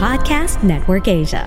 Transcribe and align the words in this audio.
Podcast 0.00 0.64
Network 0.64 1.04
Asia. 1.12 1.44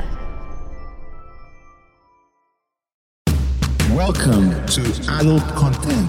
Welcome 3.98 4.54
to 4.78 4.86
Adult 5.18 5.42
Content. 5.58 6.06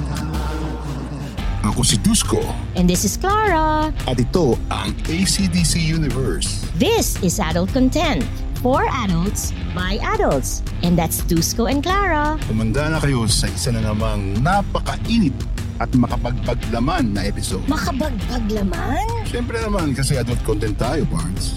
Ako 1.64 1.80
si 1.80 1.96
Dusko 2.04 2.44
And 2.76 2.84
this 2.84 3.08
is 3.08 3.16
Clara. 3.16 3.88
at 4.04 4.20
ito 4.20 4.60
ang 4.68 4.92
ACDC 5.08 5.80
Universe. 5.80 6.68
This 6.76 7.16
is 7.24 7.40
Adult 7.40 7.72
Content 7.72 8.20
for 8.60 8.84
adults 9.08 9.56
by 9.72 9.96
adults. 10.04 10.60
And 10.84 11.00
that's 11.00 11.24
Dusko 11.24 11.64
and 11.64 11.80
Clara. 11.80 12.36
Kumanda 12.44 12.92
na 12.92 13.00
kayo 13.00 13.24
sa 13.24 13.48
isa 13.48 13.72
na 13.72 13.88
namang 13.88 14.36
napakainit 14.44 15.32
at 15.80 15.88
makapagpaglaman 15.96 17.16
na 17.16 17.24
episode. 17.24 17.64
Makabagbag 17.64 18.44
laman? 18.52 19.08
Siyempre 19.24 19.56
naman 19.64 19.96
kasi 19.96 20.20
adult 20.20 20.44
content 20.44 20.76
tayo, 20.76 21.08
Barnes. 21.08 21.56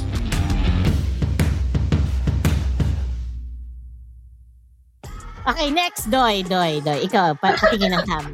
Okay, 5.48 5.72
next, 5.72 6.12
Doy, 6.12 6.44
Doy, 6.44 6.84
Doy. 6.84 7.08
Ikaw, 7.08 7.40
pa 7.40 7.56
patingin 7.56 7.96
ng 7.96 8.04
cam. 8.04 8.26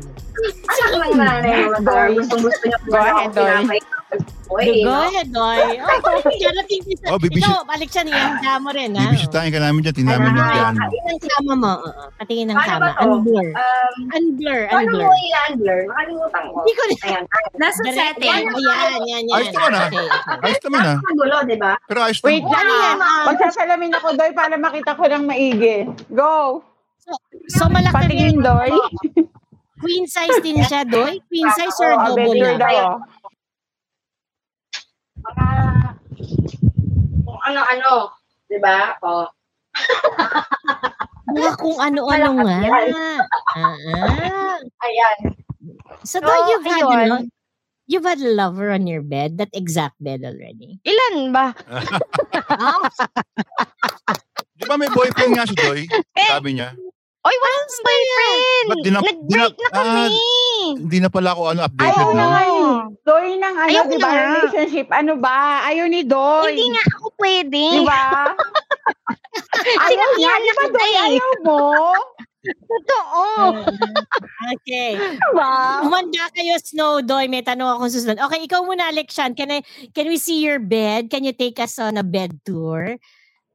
Ano 0.84 1.14
lang 1.14 1.14
na 1.14 1.50
yung 2.10 2.26
gusto 2.26 2.36
gusto 2.42 2.64
niya 2.66 2.80
Go 2.84 2.98
ahead, 2.98 3.30
Doy. 3.32 3.78
Oy, 4.50 4.82
Go 4.82 4.94
ahead, 4.94 5.30
Doy. 5.30 5.62
Oh, 6.04 6.20
darating. 6.20 6.82
Oh, 7.08 7.18
bibisi- 7.18 7.46
Ikaw, 7.46 7.64
balik 7.64 7.90
siya 7.90 8.04
niya. 8.04 8.34
Ang 8.36 8.62
mo 8.62 8.74
rin, 8.74 8.92
ha? 8.94 9.08
Bibisitahin 9.08 9.54
ka 9.54 9.62
namin 9.62 9.80
dyan, 9.82 9.96
tinamin 9.96 10.30
yung 10.32 10.50
dyan. 10.52 10.74
Patingin 10.76 11.06
ng 11.08 11.22
kama 11.24 11.54
mo. 11.54 11.74
Oo, 11.80 12.04
patingin 12.18 12.48
ng 12.50 12.58
kama. 12.58 12.90
Unblur. 13.00 13.48
Um, 13.54 13.94
Unblur, 14.12 14.60
unblur. 14.74 15.06
mo 15.06 15.14
i-unblur? 15.16 15.80
Nakalimutan 15.86 16.44
ko. 16.44 16.58
Hindi 16.60 16.74
ko 16.74 16.84
na. 16.84 17.18
Nasa 17.62 17.82
setting. 17.86 18.42
Ayan, 18.50 19.02
yan, 19.06 19.24
yan. 19.24 19.36
Ayos 19.38 19.54
naman, 19.54 19.72
ha? 19.72 19.86
Ayos 20.42 20.62
naman 20.62 20.82
ah. 20.84 20.98
Magulo, 21.00 21.36
di 21.46 21.58
ba? 21.58 21.74
Pero 21.86 22.00
ayos 22.04 22.20
Wait 22.22 22.42
naman. 22.42 22.52
lang 22.52 22.66
Ano 22.66 22.74
yan? 22.76 22.98
ah. 23.00 23.24
Magsasalamin 23.30 23.92
ako, 23.94 24.08
Doy, 24.18 24.32
para 24.34 24.56
makita 24.58 24.98
ko 24.98 25.04
ng 25.06 25.24
maigi. 25.24 25.78
Go! 26.10 26.66
So, 27.52 27.68
malaki 27.68 27.94
Patingin, 27.94 28.40
rin. 28.40 28.46
Doy. 28.46 28.72
Queen 29.84 30.06
size 30.08 30.40
din 30.40 30.64
siya, 30.64 30.88
Doy? 30.88 31.20
Queen 31.28 31.48
size 31.52 31.76
or 31.84 31.92
Oh, 32.00 32.16
double 32.16 32.56
daw. 32.56 32.76
oh. 32.96 32.98
Mga 35.24 35.92
kung 37.28 37.42
ano-ano. 37.44 37.92
Di 38.48 38.58
ba? 38.60 38.96
O. 39.04 39.28
Mga 41.34 41.52
kung 41.60 41.78
ano-ano 41.80 42.30
nga. 42.44 42.58
Ah, 42.64 43.22
ah. 43.58 44.58
Ayan. 44.84 45.18
So, 46.04 46.20
Doy, 46.20 46.32
So, 46.32 46.48
you've 46.52 46.68
had, 46.68 46.84
ano, 46.84 47.16
you've 47.88 48.08
had 48.08 48.20
a 48.24 48.32
lover 48.32 48.72
on 48.72 48.88
your 48.88 49.02
bed, 49.04 49.38
that 49.40 49.52
exact 49.52 49.96
bed 50.00 50.24
already. 50.24 50.80
Ilan 50.88 51.32
ba? 51.32 51.52
Di 54.54 54.64
ba 54.64 54.76
may 54.78 54.88
boyfriend 54.92 55.34
nga 55.36 55.44
si 55.50 55.56
Doy? 55.58 55.82
Eh, 56.16 56.30
Sabi 56.32 56.56
niya. 56.56 56.72
Oy, 57.24 57.36
wala 57.40 57.56
akong 57.56 57.82
boyfriend. 57.82 58.66
Ba't 58.68 58.78
di 58.78 58.90
na- 58.92 59.00
Nag-break 59.00 59.20
di 59.24 59.36
na- 59.40 59.56
na 59.56 59.70
kami. 59.72 60.06
Hindi 60.76 60.98
na 61.00 61.08
pala 61.08 61.30
ako 61.32 61.42
ano, 61.50 61.62
updated, 61.64 61.88
Ayaw 61.88 62.10
na 62.12 62.26
yun. 62.44 62.76
Doy 63.04 63.28
ng 63.34 63.56
ano, 63.56 63.70
Ayaw 63.72 63.84
di 63.88 63.96
na 63.96 64.04
ba? 64.04 64.10
Relationship. 64.12 64.88
Ano 64.92 65.14
ba? 65.16 65.38
Ayaw 65.64 65.86
ni 65.88 66.02
Doy. 66.04 66.52
Hindi 66.52 66.68
nga 66.76 66.84
ako 66.94 67.08
pwede. 67.16 67.64
Di 67.76 67.82
ba? 67.84 68.04
Ayaw 69.80 70.10
niya. 70.20 70.32
Di 70.36 70.52
ba, 70.52 70.66
Doy? 70.68 70.92
eh. 70.92 71.04
Ayaw 71.10 71.32
mo? 71.42 71.62
Totoo. 72.68 73.24
okay. 74.54 75.00
Diba? 75.00 75.54
Humanda 75.80 76.28
kayo, 76.36 76.60
Snow 76.60 77.00
Doy. 77.00 77.32
May 77.32 77.40
tanong 77.40 77.80
akong 77.80 77.88
susunod. 77.88 78.20
Okay, 78.20 78.44
ikaw 78.44 78.68
muna, 78.68 78.92
Alexian. 78.92 79.32
Can, 79.32 79.48
I, 79.48 79.64
can 79.96 80.12
we 80.12 80.20
see 80.20 80.44
your 80.44 80.60
bed? 80.60 81.08
Can 81.08 81.24
you 81.24 81.32
take 81.32 81.56
us 81.58 81.80
on 81.80 81.96
a 81.96 82.04
bed 82.04 82.36
tour? 82.44 83.00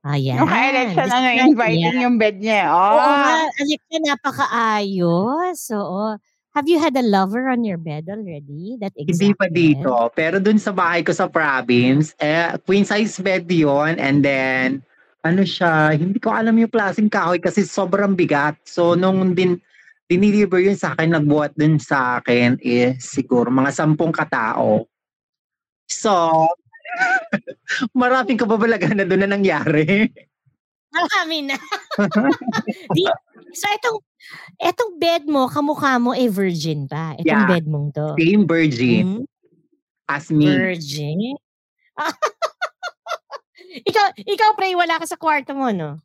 Ayan. 0.08 0.40
Yung 0.40 0.48
ka-election, 0.48 1.04
ano, 1.04 1.26
Describe 1.28 1.48
inviting 1.52 1.84
niya. 1.92 2.04
yung 2.08 2.16
bed 2.16 2.36
niya. 2.40 2.62
Oo 2.72 2.96
Oh. 2.96 3.12
nga, 3.12 3.34
Alexa, 3.60 3.96
napakaayos. 4.00 5.60
Oo. 5.76 6.04
Have 6.56 6.66
you 6.66 6.80
had 6.80 6.96
a 6.96 7.04
lover 7.04 7.52
on 7.52 7.60
your 7.62 7.76
bed 7.76 8.08
already? 8.08 8.80
That 8.80 8.96
exact 8.96 9.12
Hindi 9.14 9.30
pa 9.36 9.46
bed? 9.46 9.54
dito. 9.54 9.92
Pero 10.16 10.40
dun 10.40 10.56
sa 10.56 10.72
bahay 10.72 11.04
ko 11.04 11.12
sa 11.12 11.28
province, 11.28 12.16
eh, 12.18 12.56
queen 12.64 12.88
size 12.88 13.20
bed 13.20 13.44
yon 13.46 14.00
And 14.00 14.24
then, 14.24 14.80
ano 15.20 15.44
siya, 15.44 15.92
hindi 15.92 16.16
ko 16.16 16.32
alam 16.32 16.56
yung 16.56 16.72
klaseng 16.72 17.12
kahoy 17.12 17.36
kasi 17.38 17.62
sobrang 17.62 18.16
bigat. 18.16 18.56
So, 18.64 18.96
nung 18.96 19.36
din, 19.36 19.60
diniliver 20.08 20.56
yun 20.58 20.74
sa 20.74 20.96
akin, 20.96 21.12
nagbuhat 21.12 21.52
dun 21.52 21.76
sa 21.76 22.16
akin, 22.18 22.56
is 22.64 22.96
siguro 23.04 23.52
mga 23.52 23.76
sampung 23.76 24.08
katao. 24.10 24.88
So, 25.86 26.48
maraming 27.92 28.36
kababalagan 28.36 28.94
na 28.94 29.04
doon 29.04 29.22
na 29.24 29.30
nangyari. 29.30 30.08
Marami 30.88 31.38
na. 31.44 31.56
Di, 32.96 33.04
so, 33.52 33.66
itong, 33.70 33.98
itong 34.58 34.92
bed 34.96 35.28
mo, 35.28 35.46
kamukha 35.46 36.00
mo, 36.00 36.16
eh, 36.16 36.28
virgin 36.28 36.88
pa. 36.88 37.12
Itong 37.14 37.28
Yeah. 37.28 37.44
bed 37.46 37.64
mong 37.68 37.92
to. 37.92 38.16
Same 38.16 38.44
virgin 38.44 39.04
Hmm? 39.20 39.24
as 40.08 40.32
me. 40.32 40.48
Virgin? 40.48 41.36
ikaw, 43.88 44.06
ikaw, 44.16 44.50
Pray, 44.56 44.72
wala 44.72 44.96
ka 44.96 45.04
sa 45.04 45.20
kwarto 45.20 45.52
mo, 45.52 45.68
no? 45.68 46.00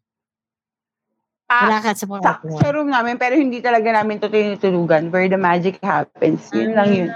Wala 1.48 1.80
Ah, 1.80 1.84
ka 1.84 1.94
sa 1.94 2.04
kwarto 2.04 2.44
mo. 2.44 2.60
sa 2.60 2.74
room 2.74 2.90
namin, 2.90 3.16
pero 3.16 3.38
hindi 3.38 3.62
talaga 3.62 3.88
namin 3.94 4.20
ito 4.20 4.28
tinutulugan. 4.28 5.08
Where 5.08 5.30
the 5.30 5.40
magic 5.40 5.80
happens. 5.80 6.50
Yun 6.52 6.74
lang 6.74 6.90
yun. 6.92 7.10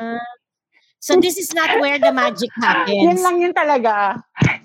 Ah. 0.98 1.04
So, 1.04 1.14
this 1.22 1.38
is 1.38 1.54
not 1.54 1.78
where 1.78 2.02
the 2.02 2.10
magic 2.10 2.50
happens. 2.58 3.22
lang 3.22 3.38
yun 3.38 3.54
talaga. 3.54 4.18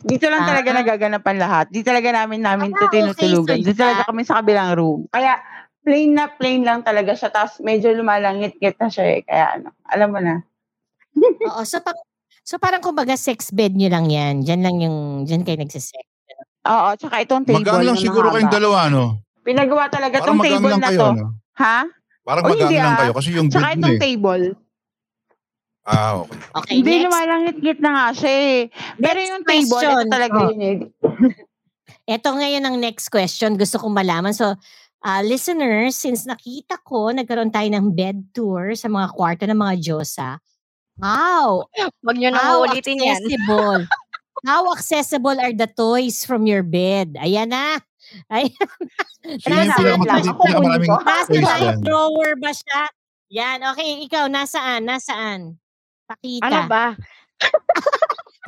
Dito 0.02 0.26
lang 0.26 0.42
talaga 0.42 0.68
Ah. 0.72 0.76
nagaganapan 0.80 1.36
lahat. 1.36 1.66
Di 1.68 1.84
talaga 1.84 2.08
namin 2.10 2.40
namin 2.40 2.72
ito 2.72 2.80
Ah, 2.80 2.88
okay. 2.88 3.04
tinutulugan. 3.04 3.58
So, 3.60 3.66
Di 3.68 3.74
talaga 3.76 4.00
iba- 4.00 4.08
kami 4.08 4.22
sa 4.24 4.34
kabilang 4.40 4.68
room. 4.72 5.00
Kaya 5.12 5.36
plain 5.84 6.10
na 6.10 6.32
plain 6.32 6.64
lang 6.64 6.80
talaga 6.80 7.12
siya. 7.12 7.28
Tapos 7.28 7.60
medyo 7.60 7.92
lumalangit-ngit 7.92 8.80
na 8.80 8.88
siya 8.88 9.04
eh. 9.12 9.20
Kaya 9.22 9.60
ano, 9.60 9.68
alam 9.84 10.08
mo 10.08 10.18
na. 10.18 10.40
Oo, 11.52 11.62
so, 11.62 11.84
pang, 11.84 12.00
so 12.42 12.56
parang 12.56 12.80
kumbaga 12.80 13.12
sex 13.14 13.52
bed 13.52 13.76
nyo 13.76 13.92
lang 13.92 14.08
yan. 14.08 14.40
Diyan 14.40 14.60
lang 14.64 14.76
yung, 14.80 14.96
diyan 15.28 15.44
kayo 15.44 15.60
nagsisex. 15.60 16.00
Oo, 16.64 16.88
tsaka 16.96 17.20
itong 17.20 17.44
table 17.44 17.60
Magaan 17.60 17.84
lang 17.84 17.98
siguro 18.00 18.32
kayong 18.32 18.54
dalawa, 18.54 18.88
no? 18.88 19.20
Pinagawa 19.42 19.90
talaga 19.90 20.22
Parang 20.22 20.26
itong 20.32 20.38
magaan 20.40 20.54
table 20.56 20.70
lang 20.72 20.80
na 20.80 20.88
kayo, 20.88 20.98
to. 20.98 21.10
no? 21.12 21.26
Ha? 21.60 21.78
Parang 22.22 22.42
Oh, 22.46 22.54
lang 22.54 22.86
ah. 22.88 22.98
kayo 23.02 23.12
kasi 23.12 23.28
yung 23.34 23.48
Tsaka 23.50 23.68
itong 23.76 23.98
eh. 23.98 24.00
table. 24.00 24.44
Ah, 25.82 26.22
okay. 26.22 26.38
Okay, 26.54 26.74
Hindi, 26.78 26.92
next. 26.94 27.04
lumalangit-ngit 27.10 27.78
na 27.82 27.90
nga 27.90 28.06
siya 28.14 28.32
eh. 28.32 28.58
Pero 28.96 29.18
Next 29.18 29.30
yung 29.30 29.42
table, 29.44 29.70
question. 29.72 29.98
ito 29.98 30.12
talaga 30.14 30.36
Oh. 30.38 30.48
yun 30.48 30.60
eh. 30.62 30.76
Ito 32.18 32.28
ngayon 32.34 32.64
ang 32.64 32.76
next 32.78 33.06
question. 33.08 33.54
Gusto 33.54 33.78
kong 33.78 33.94
malaman. 33.94 34.30
So, 34.30 34.54
uh, 35.00 35.22
listeners, 35.22 35.94
since 35.94 36.22
nakita 36.22 36.78
ko, 36.82 37.10
nagkaroon 37.10 37.50
tayo 37.50 37.66
ng 37.66 37.94
bed 37.94 38.30
tour 38.30 38.74
sa 38.74 38.86
mga 38.86 39.10
kwarto 39.10 39.44
ng 39.46 39.54
mga 39.54 39.74
Diyosa. 39.78 40.38
How? 40.98 41.66
Huwag 42.02 42.16
nyo 42.18 42.30
nang 42.30 42.42
How 42.42 42.56
uulitin 42.62 43.02
yan. 43.02 43.18
accessible? 43.18 43.86
How 44.46 44.66
accessible 44.74 45.38
are 45.38 45.54
the 45.54 45.70
toys 45.70 46.26
from 46.26 46.46
your 46.46 46.66
bed? 46.66 47.14
Ayan 47.18 47.54
na. 47.54 47.78
Ayan. 48.34 48.50
Yung 49.24 50.02
Nasa- 50.02 50.34
ko. 50.34 50.96
Nasa 51.06 51.30
dyan? 51.30 51.78
drawer 51.82 52.34
ba 52.38 52.50
siya? 52.50 52.82
Yan. 53.30 53.58
Okay, 53.72 54.02
ikaw, 54.04 54.26
nasaan? 54.26 54.84
Nasaan? 54.84 55.61
Pakita. 56.08 56.44
Ano 56.46 56.60
ba? 56.68 56.84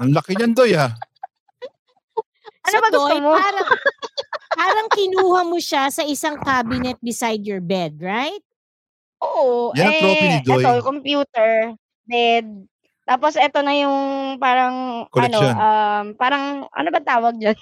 Ang 0.02 0.10
laki 0.10 0.34
niyan, 0.34 0.52
Doy, 0.54 0.74
ah. 0.74 0.90
Ano 2.64 2.76
ba 2.80 2.88
gusto 2.90 3.14
Doy, 3.14 3.20
mo? 3.20 3.32
Parang, 3.36 3.68
parang 4.56 4.88
kinuha 4.90 5.40
mo 5.44 5.58
siya 5.60 5.92
sa 5.92 6.02
isang 6.02 6.40
cabinet 6.40 6.96
beside 7.04 7.44
your 7.44 7.60
bed, 7.60 8.00
right? 8.00 8.42
Oo. 9.20 9.70
Yan 9.76 9.86
ang 9.86 9.94
trophy 10.00 10.26
ni 10.26 10.38
eh, 10.40 10.42
Doy. 10.42 10.64
Ito, 10.64 10.72
computer, 10.82 11.50
bed. 12.08 12.46
Tapos 13.04 13.36
ito 13.36 13.58
na 13.60 13.74
yung 13.76 13.98
parang, 14.40 15.06
Collection. 15.12 15.44
ano, 15.44 15.60
um, 15.60 16.04
parang, 16.16 16.44
ano 16.72 16.88
ba 16.88 17.00
tawag 17.04 17.36
dyan? 17.36 17.56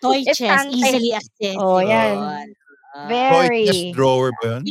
Toy 0.00 0.24
chest, 0.36 0.68
easily 0.72 1.16
accessible. 1.16 1.64
Oh, 1.64 1.80
yan. 1.80 2.52
Toy 2.94 3.08
Very. 3.08 3.64
chest 3.66 3.86
drawer 3.94 4.30
ba 4.42 4.58
yun? 4.58 4.64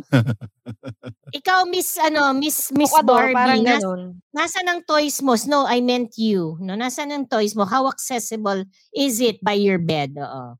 Ikaw, 1.29 1.69
Miss, 1.69 1.95
ano, 2.01 2.33
Miss, 2.33 2.71
Miss 2.73 2.89
Tukador, 2.91 3.05
Barbie, 3.31 3.35
parang 3.37 3.61
nas, 3.63 3.83
ganun. 3.85 4.01
nasa 4.33 4.59
ng 4.65 4.81
toys 4.83 5.21
mo? 5.21 5.37
No, 5.45 5.65
I 5.69 5.79
meant 5.79 6.17
you. 6.17 6.57
No, 6.59 6.73
nasa 6.73 7.05
ng 7.05 7.29
toys 7.29 7.53
mo? 7.55 7.65
How 7.69 7.87
accessible 7.87 8.65
is 8.97 9.21
it 9.21 9.37
by 9.45 9.53
your 9.53 9.77
bed? 9.77 10.17
Oo. 10.17 10.57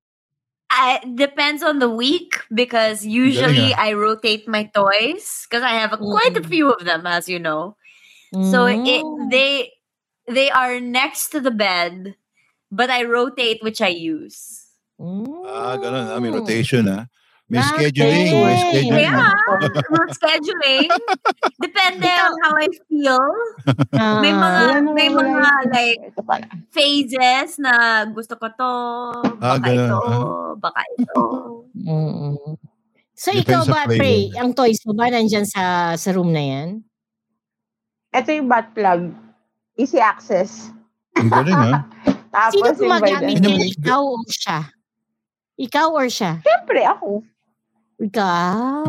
I, 0.69 1.01
depends 1.17 1.63
on 1.65 1.79
the 1.81 1.89
week 1.89 2.37
because 2.53 3.01
usually 3.01 3.73
Galing 3.73 3.81
I 3.81 3.93
rotate 3.97 4.45
my 4.47 4.69
toys 4.69 5.49
because 5.49 5.65
I 5.65 5.73
have 5.81 5.91
a, 5.93 5.97
quite 5.97 6.37
a 6.37 6.45
Mm. 6.45 6.49
few 6.53 6.69
of 6.69 6.85
them, 6.85 7.09
as 7.09 7.25
you 7.27 7.41
know. 7.41 7.73
So 8.37 8.69
it 8.69 9.01
Mm. 9.01 9.33
they 9.33 9.73
they 10.29 10.53
are 10.53 10.77
next 10.77 11.33
to 11.33 11.41
the 11.41 11.49
bed, 11.49 12.13
but 12.69 12.93
I 12.93 13.01
rotate 13.09 13.65
which 13.65 13.81
I 13.81 13.89
use. 13.89 14.69
Ah, 15.49 15.73
ganun. 15.81 16.05
Ah, 16.13 16.21
may 16.21 16.29
Mm. 16.29 16.37
rotation 16.37 16.85
ah. 16.85 17.09
May 17.49 17.57
Ah, 17.57 17.73
scheduling. 17.73 18.29
May 18.29 18.57
scheduling. 18.61 19.09
Yeah, 19.09 19.33
route 19.91 20.13
scheduling. 20.13 20.89
Depende 21.57 22.05
on 22.05 22.33
how 22.39 22.53
I 22.55 22.69
feel. 22.85 23.25
May 24.21 24.29
mga 24.29 24.61
may 24.87 25.09
mga 25.09 25.41
like 25.67 26.01
phases 26.69 27.57
na 27.57 27.73
gusto 28.05 28.37
ko 28.37 28.53
to, 28.53 28.73
Ah, 29.41 29.57
baka 29.57 29.65
ganun, 29.65 29.81
ito, 29.83 29.97
ah. 29.97 30.49
baka 30.55 30.81
ito. 30.93 31.23
Mm-mm. 31.75 32.37
So 33.17 33.33
Depends 33.33 33.43
ikaw 33.43 33.61
ba. 33.65 33.89
Prey, 33.89 34.29
ang 34.33 34.53
toys 34.53 34.79
mo 34.85 34.93
ba 34.93 35.09
nandyan 35.09 35.43
sa, 35.43 35.93
sa 35.93 36.09
room 36.13 36.29
na 36.29 36.39
yan? 36.41 36.85
Ito 38.09 38.29
yung 38.31 38.45
butt 38.45 38.71
plug. 38.71 39.09
Easy 39.73 39.97
access. 39.97 40.69
Ang 41.17 41.27
galing 41.27 41.57
ah. 41.57 41.81
Tapos 42.29 42.53
Sino 42.53 42.77
gumagamit 42.77 43.35
yan? 43.35 43.43
naman- 43.43 43.73
Ikaw 43.73 44.01
o 44.05 44.21
siya? 44.23 44.59
Ikaw 45.57 45.87
or 45.91 46.07
siya? 46.07 46.39
Siyempre 46.39 46.85
ako. 46.85 47.25
Ikaw. 47.99 48.83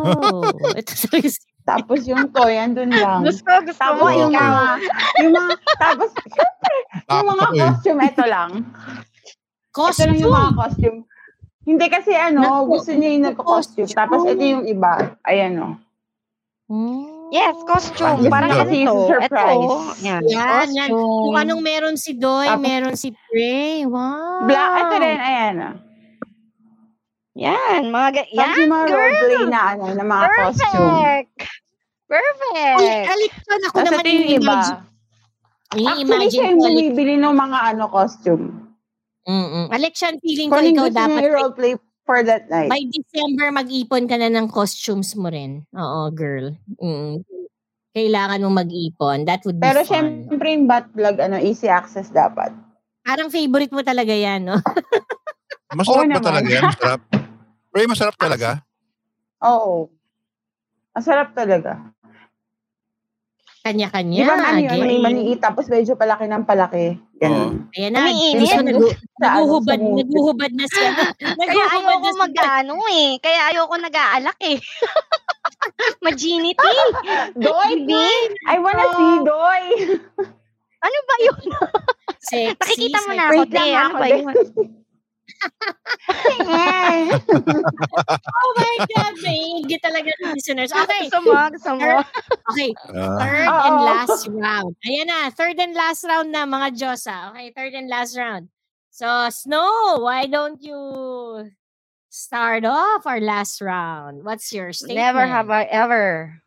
Ito 0.79 0.93
sa 0.95 1.09
Tapos 1.67 2.03
yung 2.09 2.31
toy, 2.33 2.57
andun 2.57 2.91
lang. 2.91 3.23
Gusto, 3.23 3.47
gusto 3.63 3.79
Tapos 3.79 4.01
mo 4.01 4.11
yung 4.11 4.33
mga, 4.33 4.65
yung 5.23 5.33
mga, 5.37 5.53
tapos, 5.79 6.09
syempre, 6.17 6.75
yung 7.07 7.29
mga 7.29 7.47
costume, 7.53 8.01
ito 8.07 8.25
lang. 8.27 8.51
Ito 9.71 10.03
lang 10.03 10.19
yung 10.19 10.35
mga 10.35 10.53
costume. 10.57 10.99
costume. 11.05 11.11
Hindi 11.61 11.87
kasi 11.93 12.11
ano, 12.17 12.65
Naku, 12.65 12.71
gusto 12.75 12.91
niya 12.97 13.11
yung 13.15 13.25
nagko-costume. 13.31 13.91
Tapos 13.93 14.25
ito 14.27 14.43
yung 14.43 14.65
iba. 14.67 15.15
Ayan 15.29 15.55
o. 15.61 15.69
Mm. 16.73 17.31
Yes, 17.31 17.55
costume. 17.63 18.27
Gusto 18.27 18.33
Parang. 18.33 18.51
Kasi 18.51 18.77
surprise. 18.89 19.71
Ito. 19.71 19.79
Yan. 20.03 20.23
Yan, 20.27 20.69
yan. 20.75 20.89
Kung 20.91 21.31
Costume. 21.31 21.39
anong 21.39 21.63
meron 21.63 21.97
si 22.01 22.11
Doy, 22.19 22.49
Tapos- 22.51 22.65
meron 22.67 22.97
si 22.99 23.15
Prey. 23.31 23.87
Wow. 23.87 24.51
Black, 24.51 24.73
ito 24.83 24.95
rin, 24.99 25.19
ayan 25.21 25.57
o. 25.63 25.71
Yan. 27.35 27.89
Mga, 27.89 28.09
ga- 28.13 28.31
yan, 28.33 28.55
yung 28.59 28.73
mga 28.73 28.87
girl. 28.87 28.99
roleplay 28.99 29.45
na 29.47 29.61
ano, 29.71 29.85
na 29.91 30.05
mga 30.05 30.27
costume. 30.33 30.91
Perfect. 30.91 31.31
Perfect. 32.11 32.79
Ay, 32.81 33.07
Alexan, 33.07 33.61
ako 33.63 33.77
Tapos 33.77 33.87
naman 33.89 34.05
yung 34.05 34.31
iba. 34.35 34.55
Actually, 35.71 36.29
siya 36.29 36.45
yung 36.51 36.59
bumibili 36.59 37.15
ng 37.15 37.31
mga 37.33 37.59
ano 37.71 37.85
costume. 37.87 38.45
Mm-mm. 39.23 39.71
Alexian, 39.71 40.19
feeling 40.19 40.51
ko 40.51 40.59
Kung 40.59 40.67
ikaw 40.67 40.89
dapat 40.91 41.23
niya 41.23 41.31
i-roleplay 41.31 41.73
for 42.03 42.19
that 42.21 42.51
night. 42.51 42.67
by 42.67 42.83
December 42.83 43.55
mag-ipon 43.55 44.11
ka 44.11 44.19
na 44.19 44.27
ng 44.27 44.51
costumes 44.51 45.15
mo 45.15 45.31
rin. 45.31 45.63
Oo, 45.71 46.11
girl. 46.11 46.59
Mm. 46.83 47.23
Kailangan 47.91 48.43
mo 48.43 48.51
mag-ipon. 48.51 49.23
That 49.23 49.47
would 49.47 49.59
be 49.59 49.63
Pero 49.63 49.87
fun. 49.87 50.27
syempre 50.27 50.49
yung 50.51 50.67
butt 50.67 50.91
plug, 50.91 51.23
ano, 51.23 51.39
easy 51.39 51.71
access 51.71 52.11
dapat. 52.11 52.51
Parang 53.01 53.31
favorite 53.31 53.71
mo 53.71 53.83
talaga 53.83 54.11
yan, 54.11 54.51
no? 54.51 54.59
Masarap 55.71 55.87
Oo 55.87 56.03
ba 56.03 56.11
naman. 56.11 56.27
talaga 56.27 56.49
yan? 56.51 56.65
Masarap. 56.67 57.01
Ray, 57.71 57.87
masarap 57.87 58.19
talaga? 58.19 58.63
Oo. 59.41 59.89
Masarap 60.91 61.31
talaga. 61.33 61.95
Kanya-kanya. 63.61 64.17
Di 64.17 64.25
ba 64.25 64.35
ano 64.41 64.59
yun, 64.59 64.81
may 64.81 64.99
maliit, 64.99 65.39
tapos 65.39 65.69
medyo 65.69 65.93
palaki 65.93 66.25
ng 66.25 66.49
palaki. 66.49 66.97
Ganun. 67.21 67.69
Ayan 67.77 67.93
na. 67.93 68.09
Umiinit. 68.09 68.41
Pero 68.41 68.49
Sa 68.49 68.65
nagu- 68.65 68.89
ano, 68.89 69.21
naguhubad, 69.21 69.81
naguhubad 69.81 70.53
na 70.57 70.65
siya. 70.67 70.91
Kaya 71.45 71.65
ayoko 71.71 72.09
mag-ano 72.17 72.75
eh. 72.91 73.21
Kaya 73.21 73.41
ayoko 73.53 73.75
nag-aalak 73.77 74.39
eh. 74.41 74.57
Maginity. 76.05 76.73
Doy! 77.37 77.85
Baby. 77.85 78.09
I 78.49 78.57
wanna 78.59 78.81
Oh. 78.83 78.93
see 78.97 79.17
Doy! 79.23 79.63
Ano 80.81 80.97
ba 81.05 81.17
yun? 81.21 81.41
Sexy, 82.19 82.57
Nakikita 82.57 82.99
mo 83.05 83.13
na 83.13 83.25
ako, 83.29 83.41
Wait 83.45 83.53
te. 83.53 83.61
lang 83.61 83.69
Ano 83.69 83.85
ako, 83.85 83.99
ba 84.01 84.07
yun? 84.09 84.35
Oh 88.41 88.51
my 88.57 88.77
God, 88.97 89.15
maigi 89.23 89.77
talaga 89.81 90.11
ng 90.23 90.35
listeners. 90.35 90.73
Okay? 90.73 91.09
Gusto 91.09 91.21
mo? 91.25 91.33
okay. 92.53 92.71
Ah. 92.93 93.19
Third 93.21 93.49
Oo. 93.49 93.65
and 93.67 93.79
last 93.85 94.23
round. 94.29 94.73
Ayan 94.85 95.07
na, 95.09 95.31
third 95.31 95.57
and 95.61 95.75
last 95.75 96.05
round 96.05 96.33
na 96.33 96.45
mga 96.47 96.77
Diyosa. 96.77 97.31
Okay, 97.33 97.53
third 97.55 97.75
and 97.75 97.89
last 97.89 98.17
round. 98.17 98.49
So, 98.91 99.07
Snow, 99.31 100.01
why 100.03 100.27
don't 100.27 100.61
you 100.63 101.51
start 102.11 102.65
off 102.65 103.07
our 103.07 103.21
last 103.21 103.61
round? 103.61 104.25
What's 104.25 104.53
your 104.53 104.73
statement? 104.73 104.99
Never 104.99 105.25
have 105.25 105.49
I 105.51 105.65
ever. 105.65 106.43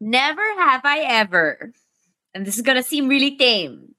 Never 0.00 0.46
have 0.62 0.82
I 0.84 1.00
ever, 1.06 1.72
and 2.34 2.46
this 2.46 2.54
is 2.54 2.62
gonna 2.62 2.86
seem 2.86 3.08
really 3.08 3.34
tame. 3.34 3.97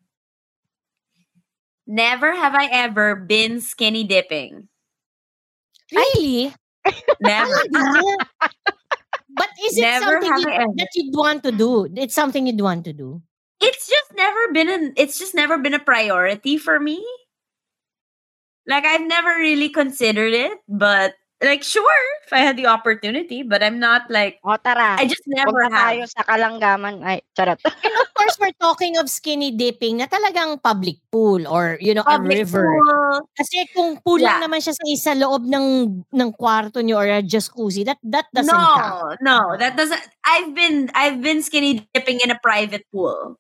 Never 1.89 2.35
have 2.35 2.53
I 2.53 2.69
ever 2.71 3.15
been 3.15 3.61
skinny 3.61 4.03
dipping. 4.03 4.67
Really? 5.91 6.53
Never. 7.19 7.49
but 7.71 9.49
is 9.65 9.75
it 9.75 9.81
Never 9.81 10.21
something 10.21 10.37
you, 10.37 10.73
that 10.77 10.89
you'd 10.93 11.17
want 11.17 11.41
to 11.43 11.51
do? 11.51 11.89
It's 11.97 12.13
something 12.13 12.45
you'd 12.45 12.61
want 12.61 12.85
to 12.85 12.93
do. 12.93 13.23
it's 13.59 13.89
just 13.89 14.13
never 14.15 14.53
been 14.53 14.69
an 14.69 14.93
it's 14.97 15.17
just 15.17 15.33
never 15.33 15.57
been 15.57 15.73
a 15.73 15.79
priority 15.79 16.57
for 16.57 16.79
me. 16.79 17.03
Like 18.67 18.85
I've 18.85 19.07
never 19.07 19.29
really 19.29 19.69
considered 19.69 20.33
it, 20.33 20.59
but 20.69 21.15
like 21.41 21.63
sure 21.63 21.99
if 22.25 22.33
I 22.33 22.39
had 22.43 22.57
the 22.59 22.67
opportunity, 22.67 23.43
but 23.43 23.63
I'm 23.63 23.79
not 23.79 24.11
like 24.11 24.39
O 24.43 24.55
tara. 24.59 24.99
I 24.99 25.07
just 25.07 25.23
never 25.25 25.65
tayo 25.71 26.03
have. 26.03 26.11
sa 26.11 26.21
kalanggaman. 26.27 26.99
Ay, 27.01 27.23
charot. 27.33 27.57
And 27.63 27.95
of 27.95 28.09
course, 28.17 28.35
we're 28.39 28.55
talking 28.59 28.99
of 28.99 29.09
skinny 29.09 29.51
dipping 29.55 29.97
na 30.03 30.07
talagang 30.07 30.59
public 30.61 30.99
pool 31.11 31.47
or, 31.47 31.79
you 31.79 31.95
know, 31.95 32.03
Public 32.03 32.37
a 32.37 32.39
river. 32.43 32.67
pool. 32.67 33.23
Kasi 33.39 33.65
kung 33.71 33.97
pool 34.03 34.19
lang 34.19 34.39
Yeah. 34.39 34.45
naman 34.45 34.59
siya 34.59 34.75
sa 34.75 34.85
isa 34.85 35.11
loob 35.15 35.47
ng 35.47 35.67
ng 36.11 36.29
kwarto 36.35 36.83
niyo 36.83 36.99
or 36.99 37.07
a 37.07 37.23
jacuzzi, 37.23 37.87
that 37.87 37.97
that 38.03 38.27
doesn't 38.35 38.51
count. 38.51 39.17
No, 39.23 39.53
no, 39.53 39.57
that 39.57 39.79
doesn't. 39.79 40.01
I've 40.27 40.51
been 40.53 40.91
I've 40.93 41.23
been 41.23 41.41
skinny 41.41 41.87
dipping 41.95 42.19
in 42.21 42.29
a 42.29 42.37
private 42.43 42.83
pool, 42.91 43.39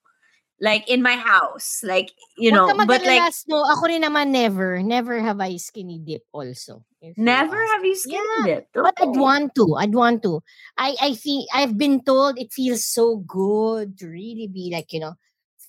like 0.61 0.87
in 0.89 1.01
my 1.01 1.15
house, 1.15 1.81
like 1.83 2.11
you 2.37 2.51
know. 2.51 2.67
But 2.85 3.05
like, 3.05 3.33
Snow. 3.33 3.63
Ako 3.63 3.87
rin 3.87 4.03
naman 4.03 4.29
never. 4.35 4.81
Never 4.83 5.19
have 5.19 5.39
I 5.39 5.57
skinny 5.57 5.99
dip 5.99 6.23
also. 6.31 6.83
if 7.01 7.15
you 7.15 7.23
never 7.23 7.55
have 7.55 7.83
you 7.85 7.95
skinny 7.95 8.19
Yeah, 8.19 8.45
dipped. 8.67 8.75
But 8.75 8.95
I'd 8.99 9.15
Oh. 9.15 9.21
want 9.23 9.55
to. 9.55 9.75
I'd 9.79 9.95
want 9.95 10.23
to. 10.23 10.43
I 10.77 10.95
I 10.99 11.09
feel 11.15 11.47
I've 11.55 11.77
been 11.79 12.03
told 12.03 12.35
it 12.39 12.51
feels 12.51 12.83
so 12.83 13.23
good 13.23 13.97
to 14.03 14.07
really 14.11 14.47
be 14.51 14.67
like, 14.71 14.91
you 14.91 14.99
know, 14.99 15.15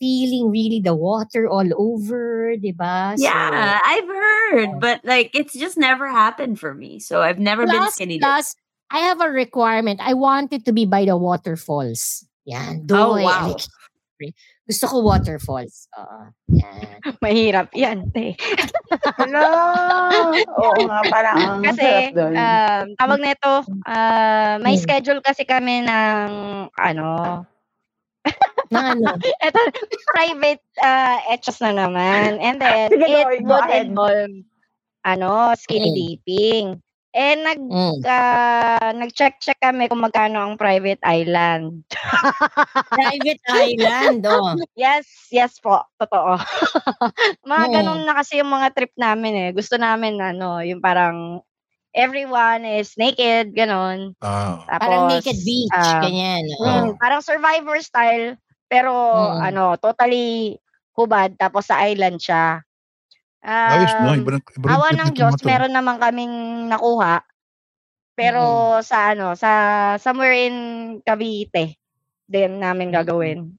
feeling 0.01 0.51
really 0.51 0.81
the 0.83 0.95
water 0.95 1.47
all 1.47 1.69
over 1.77 2.57
ba? 2.75 3.15
So, 3.15 3.23
Yeah, 3.23 3.79
I've 3.85 4.09
heard, 4.09 4.81
but 4.81 5.05
like 5.07 5.31
it's 5.39 5.55
just 5.55 5.79
never 5.79 6.09
happened 6.11 6.59
for 6.59 6.75
me. 6.75 6.99
So 6.99 7.23
I've 7.23 7.39
never 7.39 7.63
been 7.67 7.87
skinny 7.95 8.19
dipped. 8.19 8.27
plus, 8.27 8.57
I 8.91 9.07
have 9.07 9.21
a 9.23 9.31
requirement. 9.31 10.01
I 10.03 10.15
want 10.19 10.51
it 10.53 10.65
to 10.67 10.73
be 10.75 10.83
by 10.85 11.05
the 11.07 11.15
waterfalls. 11.17 12.27
Yan. 12.45 12.91
Oh, 12.91 13.15
wow. 13.23 13.55
Alex. 13.55 13.69
Gusto 14.69 14.85
ko 14.89 14.97
waterfalls. 15.07 15.89
Oo. 15.97 16.21
yan. 16.53 17.01
Mahirap 17.25 17.73
yan, 17.77 18.11
te. 18.13 18.37
Hello! 19.19 19.45
Oo 20.47 20.81
nga, 20.89 21.01
parang 21.09 21.39
ang 21.41 21.63
Kasi, 21.65 21.83
sarap 21.83 22.07
doon. 22.15 22.35
um, 22.37 22.87
tawag 22.97 23.21
nito, 23.21 23.53
uh, 23.89 24.55
may 24.63 24.77
Hmm. 24.77 24.83
schedule 24.83 25.21
kasi 25.25 25.45
kami 25.49 25.85
ng, 25.85 26.31
ano, 26.75 27.09
Na 28.71 28.81
ano? 28.95 29.19
eto, 29.47 29.61
private 30.15 30.63
uh, 30.83 31.19
etchos 31.33 31.59
na 31.63 31.73
naman. 31.75 32.39
And 32.41 32.61
then, 32.63 32.89
Sige, 32.93 33.07
it 33.07 33.29
Doy, 33.29 33.41
go 33.43 33.55
would 33.55 33.67
ahead. 33.67 33.87
involve, 33.91 34.35
ano, 35.05 35.55
skinny 35.57 35.91
Mm. 35.91 35.97
dipping. 35.97 36.67
And 37.15 37.43
nag, 37.43 37.59
Mm. 37.59 38.07
ah, 38.07 38.95
nag-check-check 38.95 39.59
kami 39.59 39.91
kung 39.91 39.99
magkano 39.99 40.39
ang 40.47 40.55
private 40.55 41.03
island. 41.03 41.83
Private 42.95 43.43
island. 43.47 44.27
Oh. 44.27 44.61
Yes, 44.75 45.07
yes 45.31 45.59
po. 45.63 45.83
Totoo. 45.99 46.35
mga 47.51 47.67
Mm. 47.67 47.73
ganun 47.75 48.03
na 48.07 48.15
kasi 48.19 48.39
yung 48.43 48.51
mga 48.51 48.75
trip 48.75 48.93
namin 48.99 49.35
eh. 49.37 49.51
Gusto 49.55 49.79
namin 49.79 50.19
ano, 50.23 50.63
yung 50.63 50.83
parang 50.83 51.43
everyone 51.95 52.65
is 52.67 52.95
naked, 52.99 53.55
ganun. 53.55 54.15
Ah. 54.23 54.69
Tapos, 54.69 54.79
Parang 54.89 55.09
naked 55.09 55.39
beach. 55.45 55.73
ah, 55.75 56.01
ganyan. 56.03 56.45
mm, 56.61 56.95
Oh. 56.95 56.99
parang 57.01 57.23
survivor 57.25 57.79
style, 57.83 58.37
pero 58.71 58.93
Mm. 59.11 59.41
ano, 59.53 59.65
totally 59.81 60.59
hubad, 60.99 61.35
tapos 61.41 61.69
sa 61.71 61.83
island 61.87 62.21
siya. 62.23 62.63
Ayos, 63.43 63.93
no? 63.99 64.13
Um, 64.13 64.21
Iba, 64.21 64.31
ng- 64.37 64.45
iba 64.53 64.67
awa 64.69 64.89
ng 64.93 65.11
Diyos, 65.13 65.33
mga 65.33 65.41
to. 65.41 65.47
meron 65.49 65.73
naman 65.73 65.97
kaming 65.97 66.35
nakuha. 66.69 67.25
Pero 68.13 68.43
sa 68.81 69.13
ano, 69.13 69.33
sa 69.33 69.51
somewhere 69.97 70.37
in 70.37 70.57
Cavite 71.01 71.81
din 72.29 72.61
namin 72.61 72.93
gagawin. 72.93 73.57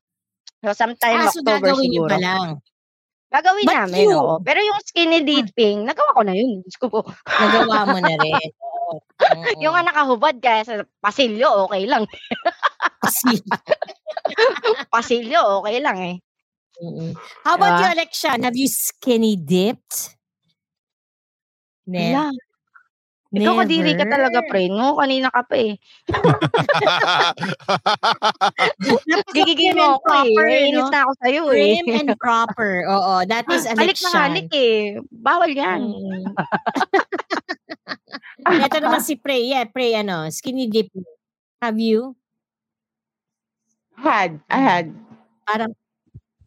So 0.62 0.78
sometime 0.78 1.18
Ah, 1.18 1.34
so 1.34 1.42
October 1.42 1.74
gagawin 1.74 1.90
siguro. 1.90 2.12
pa 2.14 2.20
lang. 2.22 2.48
Gagawin 3.32 3.66
But 3.66 3.76
namin, 3.80 4.06
you- 4.06 4.14
oo. 4.14 4.36
Pero 4.40 4.60
yung 4.60 4.80
skinny 4.86 5.24
dipping, 5.24 5.82
nagawa 5.82 6.14
ko 6.14 6.22
na 6.22 6.36
yun. 6.36 6.62
Diyos 6.62 6.78
ko 6.78 6.88
po. 6.88 7.02
Nagawa 7.26 7.90
mo 7.90 7.98
na 7.98 8.14
rin. 8.22 8.38
Yung 9.58 9.74
nga 9.74 9.82
nakahubad 9.82 10.36
kaya 10.38 10.62
sa 10.62 10.74
pasilyo, 11.00 11.66
okay 11.66 11.88
lang. 11.90 12.06
Kasi, 13.02 13.40
Pasilyo, 14.94 15.64
okay 15.64 15.80
lang 15.80 15.98
eh. 15.98 16.16
Mm-mm. 16.82 17.14
How 17.46 17.56
about 17.56 17.78
Diba? 17.78 17.82
you, 17.82 17.88
Alexian? 18.02 18.44
Have 18.44 18.58
you 18.58 18.68
skinny 18.68 19.38
dipped? 19.38 20.18
Ne- 21.86 22.14
Wala. 22.14 22.34
Ikaw 23.32 23.64
kadiri 23.64 23.96
ka 23.96 24.04
talaga, 24.12 24.44
pre. 24.52 24.68
No, 24.68 25.00
kanina 25.00 25.32
ka 25.32 25.48
pa 25.48 25.56
eh. 25.56 25.80
Gigigil 29.32 29.80
mo 29.80 29.96
ako 29.96 30.04
proper, 30.04 30.46
eh. 30.52 30.68
Inis 30.68 30.84
no? 30.84 30.92
na 30.92 31.00
ako 31.08 31.12
sa'yo 31.24 31.44
eh. 31.56 31.80
Prim 31.80 31.96
and 31.96 32.12
proper. 32.20 32.84
Oo, 32.92 33.24
that 33.24 33.48
is 33.48 33.64
Halik 33.72 33.96
na 34.04 34.12
halik 34.28 34.52
eh. 34.52 35.00
Bawal 35.16 35.56
yan. 35.56 35.80
Mm. 35.96 36.28
Ito 38.68 38.78
naman 38.84 39.00
si 39.00 39.16
Prey. 39.16 39.48
Yeah, 39.48 39.64
Prey, 39.64 39.96
ano, 39.96 40.28
skinny 40.28 40.68
dip. 40.68 40.92
Have 41.64 41.80
you? 41.80 42.20
Had. 43.96 44.44
I 44.52 44.60
had. 44.60 44.92
Parang, 45.48 45.72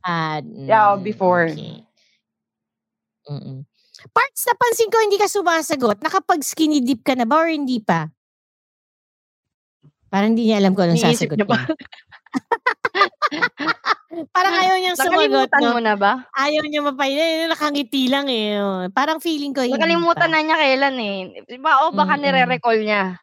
ah, 0.04 0.38
Yeah, 0.44 0.94
mm, 0.94 1.02
before. 1.02 1.49
Okay. 1.50 1.82
Mm-mm. 3.25 3.64
Parts, 4.12 4.44
napansin 4.44 4.92
ko 4.92 5.00
hindi 5.00 5.16
ka 5.16 5.26
sumasagot. 5.26 6.04
Nakapag 6.04 6.44
skinny 6.44 6.84
dip 6.84 7.00
ka 7.00 7.16
na 7.16 7.25
ba 7.25 7.40
or 7.40 7.49
hindi 7.49 7.80
pa? 7.80 8.12
Parang 10.12 10.37
hindi 10.37 10.52
niya 10.52 10.61
alam 10.61 10.76
kung 10.76 10.87
anong 10.87 11.00
Iniisip 11.00 11.32
sasagot 11.32 11.37
niya 11.40 11.49
pa. 11.49 11.58
Parang 14.30 14.54
ayaw 14.54 14.76
niyang 14.78 14.94
sumagot. 14.99 15.50
Nakalimutan 15.50 15.61
No? 15.64 15.73
mo 15.75 15.80
na 15.82 15.94
ba? 15.99 16.12
Ayaw 16.38 16.62
niya 16.68 16.87
mapayin. 16.87 17.18
Eh, 17.18 17.49
nakangiti 17.50 18.06
lang 18.06 18.30
eh. 18.30 18.61
oh. 18.62 18.87
Parang 18.94 19.18
feeling 19.18 19.50
ko 19.50 19.64
hindi 19.66 19.75
Nakalimutan 19.75 20.30
na 20.30 20.38
niya 20.44 20.56
kailan 20.61 20.94
eh. 21.00 21.16
Diba? 21.49 21.82
O 21.82 21.90
baka 21.90 22.14
Mm-mm. 22.14 22.23
nire-recall 22.30 22.78
niya. 22.84 23.18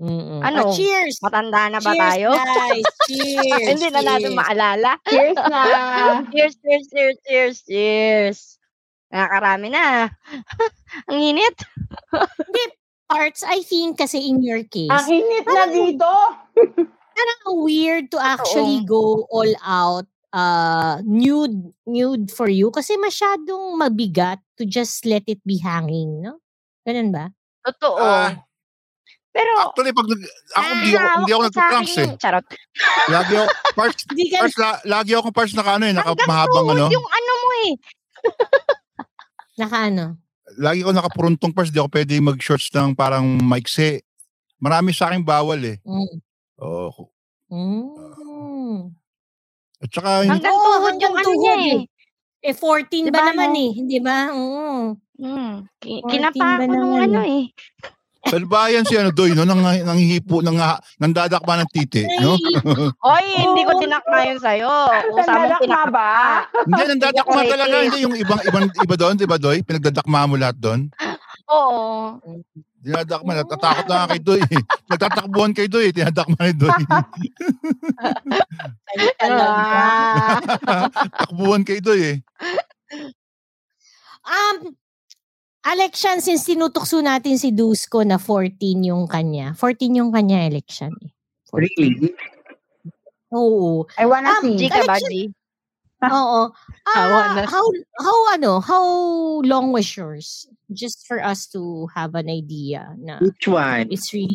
Mm-mm. 0.00 0.40
Ano? 0.40 0.58
Oh, 0.64 0.72
cheers! 0.72 1.20
Matanda 1.20 1.68
na 1.68 1.76
ba 1.76 1.92
cheers, 1.92 2.00
tayo? 2.16 2.28
guys! 2.32 2.84
Cheers! 3.06 3.64
Hindi 3.68 3.88
na 3.92 4.00
natin 4.00 4.32
cheers. 4.32 4.40
maalala. 4.40 4.90
Cheers 5.04 5.36
na. 5.44 5.62
cheers, 6.32 6.54
cheers, 6.56 6.84
cheers, 6.88 7.16
cheers, 7.28 7.56
cheers. 7.68 8.38
Nakakarami 9.12 9.68
na. 9.68 10.08
Ang 11.12 11.20
init. 11.20 11.56
Parts, 13.10 13.42
I 13.44 13.60
think 13.60 13.98
kasi 13.98 14.24
in 14.24 14.40
your 14.40 14.62
case, 14.64 14.88
Ang 14.88 15.06
init 15.10 15.44
na 15.44 15.64
dito. 15.68 16.10
parang 17.12 17.42
weird 17.60 18.08
to 18.08 18.16
actually 18.16 18.80
go 18.86 19.28
all 19.28 19.52
out 19.60 20.06
uh 20.30 21.02
nude 21.02 21.74
nude 21.90 22.30
for 22.30 22.46
you 22.46 22.70
kasi 22.70 22.94
masyadong 22.96 23.74
mabigat 23.74 24.38
to 24.54 24.62
just 24.62 25.02
let 25.04 25.26
it 25.26 25.42
be 25.42 25.58
hanging, 25.58 26.22
no? 26.22 26.38
Ganun 26.86 27.10
ba? 27.10 27.34
Totoo. 27.66 27.98
Ah, 27.98 28.38
Pero, 29.30 29.50
Actually, 29.62 29.94
pag 29.94 30.06
nag, 30.10 30.20
ako 30.50 30.68
hindi 30.74 30.90
ako, 30.90 31.08
hindi 31.22 31.32
ako 31.32 31.42
akin 31.46 31.86
eh. 31.94 32.08
Charot. 32.18 32.46
Lagi 33.06 33.32
ako, 33.38 33.46
parts, 33.78 34.00
parts, 34.10 34.56
la, 34.58 34.70
lagi 34.82 35.12
ako 35.14 35.28
parts 35.30 35.54
naka 35.54 35.78
ano 35.78 35.84
eh, 35.86 35.94
naka 35.94 36.10
Hanggang 36.10 36.26
mahabang 36.26 36.66
ano. 36.74 36.84
yung 36.90 37.08
ano 37.08 37.32
mo 37.38 37.50
eh. 37.62 37.72
naka 39.62 39.78
ano? 39.86 40.04
Lagi 40.58 40.82
ko 40.82 40.90
nakapuruntong 40.90 41.54
parts, 41.54 41.70
di 41.70 41.78
ako 41.78 41.94
pwede 41.94 42.18
mag-shorts 42.18 42.74
ng 42.74 42.90
parang 42.92 43.38
maiksi. 43.38 44.02
Marami 44.58 44.90
sa 44.90 45.08
akin 45.08 45.22
bawal 45.22 45.62
eh. 45.62 45.78
Mm. 45.86 46.16
Oh. 46.58 47.06
Mm. 47.48 48.90
At 49.80 49.90
saka, 49.94 50.26
yung- 50.26 50.36
Hanggang 50.36 50.52
Oo, 50.52 50.60
tuhod 50.60 50.84
hanggang 50.90 51.12
yung 51.14 51.16
ano 51.16 51.30
niya 51.32 51.54
tuhod 51.54 51.70
eh. 51.70 51.80
Eh 52.40 52.54
14 52.56 53.12
ba 53.12 53.20
Diba, 53.20 53.28
naman 53.30 53.50
no? 53.52 53.60
eh, 53.60 53.70
hindi 53.78 53.98
ba? 54.00 54.18
Oo. 54.32 54.96
Hmm. 55.20 55.54
14 55.78 56.08
Kinapa 56.08 56.40
ba 56.40 56.52
ako 56.56 56.64
nung 56.66 56.96
ano 56.98 57.20
eh? 57.22 57.44
Eh. 58.20 58.28
sa 58.28 58.36
bayan 58.44 58.84
si 58.84 58.94
ano 59.00 59.10
doy, 59.10 59.32
no? 59.32 59.48
Nang, 59.48 59.64
nanghihipo, 59.64 60.44
nang, 60.44 60.60
nandadakma 61.00 61.64
ng 61.64 61.70
titi, 61.72 62.04
no? 62.20 62.36
Oy, 63.00 63.26
hindi 63.40 63.62
ko 63.64 63.72
Oo. 63.76 63.80
tinakma 63.80 64.18
yun 64.28 64.40
sa'yo. 64.40 64.72
Kung 65.08 65.24
sa 65.24 65.32
amin 65.40 65.48
Nandalakma 65.48 65.64
tinakma 65.64 65.90
ba? 65.90 66.10
hindi, 66.68 66.82
nandadakma 66.94 67.40
talaga. 67.48 67.74
Hindi, 67.80 67.98
yung 68.04 68.16
ibang, 68.16 68.40
ibang, 68.44 68.64
iba 68.68 68.94
doon, 68.96 69.14
di 69.16 69.26
ba 69.28 69.38
doy? 69.40 69.58
Pinagdadakma 69.64 70.28
mo 70.28 70.34
lahat 70.36 70.56
doon. 70.60 70.80
Oo. 71.48 72.20
Dinadakma, 72.80 73.36
natatakot 73.36 73.84
na 73.88 73.94
nga 74.04 74.10
kay 74.16 74.20
doy. 74.20 74.40
eh. 74.40 74.62
Nagtatakbuhan 74.88 75.52
kay 75.52 75.68
doy, 75.68 75.84
eh. 75.88 75.92
tinadakma 75.92 76.40
ni 76.44 76.54
doy. 76.56 76.72
Ah. 79.20 80.40
Takbuhan 81.24 81.62
kay 81.62 81.80
doy 81.80 82.00
eh. 82.02 82.16
Um, 84.20 84.76
election, 85.64 86.20
since 86.20 86.44
tinutokso 86.48 87.00
natin 87.04 87.36
si 87.36 87.52
Dusko 87.52 88.00
na 88.06 88.16
14 88.16 88.56
yung 88.84 89.04
kanya. 89.06 89.52
14 89.56 90.00
yung 90.00 90.10
kanya 90.10 90.48
election 90.48 90.92
eh. 91.04 91.10
Really? 91.52 92.14
Oo. 93.34 93.84
I 93.98 94.06
wanna 94.06 94.38
Um, 94.38 94.42
see. 94.56 94.56
G 94.56 94.62
ka 94.70 94.82
ba, 94.86 94.96
Election- 94.98 95.10
G? 95.10 95.14
Oo. 96.08 96.42
Ah, 96.90 97.36
na. 97.36 97.44
how 97.46 97.62
how 98.02 98.18
ano, 98.34 98.58
how 98.58 98.82
long 99.46 99.70
was 99.70 99.86
yours? 99.94 100.48
Just 100.72 101.06
for 101.06 101.22
us 101.22 101.46
to 101.54 101.86
have 101.94 102.16
an 102.18 102.26
idea 102.26 102.96
na 102.98 103.20
Which 103.22 103.46
one? 103.46 103.86
it's 103.92 104.10
really 104.10 104.34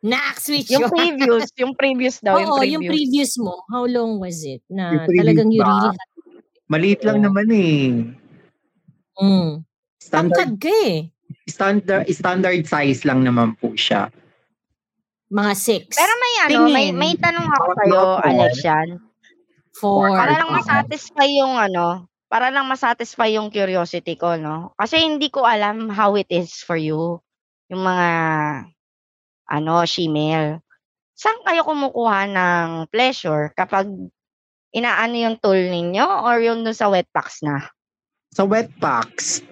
Nax, 0.00 0.46
which 0.48 0.70
Yung 0.70 0.86
previous, 0.88 1.50
yung 1.58 1.74
previous 1.74 2.22
daw, 2.22 2.38
Oo, 2.38 2.62
yung 2.62 2.78
yung 2.80 2.84
previous. 2.86 3.34
previous 3.34 3.42
mo. 3.42 3.66
How 3.68 3.84
long 3.84 4.22
was 4.22 4.40
it? 4.46 4.62
Na 4.70 4.94
Yung 4.94 5.04
previous 5.10 5.18
talagang 5.26 5.50
you 5.50 5.60
really 5.60 5.98
Maliit 6.70 7.00
lang 7.02 7.18
naman 7.26 7.48
eh. 7.50 7.84
mm, 9.18 9.67
Standard, 10.08 10.32
tangkad 10.32 10.52
ka 10.64 10.72
eh. 10.88 10.96
standard, 11.44 12.04
standard 12.08 12.62
size 12.64 13.04
lang 13.04 13.28
naman 13.28 13.52
po 13.60 13.76
siya. 13.76 14.08
Mga 15.28 15.52
six. 15.52 15.92
Pero 15.92 16.12
may 16.16 16.34
ano, 16.40 16.58
may, 16.64 16.72
Tingin. 16.88 16.96
may 16.96 17.12
tanong 17.20 17.44
ako 17.44 17.68
sa'yo? 17.76 18.02
Alexian. 18.24 18.88
four. 19.76 20.10
Para 20.16 20.40
lang 20.40 20.50
masatisfy 20.50 21.28
yung 21.36 21.54
ano, 21.60 22.08
para 22.32 22.48
lang 22.48 22.64
masatisfy 22.64 23.36
yung 23.36 23.52
curiosity 23.52 24.16
ko, 24.16 24.40
no? 24.40 24.72
Kasi 24.80 25.04
hindi 25.04 25.28
ko 25.28 25.44
alam 25.44 25.92
how 25.92 26.16
it 26.16 26.28
is 26.32 26.64
for 26.64 26.80
you. 26.80 27.20
Yung 27.68 27.84
mga, 27.84 28.08
ano, 29.52 29.84
shemale. 29.84 30.64
Saan 31.12 31.44
kayo 31.44 31.62
kumukuha 31.68 32.26
ng 32.32 32.68
pleasure 32.88 33.52
kapag 33.52 33.86
inaano 34.72 35.16
yung 35.20 35.36
tool 35.36 35.58
ninyo 35.58 36.04
or 36.24 36.40
yung 36.40 36.64
dun 36.64 36.76
sa 36.76 36.88
wet 36.88 37.08
packs 37.12 37.44
na? 37.44 37.68
Sa 38.32 38.48
wet 38.48 38.72
packs. 38.80 39.44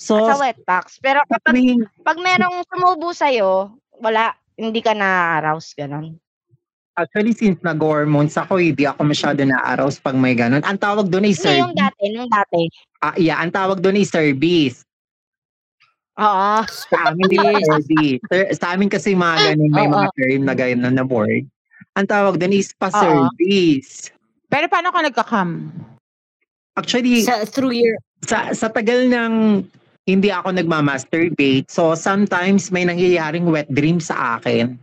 So, 0.00 0.16
sa 0.24 0.40
wet 0.40 0.56
packs. 0.64 0.96
Pero 0.96 1.20
kapag, 1.28 1.52
may, 1.52 1.76
pag 2.00 2.16
merong 2.16 2.64
sumubo 2.64 3.12
sa'yo, 3.12 3.68
wala, 4.00 4.32
hindi 4.56 4.80
ka 4.80 4.96
na-arouse, 4.96 5.76
ganon. 5.76 6.16
actually, 6.96 7.32
since 7.32 7.60
nag-hormones 7.60 8.32
ako, 8.34 8.56
hindi 8.56 8.84
ako 8.84 9.04
masyado 9.04 9.40
na-arouse 9.40 10.00
pag 10.00 10.16
may 10.16 10.32
ganun. 10.32 10.60
Ang 10.64 10.76
tawag 10.76 11.08
doon 11.08 11.24
ay 11.24 11.32
Hindi 11.32 11.48
yung 11.54 11.72
service. 11.72 11.76
dati, 11.76 12.02
yung 12.12 12.28
dati. 12.28 12.60
Ah, 12.98 13.16
yeah, 13.16 13.40
ang 13.40 13.48
tawag 13.48 13.80
doon 13.80 13.96
ay 13.96 14.04
service. 14.04 14.84
Oo. 16.16 16.52
Sa 16.64 16.96
amin, 17.08 17.24
di 17.28 17.36
ba 17.36 17.56
service? 17.56 18.20
Ser- 18.28 18.52
Sa 18.56 18.66
amin 18.72 18.88
kasi 18.88 19.12
mga 19.12 19.36
ganun, 19.52 19.70
may 19.70 19.86
Oo. 19.88 19.94
mga 19.94 20.08
term 20.12 20.40
na 20.44 20.54
ganun 20.54 20.96
na 20.96 21.04
board. 21.04 21.44
Ang 21.96 22.06
tawag 22.06 22.36
doon 22.36 22.52
is 22.52 22.72
pa-service. 22.72 24.12
Pero 24.48 24.68
paano 24.68 24.92
ka 24.92 25.00
nagka-cam? 25.00 25.72
Actually, 26.76 27.24
Sa, 27.24 27.44
through 27.44 27.72
your 27.72 27.96
sa 28.20 28.52
sa 28.52 28.68
tagal 28.68 29.08
ng 29.08 29.64
hindi 30.08 30.32
ako 30.32 30.56
nagma-masturbate, 30.56 31.68
so 31.68 31.92
sometimes 31.92 32.72
may 32.72 32.88
nangyayaring 32.88 33.48
wet 33.48 33.68
dream 33.68 34.00
sa 34.00 34.40
akin. 34.40 34.78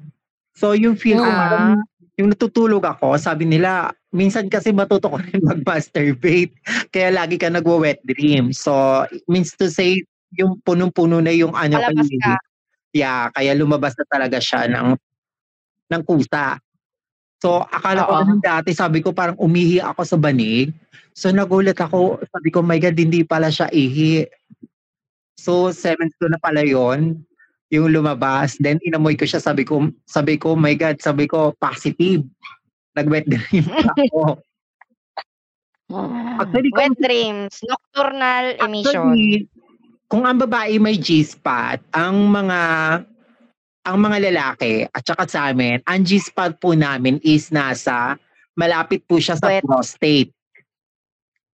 So 0.57 0.73
yung 0.73 0.97
feel 0.97 1.21
ko 1.21 1.29
parang 1.29 1.85
yung 2.17 2.33
natutulog 2.33 2.81
ako, 2.81 3.17
sabi 3.21 3.45
nila, 3.45 3.93
minsan 4.09 4.49
kasi 4.49 4.73
matuto 4.73 5.13
ko 5.13 5.17
rin 5.21 5.41
mag-masturbate, 5.53 6.53
kaya 6.89 7.13
lagi 7.13 7.37
ka 7.37 7.49
nagwa-wet 7.53 8.01
dream. 8.05 8.49
So 8.53 9.05
means 9.29 9.53
to 9.61 9.69
say, 9.69 10.01
yung 10.35 10.59
punong-puno 10.65 11.21
na 11.21 11.31
yung 11.31 11.53
ano 11.55 11.79
Palabas 11.79 12.09
ka. 12.09 12.35
Yeah, 12.91 13.29
kaya 13.31 13.53
lumabas 13.53 13.93
na 13.95 14.05
talaga 14.09 14.41
siya 14.41 14.65
ng 14.67 14.97
ng 15.93 16.01
kusa. 16.03 16.57
So 17.37 17.61
akala 17.61 18.09
ko 18.09 18.13
Oo. 18.17 18.25
nung 18.25 18.41
dati, 18.41 18.73
sabi 18.73 19.05
ko 19.05 19.13
parang 19.13 19.37
umihi 19.37 19.77
ako 19.79 20.01
sa 20.03 20.17
banig. 20.17 20.73
So 21.13 21.29
nagulat 21.29 21.77
ako, 21.77 22.21
sabi 22.29 22.49
ko, 22.49 22.65
my 22.65 22.81
God, 22.81 22.97
hindi 22.97 23.21
pala 23.21 23.53
siya 23.53 23.69
ihi. 23.69 24.25
So 25.37 25.69
seventh 25.69 26.17
ko 26.17 26.27
na 26.27 26.37
pala 26.37 26.61
yon 26.61 27.21
yung 27.69 27.87
lumabas. 27.87 28.57
Then 28.57 28.81
inamoy 28.81 29.15
ko 29.15 29.23
siya, 29.23 29.39
sabi 29.39 29.61
ko, 29.61 29.87
sabi 30.03 30.35
ko, 30.35 30.55
my 30.55 30.73
God, 30.73 30.97
sabi 30.97 31.25
ko, 31.25 31.53
positive. 31.55 32.25
Nag-wet 32.93 33.29
dream 33.29 33.65
ako. 33.93 34.41
Actually, 36.37 36.71
Wet 36.73 36.91
kung- 36.91 36.99
dreams, 36.99 37.53
nocturnal 37.63 38.45
emission. 38.59 38.91
Actually, 39.07 39.47
kung 40.07 40.23
ang 40.23 40.35
babae 40.37 40.79
may 40.79 40.95
G-spot, 40.95 41.79
ang 41.91 42.27
mga 42.27 42.59
ang 43.83 43.97
mga 43.97 44.17
lalaki 44.21 44.83
at 44.83 44.99
saka 44.99 45.23
sa 45.27 45.47
amin, 45.47 45.79
ang 45.83 46.03
G-spot 46.03 46.59
po 46.59 46.75
namin 46.75 47.19
is 47.21 47.47
nasa, 47.49 48.19
malapit 48.51 49.03
po 49.03 49.15
siya 49.15 49.35
sa 49.35 49.47
Puwet. 49.47 49.63
prostate. 49.63 50.31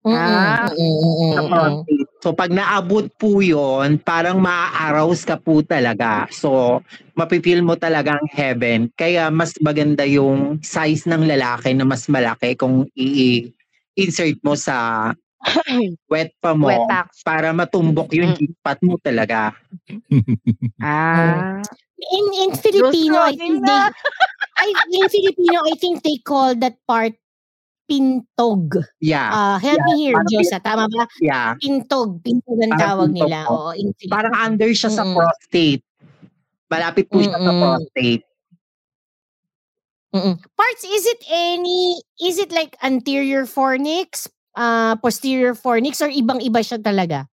Ah. 0.01 0.71
Mm, 0.71 0.79
mm, 0.79 0.95
mm, 1.11 1.31
Sa 1.33 1.41
prostate. 1.45 2.11
So 2.22 2.38
pag 2.38 2.54
naabot 2.54 3.10
po 3.18 3.42
yon 3.42 3.98
parang 3.98 4.38
maa-arouse 4.38 5.25
ka 5.25 5.42
po 5.42 5.66
talaga. 5.66 6.30
So 6.30 6.80
mapipil 7.18 7.66
mo 7.66 7.74
talaga 7.74 8.22
ang 8.22 8.30
heaven. 8.30 8.94
Kaya 8.94 9.34
mas 9.34 9.58
maganda 9.58 10.06
yung 10.06 10.62
size 10.62 11.10
ng 11.10 11.25
lalaki 11.25 11.74
na 11.74 11.82
mas 11.82 12.06
malaki 12.06 12.54
kung 12.54 12.86
i-insert 12.94 14.38
mo 14.46 14.54
sa 14.54 15.10
wet 16.13 16.30
pa 16.38 16.54
mo 16.54 16.70
Wet 16.70 16.86
para 17.25 17.50
matumbok 17.50 18.13
yung. 18.13 18.38
G-spot 18.38 18.80
mo 18.86 19.01
talaga. 19.01 19.58
Ah. 20.82 21.62
In 22.01 22.25
in 22.34 22.51
Filipino, 22.58 23.22
I 23.22 23.38
think 23.38 23.62
they. 23.62 23.82
I, 24.62 24.68
in 24.90 25.06
Filipino, 25.10 25.62
I 25.66 25.74
think 25.78 26.01
they 26.01 26.18
call 26.22 26.58
that 26.58 26.78
part 26.90 27.13
pintog. 27.91 28.79
Yeah. 29.03 29.27
Uh, 29.27 29.57
help 29.60 29.83
me 29.83 30.07
here, 30.07 30.15
parang 30.15 30.31
Diyosa. 30.31 30.57
Tama 30.63 30.88
ba? 30.88 31.03
Yeah. 31.19 31.60
Pintog. 31.60 32.24
Pintog 32.24 32.55
ang 32.55 32.71
Parang 32.71 32.79
tawag 32.79 33.10
pintog 33.12 33.27
nila. 33.27 33.39
po. 33.43 33.51
Oo, 33.51 33.71
in 33.75 33.91
Filipino. 33.91 34.13
Parang 34.15 34.33
under 34.39 34.71
siya 34.71 34.89
sa 34.89 35.03
Mm-mm. 35.03 35.15
prostate. 35.19 35.83
Malapit 36.71 37.05
po 37.12 37.19
siya 37.19 37.36
sa 37.36 37.51
prostate. 37.51 38.24
Mm-mm. 40.12 40.36
Parts, 40.55 40.83
is 40.83 41.03
it 41.03 41.21
any, 41.27 42.00
is 42.19 42.36
it 42.36 42.51
like 42.51 42.75
anterior 42.79 43.43
fornix, 43.43 44.27
uh, 44.55 44.95
posterior 45.00 45.51
fornix, 45.51 46.00
or 46.00 46.07
ibang-iba 46.07 46.60
siya 46.60 46.79
talaga? 46.79 47.27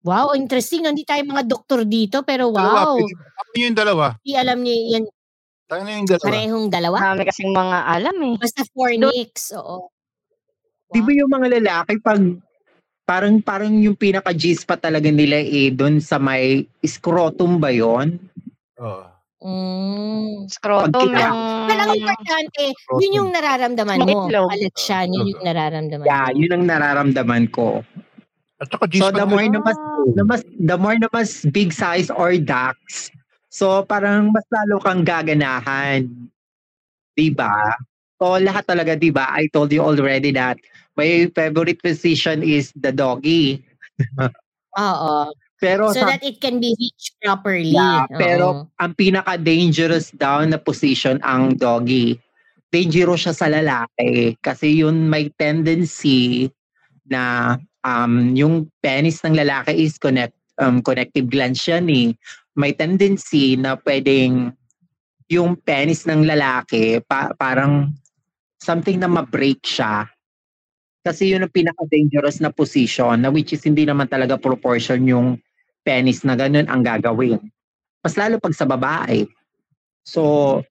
Wow, 0.00 0.32
interesting. 0.32 0.86
Hindi 0.86 1.02
tayo 1.02 1.24
mga 1.24 1.44
doktor 1.44 1.82
dito, 1.82 2.22
pero 2.22 2.52
Dalawa, 2.52 2.94
wow. 2.94 2.96
pwede- 2.96 3.18
Ano 3.36 3.56
yung 3.58 3.74
dalawa? 3.76 4.06
Di 4.22 4.32
alam 4.36 4.60
niyo 4.62 4.76
yan. 4.94 5.04
Tayo 5.66 5.82
na 5.82 5.98
yung 5.98 6.06
dalawa. 6.06 6.26
Parehong 6.30 6.66
dalawa? 6.70 6.96
Marami 7.02 7.22
kasing 7.26 7.52
mga 7.52 7.78
alam 7.90 8.16
eh. 8.22 8.34
Basta 8.38 8.62
fornix, 8.70 9.50
oo. 9.50 9.90
Di 10.86 11.02
ba 11.02 11.10
yung 11.10 11.30
mga 11.30 11.48
lalaki 11.58 11.98
pag 11.98 12.22
parang 13.02 13.38
parang 13.42 13.74
yung 13.82 13.98
pinaka 13.98 14.30
G-spot 14.30 14.78
talaga 14.82 15.10
nila 15.10 15.38
eh 15.38 15.74
doon 15.74 15.98
sa 15.98 16.18
may 16.22 16.66
scrotum 16.86 17.58
ba 17.58 17.74
yon? 17.74 18.18
Oo. 18.78 19.06
Mm. 19.42 20.46
Scrotum 20.50 21.10
Pag- 21.10 21.18
yung... 21.18 21.38
Well, 21.66 21.80
ang 21.82 21.92
importante, 21.98 22.62
yun 23.02 23.12
yung 23.14 23.30
nararamdaman 23.34 23.98
mo. 24.06 24.30
Itlog. 24.30 24.48
Alexian, 24.54 25.10
yun 25.10 25.34
yung 25.34 25.42
nararamdaman 25.42 26.06
Yeah, 26.06 26.30
mo. 26.30 26.38
yun 26.38 26.50
ang 26.54 26.64
nararamdaman 26.66 27.44
ko. 27.50 27.82
At 28.62 28.70
saka 28.70 28.86
So 28.86 28.90
G-spot 28.90 29.18
the 29.18 29.26
more 29.26 29.46
na 29.50 29.60
mas, 29.60 29.78
na 30.14 30.22
mas 30.22 30.42
the 30.46 30.76
more 30.78 30.96
na 30.96 31.10
mas 31.10 31.42
big 31.50 31.74
size 31.74 32.08
or 32.08 32.38
ducts, 32.38 33.10
so 33.56 33.80
parang 33.88 34.28
mas 34.28 34.44
lalo 34.52 34.76
kang 34.84 35.00
gaganahan. 35.00 36.04
'Di 37.16 37.32
ba? 37.32 37.72
So 38.20 38.36
lahat 38.36 38.68
talaga 38.68 38.92
'di 38.92 39.08
ba? 39.16 39.32
I 39.32 39.48
told 39.48 39.72
you 39.72 39.80
already 39.80 40.36
that 40.36 40.60
my 40.92 41.32
favorite 41.32 41.80
position 41.80 42.44
is 42.44 42.68
the 42.76 42.92
doggy. 42.92 43.64
Oo. 44.76 45.32
Pero 45.56 45.88
So 45.88 46.04
sa 46.04 46.12
that 46.12 46.20
it 46.20 46.36
can 46.36 46.60
be 46.60 46.76
reached 46.76 47.16
properly. 47.24 47.72
Yeah, 47.72 48.04
Oo. 48.12 48.20
pero 48.20 48.46
ang 48.76 48.92
pinaka-dangerous 48.92 50.12
daw 50.12 50.44
na 50.44 50.60
position 50.60 51.16
ang 51.24 51.56
doggy. 51.56 52.20
Dangerous 52.68 53.24
siya 53.24 53.32
sa 53.32 53.48
lalaki 53.48 54.36
kasi 54.44 54.84
yun 54.84 55.08
may 55.08 55.32
tendency 55.40 56.52
na 57.08 57.56
um, 57.86 58.36
yung 58.36 58.68
penis 58.84 59.24
ng 59.24 59.32
lalaki 59.32 59.72
is 59.86 59.96
connect, 59.96 60.36
um, 60.60 60.84
connective 60.84 61.30
glands 61.30 61.64
yan 61.64 61.88
eh. 61.88 62.12
May 62.56 62.72
tendency 62.72 63.54
na 63.54 63.76
pwedeng 63.84 64.50
yung 65.28 65.58
penis 65.60 66.08
ng 66.08 66.24
lalaki 66.24 67.04
pa- 67.04 67.36
parang 67.36 67.92
something 68.56 68.96
na 68.96 69.10
ma-break 69.10 69.60
siya. 69.62 70.08
Kasi 71.06 71.30
yun 71.30 71.46
ang 71.46 71.54
pinaka-dangerous 71.54 72.42
na 72.42 72.50
position 72.50 73.22
na 73.22 73.30
which 73.30 73.54
is 73.54 73.62
hindi 73.62 73.86
naman 73.86 74.10
talaga 74.10 74.40
proportion 74.40 75.06
yung 75.06 75.38
penis 75.86 76.26
na 76.26 76.34
ganun 76.34 76.66
ang 76.66 76.82
gagawin. 76.82 77.38
Mas 78.02 78.18
lalo 78.18 78.42
pag 78.42 78.54
sa 78.56 78.66
babae. 78.66 79.22
So, 80.02 80.62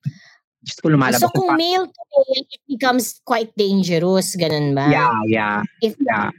Diyos 0.66 0.82
ko 0.82 0.90
lumalabas. 0.90 1.22
So 1.22 1.30
ng 1.30 1.36
kung 1.38 1.54
pa- 1.54 1.60
male 1.62 1.86
to 1.86 2.02
male, 2.10 2.44
it 2.50 2.64
becomes 2.66 3.22
quite 3.22 3.54
dangerous. 3.54 4.34
Ganun 4.34 4.74
ba? 4.74 4.90
Yeah, 4.90 5.20
yeah, 5.30 5.58
If 5.80 5.94
yeah. 6.02 6.34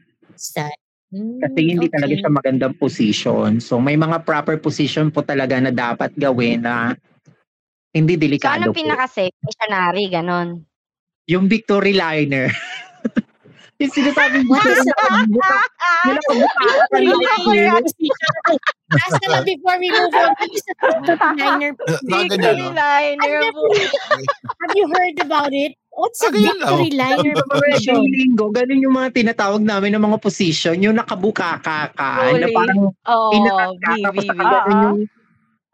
that. 0.59 0.77
Hmm, 1.17 1.41
Kasi 1.41 1.59
hindi 1.65 1.89
talaga 1.89 2.13
okay. 2.13 2.21
siya 2.21 2.29
magandang 2.31 2.75
position. 2.77 3.57
So, 3.65 3.81
may 3.81 3.97
mga 3.97 4.21
proper 4.29 4.61
position 4.61 5.09
po 5.09 5.25
talaga 5.25 5.57
na 5.57 5.73
dapat 5.73 6.13
gawin 6.13 6.61
na 6.61 6.93
hindi 7.97 8.21
So, 8.21 8.21
delikado 8.21 8.69
ano 8.69 8.77
po. 8.77 8.77
pinaka-safe? 8.77 9.33
Missionary, 9.41 10.13
ganon. 10.13 10.49
Yung 11.25 11.49
victory 11.49 11.97
liner. 11.97 12.53
yung 13.81 13.93
sinasabi 13.93 14.45
mo, 14.45 14.61
nakabuka, 14.61 15.51
yung 16.05 16.17
nakabuka. 16.21 16.65
Liner. 16.93 17.81
Ask 18.93 19.21
na 19.27 19.41
before 19.43 19.81
we 19.81 19.89
move 19.91 20.13
on. 20.13 20.33
The 21.09 21.17
victory 22.05 22.69
liner? 22.77 22.77
No? 22.77 22.77
liner 22.77 23.37
po. 23.51 23.63
Have 24.61 24.75
you 24.77 24.87
heard 24.93 25.17
about 25.25 25.51
it? 25.57 25.73
What's 25.97 26.21
a 26.21 26.29
Ah, 26.29 26.33
ganyan 26.37 26.61
lang. 26.61 26.77
victory 26.77 26.91
liner 26.93 27.35
position? 27.49 27.97
linggo, 28.05 28.53
ganun 28.53 28.85
yung 28.85 28.95
mga 29.01 29.17
tinatawag 29.17 29.65
namin 29.65 29.97
ng 29.97 30.05
mga 30.05 30.19
position, 30.21 30.77
yung 30.85 31.01
nakabuka 31.01 31.57
ka 31.65 31.89
ka, 31.97 32.37
na 32.37 32.47
parang 32.53 32.93
Oo, 32.93 33.29
pinaka 33.33 33.65
B, 33.73 33.87
tapos 34.05 34.25
nakaganon 34.29 34.77
Oo. 34.77 34.85
yung 34.85 34.99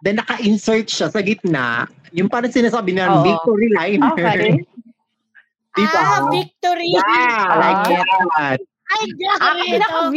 then 0.02 0.18
naka-insert 0.22 0.86
siya 0.86 1.10
sa 1.10 1.20
gitna, 1.22 1.86
yung 2.14 2.30
parang 2.30 2.54
sinasabi 2.54 2.94
na 2.94 3.10
Oo. 3.10 3.26
victory 3.26 3.68
liner. 3.74 4.14
Okay. 4.14 4.54
Diba? 5.74 5.98
Ah, 5.98 6.28
victory. 6.30 6.92
Yeah, 6.94 7.42
like 7.58 7.82
that. 7.90 8.60
Ay, 8.92 9.08
grabe. 9.16 9.62
pinaka-V. 9.64 10.16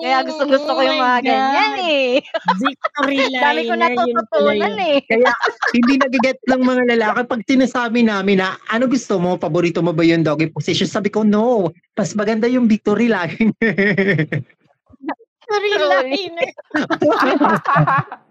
Kaya 0.00 0.18
gusto-gusto 0.26 0.70
ko 0.74 0.80
yung 0.82 0.98
Oh 0.98 1.04
mga 1.04 1.20
my 1.20 1.22
ganyan 1.22 1.72
God. 1.76 1.86
eh. 1.86 2.08
Victory 2.58 3.16
liner. 3.30 3.42
Dami 3.44 3.60
ko 3.62 3.74
yun 3.74 3.82
natututunan 3.82 4.74
eh. 4.80 4.96
Kaya 5.06 5.30
hindi 5.70 5.94
nagiget 6.00 6.38
ng 6.50 6.62
mga 6.66 6.82
lalaki 6.96 7.20
pag 7.30 7.42
sinasabi 7.46 8.00
namin 8.02 8.42
na 8.42 8.58
ano 8.68 8.84
gusto 8.90 9.20
mo, 9.22 9.38
paborito 9.38 9.78
mo 9.84 9.94
ba 9.94 10.02
yung 10.02 10.26
doggy 10.26 10.50
position? 10.50 10.90
Sabi 10.90 11.12
ko, 11.12 11.22
no. 11.22 11.70
Mas 11.94 12.16
maganda 12.18 12.50
yung 12.50 12.66
victory 12.66 13.06
liner. 13.06 13.46
Victory 15.46 15.72
liner. 15.78 16.50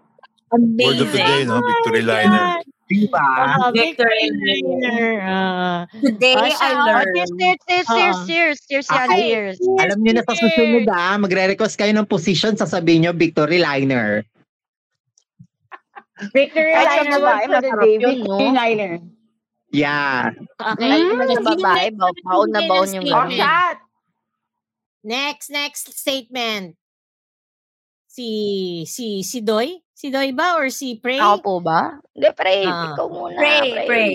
Word 0.50 0.98
of 0.98 1.12
the 1.14 1.20
day, 1.22 1.46
no? 1.46 1.62
Victory 1.62 2.02
liner. 2.02 2.58
Diba? 2.90 3.22
Ah, 3.22 3.70
Victory 3.70 4.34
liner. 4.34 5.06
Ah. 5.22 5.80
Today 5.94 6.34
Ah, 6.34 6.50
I 6.50 6.70
Oh, 6.74 6.84
learned. 6.90 7.14
cheers, 7.14 7.30
cheers, 7.38 7.60
cheers, 7.62 7.86
cheers, 7.86 8.18
cheers, 8.26 8.58
cheers 8.66 8.86
cheers. 9.14 9.56
Alam 9.78 9.98
niyo 10.02 10.12
na 10.18 10.22
sa 10.26 10.34
susunod 10.34 10.84
ah, 10.90 11.14
magre-request 11.22 11.78
kayo 11.78 11.94
ng 11.94 12.10
position, 12.10 12.58
sasabihin 12.58 13.06
niyo 13.06 13.12
victory 13.14 13.62
liner. 13.62 14.26
Victory 16.34 16.74
liner 16.74 17.16
babae, 17.16 17.22
word 17.22 17.40
for 17.46 17.60
the 17.62 17.70
masarap 17.70 17.84
day. 17.86 17.94
yun, 17.96 18.02
no? 18.02 18.36
Victory 18.36 18.52
liner. 18.52 18.92
Yeah. 19.70 20.34
Okay. 20.58 20.98
Naman 21.06 21.26
sa 21.30 21.42
babae, 21.54 21.84
baon 21.94 22.50
na 22.50 22.60
baon 22.66 22.90
next 22.90 22.96
yung 22.98 23.06
Oh, 23.06 23.30
shot. 23.30 23.76
Next, 25.00 25.48
next 25.48 25.84
statement. 25.96 26.74
Si, 28.10 28.28
si, 28.84 29.22
si 29.22 29.38
Doy? 29.40 29.78
Si 30.00 30.08
Doy 30.08 30.32
ba 30.32 30.56
or 30.56 30.72
si 30.72 30.96
Prey? 30.96 31.20
Ako 31.20 31.36
po 31.44 31.54
ba? 31.60 32.00
Hindi, 32.16 32.32
pray. 32.32 32.64
Ah. 32.64 32.96
Ikaw 32.96 33.06
muna. 33.12 33.36
Pray, 33.36 33.68
pray. 33.84 34.12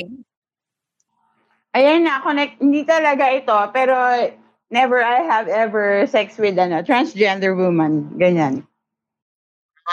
Ayan 1.77 2.09
na, 2.09 2.25
connect. 2.25 2.57
Hindi 2.57 2.81
talaga 2.89 3.29
ito, 3.29 3.53
pero 3.69 3.93
never 4.73 5.05
I 5.05 5.21
have 5.29 5.45
ever 5.45 6.09
sex 6.09 6.41
with 6.41 6.57
ano, 6.57 6.81
transgender 6.81 7.53
woman. 7.53 8.17
Ganyan. 8.17 8.65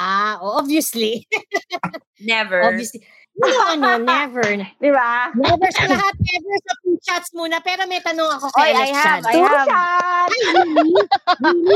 Ah, 0.01 0.41
obviously. 0.41 1.29
Never. 2.25 2.65
obviously. 2.65 3.05
No, 3.37 3.53
ano, 3.77 4.01
never. 4.09 4.41
Di 4.81 4.89
ba? 4.89 5.29
Never 5.37 5.69
sa 5.77 5.85
lahat, 5.93 6.15
never 6.17 6.55
sa 6.65 6.73
two 6.81 6.97
shots 7.05 7.29
muna. 7.37 7.61
Pero 7.61 7.85
may 7.85 8.01
tanong 8.01 8.41
ako 8.41 8.49
kay 8.57 8.73
Oy, 8.73 8.73
I 8.73 8.73
Alex 8.73 8.97
have, 8.97 9.05
Chan. 9.05 9.21
I 9.21 9.33
Two 9.37 9.45
have. 9.45 9.69
shots! 9.69 10.37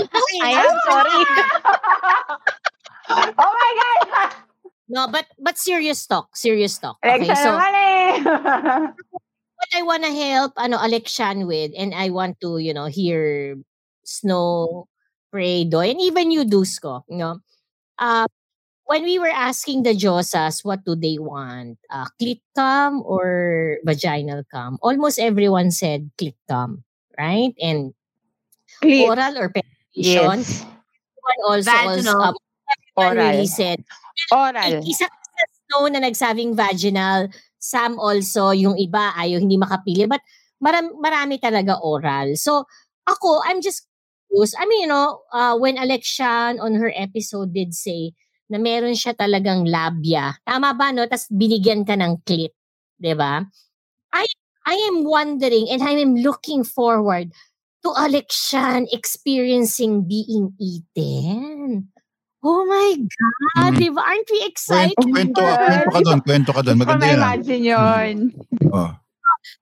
Okay, 0.09 0.41
I 0.41 0.51
am 0.57 0.75
sorry. 0.89 1.21
oh 3.09 3.33
my 3.37 3.73
God! 4.11 4.33
No, 4.89 5.09
but 5.11 5.27
but 5.39 5.59
serious 5.59 6.07
talk, 6.07 6.37
serious 6.37 6.79
talk. 6.79 6.99
Alexa 7.03 7.27
Okay, 7.27 7.35
so 7.35 7.51
eh. 7.59 8.23
what 9.57 9.71
I 9.75 9.83
want 9.83 10.05
to 10.07 10.13
help 10.15 10.53
ano 10.57 10.79
Alexian 10.79 11.47
with 11.47 11.75
and 11.75 11.91
I 11.95 12.11
want 12.11 12.39
to, 12.41 12.59
you 12.59 12.71
know, 12.71 12.87
hear 12.87 13.59
Snow, 14.07 14.87
Pray, 15.35 15.65
Doy, 15.67 15.91
and 15.91 16.01
even 16.01 16.31
you, 16.31 16.47
Dusko, 16.47 17.03
you 17.11 17.19
know. 17.19 17.43
Uh, 17.99 18.31
when 18.87 19.03
we 19.03 19.19
were 19.19 19.33
asking 19.33 19.83
the 19.83 19.95
Josas 19.95 20.63
what 20.63 20.85
do 20.87 20.95
they 20.95 21.19
want, 21.19 21.79
uh, 21.91 22.07
clit 22.23 22.39
cam 22.55 23.03
or 23.03 23.79
vaginal 23.83 24.47
cam, 24.55 24.79
almost 24.81 25.19
everyone 25.19 25.75
said 25.75 26.11
clit 26.15 26.39
cam, 26.49 26.85
right? 27.19 27.51
And 27.59 27.91
Clit. 28.83 29.11
oral 29.11 29.35
or 29.39 29.51
penetration. 29.51 30.39
Yes. 30.39 30.63
One 30.63 31.41
also, 31.43 32.15
um, 32.23 32.37
Oral. 32.97 33.45
said. 33.47 33.85
Oral. 34.33 34.81
Isa 34.83 35.07
sa 35.07 35.45
Snow 35.67 35.85
na 35.93 36.01
nagsabing 36.01 36.57
vaginal. 36.57 37.29
Sam 37.61 37.99
also, 37.99 38.55
yung 38.55 38.79
iba 38.79 39.13
ayaw 39.19 39.43
hindi 39.43 39.59
makapili. 39.61 40.09
But 40.09 40.23
marami, 40.63 40.91
marami 40.97 41.35
talaga 41.43 41.77
oral. 41.83 42.39
So, 42.39 42.65
ako, 43.05 43.43
I'm 43.45 43.61
just 43.61 43.85
confused. 44.31 44.57
I 44.57 44.65
mean, 44.65 44.87
you 44.87 44.91
know, 44.91 45.27
uh, 45.35 45.59
when 45.59 45.77
Alexian 45.77 46.63
on 46.63 46.79
her 46.79 46.95
episode 46.95 47.53
did 47.53 47.75
say 47.75 48.15
na 48.47 48.63
meron 48.63 48.95
siya 48.95 49.19
talagang 49.19 49.67
labia. 49.67 50.39
Tama 50.47 50.73
ba, 50.79 50.95
no? 50.95 51.05
Tapos 51.11 51.27
binigyan 51.35 51.83
ka 51.83 51.99
ng 51.99 52.23
clit. 52.23 52.55
'di 53.01 53.15
ba? 53.17 53.45
I, 54.13 54.25
I 54.65 54.77
am 54.89 55.05
wondering 55.05 55.69
and 55.69 55.83
I 55.85 56.01
am 56.01 56.17
looking 56.17 56.65
forward 56.65 57.33
to 57.85 57.89
Alexian 57.95 58.89
experiencing 58.91 60.09
being 60.09 60.57
eaten. 60.59 61.93
Oh 62.47 62.63
my 62.63 62.95
God, 62.95 63.75
Mm. 63.75 63.79
di 63.83 63.89
ba? 63.91 64.07
Aren't 64.07 64.31
we 64.31 64.41
excited? 64.47 64.95
Kwento, 65.03 65.43
kwento, 65.43 65.43
kwento 65.43 65.91
ka 65.91 66.01
doon, 66.07 66.19
kwento 66.23 66.51
ka 66.55 66.61
doon. 66.63 66.77
Maganda 66.79 67.05
yan. 67.11 67.19
ma-imagine 67.19 67.63
yun. 67.67 68.15
Oh. 68.71 68.95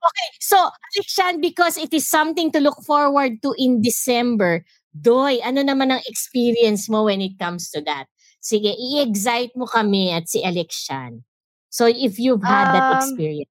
Okay, 0.04 0.28
so 0.40 0.56
Alexian, 0.92 1.40
because 1.40 1.80
it 1.80 1.92
is 1.96 2.04
something 2.04 2.52
to 2.52 2.60
look 2.60 2.76
forward 2.84 3.40
to 3.40 3.56
in 3.56 3.80
December, 3.80 4.64
Doy, 4.94 5.42
ano 5.42 5.64
naman 5.64 5.90
ang 5.90 6.02
experience 6.06 6.86
mo 6.86 7.08
when 7.08 7.18
it 7.18 7.34
comes 7.34 7.66
to 7.72 7.80
that? 7.82 8.06
Sige, 8.38 8.70
i-excite 8.70 9.50
mo 9.58 9.66
kami 9.66 10.12
at 10.12 10.28
si 10.30 10.38
Alexian. 10.44 11.24
So 11.66 11.90
if 11.90 12.20
you've 12.20 12.44
had 12.44 12.70
that 12.70 12.86
Um, 12.86 12.96
experience. 13.02 13.50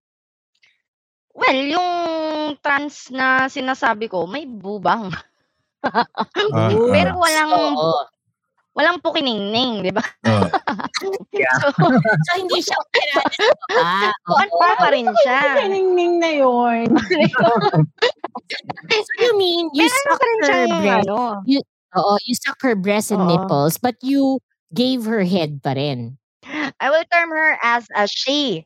Well, 1.33 1.59
yung 1.67 1.91
trans 2.63 3.09
na 3.11 3.49
sinasabi 3.51 4.07
ko, 4.07 4.23
may 4.29 4.45
bubang. 4.47 5.11
Ah, 5.83 6.71
Pero 6.71 7.19
walang 7.19 7.51
Oo. 7.75 8.07
Walang 8.73 8.99
pukiningning, 9.01 9.81
'di 9.85 9.91
ba? 9.93 10.03
Oh. 10.25 10.47
So, 11.61 11.67
So 12.25 12.31
hindi 12.39 12.59
siya 12.63 12.77
sa 12.79 13.21
baba. 13.69 14.13
kuan 14.25 14.49
Oo. 14.49 14.59
pa 14.61 14.69
pa 14.79 14.87
rin 14.93 15.07
siya. 15.25 15.39
Kaningning 15.59 16.15
na 16.21 16.29
yun. 16.41 16.87
So 18.89 19.11
you 19.19 19.33
mean 19.37 19.69
you 19.73 19.87
Meron 19.87 20.03
suck 20.07 20.21
her 20.21 20.67
breast? 20.69 21.07
ano. 21.09 21.43
Oo, 21.97 22.13
you 22.25 22.35
suck 22.37 22.59
her 22.65 22.75
breast 22.75 23.11
and 23.11 23.21
Oo. 23.21 23.29
nipples, 23.29 23.77
but 23.77 23.95
you 24.01 24.39
gave 24.73 25.05
her 25.05 25.23
head 25.23 25.61
pa 25.61 25.73
rin. 25.77 26.17
I 26.79 26.89
will 26.89 27.05
term 27.11 27.29
her 27.31 27.57
as 27.63 27.87
a 27.95 28.07
she. 28.09 28.65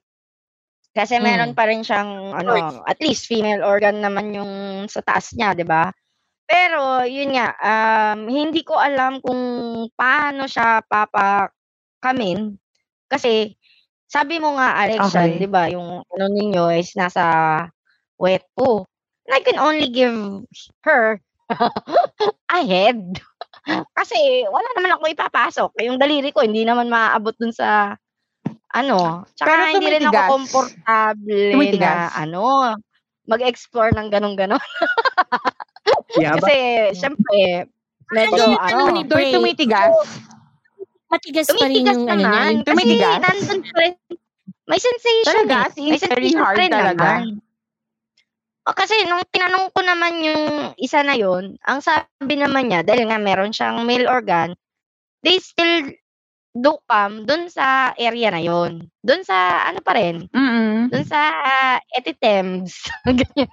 Kasi 0.97 1.19
meron 1.21 1.53
Mm. 1.53 1.57
pa 1.57 1.65
rin 1.69 1.81
siyang 1.85 2.33
ano, 2.33 2.81
at 2.87 2.97
least 3.01 3.29
female 3.29 3.61
organ 3.63 4.01
naman 4.01 4.33
yung 4.33 4.53
sa 4.89 5.01
taas 5.05 5.31
niya, 5.37 5.53
'di 5.53 5.65
ba? 5.67 5.93
Pero 6.47 7.03
yun 7.03 7.35
nga, 7.35 7.51
um, 7.59 8.31
hindi 8.31 8.63
ko 8.63 8.79
alam 8.79 9.19
kung 9.19 9.41
paano 9.99 10.47
siya 10.47 10.79
papakamin 10.87 12.55
kasi 13.11 13.55
sabi 14.07 14.39
mo 14.39 14.55
nga 14.55 14.79
Alexian, 14.87 15.35
Okay. 15.35 15.39
'di 15.43 15.49
ba, 15.51 15.67
yung 15.67 16.07
ano 16.07 16.25
ninyo 16.31 16.71
is 16.79 16.95
nasa 16.95 17.23
wet 18.15 18.47
po. 18.55 18.87
I 19.27 19.43
can 19.43 19.59
only 19.59 19.91
give 19.91 20.15
her 20.87 21.19
a 22.55 22.59
head. 22.63 23.19
Kasi 23.91 24.47
wala 24.47 24.67
naman 24.79 24.95
ako 24.95 25.03
ipapasok. 25.11 25.69
Yung 25.83 25.99
daliri 25.99 26.31
ko 26.31 26.39
hindi 26.39 26.63
naman 26.63 26.87
maaabot 26.87 27.35
dun 27.35 27.51
sa 27.51 27.99
ano. 28.71 29.27
Tsaka 29.35 29.47
Pero 29.51 29.61
hindi 29.75 29.87
rin 29.91 30.07
ako 30.07 30.21
komportable 30.31 31.75
na 31.75 32.07
ano, 32.15 32.75
mag-explore 33.27 33.91
ng 33.91 34.07
ganun-ganon. 34.07 34.63
Yeah, 36.19 36.35
but 36.35 36.43
Kasi 36.43 36.57
syempre 36.95 37.37
medyo 38.09 38.43
Ano, 38.55 38.57
ano, 38.57 38.83
ni 38.91 39.01
Doy, 39.03 39.29
Bray? 39.29 39.33
tumitigas. 39.33 39.93
Matigas 41.07 41.47
pa 41.47 41.53
rin 41.53 41.59
tumitigas 41.71 41.95
yung 41.95 42.05
ano 42.05 42.15
niya. 42.17 42.27
naman. 42.27 42.51
yung 42.51 42.63
Kasi 42.63 42.67
Tumitigas? 42.75 43.19
nandun 43.23 43.59
pa 43.63 43.77
rin. 43.79 43.93
May 44.67 44.79
sensation 44.79 45.27
Talaga? 45.47 45.57
eh. 45.71 45.79
May 45.79 45.95
very 45.95 45.99
sensation 46.27 46.39
hard 46.39 46.55
pa 46.55 46.61
rin 46.61 46.71
talaga? 46.71 47.07
naman. 47.07 47.23
O, 48.67 48.75
kasi 48.75 48.95
nung 49.07 49.23
tinanong 49.31 49.71
ko 49.71 49.79
naman 49.79 50.13
yung 50.19 50.43
isa 50.75 50.99
na 50.99 51.15
yun, 51.15 51.55
ang 51.63 51.79
sabi 51.79 52.35
naman 52.35 52.67
niya, 52.67 52.83
dahil 52.83 53.07
nga 53.07 53.15
meron 53.15 53.55
siyang 53.55 53.79
male 53.87 54.03
organ, 54.03 54.51
they 55.23 55.39
still 55.39 55.87
do 56.57 56.81
come 56.89 57.23
dun 57.29 57.47
sa 57.53 57.93
area 57.95 58.33
na 58.33 58.41
yun. 58.41 58.89
Dun 59.05 59.21
sa, 59.21 59.67
ano 59.69 59.79
pa 59.85 59.93
rin, 59.93 60.25
Mm-mm. 60.33 60.89
dun 60.89 61.05
sa 61.05 61.19
uh, 61.21 61.77
etithems. 61.93 62.81
Ganyan. 63.05 63.49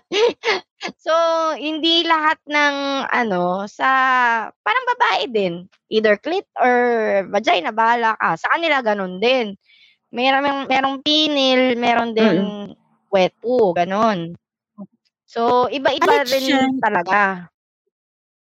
so, 1.04 1.12
hindi 1.54 2.02
lahat 2.04 2.38
ng, 2.50 2.76
ano, 3.08 3.64
sa, 3.70 3.88
parang 4.50 4.84
babae 4.96 5.22
din. 5.30 5.54
Either 5.88 6.18
clit 6.18 6.46
or 6.58 6.74
vagina, 7.30 7.70
bahala 7.70 8.18
ka. 8.18 8.34
Sa 8.34 8.50
kanila, 8.58 8.82
ganun 8.82 9.22
din. 9.22 9.54
Meron, 10.10 10.66
merong 10.66 11.02
pinil, 11.02 11.78
meron 11.78 12.12
din 12.14 12.72
wet 13.10 13.32
poo, 13.38 13.72
ganun. 13.72 14.34
So, 15.26 15.66
iba-iba 15.70 16.22
rin 16.26 16.46
Alexian. 16.46 16.78
talaga. 16.78 17.50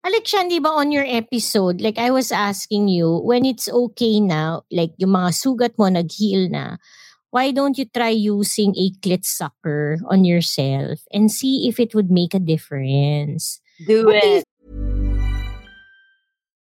Alexian, 0.08 0.48
di 0.48 0.56
ba 0.56 0.72
on 0.72 0.88
your 0.88 1.04
episode, 1.04 1.84
like 1.84 2.00
I 2.00 2.08
was 2.08 2.32
asking 2.32 2.88
you, 2.88 3.20
when 3.20 3.44
it's 3.44 3.68
okay 3.68 4.24
now, 4.24 4.64
like 4.72 4.96
yung 4.96 5.12
mga 5.12 5.36
sugat 5.36 5.76
mo 5.76 5.84
nag-heal 5.84 6.48
na, 6.48 6.80
why 7.28 7.52
don't 7.52 7.76
you 7.76 7.84
try 7.84 8.08
using 8.08 8.72
a 8.72 8.88
clit 9.04 9.28
sucker 9.28 10.00
on 10.08 10.24
yourself 10.24 11.04
and 11.12 11.28
see 11.28 11.68
if 11.68 11.76
it 11.76 11.92
would 11.92 12.08
make 12.08 12.32
a 12.32 12.40
difference? 12.40 13.60
Do 13.84 14.08
What 14.08 14.22
do 14.22 14.28
you 14.28 14.36
it. 14.40 14.44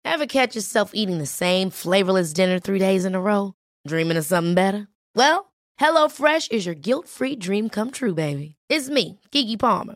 Ever 0.06 0.30
catch 0.30 0.54
yourself 0.54 0.93
eating 0.93 1.17
the 1.17 1.26
same 1.26 1.74
flavorless 1.74 2.38
dinner 2.38 2.60
three 2.62 2.78
days 2.78 3.02
in 3.02 3.17
a 3.17 3.22
row? 3.22 3.58
Dreaming 3.88 4.22
of 4.22 4.30
something 4.30 4.54
better? 4.54 4.86
Well, 5.17 5.50
HelloFresh 5.82 6.54
is 6.54 6.69
your 6.69 6.78
guilt 6.78 7.10
free 7.10 7.34
dream 7.34 7.65
come 7.74 7.89
true, 7.89 8.13
baby. 8.13 8.62
It's 8.69 8.93
me, 8.93 9.17
Kiki 9.32 9.58
Palmer. 9.58 9.96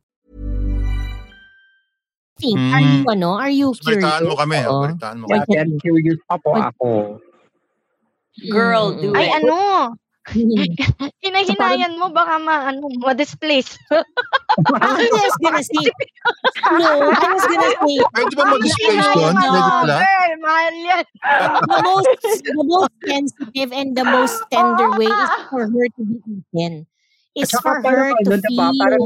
think? 2.41 2.57
Mm. 2.57 2.73
Are 2.73 2.81
you, 2.81 2.97
ano, 3.07 3.29
are 3.37 3.53
you 3.53 3.67
curious? 3.77 4.01
Balitaan 4.01 4.23
mo 4.25 4.33
kami. 4.35 4.57
Oo. 4.65 4.71
oh, 4.73 4.81
Balitaan 4.89 5.17
mo 5.21 5.25
kami. 5.29 5.45
yeah, 5.53 5.65
curious 5.77 6.19
pa 6.25 6.35
po 6.41 6.49
ako. 6.57 6.89
Girl, 8.49 8.97
do 8.97 9.13
Ay, 9.13 9.29
it. 9.29 9.37
ano, 9.45 9.55
Mm. 10.21 10.77
hinahinayan 11.25 11.97
mo, 11.97 12.13
baka 12.13 12.37
ma, 12.37 12.69
ano, 12.69 12.85
ma-displace. 13.01 13.73
I 14.69 15.09
was 15.09 15.35
gonna 15.41 15.65
say, 15.65 15.81
no, 16.77 17.09
I 17.09 17.25
was 17.33 17.45
gonna 17.49 17.71
say, 17.81 17.95
Pwede 18.13 18.33
ba 18.37 18.43
doon? 18.45 18.61
no. 18.61 18.69
Pwede 18.69 19.33
pala? 19.33 19.97
Girl, 19.97 20.31
mahal 20.45 20.75
yan. 20.77 21.05
the 21.65 21.79
most 21.81 22.13
the 22.45 22.63
most 22.69 22.93
sensitive 23.01 23.69
and 23.73 23.97
the 23.97 24.05
most 24.05 24.37
tender 24.53 24.93
way 24.93 25.09
is 25.09 25.31
for 25.49 25.65
her 25.65 25.85
to 25.89 26.01
be 26.05 26.17
eaten. 26.29 26.85
Is 27.33 27.49
for 27.57 27.81
her 27.81 28.13
to 28.21 28.37
diba, 28.37 28.45
feel 28.45 28.77
parang 28.77 29.05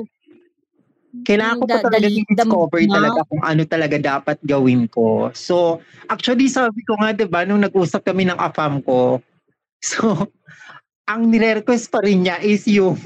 Kailangan 1.23 1.56
ko 1.62 1.65
pa 1.69 1.80
talaga 1.80 2.08
i-discover 2.10 2.82
talaga 2.89 3.19
kung 3.30 3.43
ano 3.45 3.62
talaga 3.63 3.95
dapat 4.01 4.38
gawin 4.43 4.89
ko. 4.91 5.32
So, 5.32 5.80
actually 6.12 6.51
sabi 6.51 6.84
ko 6.84 6.99
nga, 6.99 7.15
di 7.15 7.30
ba, 7.30 7.47
nung 7.47 7.63
nag-usap 7.63 8.04
kami 8.04 8.28
ng 8.28 8.39
afam 8.41 8.84
ko, 8.84 9.23
so, 9.86 10.28
ang 11.06 11.30
nire-request 11.30 11.93
pa 11.93 12.01
rin 12.01 12.25
niya 12.25 12.41
is 12.41 12.65
yung 12.65 12.97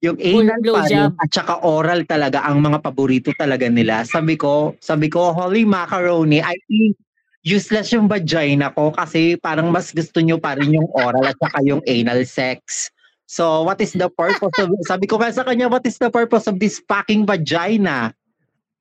yung 0.00 0.16
anal 0.16 0.60
pa 0.64 0.88
rin 0.88 1.12
at 1.12 1.28
saka 1.28 1.60
oral 1.60 2.08
talaga 2.08 2.40
ang 2.48 2.64
mga 2.64 2.80
paborito 2.80 3.30
talaga 3.36 3.68
nila. 3.68 4.00
Sabi 4.08 4.40
ko, 4.40 4.72
sabi 4.80 5.12
ko, 5.12 5.36
holy 5.36 5.68
macaroni, 5.68 6.40
I 6.40 6.56
think 6.64 6.96
useless 7.44 7.92
yung 7.92 8.08
vagina 8.08 8.72
ko 8.72 8.92
kasi 8.96 9.36
parang 9.36 9.68
mas 9.68 9.92
gusto 9.92 10.24
nyo 10.24 10.40
pa 10.40 10.56
rin 10.56 10.72
yung 10.76 10.88
oral 10.96 11.28
at 11.28 11.36
saka 11.36 11.60
yung 11.64 11.84
anal 11.84 12.24
sex. 12.24 12.88
So, 13.30 13.62
what 13.62 13.78
is 13.78 13.94
the 13.94 14.10
purpose 14.10 14.50
of, 14.58 14.74
sabi 14.90 15.06
ko 15.06 15.14
nga 15.22 15.30
sa 15.30 15.46
kanya, 15.46 15.70
what 15.70 15.86
is 15.86 16.02
the 16.02 16.10
purpose 16.10 16.50
of 16.50 16.58
this 16.58 16.82
fucking 16.90 17.30
vagina? 17.30 18.10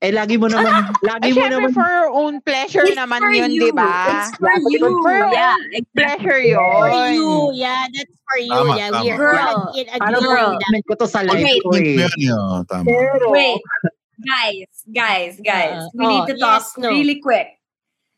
Eh, 0.01 0.09
lagi 0.09 0.41
mo 0.41 0.49
naman, 0.49 0.89
lagi 1.05 1.29
Ay, 1.29 1.31
mo 1.37 1.45
syempre 1.45 1.53
naman, 1.53 1.71
for 1.77 1.85
your 1.85 2.09
own 2.09 2.33
pleasure 2.41 2.87
It's 2.87 2.97
naman 2.97 3.21
for 3.21 3.29
yun, 3.29 3.51
you. 3.53 3.69
di 3.69 3.71
ba? 3.77 4.09
It's 4.09 4.33
for 4.41 4.49
you. 4.73 4.89
for 5.05 5.13
your 5.13 5.29
Yeah, 5.29 5.53
own 5.53 5.69
exactly. 5.69 5.93
Pleasure 5.93 6.39
For 6.57 6.89
you. 7.13 7.29
Yeah, 7.53 7.83
that's 7.93 8.15
for 8.25 8.37
you. 8.41 8.49
Tama, 8.57 8.73
yeah, 8.73 8.89
tama. 8.89 9.03
we 9.05 9.07
are 9.13 9.19
Girl. 9.21 9.59
in 9.77 9.85
parang 9.85 10.01
agreeing 10.01 10.23
Girl. 10.33 10.49
that. 10.49 10.61
comment 10.65 10.83
ko 10.89 10.93
to 10.97 11.05
sa 11.05 11.21
live 11.21 11.45
Okay. 11.45 11.57
ko 11.61 11.69
Link 11.69 11.85
eh. 11.85 11.97
mo 12.01 12.07
yun. 12.17 12.57
Tama. 12.65 12.85
Pero, 12.89 13.25
Wait, 13.29 13.61
guys, 14.17 14.69
guys, 14.89 15.33
guys. 15.45 15.77
Uh, 15.77 15.93
we 15.93 16.03
need 16.09 16.25
oh, 16.25 16.29
to 16.33 16.35
talk 16.41 16.65
yes, 16.65 16.73
no. 16.81 16.89
really 16.89 17.21
quick. 17.21 17.53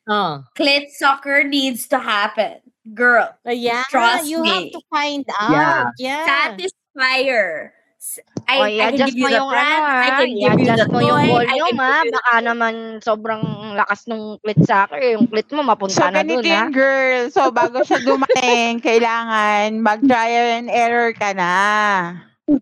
Oh. 0.08 0.48
Clit 0.56 0.96
soccer 0.96 1.44
needs 1.44 1.91
to 1.91 2.00
happen. 2.00 2.61
Girl, 2.82 3.30
Uh, 3.46 3.54
yeah, 3.54 3.86
Trust 3.89 4.26
you 4.26 4.41
have 4.41 4.65
me. 4.65 4.72
to 4.74 4.82
find 4.89 5.26
out. 5.38 5.94
Yeah. 6.02 6.26
satisfier. 6.26 7.72
S- 8.02 8.17
I, 8.50 8.58
O, 8.58 8.63
I 8.65 8.89
can 8.89 8.98
give 8.98 9.13
you 9.13 9.22
mo 9.22 9.30
the 9.30 9.38
yung 9.38 9.50
brand, 9.54 9.86
ano 9.86 10.02
I 10.02 10.10
ha, 10.10 10.17
can 10.17 10.30
give 10.34 10.58
you 10.58 10.74
the 10.74 10.88
yung 10.89 10.89
toy, 10.89 11.46
I 11.46 11.62
volume 11.62 11.78
ha, 11.78 12.02
the 12.02 12.10
baka 12.10 12.34
naman 12.41 12.74
sobrang 13.06 13.44
lakas 13.78 14.10
nung 14.10 14.41
clit 14.41 14.58
sucker, 14.65 14.98
yung 14.98 15.30
clit 15.30 15.46
mo 15.54 15.62
So, 15.86 16.02
mapunta 16.02 16.10
na 16.10 16.26
ganito 16.26 16.41
dun 16.41 16.50
ha. 16.50 16.65
yun, 16.65 16.74
girl. 16.74 17.30
So, 17.30 17.54
bago 17.54 17.86
siya 17.86 18.02
dumating, 18.10 18.82
kailangan 18.82 19.78
mag-trial 19.86 20.48
and 20.58 20.70
error 20.74 21.13
ka 21.13 21.38
na. 21.38 21.54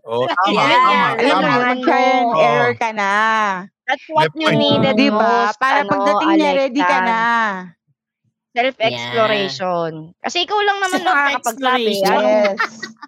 Oh, 0.04 0.28
tama, 0.28 0.52
Yeah. 0.52 0.76
tama, 0.76 1.08
Alam 1.24 1.36
mo, 1.40 1.58
mag-trial 1.64 2.16
and 2.20 2.34
error 2.36 2.74
ka 2.76 2.90
na. 2.92 3.12
That's 3.88 4.06
what 4.12 4.30
May 4.36 4.52
you 4.52 4.60
needed 4.60 5.00
Di 5.00 5.08
ba? 5.10 5.16
most, 5.48 5.56
Para 5.56 5.88
ano, 5.88 5.90
pagdating 5.90 6.32
niya, 6.36 6.52
ready 6.68 6.84
ka 6.84 7.00
na. 7.00 7.20
Self-exploration. 8.50 9.92
Kasi 10.20 10.38
ikaw 10.46 10.60
lang 10.66 10.78
naman 10.82 11.00
nakakapagsabi. 11.06 11.94
Ano? 12.02 12.26
Yes. 12.26 12.58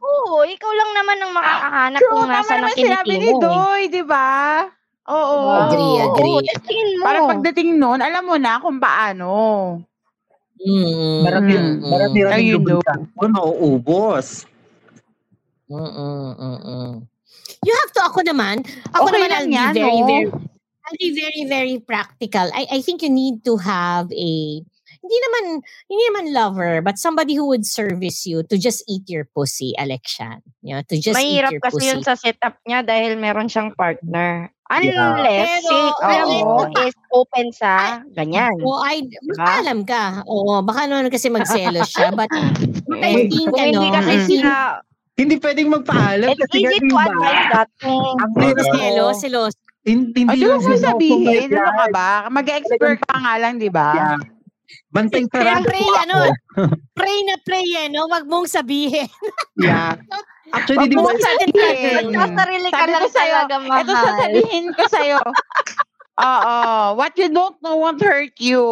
Oo, 0.01 0.45
ikaw 0.45 0.71
lang 0.71 0.91
naman 0.93 1.17
ang 1.17 1.33
makakahanap 1.33 1.99
True, 1.99 2.11
kung 2.13 2.29
nasa 2.29 2.53
ng 2.53 2.61
naman 2.61 2.77
sinabi 2.77 3.09
kiniki 3.09 3.25
ni 3.25 3.31
mo. 3.33 3.37
eh. 3.37 3.41
Doy, 3.41 3.81
di 3.89 4.03
ba? 4.05 4.31
Oo. 5.09 5.37
Agree, 5.65 5.97
agree. 5.97 6.35
Oo, 6.37 6.45
testingin 6.45 6.89
mo. 6.97 7.03
Para 7.09 7.19
pagdating 7.25 7.69
nun, 7.81 7.99
alam 8.05 8.23
mo 8.25 8.35
na 8.37 8.61
kung 8.61 8.77
paano. 8.77 9.29
Mm-mm. 10.61 11.25
marami, 11.25 11.57
Mm. 11.57 11.89
marami 11.89 12.17
rin 12.21 12.45
yung 12.53 12.61
no. 12.61 12.85
lubrikan 12.85 13.01
ko. 13.17 13.25
Mm-mm, 15.71 16.25
mm-mm. 16.37 16.89
You 17.65 17.73
have 17.81 17.91
to, 17.97 18.01
ako 18.05 18.21
naman, 18.21 18.61
ako 18.93 19.09
Okay 19.09 19.25
naman, 19.25 19.29
lang 19.31 19.43
I'll 19.49 19.49
be 19.49 19.57
yan, 19.57 19.73
very, 19.73 19.99
no? 20.01 20.05
very, 20.05 20.27
I'll 20.85 20.99
be 21.01 21.09
very, 21.17 21.41
very 21.49 21.77
practical. 21.81 22.45
I, 22.53 22.77
I 22.77 22.79
think 22.85 23.01
you 23.01 23.09
need 23.09 23.41
to 23.45 23.57
have 23.57 24.11
a, 24.13 24.61
hindi 25.01 25.17
naman, 25.17 25.43
hindi 25.89 26.03
naman 26.13 26.25
lover, 26.29 26.81
but 26.85 27.01
somebody 27.01 27.33
who 27.33 27.49
would 27.49 27.65
service 27.65 28.25
you 28.29 28.45
to 28.45 28.55
just 28.57 28.85
eat 28.85 29.09
your 29.09 29.25
pussy, 29.33 29.73
Alexian. 29.81 30.45
You 30.61 30.77
know, 30.77 30.85
to 30.85 30.95
just 31.01 31.17
Mahirap 31.17 31.49
eat 31.49 31.57
your 31.57 31.63
kasi 31.65 31.73
pussy. 31.81 31.89
yun 31.89 32.01
sa 32.05 32.13
setup 32.13 32.61
niya 32.69 32.85
dahil 32.85 33.17
meron 33.17 33.49
siyang 33.49 33.73
partner. 33.73 34.53
Yeah. 34.71 35.19
Unless, 35.19 35.67
Pero, 35.67 35.67
si 35.67 35.77
kuya 35.99 36.23
is 36.87 36.95
open 37.11 37.51
sa 37.51 37.99
ganyan. 38.15 38.55
O 38.63 38.79
ay, 38.79 39.03
Diba? 39.03 39.35
baka 39.35 39.51
alam 39.59 39.79
ka. 39.83 40.03
Oo, 40.23 40.63
baka 40.63 40.87
naman 40.87 41.11
kasi 41.11 41.27
magselos 41.27 41.91
siya. 41.91 42.15
But, 42.15 42.31
but 42.87 43.03
I 43.03 43.27
think, 43.27 43.51
ano, 43.51 43.67
hindi 43.67 43.87
kasi 43.91 44.13
I 44.15 44.23
sila, 44.23 44.51
Hindi 45.19 45.35
pwedeng 45.43 45.69
magpaalam 45.75 46.27
it's 46.31 46.39
kasi 46.47 46.63
easy 46.63 46.79
to 46.87 46.95
advise 46.95 47.45
that 47.51 47.69
ang 47.83 48.31
selos, 48.63 49.17
selos. 49.19 49.53
Hindi, 49.83 50.23
lang 50.23 50.61
sabihin, 50.61 51.51
ano 51.51 51.73
ka 51.73 51.87
ba? 51.91 52.09
Mag-expert 52.31 53.01
ka 53.01 53.15
nga 53.19 53.33
lang, 53.43 53.59
di 53.59 53.67
ba? 53.67 53.91
Yeah. 53.91 54.30
Bantay 54.91 55.23
Kaya 55.31 55.59
sarado 55.59 55.67
pray, 55.71 55.83
po 55.87 55.95
ano, 55.95 56.15
pray 56.99 57.17
na 57.23 57.35
pray 57.47 57.67
eh, 57.79 57.87
no? 57.87 58.11
Wag 58.11 58.27
mong 58.27 58.47
sabihin. 58.47 59.07
Yeah. 59.55 59.95
Actually, 60.51 60.87
Wag 60.87 60.91
di 60.91 60.95
mo 60.99 61.09
sabihin. 61.15 62.11
Nagsasarili 62.11 62.69
ka 62.69 62.83
Sabi 62.83 62.91
lang 62.91 63.07
sa'yo, 63.07 63.37
mahal. 63.47 63.81
Ito 63.87 63.93
sasabihin 63.95 64.65
ko 64.75 64.83
sa'yo. 64.91 65.19
Oo. 66.19 66.57
What 66.99 67.15
you 67.15 67.31
don't 67.31 67.55
know 67.63 67.79
won't 67.79 68.03
hurt 68.03 68.35
you. 68.43 68.67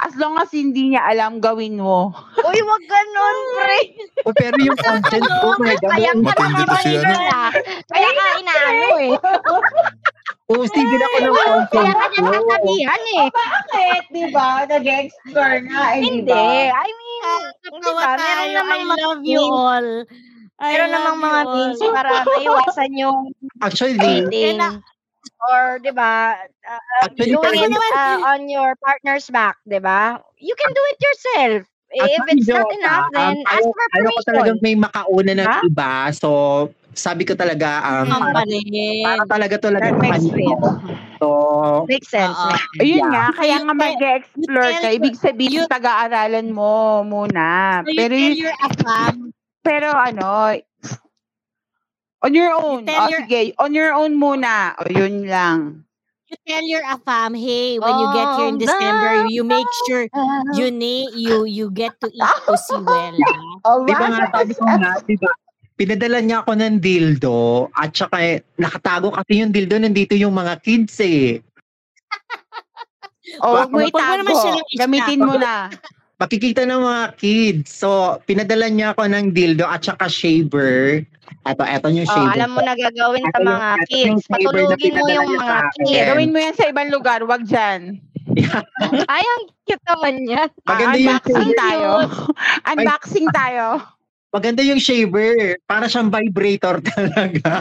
As 0.00 0.16
long 0.16 0.40
as 0.40 0.48
hindi 0.48 0.96
niya 0.96 1.04
alam, 1.12 1.44
gawin 1.44 1.76
mo. 1.76 2.08
Uy, 2.40 2.58
wag 2.64 2.84
ganon, 2.88 3.38
pre. 3.52 3.80
oh, 4.24 4.32
pero 4.32 4.56
yung 4.56 4.80
content 4.80 5.28
ko, 5.28 5.60
may 5.60 5.76
ka 5.76 5.92
Matindi 5.92 6.64
kasi 6.64 7.04
ano. 7.04 7.20
ah. 7.28 7.52
Kaya 7.92 8.08
ka 8.16 8.24
inaano 8.40 8.86
eh. 9.04 9.12
Usigin 10.44 11.00
ako 11.00 11.16
ng 11.18 11.32
Kaya 11.32 11.56
content 11.72 11.96
ka 11.96 12.06
niya 12.10 12.20
ko. 12.20 12.28
sasabihan 12.36 13.02
eh. 13.16 13.26
Bakit? 13.32 14.02
Di 14.12 14.24
ba? 14.28 14.48
Nag-explore 14.68 15.56
nga. 15.64 15.82
Eh, 15.90 16.00
Hindi. 16.04 16.46
I 16.68 16.88
mean, 16.90 17.22
di 17.64 17.68
Tawa 17.80 17.96
ba? 17.96 18.10
Meron 18.14 18.50
namang 18.52 18.76
I 18.76 18.84
mga 18.84 19.00
love 19.00 19.22
you 19.24 19.40
all. 19.42 19.88
I 20.54 20.68
Meron 20.70 20.90
namang 20.92 21.18
mga 21.18 21.40
means 21.48 21.78
para 21.80 22.10
maiwasan 22.22 22.90
yung 22.94 23.18
Actually. 23.58 23.96
Kaya- 23.96 24.84
Or, 25.44 25.76
di 25.76 25.92
ba, 25.92 26.40
uh, 26.40 26.80
Actually, 27.04 27.36
doing 27.36 27.68
it 27.68 27.84
uh, 27.92 28.16
on 28.26 28.48
your 28.48 28.72
partner's 28.78 29.28
back, 29.28 29.60
di 29.62 29.76
ba? 29.76 30.16
You 30.36 30.52
can 30.54 30.72
do 30.72 30.80
it 30.88 30.98
yourself. 30.98 31.60
If 31.90 32.00
Actually, 32.00 32.32
it's 32.38 32.48
not 32.48 32.68
enough, 32.70 33.06
then 33.12 33.36
um, 33.38 33.52
ask 33.52 33.64
for 33.64 33.86
ayaw 33.92 34.08
ko 34.10 34.20
talagang 34.24 34.56
permission. 34.56 34.64
may 34.64 34.74
makauna 34.74 35.32
ng 35.36 35.44
Ha? 35.46 35.58
iba. 35.62 35.92
So, 36.10 36.28
sabi 36.96 37.22
ko 37.24 37.34
talaga, 37.34 37.82
um, 37.82 38.08
Ang 38.10 38.22
para, 38.32 38.42
para 39.04 39.22
talaga 39.28 39.56
talaga 39.58 39.88
sense. 40.00 40.26
So, 41.20 41.28
Makes 41.88 42.08
sense. 42.10 42.36
Makes 42.36 42.82
Ayun 42.82 42.98
Yeah. 42.98 43.10
nga, 43.10 43.24
kaya 43.34 43.54
You 43.54 43.64
nga 43.64 43.74
mag-explore 43.74 44.70
you 44.72 44.80
ka. 44.82 44.88
Ibig 44.98 45.16
sabihin, 45.16 45.54
you- 45.62 45.70
pag-aaralan 45.70 46.48
mo 46.50 47.02
muna. 47.02 47.80
So 47.84 47.90
you 47.92 47.98
Pero, 47.98 48.14
tell 48.14 48.28
yun- 48.34 48.42
your 48.44 48.56
afam, 48.60 49.14
pero 49.62 49.88
ano, 49.94 50.30
on 52.24 52.32
your 52.32 52.52
own. 52.56 52.88
tell 52.88 53.04
O 53.04 53.10
your- 53.12 53.24
sige, 53.28 53.52
on 53.60 53.70
your 53.72 53.92
own 53.92 54.16
muna. 54.16 54.74
O 54.80 54.88
yun 54.88 55.28
lang. 55.28 55.84
you 56.24 56.40
tell 56.48 56.64
your 56.66 56.82
afam, 56.82 57.36
hey, 57.36 57.78
when 57.78 57.94
you 57.94 58.08
get 58.10 58.28
here 58.34 58.48
in 58.50 58.56
Oh, 58.58 58.64
December, 58.64 59.12
you 59.30 59.44
make 59.44 59.68
sure 59.86 60.08
you 60.56 60.66
na- 60.72 61.12
you 61.14 61.44
you 61.46 61.70
get 61.70 61.94
to 62.00 62.08
eat 62.10 62.36
pussy 62.42 62.74
well. 62.74 63.14
ah. 63.14 63.70
O, 63.70 63.84
di 63.86 63.92
ba 63.94 64.08
nga, 64.10 64.24
sabi 64.34 64.50
ko 64.56 64.64
nga, 64.66 64.98
di 65.04 65.14
ba, 65.14 65.30
pinadala 65.74 66.18
niya 66.18 66.40
ako 66.40 66.52
ng 66.54 66.76
dildo 66.78 67.40
at 67.72 67.90
saka 67.90 68.16
eh, 68.18 68.36
nakatago 68.56 69.10
kasi 69.10 69.42
yung 69.42 69.50
dildo 69.50 69.76
nandito 69.76 70.14
yung 70.14 70.32
mga 70.32 70.62
kids 70.62 70.96
eh. 71.00 71.42
O, 73.42 73.50
wag 73.52 73.68
mo 73.68 73.80
Wag 73.80 73.90
mo 73.90 73.98
naman 73.98 74.34
itago. 74.36 74.78
Gamitin 74.78 75.20
mo 75.20 75.34
na. 75.34 75.66
Makikita 76.14 76.62
ng 76.62 76.78
mga 76.78 77.04
kids. 77.18 77.68
So, 77.74 77.88
pinadala 78.22 78.70
niya 78.70 78.94
ako 78.94 79.10
ng 79.10 79.34
dildo 79.34 79.66
at 79.66 79.82
saka 79.82 80.06
shaver. 80.06 81.02
Eto, 81.42 81.66
eto 81.66 81.90
yung 81.90 82.06
Oh, 82.06 82.14
shaver. 82.14 82.30
alam 82.32 82.50
mo 82.54 82.60
na 82.62 82.78
gagawin 82.78 83.24
sa 83.26 83.38
yung- 83.42 83.48
mga 83.50 83.68
yung 83.74 83.88
kids. 83.90 84.22
Patulugin 84.30 84.92
mo 84.94 85.06
yung 85.10 85.26
niya 85.26 85.40
mga 85.42 85.58
kids. 85.74 86.06
Gawin 86.06 86.30
mo 86.30 86.38
yan 86.38 86.54
sa 86.54 86.64
ibang 86.70 86.88
lugar. 86.88 87.20
Wag 87.26 87.42
dyan. 87.42 87.80
Ay, 89.10 89.24
ang 89.24 89.42
cute 89.64 89.84
naman 89.84 90.14
yan. 90.22 90.48
Maganda 90.62 90.86
Ah, 90.86 91.02
yung 91.02 91.10
unboxing 91.10 91.34
shaver. 91.42 91.58
tayo. 91.58 91.90
unboxing 92.64 93.28
tayo. 93.34 93.64
Maganda 94.34 94.66
yung 94.66 94.82
shaver. 94.82 95.62
Para 95.62 95.86
siyang 95.86 96.10
vibrator 96.10 96.82
talaga. 96.82 97.54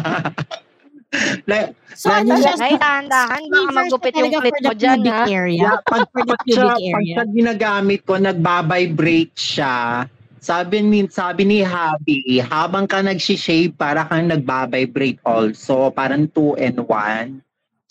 like, 1.50 1.78
So 1.94 2.10
ano 2.10 2.34
siya? 2.42 2.58
Ay, 2.58 2.74
dahan-dahan. 2.82 3.42
Baka 3.46 3.72
magupit 3.78 4.14
na 4.18 4.26
yung 4.26 4.42
clit 4.42 4.58
mo 4.66 4.74
dyan, 4.74 5.00
ha? 5.06 5.22
area. 5.30 5.62
yeah, 5.62 5.78
pag, 5.86 6.10
pag, 6.10 6.42
siya, 6.50 6.74
pag 6.74 7.06
siya 7.06 7.24
ginagamit 7.30 8.02
ko, 8.02 8.18
nagbabibrate 8.18 9.38
siya. 9.38 10.10
Sabi 10.44 10.84
ni, 10.84 11.06
sabi 11.08 11.46
ni 11.48 11.62
Habi, 11.62 12.42
habang 12.42 12.90
ka 12.90 13.00
nagsishave, 13.00 13.78
para 13.78 14.10
kang 14.10 14.28
nagbabibrate 14.28 15.22
also. 15.24 15.94
Parang 15.94 16.26
two 16.34 16.58
and 16.58 16.82
one. 16.84 17.40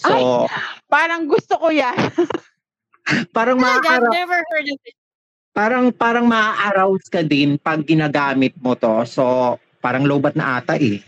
So, 0.02 0.50
Parang 0.90 1.30
gusto 1.30 1.56
ko 1.56 1.70
yan. 1.70 1.94
parang 3.36 3.56
Talaga, 3.62 4.02
I've 4.02 4.10
never 4.10 4.38
heard 4.50 4.66
of 4.66 4.78
it. 4.82 4.96
Parang 5.52 5.92
parang 5.92 6.24
maa-arouse 6.26 7.06
ka 7.12 7.20
din 7.20 7.60
pag 7.60 7.84
ginagamit 7.84 8.56
mo 8.58 8.72
to. 8.74 9.04
So, 9.04 9.56
parang 9.84 10.08
lobat 10.08 10.34
na 10.34 10.58
ata 10.58 10.80
eh. 10.80 11.04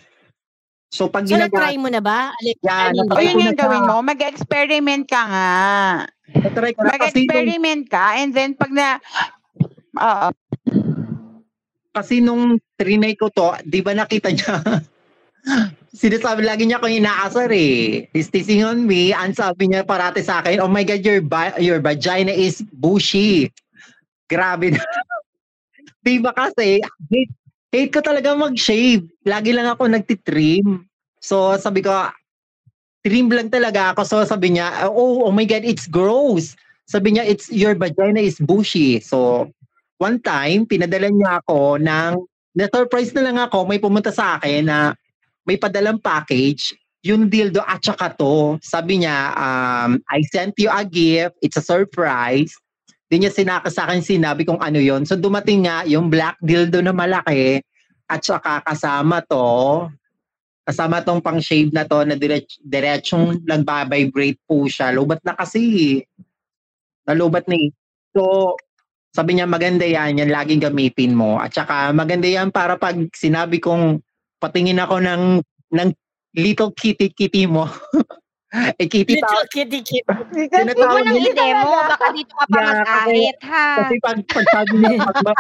So, 0.95 1.11
pag 1.11 1.27
So, 1.27 1.35
na-try 1.35 1.75
ginagamit, 1.75 1.83
mo 1.83 1.89
na 1.91 2.01
ba? 2.05 2.31
Alex, 2.31 2.57
Yeah, 2.63 2.95
Ano 2.95 3.11
O 3.11 3.19
yun 3.19 3.35
kung 3.35 3.45
yung 3.51 3.59
gawin 3.59 3.83
mo. 3.89 3.97
Mag-experiment 4.05 5.05
ka 5.11 5.23
nga. 5.27 5.51
try 6.55 6.71
ko 6.71 6.81
na 6.87 6.95
Mag-experiment 6.95 7.85
ka 7.91 8.05
and 8.21 8.31
then 8.31 8.55
pag 8.55 8.71
na... 8.71 9.03
Oo. 9.99 10.29
kasi 11.95 12.19
nung 12.19 12.59
trinay 12.75 13.15
ko 13.15 13.31
to, 13.31 13.55
di 13.63 13.79
ba 13.79 13.95
nakita 13.95 14.35
niya? 14.35 14.59
Sinasabi 15.95 16.43
lagi 16.43 16.67
niya 16.67 16.83
akong 16.83 16.91
inaasar 16.91 17.55
eh. 17.55 18.11
He's 18.11 18.27
teasing 18.27 18.67
on 18.67 18.83
me. 18.83 19.15
Ang 19.15 19.31
sabi 19.31 19.71
niya 19.71 19.87
parati 19.87 20.19
sa 20.19 20.43
akin, 20.43 20.59
oh 20.59 20.67
my 20.67 20.83
God, 20.83 21.07
your, 21.07 21.23
ba- 21.23 21.55
your 21.63 21.79
vagina 21.79 22.35
is 22.35 22.67
bushy. 22.75 23.47
Grabe 24.35 24.75
na. 24.75 24.83
di 26.05 26.19
ba 26.19 26.35
kasi, 26.35 26.83
hate, 26.83 27.33
hate 27.71 27.93
ko 27.95 28.03
talaga 28.03 28.35
mag-shave. 28.35 29.07
Lagi 29.23 29.55
lang 29.55 29.71
ako 29.71 29.87
nagtitrim. 29.87 30.83
So 31.23 31.55
sabi 31.55 31.87
ko, 31.87 31.95
trim 33.07 33.31
lang 33.31 33.55
talaga 33.55 33.95
ako. 33.95 34.03
So 34.03 34.17
sabi 34.27 34.59
niya, 34.59 34.91
oh, 34.91 35.31
oh 35.31 35.33
my 35.33 35.47
God, 35.47 35.63
it's 35.63 35.87
gross. 35.87 36.59
sabi 36.85 37.17
niya, 37.17 37.25
it's 37.25 37.49
your 37.49 37.73
vagina 37.75 38.21
is 38.21 38.37
bushy. 38.37 39.01
So, 39.01 39.49
one 39.97 40.21
time, 40.21 40.69
pinadala 40.69 41.09
niya 41.09 41.41
ako 41.45 41.81
ng, 41.81 42.13
na-surprise 42.55 43.11
na 43.17 43.25
lang 43.25 43.39
ako, 43.41 43.65
may 43.67 43.81
pumunta 43.81 44.13
sa 44.13 44.39
akin 44.39 44.69
na 44.69 44.79
may 45.49 45.57
padalang 45.57 46.01
package, 46.01 46.77
yung 47.05 47.29
dildo 47.29 47.61
at 47.65 47.85
saka 47.85 48.13
to. 48.17 48.57
Sabi 48.65 49.05
niya, 49.05 49.33
um, 49.37 50.01
I 50.09 50.25
sent 50.29 50.57
you 50.57 50.73
a 50.73 50.85
gift, 50.85 51.37
it's 51.45 51.61
a 51.61 51.65
surprise. 51.65 52.53
Di 53.15 53.23
niya 53.23 53.31
sinaka 53.31 53.71
sa 53.71 53.87
akin 53.87 54.03
sinabi 54.03 54.43
kung 54.43 54.59
ano 54.59 54.83
yon 54.83 55.07
So 55.07 55.15
dumating 55.15 55.71
nga 55.71 55.87
yung 55.87 56.11
black 56.11 56.35
dildo 56.43 56.83
na 56.83 56.91
malaki 56.91 57.63
at 58.11 58.19
saka 58.27 58.59
kasama 58.67 59.23
to, 59.23 59.87
kasama 60.67 60.99
tong 61.07 61.23
pang 61.23 61.39
shave 61.39 61.71
na 61.71 61.87
to 61.87 62.03
na 62.03 62.19
direct, 62.19 62.59
diretsong 62.67 63.47
nagba-vibrate 63.47 64.43
po 64.43 64.67
siya. 64.67 64.91
Lubat 64.91 65.23
na 65.23 65.39
kasi. 65.39 66.03
Nalubat 67.07 67.47
na 67.47 67.55
eh. 67.55 67.71
So, 68.11 68.59
sabi 69.15 69.39
niya 69.39 69.47
maganda 69.47 69.87
yan, 69.87 70.19
yan 70.19 70.35
laging 70.35 70.67
gamitin 70.67 71.15
mo. 71.15 71.39
At 71.39 71.55
saka 71.55 71.95
maganda 71.95 72.27
yan 72.27 72.51
para 72.51 72.75
pag 72.75 72.99
sinabi 73.15 73.63
kong 73.63 74.03
patingin 74.43 74.83
ako 74.83 74.99
ng 74.99 75.39
ng 75.71 75.89
little 76.35 76.75
kitty 76.75 77.15
kitty 77.15 77.47
mo. 77.47 77.71
eh 78.55 78.87
kitty 78.87 79.19
pa. 79.19 79.27
Little 79.27 79.47
kitty 79.51 79.81
kitty. 79.83 80.01
Huwag 80.07 80.79
mo 80.79 80.99
nang 81.01 81.19
i-demo, 81.19 81.71
baka 81.87 82.07
dito 82.13 82.33
ka 82.33 82.45
pa 82.47 82.55
Yeah, 82.55 82.71
mag-ahit, 82.71 83.39
ha? 83.43 83.67
Kasi 83.83 83.95
pag, 83.99 84.19
pag 84.25 84.47
sabi 84.49 84.75
niya, 84.79 84.91
pag, 85.03 85.39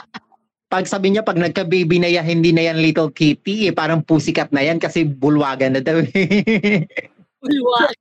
pag 0.66 0.84
sabi 0.84 1.06
niya, 1.08 1.22
pag 1.22 1.38
nagka-baby 1.38 1.96
na 1.98 2.10
yan, 2.10 2.26
hindi 2.26 2.50
na 2.50 2.66
yan 2.66 2.82
little 2.82 3.08
kitty, 3.08 3.68
eh, 3.68 3.72
parang 3.72 4.02
pusikat 4.02 4.50
na 4.50 4.60
yan 4.60 4.78
kasi 4.78 5.06
bulwagan 5.06 5.78
na 5.78 5.80
daw. 5.80 6.02
eh. 6.02 6.82
Bulwagan. 7.38 7.98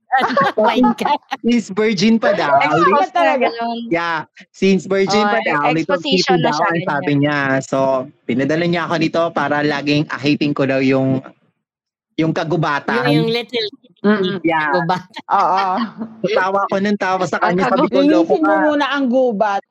Oh 0.55 0.63
my 0.63 0.79
God. 0.95 1.19
Since 1.41 1.69
virgin 1.73 2.15
pa 2.15 2.31
daw. 2.31 2.57
Expose 2.59 3.11
na 3.11 3.13
talaga. 3.13 3.45
Yeah, 3.89 4.19
since 4.49 4.85
virgin 4.85 5.19
Oh, 5.19 5.29
pa 5.29 5.39
daw, 5.43 5.69
little 5.69 5.99
kitty 5.99 6.17
exposition 6.21 6.37
na 6.41 6.49
daw 6.49 6.53
siya, 6.55 6.65
ang 6.65 6.73
ganyan. 6.73 6.89
sabi 6.89 7.11
niya. 7.17 7.37
So, 7.61 7.77
pinadala 8.23 8.65
niya 8.65 8.85
ako 8.85 8.95
dito 8.97 9.21
para 9.29 9.61
laging 9.61 10.07
ahitin 10.07 10.53
ko 10.53 10.65
daw 10.65 10.79
yung 10.79 11.21
yung 12.13 12.29
kagubatan. 12.29 13.09
Yung, 13.09 13.25
yung 13.25 13.29
little 13.33 13.67
Mm-mm. 14.03 14.43
yeah. 14.43 14.69
gubat. 14.69 15.03
Oo. 15.31 15.63
Tawa 16.29 16.61
ko 16.67 16.75
ng 16.77 16.99
tawa 16.99 17.23
sa 17.23 17.39
kanya. 17.39 17.67
Sabi 17.67 17.87
ko, 17.87 17.99
loko 17.99 18.35
Linisin 18.35 18.41
mo 18.41 18.51
ka. 18.51 18.63
muna 18.67 18.85
ang 18.91 19.05
gubat. 19.07 19.63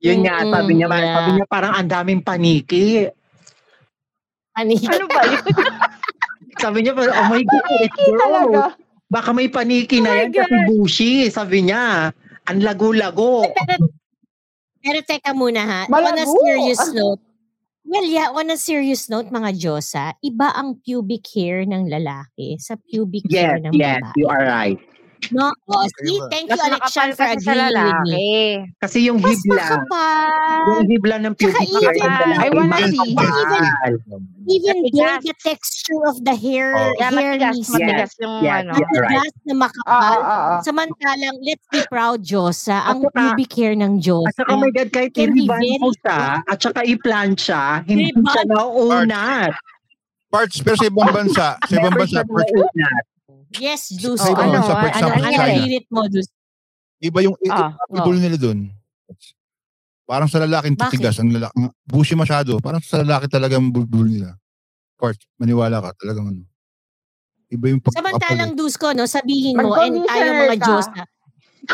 Yun 0.00 0.24
nga, 0.24 0.34
Mm, 0.40 0.50
sabi 0.50 0.72
niya, 0.74 0.86
yeah. 0.88 1.14
sabi 1.14 1.30
niya 1.30 1.46
parang 1.46 1.72
ang 1.74 1.84
daming 1.86 2.24
paniki. 2.24 3.04
Ani? 4.52 4.74
Ano 4.82 5.06
ba 5.06 5.22
yun? 5.24 5.44
Sabi 6.58 6.82
niya, 6.82 6.92
oh 6.92 7.26
my 7.26 7.40
God, 7.40 7.64
let's 7.70 7.96
go. 7.96 8.12
Talaga. 8.18 8.64
Baka 9.06 9.30
may 9.30 9.48
paniki 9.48 9.96
na 9.98 10.10
Oh 10.10 10.14
my 10.14 10.20
yan 10.20 10.30
kasi 10.30 10.56
bushy. 10.66 11.12
Sabi 11.28 11.64
niya, 11.64 12.12
ang 12.44 12.58
lago-lago. 12.60 13.46
Pero, 13.46 13.88
pero 14.78 14.98
teka 15.00 15.32
muna 15.32 15.62
ha. 15.62 15.80
On 15.86 15.96
a 15.96 16.12
Malago. 16.12 16.36
serious 16.38 16.82
note, 16.92 17.22
well, 17.84 18.04
yeah, 18.04 18.28
on 18.30 18.50
a 18.50 18.56
serious 18.56 19.08
note, 19.08 19.30
mga 19.30 19.56
Diyosa, 19.56 20.14
iba 20.24 20.52
ang 20.54 20.78
pubic 20.84 21.26
hair 21.34 21.64
ng 21.66 21.88
lalaki 21.90 22.60
sa 22.60 22.76
pubic 22.76 23.26
hair 23.30 23.58
Yes, 23.58 23.64
ng 23.66 23.72
yes, 23.74 24.00
babae. 24.02 24.16
you 24.16 24.26
are 24.28 24.44
right. 24.44 24.78
No? 25.30 25.52
Oh, 25.68 25.84
see, 26.00 26.18
thank 26.32 26.48
you, 26.48 26.56
makapal 26.56 27.12
for 27.12 27.22
agreeing 27.22 27.76
with 27.76 28.00
me. 28.08 28.30
Kasi 28.80 29.04
yung 29.04 29.20
Mas 29.20 29.36
hibla, 29.36 29.62
makapal. 29.62 30.64
yung 30.72 30.86
hibla 30.88 31.16
ng 31.20 31.34
pubic 31.36 31.54
Tsaka 31.54 31.62
hair 31.62 31.92
even- 31.92 32.00
ng 32.00 32.18
lalaki, 32.18 32.40
I 32.40 32.48
wanna 32.50 32.66
mas 32.66 32.88
see. 32.88 32.98
kapal. 33.14 33.92
Even 34.50 34.76
Matigas. 34.80 34.96
though 34.96 35.18
the 35.22 35.34
texture 35.38 36.02
of 36.08 36.16
the 36.24 36.34
hair, 36.34 36.66
Oh. 36.72 36.90
Yeah, 36.98 37.10
hair 37.12 37.32
matigas, 37.36 37.54
ni 37.54 37.62
matigas 37.70 38.10
yung 38.18 38.34
yes, 38.40 38.56
ano. 38.56 38.72
yes. 38.74 38.88
right. 38.90 39.10
matigas 39.12 39.34
na 39.40 39.52
Oo, 39.52 39.60
makapal. 39.60 40.00
oo, 40.10 40.24
oo. 40.24 40.54
Samantalang, 40.64 41.36
let's 41.44 41.66
be 41.68 41.80
proud, 41.86 42.18
Diyosa. 42.20 42.76
Ang 42.82 42.98
At 42.98 43.12
saka- 43.12 43.20
pubic 43.30 43.50
hair 43.54 43.74
ng 43.76 43.92
At 44.26 44.34
saka 44.34 44.50
my 44.56 44.70
God, 44.72 44.88
kahit 44.90 45.12
Can 45.12 45.30
be 45.30 45.44
i-riban 45.44 45.60
mo 45.78 45.90
very 45.90 46.00
siya, 46.00 46.18
at 46.42 46.58
saka 46.58 46.80
i-plancha, 46.82 47.62
hindi 47.84 48.10
Riban? 48.10 48.24
siya 48.26 48.42
nauunat. 48.48 49.52
Parts, 50.30 50.62
pero 50.62 50.78
sa 50.78 50.86
ibang 50.86 51.10
bansa, 51.10 51.46
sa 51.58 51.72
ibang 51.74 51.90
Never 51.90 52.00
bansa, 52.02 52.14
siya 52.16 52.24
parts, 52.24 52.50
nauunat. 52.50 53.02
Yes. 53.58 53.90
Sa 53.90 54.30
ibang 54.30 54.54
ano, 54.54 54.62
for 54.62 54.78
ano, 54.78 55.06
ano, 55.10 55.26
China. 55.26 55.58
hirit 55.58 55.86
mo, 55.90 56.06
Diyos. 56.06 56.30
iba 57.00 57.18
yung 57.24 57.34
Ah, 57.48 57.74
ibol 57.96 58.14
nila 58.20 58.36
dun. 58.36 58.70
Parang 60.04 60.26
sa 60.26 60.42
lalaking 60.42 60.74
titigas, 60.74 61.18
ang 61.18 61.30
lalaki, 61.30 61.54
busy 61.86 62.14
masyado. 62.14 62.58
Parang 62.62 62.82
sa 62.82 63.00
lalaki 63.02 63.26
talaga 63.30 63.56
ang 63.58 63.70
bulbul 63.70 64.06
nila. 64.06 64.34
Part, 64.98 65.16
maniwala 65.38 65.80
ka, 65.80 65.90
talagang 66.02 66.28
ano. 66.30 66.42
Iba 67.50 67.74
yung 67.74 67.82
pagkakapal. 67.82 68.18
Samantalang 68.18 68.54
Dusko, 68.54 68.94
no, 68.94 69.06
sabihin 69.10 69.58
mo, 69.58 69.74
and 69.74 70.02
tayo 70.06 70.30
mga. 70.34 70.54
Diyos 70.62 70.86
na, 70.94 71.02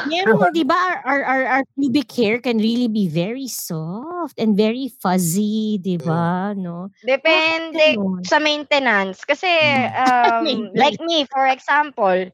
meron, 0.05 0.53
di 0.53 0.65
ba, 0.67 0.77
our, 0.77 0.99
our, 1.07 1.21
our, 1.25 1.43
our 1.59 1.65
pubic 1.79 2.11
hair 2.13 2.37
can 2.39 2.59
really 2.59 2.89
be 2.89 3.09
very 3.09 3.49
soft 3.49 4.37
and 4.37 4.53
very 4.57 4.93
fuzzy, 5.01 5.81
di 5.81 5.97
ba, 5.97 6.53
no? 6.53 6.93
Depende 7.01 7.97
sa 8.27 8.37
maintenance. 8.37 9.25
Kasi, 9.25 9.49
Mm. 9.49 9.89
um, 10.05 10.47
like 10.77 11.01
me, 11.01 11.25
for 11.31 11.47
example, 11.49 12.29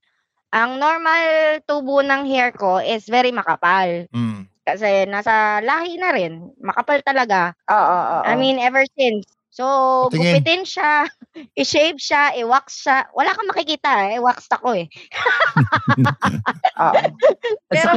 ang 0.53 0.71
normal 0.77 1.61
tubo 1.65 2.05
ng 2.05 2.29
hair 2.29 2.53
ko 2.53 2.81
is 2.81 3.09
very 3.09 3.33
makapal. 3.33 4.09
Mm. 4.13 4.49
Kasi 4.63 5.09
nasa 5.11 5.59
lahi 5.65 5.99
na 5.99 6.15
rin. 6.15 6.55
Makapal 6.63 7.03
talaga. 7.03 7.57
Oo, 7.67 7.77
oo, 7.77 8.15
oo. 8.23 8.27
I 8.29 8.39
mean, 8.39 8.63
ever 8.63 8.87
since. 8.95 9.27
So, 9.53 10.09
Tingin. 10.09 10.41
gupitin 10.41 10.65
siya, 10.65 11.05
i-shave 11.61 12.01
siya, 12.01 12.33
i-wax 12.41 12.89
siya. 12.89 13.05
Wala 13.13 13.37
kang 13.37 13.53
makikita 13.53 14.09
eh. 14.09 14.17
Wax 14.17 14.49
ako 14.49 14.81
eh. 14.81 14.89
Pero, 17.73 17.91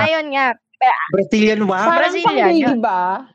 ayun 0.00 0.32
nga. 0.32 0.56
Brazilian 1.12 1.68
wax. 1.68 1.84
Parang 1.84 2.00
Brazilian, 2.00 2.32
pang 2.32 2.48
baby 2.48 2.64
yun. 2.64 2.80
ba? 2.80 3.28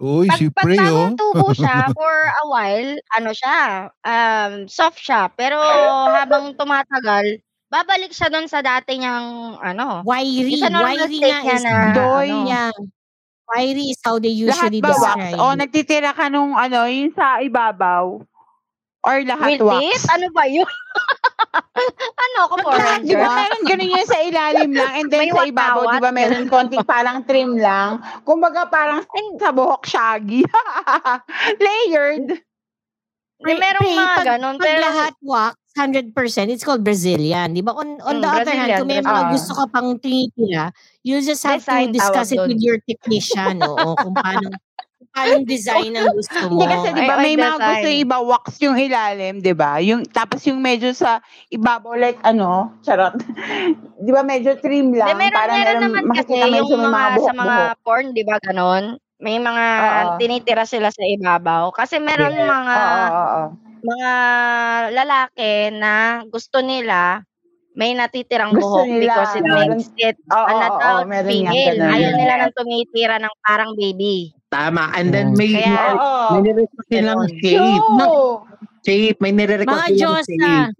Uy, 0.00 0.32
Pag, 0.32 0.38
si 0.40 0.48
pag 0.48 0.64
Prey, 0.64 0.80
oh. 0.80 1.12
tubo 1.12 1.52
siya, 1.52 1.88
for 1.96 2.16
a 2.32 2.44
while, 2.48 2.96
ano 3.16 3.30
siya, 3.36 3.88
um, 4.04 4.64
soft 4.64 4.96
siya. 4.96 5.28
Pero 5.36 5.60
habang 6.08 6.56
tumatagal, 6.56 7.40
babalik 7.68 8.12
siya 8.12 8.32
doon 8.32 8.48
sa 8.48 8.64
dati 8.64 8.96
niyang, 8.96 9.60
ano, 9.60 10.00
Wiry, 10.08 10.56
wiry 10.56 11.16
nga 11.20 11.40
niya 11.44 11.56
is, 11.56 11.64
na, 11.64 11.92
Doy. 11.92 12.32
ano, 12.32 12.48
yeah. 12.48 12.72
Wiry 13.50 13.90
is 13.90 14.00
how 14.06 14.22
they 14.22 14.30
Lahat 14.30 14.70
usually 14.70 14.80
ba 14.80 14.94
wax? 14.94 15.18
describe 15.18 15.38
O 15.42 15.44
it. 15.50 15.58
nagtitira 15.58 16.10
ka 16.14 16.30
nung 16.30 16.54
ano, 16.54 16.86
yung 16.86 17.10
sa 17.12 17.42
ibabaw? 17.42 18.22
Or 19.00 19.16
lahat 19.26 19.58
with 19.58 19.66
wax? 19.66 19.82
it? 19.82 20.02
Ano 20.14 20.26
ba 20.30 20.44
yun? 20.46 20.68
ano 22.24 22.36
ako, 22.46 22.54
Lahat, 22.70 23.00
di 23.02 23.16
ba 23.16 23.26
meron 23.32 23.62
ganun 23.66 23.90
yun 23.90 24.06
sa 24.06 24.18
ilalim 24.22 24.70
lang 24.76 24.92
and 25.02 25.08
then 25.10 25.26
May 25.26 25.32
sa 25.34 25.48
ibabaw, 25.50 25.82
di 25.88 25.98
ba 25.98 26.10
meron 26.14 26.46
konting 26.46 26.84
parang 26.86 27.24
trim 27.26 27.58
lang. 27.58 27.98
Kumbaga 28.22 28.70
parang 28.70 29.02
sa 29.40 29.50
buhok 29.50 29.82
shaggy. 29.82 30.46
Layered. 31.64 32.38
May 33.40 33.56
merong 33.56 33.88
mga 33.88 34.04
pag, 34.20 34.26
ganun, 34.36 34.56
pag 34.60 34.66
pero 34.68 34.80
lahat 34.84 35.14
wax, 35.24 35.54
100%, 35.76 36.50
it's 36.50 36.64
called 36.66 36.82
Brazilian. 36.82 37.54
Di 37.54 37.62
ba? 37.62 37.70
On, 37.78 38.00
on 38.02 38.18
Mm, 38.18 38.20
the 38.20 38.30
other 38.30 38.50
hand, 38.54 38.74
Brazilian, 38.74 38.74
kung 38.74 38.90
may 38.90 38.98
mga 38.98 39.30
Brazilian. 39.30 39.30
gusto 39.30 39.54
ka 39.54 39.70
pang 39.70 39.94
tinitira, 40.02 40.74
you 41.06 41.14
just 41.22 41.46
have 41.46 41.62
to 41.70 41.86
Design 41.86 41.92
discuss 41.94 42.32
it 42.34 42.42
tawag 42.42 42.48
with 42.48 42.58
doon. 42.58 42.62
your 42.62 42.78
technician. 42.82 43.62
Oo, 43.62 43.94
kung 44.02 44.18
paano, 44.18 44.58
kung 44.98 45.08
paano 45.14 45.34
design 45.46 45.94
ang 45.94 46.10
gusto 46.10 46.46
mo. 46.50 46.58
Hindi 46.58 46.66
kasi 46.66 46.86
di 46.94 47.02
ba 47.06 47.16
Ay, 47.16 47.22
may 47.22 47.34
ay, 47.36 47.40
mga 47.40 47.58
gusto 47.62 47.86
iba 47.86 48.18
wax 48.22 48.58
yung 48.62 48.76
ilalim, 48.78 49.38
di 49.42 49.54
ba? 49.54 49.78
Yung 49.82 50.02
tapos 50.10 50.42
yung 50.50 50.58
medyo 50.62 50.90
sa 50.94 51.22
ibabaw 51.54 51.94
like 51.98 52.18
ano, 52.26 52.74
charot. 52.82 53.14
di 54.06 54.10
ba 54.12 54.22
medyo 54.26 54.58
trim 54.58 54.90
lang 54.94 55.18
meron, 55.18 55.32
para 55.32 55.56
meron 55.56 55.78
meron 55.78 55.86
naman 55.86 56.04
kasi 56.14 56.34
yung 56.56 56.70
mga 56.74 57.10
mga, 57.10 57.18
sa 57.24 57.32
mga 57.36 57.58
buhok-buhok. 57.58 57.74
porn, 57.84 58.12
di 58.16 58.22
ba, 58.26 58.36
ganon? 58.42 58.96
May 59.20 59.36
mga 59.36 59.64
Oo. 59.78 60.20
tinitira 60.20 60.64
sila 60.64 60.88
sa 60.92 61.04
ibabaw. 61.04 61.68
Kasi 61.76 62.00
meron 62.00 62.34
Yes. 62.34 62.48
mga 62.48 62.76
oo. 62.76 63.42
Mga 63.82 64.12
lalaki 64.92 65.52
na 65.72 65.92
gusto 66.26 66.60
nila 66.60 67.22
may 67.72 67.94
natitirang 67.94 68.50
Gusto 68.50 68.82
buhok 68.82 68.86
nila, 68.86 69.14
because 69.14 69.32
it 69.32 69.42
meron- 69.42 69.70
makes 69.72 69.88
it 69.96 70.16
Oo, 70.26 70.42
an 70.44 70.58
adult 70.60 71.06
meron 71.06 71.22
nga 71.22 71.30
female. 71.30 71.76
ganun. 71.78 71.92
Ayaw 71.94 72.10
nila 72.12 72.34
nang 72.36 72.52
tumitira 72.52 73.16
ng 73.16 73.34
parang 73.40 73.70
baby. 73.74 74.16
Tama. 74.48 74.90
And 74.92 75.14
then 75.14 75.32
Mm. 75.32 75.38
may, 75.38 75.50
Kaya- 75.54 75.94
Oo. 75.94 76.26
may 76.34 76.40
nirequest 76.42 76.88
silang 76.88 77.22
shape. 77.30 77.62
True. 77.62 78.30
Shape. 78.82 79.18
May 79.20 79.32
Mga 79.32 79.46
silang 79.46 79.86
Diyosa. 79.94 80.26
shape. 80.26 80.74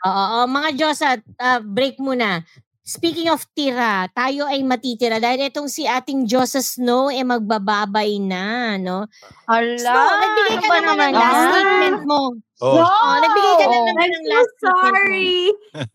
Oo, 0.00 0.38
mga 0.46 0.68
Diyosa, 0.72 1.08
ah, 1.38 1.60
break 1.60 1.98
muna. 1.98 2.42
Speaking 2.88 3.28
of 3.28 3.44
tira, 3.52 4.08
tayo 4.16 4.48
ay 4.48 4.64
matitira 4.64 5.20
dahil 5.20 5.52
itong 5.52 5.68
si 5.68 5.84
ating 5.84 6.24
Diyosa 6.24 6.64
Snow 6.64 7.12
ay 7.12 7.20
magbababay 7.20 8.16
na, 8.16 8.80
no? 8.80 9.04
Hala, 9.44 9.76
Snow, 9.76 10.08
nagbigay 10.24 10.56
ano 10.56 10.62
ka 10.64 10.68
ba 10.72 10.78
naman 10.80 10.88
ng 10.88 10.96
naman 10.96 11.12
last 11.12 11.42
statement 11.52 12.00
mo. 12.08 12.20
Oh, 12.64 12.80
Oh, 12.80 13.14
nagbigay 13.20 13.54
ka 13.60 13.66
na 13.68 13.76
No! 13.76 13.84
naman 13.92 14.08
I'm 14.08 14.14
ng 14.16 14.24
so 14.24 14.30
last 14.32 14.50
statement 14.56 14.96
mo. 15.04 15.04
sorry. 15.04 15.36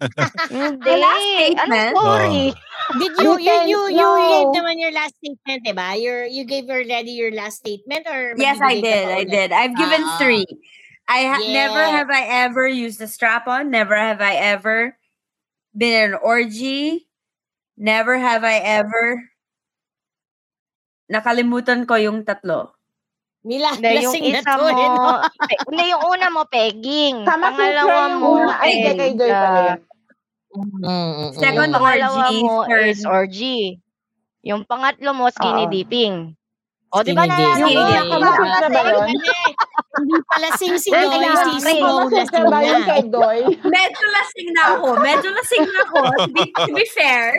Hindi. 0.53 0.85
The 0.85 0.95
last 1.01 1.25
Ano 1.25 1.33
statement? 1.33 1.93
sorry? 1.97 2.45
Did 2.93 3.13
you 3.17 3.31
you 3.41 3.55
you 3.65 3.79
you 3.89 3.97
no. 3.97 4.11
gave 4.29 4.49
naman 4.53 4.75
your 4.77 4.93
last 4.93 5.13
statement, 5.17 5.59
diba? 5.65 5.89
You 5.97 6.13
you 6.29 6.43
gave 6.45 6.69
already 6.69 7.17
your 7.17 7.33
last 7.33 7.65
statement 7.65 8.05
or 8.05 8.37
Yes, 8.37 8.61
I 8.61 8.77
did. 8.77 9.05
I 9.09 9.23
did. 9.25 9.49
I've 9.49 9.73
given 9.73 10.03
Ah. 10.05 10.17
three. 10.21 10.45
I 11.09 11.19
ha- 11.25 11.41
never 11.49 11.81
Yes. 11.81 11.93
have 11.97 12.09
I 12.13 12.23
ever 12.45 12.69
used 12.69 13.01
a 13.01 13.09
strap 13.09 13.49
on. 13.49 13.73
Never 13.73 13.97
have 13.97 14.21
I 14.21 14.37
ever 14.37 14.93
been 15.73 15.93
in 15.93 16.13
an 16.13 16.19
orgy. 16.21 17.09
Never 17.75 18.17
have 18.17 18.45
I 18.45 18.61
ever. 18.61 19.21
Nakalimutan 21.09 21.89
ko 21.89 21.97
yung 21.97 22.23
tatlo. 22.23 22.73
Mila, 23.43 23.75
Hindi, 23.75 24.07
yung 24.07 24.13
lasing 24.15 24.23
na 24.31 24.39
isa 24.39 24.51
to, 24.55 24.65
eh, 24.71 24.71
no? 24.71 24.95
mo, 24.95 25.09
pe, 25.51 25.55
hindi, 25.67 25.83
yung 25.91 26.03
una 26.07 26.27
mo, 26.31 26.41
pegging. 26.47 27.15
Sama 27.27 27.51
si 27.51 27.59
Pangalawa 27.59 28.03
mo, 28.15 28.27
una. 28.39 28.55
Ay, 28.63 28.71
hindi, 28.79 28.91
kay 28.95 29.11
Joy 29.19 29.31
pala 29.35 29.59
yun. 29.59 29.79
Mm-mm. 30.53 31.33
Second 31.35 31.69
Yung 31.73 31.75
pangalawa 31.75 32.23
orgy, 32.29 32.39
mo 32.39 32.53
third. 32.69 32.87
is 32.87 33.01
orgy. 33.03 33.59
Yung 34.47 34.61
pangatlo 34.63 35.11
mo, 35.11 35.27
skinny 35.27 35.65
Oo. 35.67 35.71
dipping. 35.73 36.15
O, 36.93 37.01
di 37.03 37.11
ba 37.13 37.25
Skinny 37.25 37.29
naalala 37.29 37.65
dipping. 37.65 37.75
mo? 37.75 37.81
Yung 37.89 37.89
una, 37.89 37.99
Skinny 37.99 38.09
kamasok 38.09 38.53
na 38.61 38.69
ba 38.69 38.81
yun? 38.85 39.11
Hindi 39.93 40.17
pala 40.25 40.49
sing 40.57 40.75
si 40.81 40.89
Wait 40.89 41.05
Doy, 41.05 41.21
lang, 41.21 41.37
si 41.37 41.53
wait. 41.61 41.77
Snow 41.77 42.09
Kamasok 42.09 42.27
na 42.33 42.41
lasing 42.41 42.45
ba 42.49 42.59
yun 42.65 42.81
na. 42.81 42.87
kay 42.87 43.01
Doy? 43.09 43.39
Medyo 43.61 44.05
lasing 44.09 44.49
na 44.53 44.63
ako. 44.77 44.87
Medyo 44.97 45.29
lasing 45.33 45.65
na 45.69 45.79
ako. 45.85 45.99
To 46.17 46.29
be, 46.33 46.43
to 46.65 46.71
be 46.73 46.85
fair. 46.93 47.33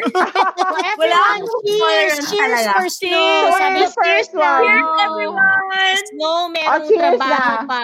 Wala 0.95 1.19
Everyone, 1.19 1.41
akong 1.43 1.63
cheers! 1.67 1.81
tolerance 1.83 2.29
Cheers 2.31 2.63
talaga. 2.63 2.73
for 2.75 2.87
Snow! 2.91 3.11
Cheers! 3.11 3.55
Sabi, 3.59 3.81
Cheers, 3.83 3.95
cheers 4.03 4.29
na! 4.35 4.43
one. 4.43 4.65
Cheers, 4.65 4.91
everyone! 5.03 6.03
Snow, 6.15 6.37
merong 6.55 6.83
Oh, 6.83 6.89
cheers 6.89 7.21
trabaho 7.21 7.55
na. 7.59 7.67
pa. 7.67 7.81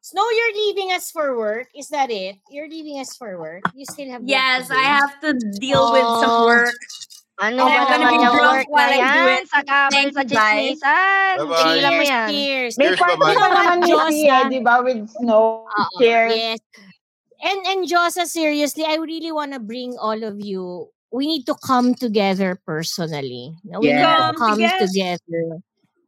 Snow, 0.00 0.24
you're 0.30 0.54
leaving 0.56 0.88
us 0.96 1.10
for 1.10 1.36
work. 1.36 1.68
Is 1.76 1.88
that 1.92 2.08
it? 2.10 2.36
You're 2.48 2.68
leaving 2.70 2.96
us 2.98 3.12
for 3.16 3.36
work? 3.38 3.64
You 3.76 3.84
still 3.84 4.08
have 4.08 4.22
work 4.24 4.30
Yes, 4.30 4.68
to 4.68 4.72
do? 4.72 4.78
I 4.78 4.84
have 5.04 5.14
to 5.20 5.30
deal 5.60 5.84
with 5.92 6.08
some 6.22 6.32
Oh. 6.32 6.46
work. 6.48 6.74
Ano 7.38 7.62
And 7.62 7.70
ba 7.70 7.78
I'm 7.78 7.86
gonna 7.86 8.02
naman 8.02 8.10
be 8.10 8.18
yung 8.18 8.34
drunk 8.34 8.50
work 8.50 8.66
na 8.66 8.74
while 8.74 8.90
I 8.90 8.98
do 8.98 9.06
yan? 9.06 9.28
it. 9.38 9.46
Sa 9.46 9.60
kamay, 9.62 9.90
Thank 9.94 10.10
sa 10.10 10.22
you, 10.22 10.28
guys. 10.28 10.58
chismisan. 10.74 11.34
Bye-bye. 11.38 11.54
Tigilan 11.62 11.90
mo 11.94 12.02
Cheers, 12.02 12.08
yan. 12.10 12.28
cheers. 12.28 12.72
May 12.74 12.84
Cheers, 12.90 12.98
party 12.98 13.14
bye-bye. 13.14 13.34
pa 13.38 13.46
naman 13.54 13.76
ni 13.78 13.86
Diyos 13.86 14.10
Sia, 14.10 14.38
na. 14.42 14.50
di 14.50 14.58
ba, 14.58 14.74
with 14.82 15.02
Snow. 15.14 15.44
Oo, 15.64 15.98
Cheers. 16.02 16.32
Yes. 16.34 16.58
And 17.38 17.60
and 17.70 17.80
Josa, 17.86 18.26
seriously, 18.26 18.82
I 18.82 18.98
really 18.98 19.30
want 19.30 19.54
to 19.54 19.62
bring 19.62 19.94
all 19.94 20.18
of 20.26 20.42
you. 20.42 20.90
We 21.14 21.30
need 21.30 21.46
to 21.46 21.54
come 21.54 21.94
together 21.94 22.58
personally. 22.66 23.54
No, 23.62 23.78
We 23.78 23.94
need 23.94 24.02
Yes. 24.02 24.18
to 24.18 24.34
come 24.34 24.58
Come 24.58 24.58
together. 24.82 25.42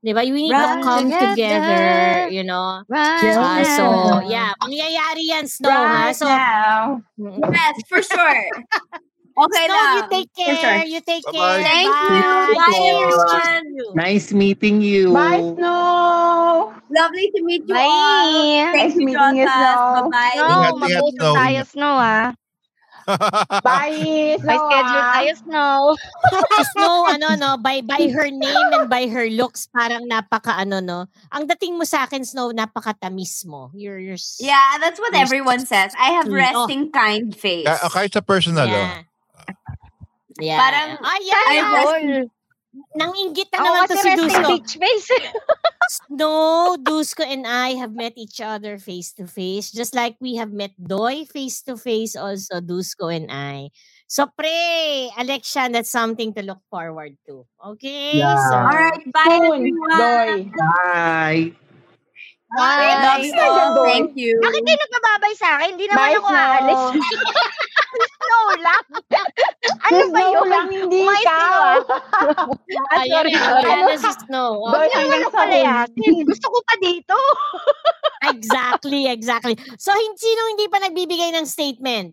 Diba? 0.03 0.25
We 0.27 0.33
need 0.35 0.51
to 0.51 0.57
Right 0.59 0.83
come 0.83 1.07
together. 1.13 1.37
together, 1.39 2.29
you 2.35 2.43
know. 2.43 2.83
Right 2.91 3.31
Ah, 3.39 3.63
so, 3.63 3.85
now. 3.87 4.27
yeah. 4.27 4.51
Mangyayari 4.59 5.23
yan, 5.31 5.47
Snow, 5.47 5.71
ha? 5.71 6.11
Right 6.11 6.17
So, 6.17 6.27
now. 6.27 7.05
Yes, 7.21 7.77
for 7.87 8.03
sure. 8.03 8.43
Okay 9.37 9.65
Snow, 9.67 9.75
na. 9.75 9.95
you 9.95 10.03
take 10.11 10.31
For 10.35 10.43
sure. 10.45 10.57
care. 10.59 10.85
You 10.85 11.01
take 11.01 11.25
Bye-bye. 11.25 11.39
care. 11.39 11.63
Thank 11.63 11.91
Bye. 11.91 12.11
you. 12.11 12.31
Bye, 12.59 12.83
everyone. 13.01 13.65
Nice 13.97 14.33
meeting 14.33 14.77
you. 14.83 15.13
Bye, 15.15 15.43
Snow! 15.57 16.75
Lovely 16.91 17.27
to 17.35 17.41
meet 17.47 17.63
you 17.67 17.75
Bye. 17.75 17.87
all. 17.87 18.73
Thank 18.75 18.75
Nice 18.75 18.97
you, 18.99 19.07
meeting 19.07 19.35
you. 19.39 19.47
Snow. 19.47 20.11
Bye-bye. 20.11 20.37
Mag-usap 20.79 21.05
Snow. 21.15 21.35
tayo, 21.39 21.61
Snow, 21.67 21.95
ah. 21.97 22.27
Bye, 23.67 24.39
May 24.39 24.39
Snow! 24.39 24.67
schedule 24.69 25.03
ah. 25.03 25.11
tayo, 25.19 25.33
Snow. 25.43 25.79
Snow, 26.75 26.95
ano, 27.15 27.29
no, 27.35 27.51
by, 27.59 27.81
by 27.83 28.03
her 28.11 28.31
name 28.31 28.69
and 28.77 28.87
by 28.91 29.07
her 29.09 29.27
looks, 29.31 29.67
parang 29.71 30.07
napaka, 30.07 30.55
ano, 30.59 30.79
no. 30.79 31.07
Ang 31.33 31.47
dating 31.51 31.79
mo 31.79 31.83
sa 31.87 32.05
akin, 32.07 32.23
Snow, 32.27 32.51
napakatamis 32.53 33.47
mo. 33.47 33.71
You're, 33.75 33.99
you're, 33.99 34.21
Yeah, 34.39 34.79
that's 34.79 34.99
what 35.01 35.15
everyone 35.15 35.65
says. 35.67 35.95
I 35.99 36.19
have 36.19 36.27
Mm. 36.31 36.37
resting 36.39 36.83
kind 36.93 37.33
face. 37.35 37.67
Ah, 37.67 37.89
kahit 37.91 38.13
sa 38.15 38.21
personal, 38.23 38.69
oh. 38.69 38.91
Yeah. 40.41 40.57
Yeah. 40.57 40.59
Parang, 40.59 40.91
Ay, 41.05 41.21
yeah. 41.23 41.45
I 41.47 41.57
All. 41.61 42.31
Nang 42.95 43.11
inggit 43.19 43.51
na 43.51 43.67
naman 43.67 43.91
to 43.91 43.99
si 43.99 44.11
Dusko. 44.15 44.47
beach 44.47 44.75
face. 44.79 45.11
No, 46.07 46.79
Dusko 46.79 47.27
and 47.27 47.43
I 47.43 47.75
have 47.75 47.99
met 47.99 48.15
each 48.15 48.39
other 48.39 48.79
face 48.79 49.11
to 49.19 49.27
face. 49.27 49.75
Just 49.75 49.91
like 49.91 50.15
we 50.23 50.39
have 50.39 50.55
met 50.55 50.71
Doy 50.79 51.27
face 51.27 51.67
to 51.67 51.75
face 51.75 52.15
also, 52.15 52.63
Dusko 52.63 53.11
and 53.11 53.27
I. 53.27 53.75
So 54.07 54.31
pray, 54.39 55.11
Alexian, 55.19 55.75
that's 55.75 55.91
something 55.91 56.31
to 56.35 56.43
look 56.47 56.63
forward 56.71 57.19
to. 57.27 57.43
Okay? 57.75 58.23
Yeah. 58.23 58.39
So, 58.39 58.55
all 58.55 58.79
right, 58.79 59.03
bye, 59.11 59.35
Soon, 59.35 59.51
everyone. 59.51 59.99
Doy. 59.99 60.35
Bye. 60.55 61.70
Bye. 62.51 62.99
Love 62.99 63.23
you. 63.23 63.85
Thank 63.87 64.11
you. 64.19 64.35
Bakit 64.43 64.63
kayo 64.67 64.79
nagbababay 64.83 65.33
sa 65.39 65.49
akin? 65.59 65.69
Hindi 65.79 65.87
naman 65.87 66.03
Bye, 66.03 66.17
ako 66.19 66.29
aalis. 66.35 66.83
Snow. 67.91 68.45
Lang. 68.67 68.85
ano 69.87 70.03
ba 70.11 70.21
yun? 70.21 70.47
lang, 70.51 70.67
hindi 70.69 71.01
ikaw. 71.07 71.15
kayo, 71.23 71.39
ah. 71.63 71.79
Sorry, 73.07 73.33
ayan, 73.33 73.39
sorry. 73.39 73.71
na 73.87 73.97
si 73.97 74.11
Snow. 74.27 74.51
Okay. 74.67 74.75
Hindi 74.91 74.99
naman 75.07 75.19
ako 75.23 75.31
palayasin. 75.33 76.15
Gusto 76.27 76.47
ko 76.51 76.59
pa 76.67 76.75
dito. 76.83 77.17
Exactly, 78.21 79.09
exactly. 79.09 79.57
So, 79.81 79.97
hin- 79.97 80.21
sino 80.21 80.41
hindi 80.53 80.69
pa 80.69 80.77
nagbibigay 80.77 81.33
ng 81.41 81.49
statement? 81.49 82.13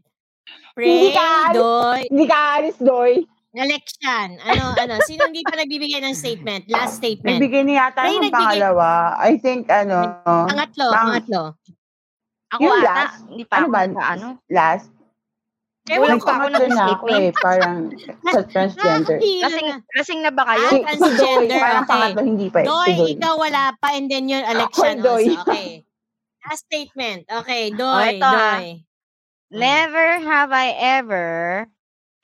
Hindi 0.80 1.12
Pray, 1.12 1.12
ka 1.12 1.26
aalis. 1.52 1.60
Doy, 1.60 2.02
Hindi 2.08 2.26
ka 2.32 2.38
aalis, 2.40 2.78
Doy. 2.80 3.14
Alexian. 3.60 4.30
Ano, 4.40 4.64
ano, 4.74 4.94
sino 5.04 5.26
hindi 5.26 5.42
pa 5.42 5.54
nagbibigay 5.54 6.00
ng 6.00 6.14
statement? 6.14 6.66
Last 6.68 6.98
statement. 6.98 7.38
Nagbigay 7.38 7.62
niya 7.64 7.76
yata 7.86 8.00
Ay, 8.02 8.14
yung 8.14 8.24
nagbigay. 8.24 8.46
pangalawa. 8.54 8.88
I 9.20 9.34
think, 9.38 9.68
ano, 9.68 9.98
Pangatlo, 10.24 10.86
Pang- 10.88 11.00
pangatlo. 11.08 11.42
Ako 12.48 12.60
Yung 12.60 12.76
ata. 12.76 12.88
last? 12.88 13.18
Hindi 13.26 13.44
pa 13.44 13.54
ano 13.54 13.66
ako 13.66 13.72
ba? 13.72 13.82
sa 13.84 14.04
ano. 14.10 14.28
Last. 14.48 14.88
Ewan 15.88 16.04
Wala 16.04 16.16
pa 16.18 16.28
ako 16.28 16.28
ko. 16.28 16.48
Na 16.48 16.52
ako 16.52 16.60
nag-statement. 16.60 17.24
eh. 17.24 17.32
Parang 17.38 17.76
sa 18.26 18.42
transgender. 18.44 19.18
Nakakahilo 19.18 19.40
Lasing, 19.42 19.68
na. 19.68 19.76
lasing 19.90 20.20
na 20.22 20.32
ba 20.32 20.44
kayo? 20.46 20.68
Ah, 20.68 20.70
Si, 20.70 20.76
si 20.76 20.84
Doy, 20.84 21.00
transgender, 21.00 21.58
parang 21.58 21.78
okay. 21.78 21.92
pangatlo, 21.94 22.22
hindi 22.22 22.48
pa 22.48 22.58
eh. 22.58 22.64
Si 22.64 22.68
Doy, 22.68 22.92
Doy. 22.94 23.10
ikaw 23.14 23.34
wala 23.36 23.64
pa 23.74 23.88
and 23.96 24.08
then 24.08 24.24
Ako, 24.28 24.82
Doy. 24.98 25.26
also. 25.32 25.44
Okay. 25.44 25.68
Last 26.42 26.62
statement. 26.64 27.22
Okay, 27.26 27.64
Doy, 27.72 27.88
Oh, 27.88 28.12
ito, 28.14 28.24
ah. 28.26 28.56
Doy. 28.58 28.68
Never 29.48 30.08
have 30.22 30.52
I 30.52 30.68
ever 30.76 31.68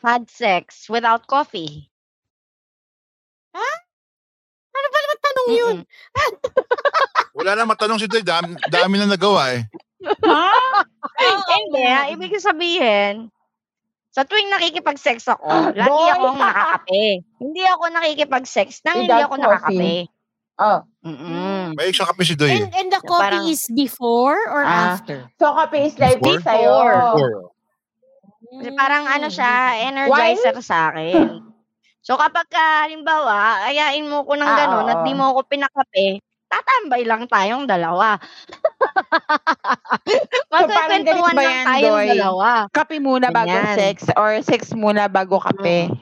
had 0.04 0.28
sex 0.30 0.86
without 0.88 1.26
coffee. 1.26 1.88
Ano 4.74 4.88
ba 4.90 5.00
naman 5.00 5.18
tanong 5.20 5.48
yun? 5.50 5.78
Mm-mm. 5.78 7.36
Wala 7.38 7.52
na 7.54 7.64
matanong 7.64 8.02
si 8.02 8.08
Doy. 8.10 8.26
Dami, 8.26 8.58
dami 8.68 8.96
na 8.98 9.08
nagawa 9.08 9.54
eh. 9.54 9.64
Ha? 10.04 10.50
Hindi, 11.48 11.82
ah, 11.86 12.10
ibig 12.10 12.34
sabihin, 12.36 13.30
sa 14.10 14.26
tuwing 14.26 14.50
nakikipag-sex 14.50 15.30
ako, 15.30 15.74
lagi 15.74 15.90
Boy! 15.90 16.10
akong 16.12 16.38
nakakape. 16.38 17.04
Hindi 17.40 17.62
ako 17.64 17.84
nakikipag-sex 17.90 18.82
nang 18.84 19.06
hindi 19.06 19.14
ako 19.14 19.36
coffee. 19.38 19.46
nakakape. 19.46 19.94
Oh. 20.54 20.80
Mm-mm. 21.02 21.74
May 21.74 21.90
isang 21.90 22.06
kape 22.06 22.24
si 22.24 22.34
Doy. 22.34 22.50
And, 22.52 22.70
and 22.74 22.90
the 22.90 23.02
coffee 23.02 23.26
Parang- 23.42 23.50
is 23.50 23.62
before 23.70 24.38
or 24.50 24.62
Ah. 24.62 24.98
after? 24.98 25.30
So, 25.38 25.54
kape 25.54 25.80
is 25.84 25.96
like 25.98 26.18
Before? 26.18 26.42
sa'yo. 26.42 26.74
Before. 26.82 27.53
Kasi 28.54 28.70
parang 28.78 29.04
ano 29.10 29.28
siya, 29.30 29.52
energizer 29.90 30.56
sa 30.62 30.94
akin. 30.94 31.42
So 32.04 32.20
kapag 32.20 32.52
ka, 32.52 32.86
halimbawa, 32.86 33.64
ayain 33.72 34.04
mo 34.06 34.28
ko 34.28 34.36
ng 34.36 34.44
Ah, 34.44 34.58
ganun 34.60 34.92
at 34.92 35.00
di 35.08 35.16
mo 35.16 35.32
ako 35.32 35.48
pinakape, 35.48 36.20
tatambay 36.52 37.02
lang 37.08 37.24
tayong 37.26 37.66
dalawa. 37.66 38.20
So, 40.54 40.70
Magkikwentuhan 40.70 41.34
ba 41.34 41.42
lang 41.42 41.50
yan, 41.50 41.66
tayong 41.66 41.98
Doy? 41.98 42.08
dalawa. 42.14 42.50
Kape 42.70 42.98
muna 43.02 43.34
bago 43.34 43.50
Ganyan. 43.50 43.74
sex 43.74 44.06
or 44.14 44.38
sex 44.46 44.70
muna 44.70 45.10
bago 45.10 45.42
kape? 45.42 45.90
Mm. 45.90 45.98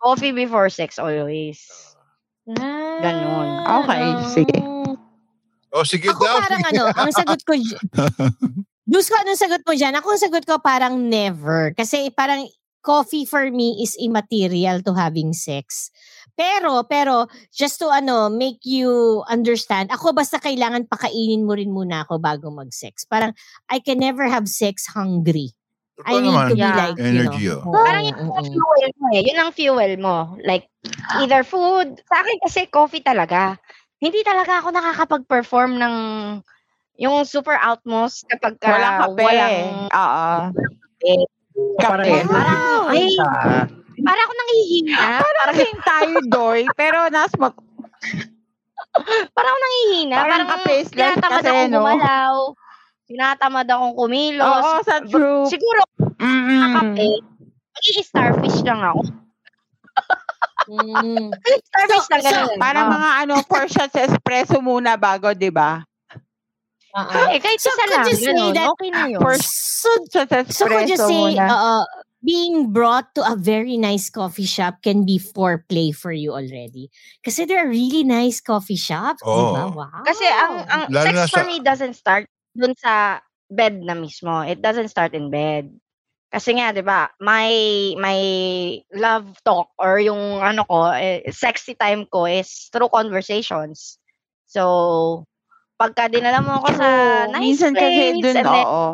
Coffee 0.00 0.32
before 0.32 0.72
sex 0.72 0.96
always. 0.96 1.60
Ganun. 2.48 3.48
Okay, 3.84 4.04
sige. 4.32 4.58
Oh, 5.68 5.84
sige 5.84 6.08
Ako 6.10 6.20
daw. 6.24 6.36
parang 6.40 6.62
ano, 6.64 6.82
ang 6.96 7.10
sagot 7.12 7.40
ko, 7.44 7.52
Diyos 8.82 9.06
ko, 9.06 9.14
anong 9.14 9.38
sagot 9.38 9.62
mo 9.62 9.72
dyan? 9.78 9.94
Ako 9.94 10.06
ang 10.10 10.22
sagot 10.22 10.44
ko 10.44 10.58
parang 10.58 11.06
never. 11.06 11.70
Kasi 11.78 12.10
parang 12.10 12.50
coffee 12.82 13.22
for 13.22 13.46
me 13.46 13.78
is 13.78 13.94
immaterial 13.94 14.82
to 14.82 14.90
having 14.92 15.30
sex. 15.30 15.94
Pero, 16.34 16.82
pero, 16.90 17.30
just 17.54 17.78
to 17.78 17.86
ano, 17.94 18.26
make 18.26 18.58
you 18.66 19.22
understand, 19.30 19.86
ako 19.94 20.10
basta 20.10 20.42
kailangan 20.42 20.90
pakainin 20.90 21.46
mo 21.46 21.54
rin 21.54 21.70
muna 21.70 22.02
ako 22.02 22.18
bago 22.18 22.50
mag-sex. 22.50 23.06
Parang, 23.06 23.30
I 23.70 23.78
can 23.78 24.02
never 24.02 24.26
have 24.26 24.50
sex 24.50 24.90
hungry. 24.90 25.54
I 26.02 26.18
need 26.18 26.34
naman. 26.34 26.48
to 26.50 26.54
be 26.58 26.66
Yeah. 26.66 26.74
like, 26.74 26.98
Energy, 26.98 27.46
you 27.46 27.54
know. 27.54 27.70
oh. 27.70 27.84
Parang 27.86 28.02
yun 28.02 28.18
ang 28.18 28.46
fuel 28.50 28.90
mo 28.98 29.06
eh. 29.14 29.22
Yun 29.22 29.38
ang 29.38 29.52
fuel 29.54 29.92
mo. 30.02 30.16
Like, 30.42 30.66
either 31.22 31.46
food. 31.46 32.02
Sa 32.10 32.16
akin 32.18 32.38
kasi 32.42 32.66
coffee 32.66 33.04
talaga. 33.04 33.54
Hindi 34.02 34.26
talaga 34.26 34.58
ako 34.58 34.74
nakakapag-perform 34.74 35.78
ng 35.78 35.94
yung 36.96 37.24
super 37.24 37.56
outmost 37.56 38.28
kapag 38.28 38.60
ka 38.60 38.68
Walang 38.68 38.96
kape. 39.08 39.24
walang 39.24 39.56
Oo. 39.88 40.28
Parang 41.78 42.00
Kape. 42.00 42.24
Parang, 42.24 42.88
ay, 42.88 43.12
siya. 43.12 43.28
parang 44.00 44.24
ako 44.24 44.32
nangihina. 44.34 44.96
Parang 45.36 45.54
same 45.54 45.80
tayo, 45.82 46.16
Doy. 46.26 46.60
Pero 46.74 47.12
nas 47.12 47.32
mag... 47.36 47.52
Parang 49.32 49.52
ako 49.52 49.60
nangihina. 49.60 50.14
Parang 50.16 50.30
Parang, 50.42 50.48
kape 50.58 50.72
is 50.80 50.88
tinatamad 50.88 51.42
kasi, 51.44 51.48
akong 51.52 51.68
no? 51.68 51.76
gumalaw. 51.84 52.34
Tinatamad 53.04 53.66
akong 53.68 53.94
kumilos. 53.94 54.64
Oo, 54.64 54.80
sa 54.80 54.96
true. 55.04 55.44
Siguro, 55.44 55.80
Mm-mm. 56.16 56.72
kape, 56.72 57.08
mag-i-starfish 57.72 58.58
lang 58.64 58.80
ako. 58.80 59.00
Mm. 60.72 61.28
Starfish 61.68 62.06
lang 62.08 62.20
So- 62.22 62.30
ganun. 62.32 62.56
Parang 62.56 62.86
Oo. 62.88 62.94
mga 62.96 63.10
ano, 63.26 63.34
four 63.44 63.64
shots 63.68 63.98
espresso 63.98 64.62
muna 64.64 64.96
bago, 64.96 65.34
di 65.36 65.52
ba? 65.52 65.84
Oo. 66.92 67.32
Eh, 67.32 67.40
kahit 67.40 67.60
So, 67.60 67.70
isa 67.72 67.84
lang, 67.88 68.06
you 68.12 68.16
say 68.20 68.32
ganun, 68.32 68.52
that 68.52 68.68
okay 68.76 68.90
na 68.92 69.02
yun. 69.08 69.20
For 69.22 69.34
So, 69.40 69.88
so 70.52 70.68
could 70.68 70.88
you 70.88 70.96
say, 71.00 71.40
uh, 71.48 71.84
being 72.22 72.70
brought 72.72 73.14
to 73.16 73.22
a 73.26 73.34
very 73.34 73.76
nice 73.76 74.10
coffee 74.10 74.46
shop 74.46 74.82
can 74.84 75.04
be 75.04 75.18
foreplay 75.18 75.90
for 75.94 76.12
you 76.12 76.32
already? 76.32 76.90
Kasi 77.24 77.44
there 77.48 77.64
are 77.64 77.68
really 77.70 78.04
nice 78.04 78.40
coffee 78.40 78.76
shops, 78.78 79.24
di 79.34 79.48
ba? 79.48 79.66
Oo. 79.66 79.74
Wow. 79.74 80.04
Kasi 80.04 80.22
ang 80.28 80.54
ang 80.68 80.82
Lalo 80.92 81.26
sex 81.26 81.32
for 81.32 81.42
sa 81.42 81.46
me 81.48 81.58
doesn't 81.64 81.96
start 81.96 82.28
dun 82.54 82.76
sa 82.78 83.18
bed 83.50 83.80
na 83.82 83.96
mismo. 83.96 84.44
It 84.44 84.60
doesn't 84.62 84.88
start 84.92 85.16
in 85.16 85.32
bed. 85.32 85.72
Kasi 86.32 86.56
nga, 86.56 86.72
'di 86.72 86.84
ba, 86.84 87.10
my 87.20 87.50
my 88.00 88.18
love 88.96 89.28
talk 89.44 89.68
or 89.80 90.00
yung 90.00 90.40
ano 90.40 90.64
ko, 90.68 90.92
eh, 90.92 91.24
sexy 91.32 91.74
time 91.76 92.06
ko 92.08 92.24
is 92.28 92.68
through 92.72 92.88
conversations. 92.92 93.98
So, 94.48 95.24
pagka 95.82 96.06
dinala 96.06 96.38
mo 96.38 96.62
ako 96.62 96.68
sa 96.78 96.88
True. 97.26 97.32
nice 97.34 97.42
Minsan 97.42 97.72
kasi 97.74 97.90
place 97.90 98.22
dun, 98.22 98.36
and 98.38 98.46
then 98.46 98.66
oo. 98.70 98.86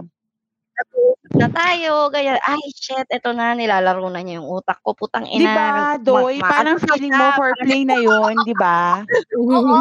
na 1.37 1.49
tayo, 1.53 2.09
ganyan, 2.09 2.41
ay 2.41 2.65
shit, 2.73 3.05
eto 3.13 3.37
na, 3.37 3.53
nilalaro 3.53 4.09
na 4.09 4.25
niya 4.25 4.41
yung 4.41 4.49
utak 4.49 4.81
ko, 4.81 4.97
putang 4.97 5.29
Di 5.29 5.45
ina. 5.45 5.53
ba, 5.53 5.67
ma- 5.93 6.01
Doy? 6.01 6.41
ma- 6.41 6.49
Parang 6.49 6.81
feeling 6.81 7.13
mo 7.13 7.21
parang 7.21 7.37
foreplay 7.37 7.83
na 7.85 7.97
yun, 8.01 8.35
di 8.49 8.55
ba? 8.57 9.05
Oo, 9.37 9.77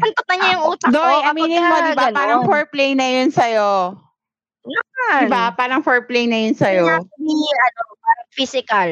antot 0.00 0.26
na 0.32 0.34
niya 0.40 0.50
yung 0.56 0.64
utak 0.72 0.88
ko 0.88 0.96
Doy, 0.96 1.16
aminin 1.28 1.68
mo, 1.68 1.76
di 1.84 1.92
ba? 1.92 2.04
Parang 2.16 2.40
ganon. 2.40 2.48
foreplay 2.48 2.90
na 2.96 3.06
yun 3.12 3.30
sa'yo. 3.30 3.70
Yan. 4.66 5.28
Parang 5.54 5.84
foreplay 5.84 6.24
na 6.24 6.38
yun 6.48 6.56
sa'yo. 6.56 6.86
be, 7.04 7.34
ano, 7.60 7.80
parang 8.00 8.28
physical. 8.32 8.90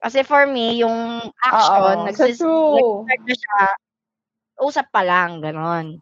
Kasi 0.00 0.22
for 0.24 0.48
me, 0.48 0.80
yung 0.80 1.28
action, 1.44 1.96
Oo, 2.00 2.04
nagsis, 2.08 2.38
true. 2.40 3.04
nag-start 3.04 3.22
na 3.26 3.34
siya, 3.36 3.58
usap 4.64 4.86
pa 4.88 5.02
lang, 5.04 5.44
ganon. 5.44 6.00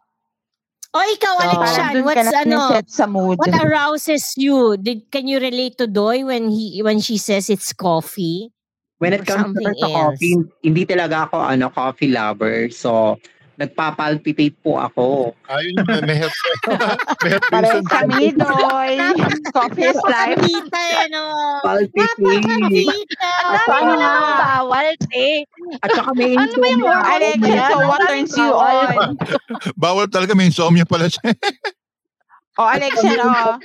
O 0.94 0.98
ikaw, 1.02 1.34
So, 1.42 1.58
ka 1.58 2.02
what's 2.06 2.30
ano, 2.46 2.78
sa 2.86 3.06
mood. 3.10 3.34
what 3.42 3.50
arouses 3.50 4.30
you? 4.38 4.78
Did 4.78 5.10
can 5.10 5.26
you 5.26 5.42
relate 5.42 5.74
to 5.82 5.90
Doy 5.90 6.22
when 6.22 6.54
he 6.54 6.78
when 6.86 7.02
she 7.02 7.18
says 7.18 7.50
it's 7.50 7.74
coffee 7.74 8.54
When 9.02 9.10
it 9.12 9.26
comes 9.26 9.58
else? 9.58 9.82
coffee, 9.82 10.38
hindi 10.62 10.86
talaga 10.86 11.26
ako 11.26 11.36
ano 11.42 11.66
coffee 11.74 12.14
lover. 12.14 12.70
So, 12.70 13.18
nagpapalpitate 13.54 14.54
po 14.58 14.76
ako. 14.76 15.32
Ayun, 15.46 15.74
may, 15.84 16.00
may 16.02 16.16
health, 16.18 16.34
may 17.22 17.30
health 17.30 17.48
reason. 17.48 17.82
kami, 17.86 18.34
Doy. 18.34 18.92
Coffee 19.50 19.86
is 19.86 20.00
life. 20.02 20.34
Napakabita 20.34 20.80
eh, 20.80 21.06
no? 21.08 21.22
Palpitate. 21.62 22.34
Ang 22.50 23.54
At 23.54 23.68
ano 23.70 23.92
lang 23.94 24.12
nga? 24.12 24.34
bawal, 24.58 24.86
eh. 25.12 25.46
At 25.80 25.90
saka 25.92 26.10
may 26.12 26.34
Ano 26.34 26.50
ba 26.52 26.66
yung 26.66 26.82
insomnia 26.82 26.98
ako. 26.98 27.06
hormones 27.06 27.14
Alexa, 27.14 27.54
na 27.54 27.66
so 27.66 27.76
what 27.84 28.00
turns 28.04 28.32
you 28.34 28.50
on? 28.50 28.94
Bawal 29.82 30.06
talaga, 30.08 30.32
may 30.32 30.46
insomnia 30.46 30.84
pala 30.84 31.06
siya. 31.06 31.22
O, 32.54 32.62
Alexa, 32.62 33.10
oh. 33.18 33.58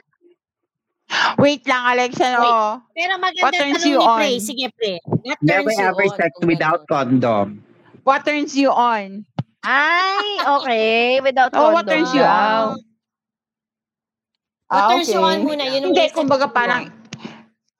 Wait 1.37 1.61
lang, 1.65 1.93
Alexa, 1.93 2.25
Wait. 2.25 2.41
oh. 2.41 2.81
Pero 2.91 3.13
What 3.17 3.21
maganda 3.21 3.53
turns 3.53 3.81
tanong 3.81 3.85
you 3.85 3.97
ni 3.97 4.05
on? 4.05 4.17
Pre. 4.17 4.29
Sige, 4.41 4.65
Pre. 4.73 4.93
What 5.05 5.37
Never 5.41 5.69
turns 5.69 5.77
you 5.77 5.85
ever 5.85 6.05
on? 6.09 6.17
sex 6.17 6.31
without 6.41 6.81
ganun? 6.81 6.89
condom. 6.89 7.47
What 8.01 8.25
turns 8.25 8.57
you 8.57 8.73
on? 8.73 9.29
Ay, 9.63 10.29
okay. 10.39 11.19
Without 11.19 11.51
Oh, 11.51 11.75
what 11.75 11.87
turns 11.87 12.11
you 12.15 12.23
on? 12.23 12.79
What 14.69 14.83
Ah, 14.85 14.89
turns 14.93 15.09
you 15.09 15.19
on 15.19 15.41
okay. 15.41 15.45
muna? 15.49 15.63
Yun 15.65 15.91
Hindi, 15.91 16.05
kumbaga 16.13 16.45
parang, 16.47 16.93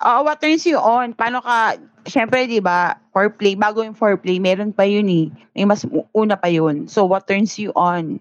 oh, 0.01 0.25
what 0.25 0.41
turns 0.41 0.65
you 0.65 0.75
on? 0.82 1.13
Paano 1.13 1.39
ka, 1.39 1.77
syempre, 2.09 2.49
di 2.49 2.59
ba, 2.59 2.97
foreplay, 3.13 3.53
bago 3.53 3.86
yung 3.86 3.95
foreplay, 3.95 4.41
meron 4.41 4.73
pa 4.73 4.84
yun 4.84 5.07
eh. 5.07 5.27
May 5.53 5.69
mas 5.69 5.86
una 6.11 6.36
pa 6.36 6.49
yun. 6.49 6.89
So, 6.89 7.05
what 7.05 7.30
turns 7.30 7.55
you 7.61 7.71
on? 7.77 8.19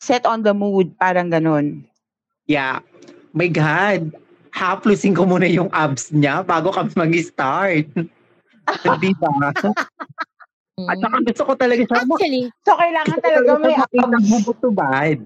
Set 0.00 0.24
on 0.24 0.42
the 0.42 0.56
mood, 0.56 0.96
parang 0.96 1.28
ganun. 1.28 1.84
Yeah. 2.48 2.80
My 3.36 3.46
God. 3.52 4.16
Haplusin 4.50 5.14
ko 5.14 5.28
muna 5.28 5.46
yung 5.46 5.70
abs 5.70 6.10
niya 6.10 6.42
bago 6.42 6.74
kami 6.74 6.90
mag-start. 6.96 7.86
Di 9.02 9.12
ba? 9.14 9.30
At 10.86 10.96
saka 10.96 11.16
gusto 11.20 11.42
ko 11.42 11.52
talaga 11.54 11.82
siya. 11.82 11.96
Actually, 12.00 12.44
So, 12.62 12.72
kailangan 12.74 13.16
talaga 13.18 13.50
may 13.58 13.74
abs. 13.74 14.28
hubot-tubad. 14.30 15.16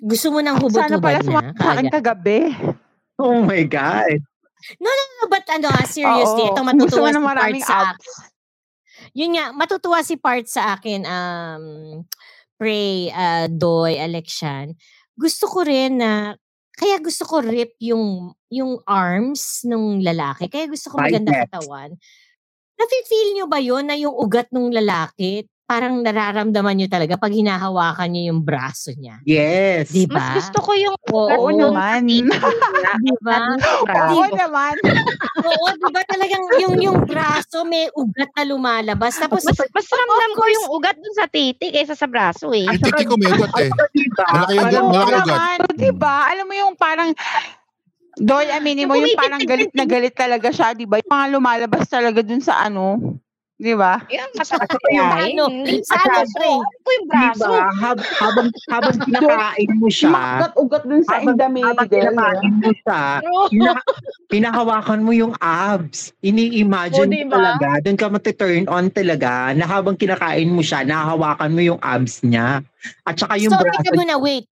gusto 0.00 0.26
mo 0.28 0.40
ng 0.40 0.56
Sana 0.56 0.60
hubot-hubad 0.60 1.00
pala 1.00 1.18
akin 1.20 1.54
kaagad. 1.54 1.92
kagabi. 1.92 2.40
Oh 3.16 3.40
my 3.40 3.62
God. 3.64 4.16
No, 4.76 4.88
no, 4.88 5.02
no, 5.14 5.24
but 5.28 5.44
ano 5.46 5.68
ah, 5.68 5.84
seriously, 5.84 6.44
Oo. 6.44 6.52
ito 6.52 6.60
matutuwa 6.60 7.08
si 7.08 7.16
Part 7.16 7.24
maraming 7.26 7.64
sa 7.64 7.92
abs. 7.92 8.12
Yun 9.12 9.30
nga, 9.34 9.46
matutuwa 9.52 9.98
si 10.00 10.14
Part 10.16 10.46
sa 10.46 10.76
akin, 10.76 11.04
um, 11.04 11.64
Pray, 12.56 13.08
uh, 13.08 13.48
Doy, 13.48 13.96
Alexian. 13.96 14.76
Gusto 15.16 15.48
ko 15.48 15.64
rin 15.64 15.96
na, 15.96 16.36
kaya 16.72 17.00
gusto 17.00 17.24
ko 17.24 17.40
rip 17.40 17.72
yung, 17.80 18.32
yung 18.48 18.80
arms 18.84 19.64
ng 19.64 20.00
lalaki. 20.00 20.48
Kaya 20.48 20.68
gusto 20.68 20.92
ko 20.92 20.96
maganda 20.96 21.32
Biceps. 21.32 21.44
katawan. 21.48 21.90
Nafe-feel 22.80 23.28
nyo 23.36 23.44
ba 23.44 23.60
yun 23.60 23.84
na 23.84 23.92
yung 23.92 24.16
ugat 24.16 24.48
ng 24.56 24.72
lalaki, 24.72 25.44
parang 25.68 26.00
nararamdaman 26.00 26.80
nyo 26.80 26.88
talaga 26.88 27.20
pag 27.20 27.28
hinahawakan 27.30 28.08
niya 28.10 28.32
yung 28.32 28.40
braso 28.40 28.90
niya? 28.96 29.20
Yes. 29.28 29.92
Di 29.92 30.08
Mas 30.08 30.16
ba? 30.16 30.34
gusto 30.40 30.58
ko 30.64 30.72
yung 30.74 30.96
Oo 31.12 31.28
Oo, 31.28 31.48
naman. 31.52 32.08
di 33.04 33.14
ba? 33.20 33.36
Oo 34.16 34.24
naman. 34.32 34.74
Oo, 35.44 35.66
di 35.76 35.88
ba 35.92 36.00
talagang 36.08 36.42
yung 36.56 36.74
yung 36.80 36.98
braso 37.04 37.68
may 37.68 37.86
ugat 37.92 38.32
na 38.34 38.48
lumalabas. 38.48 39.20
Tapos, 39.20 39.44
mas, 39.44 39.60
mas 39.60 39.86
ramdam 39.92 40.30
ko 40.40 40.44
yung 40.48 40.66
ugat 40.80 40.96
dun 40.96 41.14
sa 41.14 41.28
titi 41.28 41.68
kaysa 41.68 41.92
sa 41.92 42.08
braso 42.08 42.48
eh. 42.56 42.64
Yung 42.64 42.80
titi 42.80 43.04
ko 43.04 43.14
may 43.20 43.30
ugat 43.30 43.52
eh. 43.60 43.70
Malaki 44.32 44.54
yung 44.72 44.88
malaki 44.88 45.20
ugat. 45.28 45.60
Di 45.76 45.90
ba? 45.92 46.32
Alam 46.32 46.48
mo 46.48 46.54
yung 46.56 46.74
parang, 46.80 47.12
Doy, 48.20 48.52
aminin 48.52 48.84
mo, 48.84 49.00
yung 49.00 49.16
parang 49.16 49.40
galit 49.48 49.72
na 49.72 49.88
galit 49.88 50.12
talaga 50.12 50.52
siya, 50.52 50.76
di 50.76 50.84
ba? 50.84 51.00
Yung 51.00 51.08
mga 51.08 51.26
lumalabas 51.32 51.88
talaga 51.88 52.20
dun 52.20 52.44
sa 52.44 52.68
ano, 52.68 53.16
di 53.56 53.72
ba? 53.72 54.04
Masakit 54.36 54.68
saka 54.76 54.88
yung 54.92 55.08
ano, 55.08 55.44
Hindi 55.48 55.80
sa 55.88 55.96
ano? 56.04 56.28
Ano 56.60 56.78
ko 56.84 56.90
yung 56.92 57.06
braso? 57.08 57.48
Diba? 57.48 57.64
Hab- 57.80 58.08
habang, 58.20 58.48
habang 58.68 58.96
kinakain 59.08 59.72
mo 59.80 59.88
siya, 59.88 60.12
Ugat-ugat 60.36 60.82
dun 60.84 61.00
sa 61.08 61.16
habang, 61.16 61.32
in 61.32 61.40
the 61.40 61.48
habang 61.48 61.88
middle. 61.88 61.96
kinakain 61.96 62.52
mo 62.60 62.70
siya, 62.76 63.00
pina- 63.48 63.86
pinahawakan 64.28 65.00
mo 65.00 65.12
yung 65.16 65.32
abs. 65.40 66.12
Ini-imagine 66.20 67.08
mo 67.08 67.16
diba? 67.24 67.32
talaga, 67.40 67.68
doon 67.80 67.96
ka 67.96 68.06
mati-turn 68.12 68.64
on 68.68 68.92
talaga, 68.92 69.56
na 69.56 69.64
habang 69.64 69.96
kinakain 69.96 70.52
mo 70.52 70.60
siya, 70.60 70.84
nahawakan 70.84 71.56
mo 71.56 71.60
yung 71.64 71.80
abs 71.80 72.20
niya. 72.20 72.60
At 73.08 73.16
saka 73.16 73.40
yung 73.40 73.56
so, 73.56 73.64
braso 73.64 73.80
teka 73.80 73.96
muna, 73.96 74.20
wait. 74.20 74.44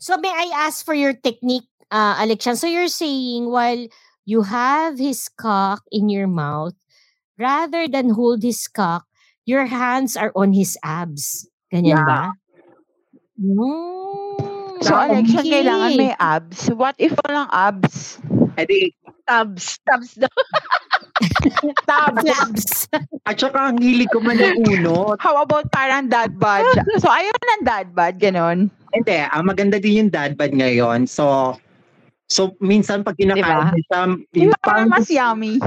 So, 0.00 0.20
may 0.20 0.32
I 0.32 0.68
ask 0.68 0.84
for 0.84 0.96
your 0.96 1.16
technique, 1.16 1.69
uh, 1.90 2.14
Alexian? 2.22 2.56
So, 2.56 2.66
you're 2.66 2.88
saying 2.90 3.50
while 3.50 3.86
you 4.24 4.42
have 4.42 4.98
his 4.98 5.28
cock 5.28 5.82
in 5.90 6.08
your 6.08 6.26
mouth, 6.26 6.74
rather 7.38 7.86
than 7.88 8.10
hold 8.10 8.42
his 8.42 8.66
cock, 8.68 9.04
your 9.46 9.66
hands 9.66 10.16
are 10.16 10.32
on 10.34 10.52
his 10.52 10.78
abs. 10.82 11.46
Ganyan 11.72 11.98
Yeah. 11.98 12.06
ba? 12.06 12.22
Mm, 13.40 14.80
So, 14.80 14.96
Alexa, 14.96 15.44
okay. 15.44 15.60
kailangan 15.60 15.92
may 16.00 16.12
abs. 16.16 16.72
What 16.72 16.96
if 16.96 17.12
walang 17.28 17.52
abs? 17.52 18.16
Edi, 18.56 18.96
Tabs. 19.28 19.76
Tabs 19.86 20.16
daw. 20.16 20.32
Tabs. 21.90 22.24
Abs. 22.26 22.66
at 23.28 23.36
saka 23.38 23.70
ang 23.70 23.78
hilig 23.78 24.08
ko 24.10 24.18
man 24.18 24.40
ng 24.40 24.66
uno. 24.66 25.14
How 25.20 25.38
about 25.44 25.68
parang 25.70 26.08
dad 26.08 26.34
bod? 26.40 26.64
So, 26.98 27.06
ayaw 27.12 27.30
ng 27.30 27.62
dad 27.62 27.92
bod, 27.94 28.18
ganon. 28.18 28.72
Hindi, 28.90 29.20
ang 29.22 29.46
maganda 29.46 29.78
din 29.78 30.08
yung 30.08 30.10
dad 30.10 30.34
bod 30.34 30.50
ngayon. 30.50 31.06
So, 31.06 31.54
so 32.30 32.54
minsan 32.62 33.02
pag 33.02 33.18
kinakain 33.18 33.74
Diba? 33.74 33.82
siya, 33.90 34.00
Di 34.30 34.38
yung 34.46 34.54
ba 34.54 34.62
parang 34.62 34.88
mas 34.88 35.10
yummy? 35.10 35.58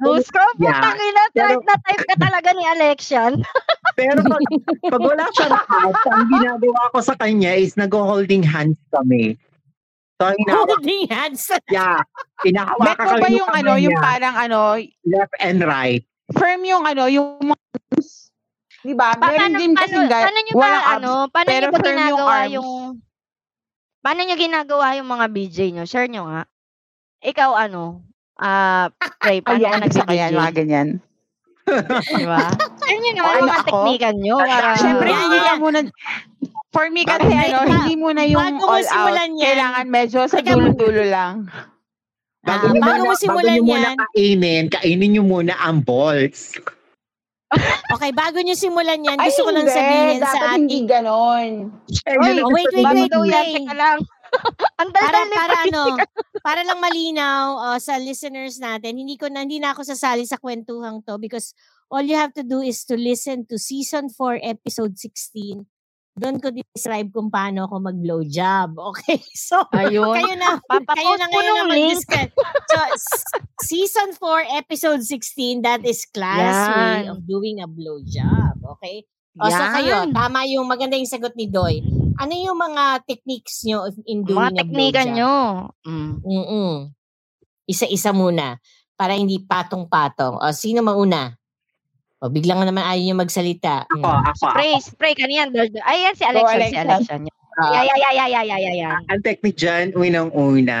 Diyos 0.00 0.26
ko, 0.32 0.40
putang 0.56 0.96
ina. 0.96 1.22
Type 1.30 1.62
na 1.62 1.76
type 1.84 2.04
ka 2.08 2.16
talaga 2.16 2.48
ni 2.56 2.64
Alexian. 2.64 3.32
Pero 4.00 4.20
pag, 4.24 4.42
pag 4.88 5.02
wala 5.04 5.24
siyang 5.32 5.56
abs, 5.56 6.02
ang 6.08 6.26
ginagawa 6.28 6.82
ko 6.92 6.98
sa 7.00 7.14
kanya 7.16 7.52
is 7.52 7.76
nag-holding 7.76 8.40
hands 8.40 8.80
kami. 8.88 9.36
So, 10.16 10.32
hinahawakan, 10.32 10.80
Holding 10.80 11.02
hands. 11.08 11.44
yeah, 11.68 12.00
hinahawakan 12.40 12.96
kami 12.96 13.20
ba 13.20 13.28
ng 13.28 13.36
yung 13.36 13.50
ano, 13.52 13.72
yung 13.76 13.96
parang 14.00 14.36
ano, 14.36 14.60
left 15.04 15.36
and 15.44 15.60
right. 15.60 16.00
firm 16.32 16.64
yung 16.64 16.84
ano, 16.84 17.04
yung 17.06 17.36
Di 18.80 18.94
ba? 18.94 19.12
Pa- 19.18 19.34
Meron 19.34 19.50
paano, 19.50 19.58
din 19.58 19.72
nyo 20.46 20.54
ba, 20.54 20.62
walang 20.62 20.84
abs, 20.86 20.94
ano, 20.96 21.12
paano 21.28 21.48
pero 21.50 21.64
firm 21.74 22.00
yung 22.06 22.22
arms. 22.22 22.52
yung, 22.54 22.70
paano 24.06 24.22
nyo 24.22 24.38
ginagawa 24.38 24.94
yung 24.94 25.10
mga 25.10 25.26
BJ 25.26 25.58
nyo? 25.74 25.82
Share 25.82 26.06
nyo 26.06 26.30
nga. 26.30 26.46
Ikaw, 27.18 27.50
ano, 27.58 28.06
ah, 28.38 28.86
Pray, 29.18 29.42
paano 29.42 29.58
ka 29.58 29.66
Ayan, 29.66 29.82
kaya, 30.06 30.24
nag-BJ? 30.30 30.38
mga 30.38 30.52
ganyan. 30.54 30.88
Di 32.14 32.22
ba? 32.22 32.46
Share 32.54 32.98
nyo 33.02 33.12
naman 33.12 33.26
Ano 33.26 33.34
yung 33.34 33.50
mga 33.50 33.58
ako? 33.58 33.66
teknikan 33.66 34.16
nyo. 34.22 34.36
Para, 34.38 34.68
Siyempre, 34.78 35.08
hindi 35.10 35.38
ka 35.42 35.52
muna, 35.58 35.78
for 36.70 36.86
me 36.94 37.02
kasi 37.02 37.26
Bago- 37.26 37.58
ano, 37.58 37.74
hindi 37.82 37.94
muna 37.98 38.22
yung 38.22 38.38
bago 38.38 38.62
mo 38.62 38.66
all 38.70 38.86
out. 38.86 39.10
yan, 39.18 39.30
Kailangan 39.42 39.86
medyo 39.90 40.20
sa 40.30 40.38
dulo-dulo 40.38 41.02
lang. 41.02 41.34
Bago, 42.46 42.64
Ah, 42.64 42.70
niyo 42.70 42.82
bago 42.86 43.02
mo 43.02 43.14
simulan 43.18 43.42
bago 43.42 43.58
niyo 43.58 43.62
muna 43.66 43.88
yan, 43.90 43.96
kainin, 43.98 44.64
kainin 44.70 45.10
niyo 45.10 45.22
muna 45.26 45.58
ang 45.58 45.82
balls. 45.82 46.54
Okay, 47.94 48.10
bago 48.10 48.42
nyo 48.42 48.58
simulan 48.58 48.98
yan, 48.98 49.18
Ay, 49.22 49.30
gusto 49.30 49.46
ko 49.46 49.50
lang 49.54 49.70
hindi. 49.70 49.78
sabihin 49.78 50.18
Dapat 50.18 50.34
sa 50.34 50.38
hindi 50.58 50.78
ating... 50.82 50.86
ganon. 50.90 51.50
Eh, 52.02 52.16
Oy, 52.18 52.34
ang 52.42 52.50
wait, 52.50 52.70
wait, 52.74 52.86
wait, 52.90 53.10
daw 53.10 53.22
Mami. 53.22 53.30
yan, 53.30 53.46
wait. 53.46 53.56
teka 53.62 53.74
lang. 53.78 53.98
Ang 54.82 54.90
Para 54.90 55.22
daldal 55.22 55.30
ni 55.30 55.36
para 55.38 55.54
ano, 55.64 55.82
para 56.42 56.60
lang 56.66 56.78
malinaw 56.82 57.44
uh, 57.62 57.78
sa 57.78 57.94
listeners 57.96 58.58
natin, 58.58 58.98
hindi 58.98 59.14
ko 59.14 59.30
na 59.30 59.46
hindi 59.46 59.62
na 59.62 59.70
ako 59.72 59.86
sasali 59.86 60.26
sa 60.26 60.36
kwentuhang 60.36 61.00
to 61.06 61.14
because 61.16 61.54
all 61.88 62.02
you 62.02 62.18
have 62.18 62.34
to 62.34 62.42
do 62.42 62.58
is 62.58 62.82
to 62.84 62.98
listen 62.98 63.46
to 63.46 63.56
season 63.56 64.10
4 64.10 64.42
episode 64.42 64.98
16. 64.98 65.62
Doon 66.16 66.40
ko 66.40 66.48
describe 66.48 67.12
kung 67.12 67.28
paano 67.28 67.68
ako 67.68 67.92
mag-blowjob. 67.92 68.72
Okay? 68.90 69.20
So, 69.36 69.60
Ayun. 69.68 70.16
kayo 70.16 70.32
na 70.34 70.56
kayo 70.56 70.64
Papapost 70.64 71.20
na 71.20 71.26
ko 71.28 71.36
ngayon 71.36 71.54
na 71.54 71.64
mag-discuss. 71.68 72.30
So, 72.66 72.76
season 73.60 74.08
4 74.16 74.56
episode 74.56 75.02
16, 75.04 75.60
that 75.60 75.84
is 75.84 76.08
class 76.08 76.72
way 76.72 77.04
Yan. 77.04 77.12
of 77.12 77.20
doing 77.28 77.60
a 77.60 77.68
blowjob. 77.68 78.56
Okay? 78.80 79.04
O, 79.36 79.52
so 79.52 79.60
kayo, 79.76 80.08
Yan. 80.08 80.16
tama 80.16 80.48
yung 80.48 80.64
maganda 80.64 80.96
yung 80.96 81.04
sagot 81.04 81.36
ni 81.36 81.52
Doy. 81.52 81.84
Ano 82.16 82.32
yung 82.32 82.56
mga 82.56 83.04
techniques 83.04 83.60
nyo 83.68 83.84
in 84.08 84.24
doing 84.24 84.40
Mga 84.40 84.48
a 84.48 84.56
teknika 84.56 85.02
blowjob? 85.04 85.12
nyo. 85.12 85.34
Mm. 85.84 86.12
Mm-mm. 86.24 86.72
Isa-isa 87.68 88.16
muna 88.16 88.56
para 88.96 89.12
hindi 89.12 89.36
patong-patong. 89.36 90.40
O, 90.40 90.48
sino 90.56 90.80
mauna? 90.80 91.36
O, 92.16 92.32
biglang 92.32 92.64
naman 92.64 92.80
ayaw 92.80 93.02
niyo 93.02 93.14
magsalita. 93.14 93.84
Ako, 93.92 94.00
Mm. 94.00 94.24
ako, 94.24 94.44
Spray, 94.48 94.72
ako. 94.72 94.84
spray 94.88 95.14
kanyan. 95.14 95.48
Daldal. 95.52 95.84
Ayan 95.84 96.14
si 96.16 96.24
Go, 96.24 96.28
Alexa, 96.48 96.56
si 96.64 96.78
Alexa. 96.78 97.14
Ah, 97.56 97.72
Ay, 97.72 97.88
ay, 97.88 98.02
ay, 98.02 98.02
ay, 98.04 98.32
ay, 98.36 98.48
ay, 98.52 98.64
ay, 98.68 98.78
ay. 98.84 99.02
Ang 99.08 99.20
technique 99.24 99.56
dyan, 99.56 99.92
unang-una, 99.92 100.80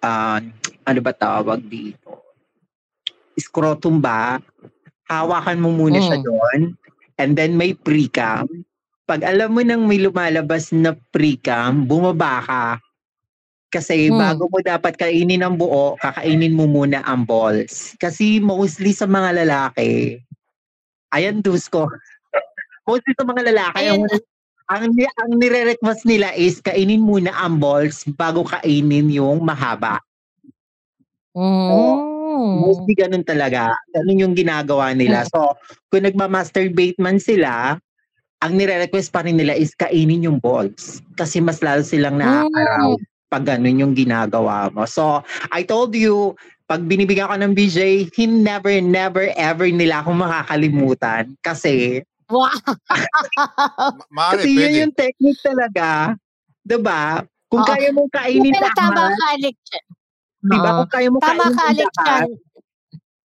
ah, 0.00 0.40
ano 0.84 1.00
ba 1.00 1.12
tawag 1.12 1.60
dito? 1.64 2.20
Scrotum 3.36 4.00
ba? 4.00 4.40
Hawakan 5.04 5.60
mo 5.60 5.72
muna 5.72 6.00
siya 6.00 6.20
Mm. 6.20 6.24
doon. 6.24 6.60
And 7.16 7.36
then 7.36 7.56
may 7.56 7.72
pre-cam. 7.72 8.48
Pag 9.04 9.24
alam 9.24 9.52
mo 9.52 9.60
nang 9.60 9.84
may 9.84 10.00
lumalabas 10.00 10.72
na 10.72 10.96
pre-cam, 11.12 11.84
bumaba 11.84 12.40
ka. 12.40 12.64
Kasi 13.68 14.08
Hmm. 14.08 14.20
bago 14.20 14.48
mo 14.48 14.60
dapat 14.60 14.96
kainin 14.96 15.40
ang 15.40 15.56
buo, 15.56 15.96
kakainin 15.96 16.52
mo 16.52 16.64
muna 16.64 17.00
ang 17.04 17.24
balls. 17.24 17.96
Kasi 17.96 18.36
mostly 18.36 18.92
sa 18.92 19.04
mga 19.04 19.44
lalaki, 19.44 20.20
ayan 21.12 21.44
dus 21.44 21.68
ko. 21.68 21.86
mostly 22.88 23.12
sa 23.14 23.24
mga 23.26 23.42
lalaki, 23.52 23.82
Ayan. 23.86 24.02
ang, 24.02 24.04
ang, 24.72 24.84
ang 24.92 25.30
nire-request 25.38 26.02
nila 26.06 26.34
is 26.34 26.58
kainin 26.58 27.02
muna 27.02 27.30
ang 27.34 27.62
balls 27.62 28.02
bago 28.18 28.42
kainin 28.42 29.10
yung 29.12 29.44
mahaba. 29.44 30.02
Mm. 31.32 32.10
Mostly 32.42 32.92
ganun 32.96 33.24
talaga. 33.24 33.76
Ganun 33.94 34.22
yung 34.28 34.34
ginagawa 34.34 34.92
nila. 34.92 35.24
So, 35.30 35.56
kung 35.92 36.04
nagma-masturbate 36.04 36.98
man 36.98 37.22
sila, 37.22 37.78
ang 38.42 38.52
nire-request 38.58 39.14
pa 39.14 39.22
rin 39.22 39.38
nila 39.38 39.54
is 39.54 39.72
kainin 39.78 40.26
yung 40.26 40.42
balls. 40.42 40.98
Kasi 41.14 41.38
mas 41.38 41.62
lalo 41.62 41.86
silang 41.86 42.18
nakakaraw 42.18 42.98
pag 43.32 43.48
ganun 43.48 43.80
yung 43.80 43.94
ginagawa 43.96 44.68
mo. 44.76 44.84
So, 44.84 45.24
I 45.48 45.64
told 45.64 45.96
you, 45.96 46.36
pag 46.72 46.88
binibigyan 46.88 47.28
ko 47.28 47.36
ng 47.36 47.52
BJ, 47.52 48.08
he 48.16 48.24
never, 48.24 48.72
never, 48.80 49.28
ever 49.36 49.68
nila 49.68 50.00
akong 50.00 50.16
makakalimutan. 50.16 51.36
Kasi, 51.44 52.00
Wow. 52.32 52.48
Ma- 53.92 54.08
Maaari, 54.08 54.40
kasi 54.40 54.48
pwede. 54.56 54.64
yun 54.64 54.80
yung 54.88 54.94
technique 54.96 55.40
talaga. 55.44 56.16
'Di 56.64 56.78
ba? 56.80 57.20
Kung 57.52 57.60
Oo. 57.60 57.68
kaya 57.68 57.92
mong 57.92 58.08
kainin 58.08 58.56
Pero 58.56 58.68
tama 58.72 59.04
lahat, 59.04 59.12
ka, 59.20 59.26
Alex. 59.36 59.56
'di 60.40 60.56
ba? 60.56 60.70
Oo. 60.72 60.76
Kung 60.80 60.88
kaya 60.88 61.08
mong 61.12 61.20
Tama 61.20 61.44
kainin 61.52 61.90
ka, 61.92 62.04
yan. 62.08 62.28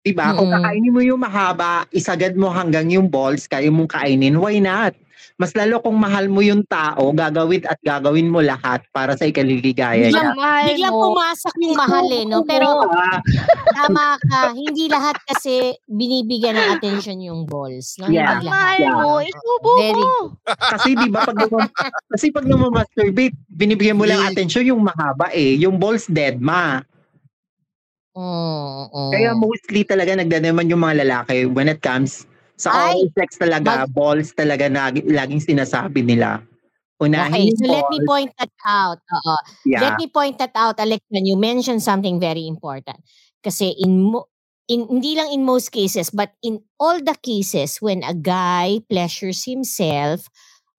Diba? 0.01 0.27
Kung 0.33 0.49
Mm-mm. 0.49 0.57
kakainin 0.61 0.93
mo 0.93 1.01
yung 1.01 1.21
mahaba, 1.21 1.85
isagad 1.93 2.33
mo 2.37 2.49
hanggang 2.53 2.89
yung 2.93 3.09
balls, 3.09 3.45
kaya 3.49 3.69
mong 3.73 3.89
kainin, 3.89 4.37
why 4.37 4.57
not? 4.61 4.93
Mas 5.41 5.57
lalo 5.57 5.81
kung 5.81 5.97
mahal 5.97 6.29
mo 6.29 6.45
yung 6.45 6.61
tao, 6.69 7.17
gagawin 7.17 7.65
at 7.65 7.81
gagawin 7.81 8.29
mo 8.29 8.45
lahat 8.45 8.85
para 8.93 9.17
sa 9.17 9.25
ikaliligaya 9.25 10.13
niya. 10.13 10.13
Biglang, 10.13 10.37
mahal 10.37 10.65
biglang 10.69 10.93
mo. 10.93 11.01
pumasok 11.17 11.55
yung 11.65 11.77
mahal 11.81 12.07
eh, 12.13 12.25
no? 12.29 12.45
Pero 12.45 12.69
Ah, 12.93 13.25
tama 13.73 14.21
ka, 14.21 14.53
hindi 14.53 14.93
lahat 14.93 15.17
kasi 15.25 15.73
binibigyan 15.89 16.61
ng 16.61 16.69
attention 16.77 17.25
yung 17.25 17.49
balls. 17.49 17.97
No? 17.97 18.13
Yeah. 18.13 18.37
Hindi 18.37 18.53
lahat. 18.53 18.53
mahal 18.53 18.79
Yeah. 18.85 18.97
mo, 19.01 19.09
isubo 19.25 19.71
Very 19.81 20.05
mo. 20.05 20.17
kasi 20.77 20.89
di 20.93 21.09
ba 21.09 21.25
pag 21.25 21.39
kasi 22.13 22.27
pag 22.29 22.45
namamasturbate, 22.45 23.37
binibigyan 23.49 23.97
mo 23.97 24.05
lang 24.05 24.21
attention 24.29 24.69
yung 24.69 24.85
mahaba 24.85 25.33
eh, 25.33 25.57
yung 25.57 25.81
balls 25.81 26.05
dead 26.13 26.37
ma. 26.37 26.85
Mm, 28.13 28.93
mm. 28.93 29.11
Kaya 29.17 29.31
mostly 29.33 29.89
talaga 29.89 30.21
nagdadaman 30.21 30.69
yung 30.69 30.85
mga 30.85 31.01
lalaki 31.09 31.49
when 31.49 31.73
it 31.73 31.81
comes 31.81 32.29
sa 32.61 32.69
Ay, 32.93 33.01
oral 33.01 33.17
sex 33.17 33.41
talaga, 33.41 33.89
balls 33.89 34.37
talaga 34.37 34.69
na 34.69 34.93
laging 34.93 35.41
sinasabi 35.41 36.05
nila. 36.05 36.45
Unahin 37.01 37.49
Okay, 37.49 37.57
so 37.57 37.65
let 37.65 37.89
me 37.89 37.97
balls. 38.05 38.09
point 38.13 38.31
that 38.37 38.53
out. 38.69 39.01
Oo. 39.01 39.37
Yeah. 39.65 39.81
Let 39.81 39.97
me 39.97 40.07
point 40.13 40.37
that 40.37 40.53
out, 40.53 40.77
Alex, 40.77 41.01
when 41.09 41.25
you 41.25 41.41
mentioned 41.41 41.81
something 41.81 42.21
very 42.21 42.45
important. 42.45 43.01
Kasi 43.41 43.73
in, 43.81 44.13
mo- 44.13 44.29
in 44.69 44.85
hindi 44.85 45.17
lang 45.17 45.33
in 45.33 45.41
most 45.49 45.73
cases, 45.73 46.13
but 46.13 46.37
in 46.45 46.61
all 46.77 47.01
the 47.01 47.17
cases 47.17 47.81
when 47.81 48.05
a 48.05 48.13
guy 48.13 48.85
pleasures 48.85 49.49
himself, 49.49 50.29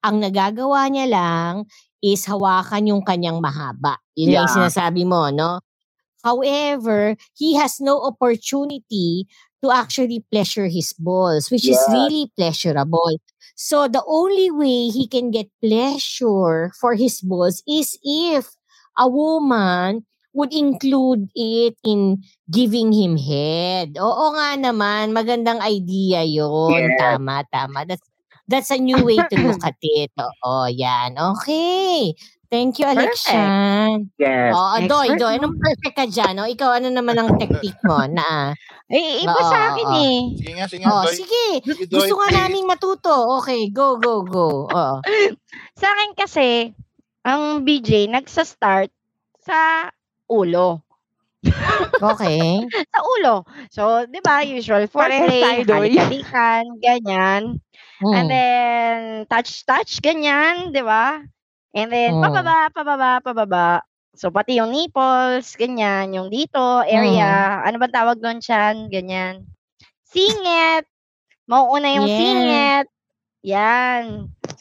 ang 0.06 0.22
nagagawa 0.22 0.94
niya 0.94 1.10
lang 1.10 1.66
is 2.06 2.30
hawakan 2.30 2.86
yung 2.86 3.02
kanyang 3.02 3.42
mahaba. 3.42 3.98
Yun 4.14 4.30
lang 4.38 4.46
yung 4.46 4.54
Yeah. 4.54 4.58
sinasabi 4.70 5.02
mo, 5.10 5.34
no? 5.34 5.58
However, 6.22 7.18
he 7.34 7.58
has 7.58 7.82
no 7.82 7.98
opportunity 7.98 9.26
to 9.64 9.72
actually 9.72 10.24
pleasure 10.32 10.68
his 10.68 10.94
balls, 10.94 11.50
which 11.52 11.66
is 11.70 11.78
Yes. 11.78 11.90
really 11.90 12.32
pleasurable. 12.38 13.18
So 13.56 13.88
the 13.88 14.04
only 14.08 14.50
way 14.52 14.90
he 14.90 15.08
can 15.08 15.30
get 15.32 15.50
pleasure 15.62 16.72
for 16.82 16.96
his 16.96 17.22
balls 17.22 17.62
is 17.68 17.98
if 18.04 18.54
a 18.98 19.08
woman 19.08 20.06
would 20.34 20.54
include 20.54 21.30
it 21.36 21.76
in 21.84 22.24
giving 22.50 22.94
him 22.96 23.18
head. 23.20 24.00
Oo 24.00 24.32
nga 24.34 24.56
naman, 24.58 25.12
magandang 25.12 25.60
idea 25.62 26.24
yon. 26.24 26.72
Yes. 26.72 26.98
Tama, 26.98 27.44
tama. 27.52 27.84
That's 27.86 28.08
that's 28.48 28.72
a 28.72 28.80
new 28.80 29.04
way 29.04 29.24
to 29.28 29.36
look 29.38 29.60
at 29.64 29.76
it. 29.84 30.12
Oo, 30.20 30.68
yan. 30.72 31.16
Okay. 31.20 32.16
Thank 32.52 32.84
you, 32.84 32.86
Perfect. 32.92 33.32
Alexian. 33.32 34.12
Yes. 34.20 34.52
Oo, 34.52 34.76
Doy, 34.84 35.16
Doy, 35.16 35.40
anong 35.40 35.56
perfect 35.56 35.96
ka 35.96 36.04
dyan? 36.04 36.36
O, 36.36 36.52
ikaw, 36.52 36.84
ano 36.84 36.92
naman 36.92 37.16
ang 37.16 37.40
technique 37.40 37.80
mo 37.88 38.04
na, 38.12 38.52
Eh, 38.92 39.24
iba 39.24 39.40
sa 39.40 39.72
akin 39.72 39.88
eh. 40.04 40.18
Sige 40.36 40.52
nga, 40.60 40.66
sige 40.68 40.84
nga. 40.84 40.92
oh, 40.92 41.04
Doy. 41.08 41.16
sige, 41.16 41.44
Sige, 41.64 41.84
Doy. 41.88 41.96
gusto 41.96 42.20
nga 42.20 42.44
naming 42.44 42.68
matuto. 42.68 43.40
Okay, 43.40 43.72
go, 43.72 43.96
go, 43.96 44.20
go. 44.28 44.68
Oo. 44.68 45.00
Sa 45.80 45.88
akin 45.88 46.12
kasi, 46.12 46.76
ang 47.24 47.64
BJ 47.64 48.12
nagsa-start 48.12 48.92
sa 49.40 49.88
ulo. 50.28 50.84
Okay. 52.04 52.68
Sa 52.92 53.00
ulo. 53.16 53.48
So, 53.72 53.82
di 54.12 54.20
ba, 54.20 54.44
usual 54.44 54.92
foreplay, 54.92 55.64
halik-halikan, 55.64 56.68
ganyan. 56.84 57.64
And 58.04 58.28
Mm. 58.28 58.28
then, 58.28 58.98
touch-touch, 59.32 60.04
ganyan, 60.04 60.76
di 60.76 60.82
ba? 60.84 61.22
And 61.72 61.88
then, 61.90 62.12
Mm. 62.14 62.24
pababa, 62.24 62.58
pababa, 62.70 63.12
pababa. 63.24 63.68
So, 64.12 64.28
pati 64.28 64.60
yung 64.60 64.76
nipples, 64.76 65.56
ganyan, 65.56 66.12
yung 66.12 66.28
dito, 66.28 66.84
area, 66.84 67.64
ano 67.64 67.80
ba 67.80 67.88
tawag 67.88 68.20
doon 68.20 68.44
siyan, 68.44 68.92
ganyan. 68.92 69.48
Singit. 70.04 70.84
Mauuna 71.48 71.88
yung 71.90 72.08
Yeah. 72.08 72.20
singit. 72.20 72.86
Yan. 73.42 74.04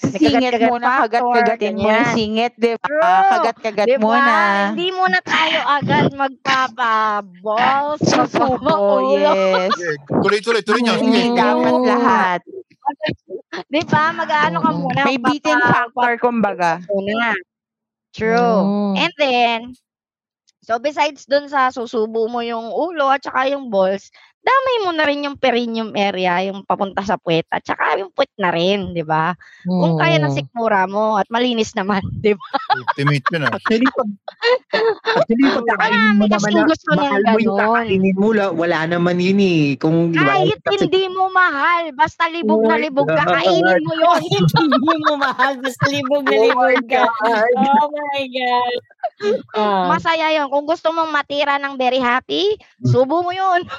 Singit 0.01 0.57
muna, 0.65 1.05
kagat-kagatin 1.05 1.77
mo 1.77 1.91
yung 1.91 2.15
singit, 2.15 2.55
di 2.57 2.73
ba? 2.81 3.37
Kagat-kagat 3.37 3.87
Diba? 3.91 4.01
muna. 4.01 4.35
Hindi 4.73 4.89
muna 4.91 5.19
tayo 5.21 5.61
agad 5.69 6.15
magpapa-balls, 6.15 8.01
magpapa-ulo. 8.23 9.33
yes. 9.35 9.75
Tuloy-tuloy, 10.09 10.63
tuloy 10.63 10.81
nyo. 10.81 10.95
Sige. 10.97 11.05
Hindi 11.05 11.37
dapat 11.37 11.75
Mm. 11.75 11.85
lahat. 11.85 12.41
Di 13.71 13.83
ba? 13.87 14.11
Mag-ano 14.15 14.59
ka 14.63 14.71
muna. 14.75 15.01
May 15.07 15.19
beaten 15.19 15.59
magpapa- 15.59 15.91
factor, 15.93 16.13
kumbaga. 16.23 16.71
muna. 16.91 17.35
True. 18.11 18.61
Mm. 18.67 18.95
And 18.99 19.15
then, 19.19 19.61
so 20.67 20.79
besides 20.79 21.27
dun 21.27 21.47
sa 21.47 21.71
susubo 21.71 22.27
mo 22.27 22.43
yung 22.43 22.71
ulo 22.75 23.11
at 23.11 23.23
saka 23.23 23.51
yung 23.51 23.71
balls, 23.71 24.11
damay 24.41 24.77
mo 24.85 24.91
na 24.97 25.05
rin 25.05 25.27
yung 25.29 25.37
perineum 25.37 25.93
area, 25.93 26.41
yung 26.49 26.65
papunta 26.65 27.05
sa 27.05 27.21
puwet 27.21 27.45
at 27.53 27.61
saka 27.61 28.01
yung 28.01 28.09
puwet 28.13 28.33
na 28.41 28.49
rin, 28.49 28.97
di 28.97 29.05
ba? 29.05 29.37
Kung 29.69 30.01
kaya 30.01 30.17
ng 30.17 30.33
sikmura 30.33 30.89
mo 30.89 31.21
at 31.21 31.29
malinis 31.29 31.77
naman, 31.77 32.01
di 32.25 32.33
ba? 32.33 32.49
Ultimate 32.73 33.27
yun 33.31 33.43
ah. 33.45 33.53
Actually, 33.53 33.89
pag, 33.93 34.09
actually, 35.21 35.45
pag 35.45 35.67
kakainin 35.77 36.17
mo 36.17 36.25
naman 36.25 36.51
na 36.57 36.65
mahal 36.97 37.21
mo 37.21 37.37
yung 37.37 37.59
kakainin 37.61 38.17
mo, 38.17 38.29
la- 38.33 38.55
wala 38.55 38.79
naman 38.89 39.17
yun 39.21 39.41
eh. 39.41 39.63
Kung, 39.77 40.17
di 40.17 40.17
ba? 40.17 40.41
Kahit 40.41 40.59
Kasi- 40.65 40.89
hindi 40.89 41.05
mo 41.13 41.29
mahal, 41.29 41.83
basta 41.93 42.25
libog 42.33 42.65
na 42.65 42.77
Oh 42.77 42.83
libog 42.83 43.09
ka, 43.13 43.25
kainin 43.29 43.81
mo 43.85 43.93
yun. 43.93 44.21
Hindi 44.61 44.95
mo 45.05 45.13
mahal, 45.21 45.53
basta 45.61 45.85
libog 45.89 46.23
na 46.25 46.37
Oh 46.37 46.45
libog 46.49 46.85
ka. 46.89 47.05
Oh 47.05 47.89
my 47.93 48.23
God. 48.29 48.75
Ah. 49.53 49.93
Masaya 49.93 50.33
yun. 50.33 50.49
Kung 50.49 50.65
gusto 50.65 50.89
mong 50.93 51.13
matira 51.13 51.61
ng 51.61 51.77
very 51.77 52.01
happy, 52.01 52.57
subo 52.85 53.21
mo 53.21 53.33
yun. 53.33 53.61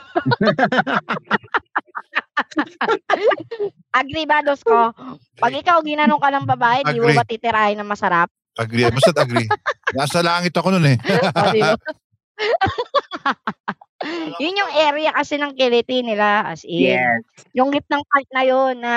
Agree 4.02 4.26
ba, 4.30 4.46
dos 4.46 4.62
ko? 4.62 4.94
Pag 5.40 5.54
ikaw 5.58 5.82
ginanong 5.82 6.22
ka 6.22 6.30
ng 6.30 6.46
babae, 6.46 6.86
di 6.86 7.02
mo 7.02 7.10
Agree. 7.10 7.18
ba 7.18 7.26
titirahin 7.26 7.82
ng 7.82 7.90
masarap? 7.90 8.30
Agree. 8.60 8.86
Basta't 8.92 9.18
agree. 9.18 9.48
Nasa 9.96 10.22
langit 10.22 10.54
ako 10.54 10.76
nun 10.76 10.86
eh. 10.86 10.98
Yun 14.42 14.58
yung 14.58 14.74
area 14.74 15.14
kasi 15.14 15.38
ng 15.38 15.54
kiliti 15.54 16.02
nila 16.02 16.50
as 16.50 16.66
in. 16.66 16.98
Yes. 16.98 17.22
Yung 17.54 17.70
gitnang 17.70 18.02
part 18.10 18.26
na 18.34 18.44
yun 18.44 18.82
na 18.82 18.94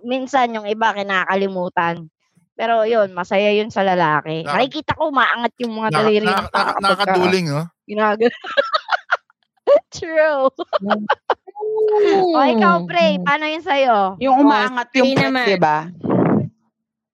minsan 0.00 0.56
yung 0.56 0.64
iba 0.64 0.96
kinakalimutan. 0.96 2.08
Pero 2.56 2.88
yun, 2.88 3.12
masaya 3.12 3.52
yun 3.52 3.68
sa 3.68 3.84
lalaki. 3.84 4.40
Naka- 4.42 4.56
Nakikita 4.56 4.92
ko 4.96 5.12
maangat 5.12 5.52
yung 5.60 5.76
mga 5.76 5.88
daliri 5.92 6.24
naka, 6.24 6.48
kapag 6.48 6.66
ka 6.66 6.80
nakakaduling, 6.80 7.46
no? 7.52 7.62
ginagano. 7.84 8.32
True. 9.96 10.48
o 12.32 12.38
ikaw, 12.40 12.88
Pray, 12.88 13.20
paano 13.20 13.44
yun 13.44 13.60
sa'yo? 13.60 14.16
Yung 14.24 14.40
Oh, 14.40 14.44
umaangat 14.48 14.88
yung 14.96 15.12
naman. 15.12 15.46
di 15.46 15.58
ba? 15.60 15.78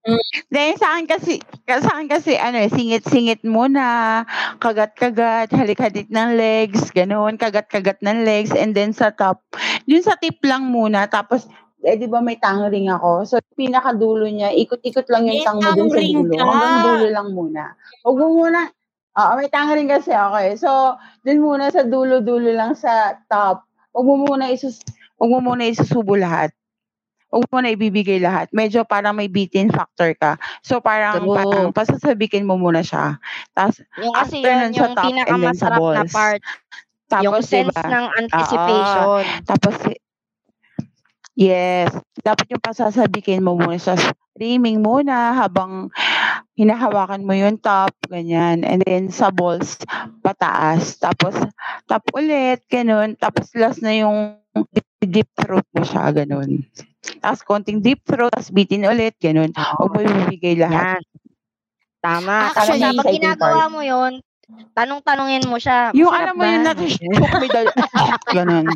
Mm. 0.03 0.19
Then 0.51 0.75
sa 0.83 0.99
akin 0.99 1.07
kasi, 1.07 1.39
sa 1.63 1.91
akin 1.95 2.11
kasi 2.11 2.35
ano 2.35 2.59
eh, 2.59 2.67
singit-singit 2.67 3.47
muna, 3.47 4.23
kagat-kagat, 4.59 5.55
halik-halik 5.55 6.11
ng 6.11 6.35
legs, 6.35 6.91
ganoon, 6.91 7.39
kagat-kagat 7.39 8.03
ng 8.03 8.27
legs, 8.27 8.51
and 8.51 8.75
then 8.75 8.91
sa 8.91 9.15
top, 9.15 9.47
yun 9.87 10.03
sa 10.03 10.19
tip 10.19 10.43
lang 10.43 10.67
muna, 10.67 11.07
tapos, 11.07 11.47
eh 11.83 11.99
di 11.99 12.07
ba 12.07 12.23
may 12.23 12.39
tongue 12.39 12.71
ring 12.71 12.89
ako? 12.89 13.27
So, 13.27 13.35
pinakadulo 13.59 14.27
niya, 14.31 14.55
ikot-ikot 14.55 15.07
lang 15.11 15.27
yung 15.27 15.43
tongue 15.43 15.63
mo 15.63 15.71
dun 15.75 15.91
sa 15.91 16.01
dulo. 16.03 16.33
ka. 16.35 16.45
Hanggang 16.47 16.79
dulo 16.87 17.07
lang 17.11 17.29
muna. 17.35 17.63
Huwag 18.07 18.17
mo 18.19 18.29
muna, 18.43 18.61
Oo, 19.13 19.37
may 19.37 19.53
tongue 19.53 19.77
ring 19.77 19.93
kasi, 19.93 20.09
okay. 20.17 20.57
So, 20.57 20.97
dun 21.21 21.45
muna 21.45 21.69
sa 21.69 21.85
dulo-dulo 21.85 22.49
lang 22.57 22.73
sa 22.73 23.21
top. 23.29 23.69
Huwag 23.93 24.07
mo 24.09 24.25
muna 24.25 24.49
isus, 24.49 24.81
huwag 25.21 25.37
mo 25.37 25.53
muna 25.53 25.69
isusubo 25.69 26.17
lahat. 26.17 26.49
Huwag 27.29 27.49
mo 27.49 27.65
na 27.65 27.73
ibibigay 27.73 28.21
lahat. 28.21 28.53
Medyo 28.53 28.85
parang 28.85 29.17
may 29.17 29.29
beating 29.29 29.73
factor 29.73 30.13
ka. 30.17 30.37
So, 30.65 30.81
parang, 30.81 31.25
True. 31.25 31.37
parang 31.37 31.73
pasasabikin 31.73 32.45
mo 32.45 32.57
muna 32.61 32.85
siya. 32.85 33.17
Tapos, 33.57 33.85
Yung 34.01 34.13
kasi 34.17 34.41
after 34.41 34.49
yun, 34.53 34.61
nun 34.61 34.73
sa 34.73 34.77
yung 34.77 34.93
top 34.93 35.05
and 35.05 35.41
then 35.41 35.57
sa 35.57 35.69
pinakamasarap 35.73 35.81
na 35.81 36.05
part. 36.09 36.41
yung 37.21 37.37
Tapos, 37.37 37.45
sense 37.49 37.73
diba? 37.73 37.85
ng 37.89 38.07
anticipation. 38.17 39.21
Tapos, 39.45 39.75
yes. 41.37 41.91
Dapat 42.21 42.47
yung 42.53 42.63
pasasabikin 42.63 43.45
mo 43.45 43.57
muna 43.57 43.79
siya. 43.79 43.97
Streaming 44.33 44.81
muna 44.81 45.37
habang 45.37 45.93
hinahawakan 46.57 47.25
mo 47.25 47.37
yung 47.37 47.61
top, 47.61 47.93
ganyan. 48.09 48.65
And 48.65 48.81
then 48.85 49.13
sa 49.13 49.29
balls, 49.29 49.77
pataas. 50.25 50.97
Tapos, 51.01 51.37
top 51.89 52.05
ulit, 52.17 52.65
ganun. 52.69 53.17
Tapos 53.21 53.53
last 53.57 53.85
na 53.85 53.93
yung 53.93 54.41
deep 55.03 55.29
throat 55.37 55.67
mo 55.77 55.85
siya, 55.85 56.13
ganun. 56.13 56.65
Tapos 57.21 57.43
konting 57.45 57.83
deep 57.83 58.05
throat, 58.07 58.33
tapos 58.33 58.53
bitin 58.55 58.89
ulit, 58.89 59.17
ganun. 59.21 59.53
Huwag 59.53 59.91
mo 59.93 60.01
ibibigay 60.01 60.57
lahat. 60.57 61.03
Yan. 61.03 61.21
Tama. 62.03 62.51
Actually, 62.51 62.83
kapag 62.83 62.99
exciting 62.99 63.17
ginagawa 63.23 63.63
part. 63.63 63.73
mo 63.73 63.81
yun, 63.87 64.13
tanong-tanongin 64.75 65.45
mo 65.47 65.57
siya. 65.63 65.95
Yung 65.95 66.11
"Masarap 66.11 66.25
alam 66.27 66.35
mo 66.35 66.45
yun 66.45 66.63
ba?" 66.63 66.67
na 66.67 66.73
choke 66.75 67.37
me 67.39 67.49
the... 67.49 67.63
ganun. 68.37 68.67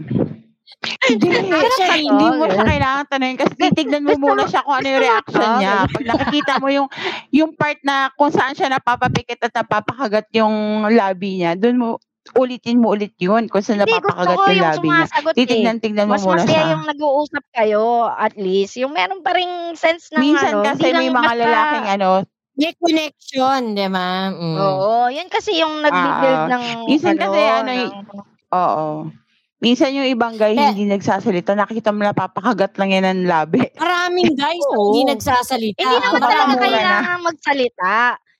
Hindi. 0.84 1.28
Actually, 1.50 2.04
Hindi 2.04 2.26
mo 2.30 2.44
siya 2.46 2.62
kailangan 2.62 3.04
tanongin 3.08 3.38
kasi 3.38 3.54
titignan 3.56 4.02
mo 4.04 4.14
muna 4.16 4.44
siya 4.44 4.62
kung 4.62 4.76
ano 4.76 4.86
yung 4.86 5.02
reaction 5.08 5.48
niya. 5.58 5.74
Pag 5.86 6.04
nakikita 6.04 6.52
mo 6.58 6.68
yung 6.68 6.88
yung 7.30 7.50
part 7.54 7.78
na 7.82 8.10
kung 8.14 8.30
saan 8.30 8.54
siya 8.54 8.68
napapapikit 8.68 9.40
at 9.40 9.54
napapakagat 9.54 10.26
yung 10.32 10.54
labi 10.90 11.40
niya, 11.40 11.54
doon 11.54 11.76
mo 11.76 11.88
ulitin 12.34 12.82
mo 12.82 12.90
ulit 12.90 13.14
yun 13.18 13.46
kung 13.46 13.62
saan 13.62 13.82
napapakagat 13.82 14.34
yung 14.34 14.50
yung 14.52 14.66
labi 14.66 14.86
niya. 14.86 15.06
sumasagot 15.06 15.32
eh. 15.32 15.38
Titignan-tignan 15.38 16.06
mo 16.06 16.14
Mas 16.14 16.22
muna 16.22 16.42
masaya 16.42 16.50
siya. 16.52 16.72
yung 16.74 16.84
nag-uusap 16.84 17.44
kayo, 17.50 17.84
at 18.06 18.34
least. 18.34 18.74
Yung 18.76 18.92
meron 18.92 19.22
pa 19.22 19.30
ring 19.32 19.52
sense 19.74 20.10
ng 20.10 20.20
Minsan 20.20 20.52
ano, 20.56 20.66
kasi 20.66 20.86
may 20.90 21.08
mga 21.08 21.32
lalaking 21.36 21.86
ano, 21.88 22.10
May 22.56 22.72
connection, 22.72 23.76
di 23.76 23.84
ba? 23.86 24.32
Mm. 24.32 24.56
Oo, 24.56 25.12
yun 25.12 25.28
kasi 25.28 25.60
yung 25.60 25.84
nag-build 25.84 26.40
Ah, 26.40 26.48
ng 26.48 26.64
minsan 26.88 27.14
ano, 27.14 27.22
kasi 27.28 27.40
ano, 27.44 27.68
ng- 27.68 27.92
oo. 28.48 28.88
Minsan 29.66 29.90
yung 29.92 30.06
ibang 30.06 30.38
guy 30.38 30.54
Eh. 30.54 30.70
hindi 30.70 30.86
nagsasalita, 30.86 31.52
nakikita 31.52 31.90
mo 31.90 32.06
napapakagat 32.06 32.78
lang 32.78 32.94
yan 32.94 33.02
ng 33.02 33.20
labi. 33.26 33.66
Maraming 33.82 34.32
guys 34.32 34.62
na 34.62 34.76
Oo. 34.78 34.94
hindi 34.94 35.02
nagsasalita. 35.10 35.82
Hindi 35.82 35.96
naman 35.98 36.20
baka 36.22 36.30
talaga 36.30 36.46
mura 36.46 36.54
na. 36.54 36.62
kailangan 36.62 37.18
magsalita. 37.26 37.92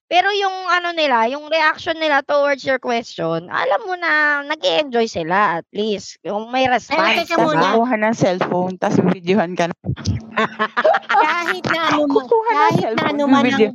Pero 0.07 0.31
yung 0.31 0.55
ano 0.71 0.95
nila, 0.95 1.27
yung 1.27 1.51
reaction 1.51 1.99
nila 1.99 2.23
towards 2.23 2.63
your 2.63 2.79
question, 2.79 3.51
alam 3.51 3.81
mo 3.83 3.99
na 3.99 4.39
nag 4.41 4.63
enjoy 4.63 5.11
sila 5.11 5.59
at 5.59 5.67
least. 5.75 6.23
Yung 6.23 6.47
may 6.47 6.71
response. 6.71 7.27
teka 7.27 7.35
Tapos 7.35 7.43
muna. 7.43 7.59
diba? 7.59 7.71
kukuha 7.75 7.95
ng 7.99 8.15
cellphone, 8.15 8.75
tapos 8.79 9.03
videohan 9.11 9.59
ka 9.59 9.67
na. 9.67 9.75
kahit 11.27 11.65
na 11.67 11.81
ano 11.91 12.07
man, 12.07 12.23
Kukuha 12.23 12.51
ng 12.51 12.55
kahit 12.55 12.71
na 12.71 12.79
cellphone, 12.79 13.11
ano 13.11 13.25
man 13.27 13.45
ang, 13.51 13.75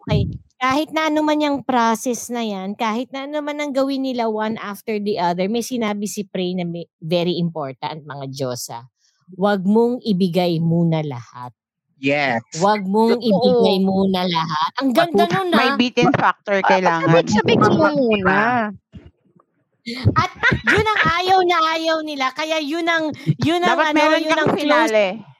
okay, 0.00 0.22
kahit 0.56 0.88
na 0.92 1.12
ano 1.12 1.20
man 1.20 1.36
yung 1.40 1.60
process 1.60 2.32
na 2.32 2.40
yan, 2.40 2.72
kahit 2.72 3.12
na 3.12 3.28
ano 3.28 3.44
man 3.44 3.60
ang 3.60 3.72
gawin 3.76 4.08
nila 4.08 4.32
one 4.32 4.56
after 4.56 4.96
the 4.96 5.20
other, 5.20 5.52
may 5.52 5.60
sinabi 5.60 6.08
si 6.08 6.24
Pray 6.24 6.56
na 6.56 6.64
may- 6.64 6.88
very 6.96 7.36
important, 7.36 8.08
mga 8.08 8.24
Diyosa. 8.32 8.88
Huwag 9.36 9.68
mong 9.68 10.00
ibigay 10.00 10.56
muna 10.62 11.04
lahat. 11.04 11.52
Yes. 11.96 12.40
Huwag 12.60 12.84
mong 12.84 13.20
Totoo. 13.20 13.28
ibigay 13.28 13.78
muna 13.84 14.20
lahat. 14.24 14.70
Ang 14.80 14.90
ganda 14.92 15.24
nun 15.28 15.48
May 15.52 15.70
ah. 15.72 15.76
beating 15.80 16.12
factor 16.12 16.60
kailangan. 16.60 17.08
Sabik-sabik 17.08 17.60
mo 17.60 17.88
muna. 17.96 18.68
At 20.18 20.30
yun 20.66 20.86
ang 20.86 21.00
ayaw 21.20 21.38
na 21.46 21.58
ayaw 21.78 21.98
nila. 22.04 22.34
Kaya 22.34 22.58
yun 22.60 22.84
ang, 22.84 23.12
yun 23.40 23.62
ang 23.64 23.76
Dapat 23.76 23.86
ano, 23.92 23.96
meron 23.96 24.20
yun 24.24 24.30
ang 24.32 24.38
kang 24.38 24.50
close 24.56 24.60
finale. 24.60 25.35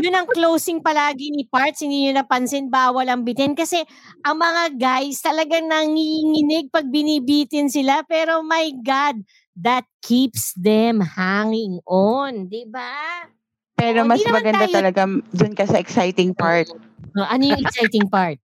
Yun 0.00 0.14
ang 0.14 0.28
closing 0.28 0.80
palagi 0.80 1.28
ni 1.28 1.44
Parts, 1.44 1.82
hindi 1.82 2.06
nyo 2.06 2.20
napansin, 2.20 2.68
bawal 2.68 3.06
ang 3.06 3.22
bitin. 3.22 3.52
Kasi 3.52 3.82
ang 4.22 4.38
mga 4.38 4.76
guys 4.76 5.20
talagang 5.20 5.66
nanginginig 5.66 6.70
pag 6.70 6.88
binibitin 6.88 7.68
sila. 7.68 8.02
Pero 8.04 8.40
my 8.40 8.70
God, 8.80 9.20
that 9.54 9.84
keeps 10.00 10.54
them 10.56 11.00
hanging 11.00 11.78
on. 11.84 12.48
di 12.48 12.64
ba? 12.66 13.28
Pero 13.74 14.02
Oo, 14.02 14.08
mas 14.08 14.22
maganda 14.24 14.64
tayo- 14.64 14.76
talaga 14.76 15.02
dun 15.34 15.52
ka 15.52 15.66
sa 15.66 15.78
exciting 15.78 16.32
part. 16.32 16.70
Uh, 17.14 17.26
ano 17.26 17.54
yung 17.54 17.60
exciting 17.60 18.06
part? 18.06 18.38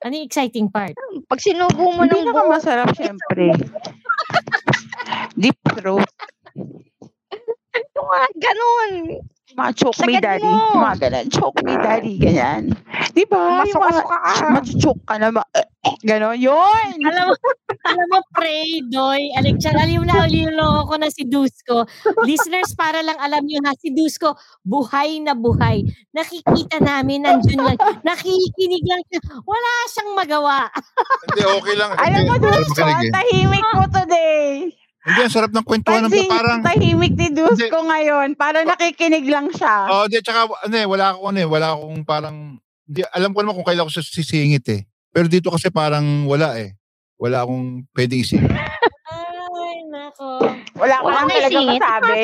Ano 0.00 0.16
yung 0.16 0.24
exciting 0.24 0.72
part? 0.72 0.96
Pag 1.28 1.40
sinubo 1.44 1.92
mo 1.92 2.08
Hindi 2.08 2.24
ng 2.24 2.32
buo, 2.32 2.48
masarap 2.48 2.88
syempre. 2.96 3.52
Deep 5.40 5.56
throat. 5.76 6.08
yung 7.94 8.08
mga 8.08 8.28
ganun. 8.40 8.92
Mga 9.54 9.70
choke 9.78 10.00
me 10.02 10.18
Sagad 10.18 10.42
daddy. 10.42 10.50
mo. 10.50 10.82
Mga 10.82 10.96
ganun. 10.98 11.26
Choke 11.30 11.60
me 11.62 11.74
daddy. 11.78 12.14
Ganyan. 12.18 12.62
Di 13.14 13.22
ba? 13.30 13.62
Masuka-suka 13.62 14.16
ka. 14.18 14.34
machuchoke 14.50 15.02
ka 15.06 15.14
na. 15.22 15.30
Ma- 15.30 15.46
ganon. 16.08 16.34
Yun! 16.34 16.88
alam 17.06 17.30
mo, 17.30 17.34
alam 17.90 18.06
mo, 18.10 18.18
pray, 18.34 18.82
Doy, 18.90 19.30
alam 19.38 19.54
mo 20.00 20.04
na, 20.04 20.26
uliloko 20.26 20.90
ko 20.90 20.94
na 20.98 21.08
si 21.12 21.22
Dusko. 21.22 21.86
Listeners, 22.26 22.74
para 22.74 22.98
lang 23.06 23.14
alam 23.22 23.46
nyo 23.46 23.62
ha, 23.62 23.78
si 23.78 23.94
Dusko, 23.94 24.34
buhay 24.66 25.22
na 25.22 25.38
buhay. 25.38 25.86
Nakikita 26.10 26.82
namin, 26.82 27.22
nandiyan 27.22 27.62
lang. 27.62 27.78
Nakikinig 28.02 28.84
lang 28.84 29.02
siya. 29.06 29.20
Wala 29.46 29.70
siyang 29.86 30.12
magawa. 30.18 30.66
Hindi, 31.30 31.42
okay 31.46 31.74
lang. 31.78 31.90
Alam 31.94 32.22
mo, 32.26 32.34
Dusko, 32.42 32.82
ang 32.82 33.06
eh. 33.06 33.12
tahimik 33.14 33.66
mo 33.78 33.84
today. 33.86 34.83
Hindi, 35.04 35.20
ang 35.20 35.34
sarap 35.36 35.52
ng 35.52 35.64
kwentuhan. 35.68 36.08
ng 36.08 36.08
Pansin, 36.08 36.32
Parang, 36.32 36.58
tahimik 36.64 37.12
ni 37.12 37.28
Dusko 37.28 37.78
ngayon. 37.84 38.28
Para 38.40 38.64
nakikinig 38.64 39.28
lang 39.28 39.52
siya. 39.52 39.74
oh, 39.92 40.08
di, 40.08 40.16
tsaka, 40.24 40.48
ano 40.64 40.74
eh, 40.74 40.86
wala 40.88 41.12
akong, 41.12 41.26
ano 41.28 41.38
eh, 41.38 41.48
wala 41.48 41.66
akong 41.76 41.96
parang, 42.08 42.36
di, 42.82 43.04
alam 43.12 43.36
ko 43.36 43.44
naman 43.44 43.52
kung 43.52 43.68
kailan 43.68 43.84
ko 43.84 43.92
siya 43.92 44.00
sisingit 44.00 44.64
eh. 44.72 44.88
Pero 45.12 45.28
dito 45.28 45.52
kasi 45.52 45.68
parang 45.68 46.24
wala 46.24 46.56
eh. 46.56 46.72
Wala 47.20 47.44
akong 47.44 47.84
pwedeng 47.92 48.24
isingit. 48.24 48.48
Ay, 48.48 49.76
nako. 49.86 50.40
Wala 50.74 51.04
Wala 51.04 51.20
lang 51.20 51.28
talaga 51.28 51.48
singit. 51.52 51.80
masabi. 51.84 52.20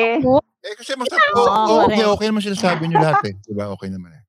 Eh, 0.61 0.73
kasi 0.77 0.91
mas, 0.97 1.09
oh, 1.37 1.47
oh, 1.47 1.79
okay, 1.85 2.05
okay 2.05 2.25
naman 2.29 2.41
sinasabi 2.41 2.89
niyo 2.89 2.97
lahat 2.97 3.21
eh. 3.29 3.33
Diba? 3.45 3.69
Okay 3.77 3.89
naman 3.93 4.13
eh. 4.13 4.21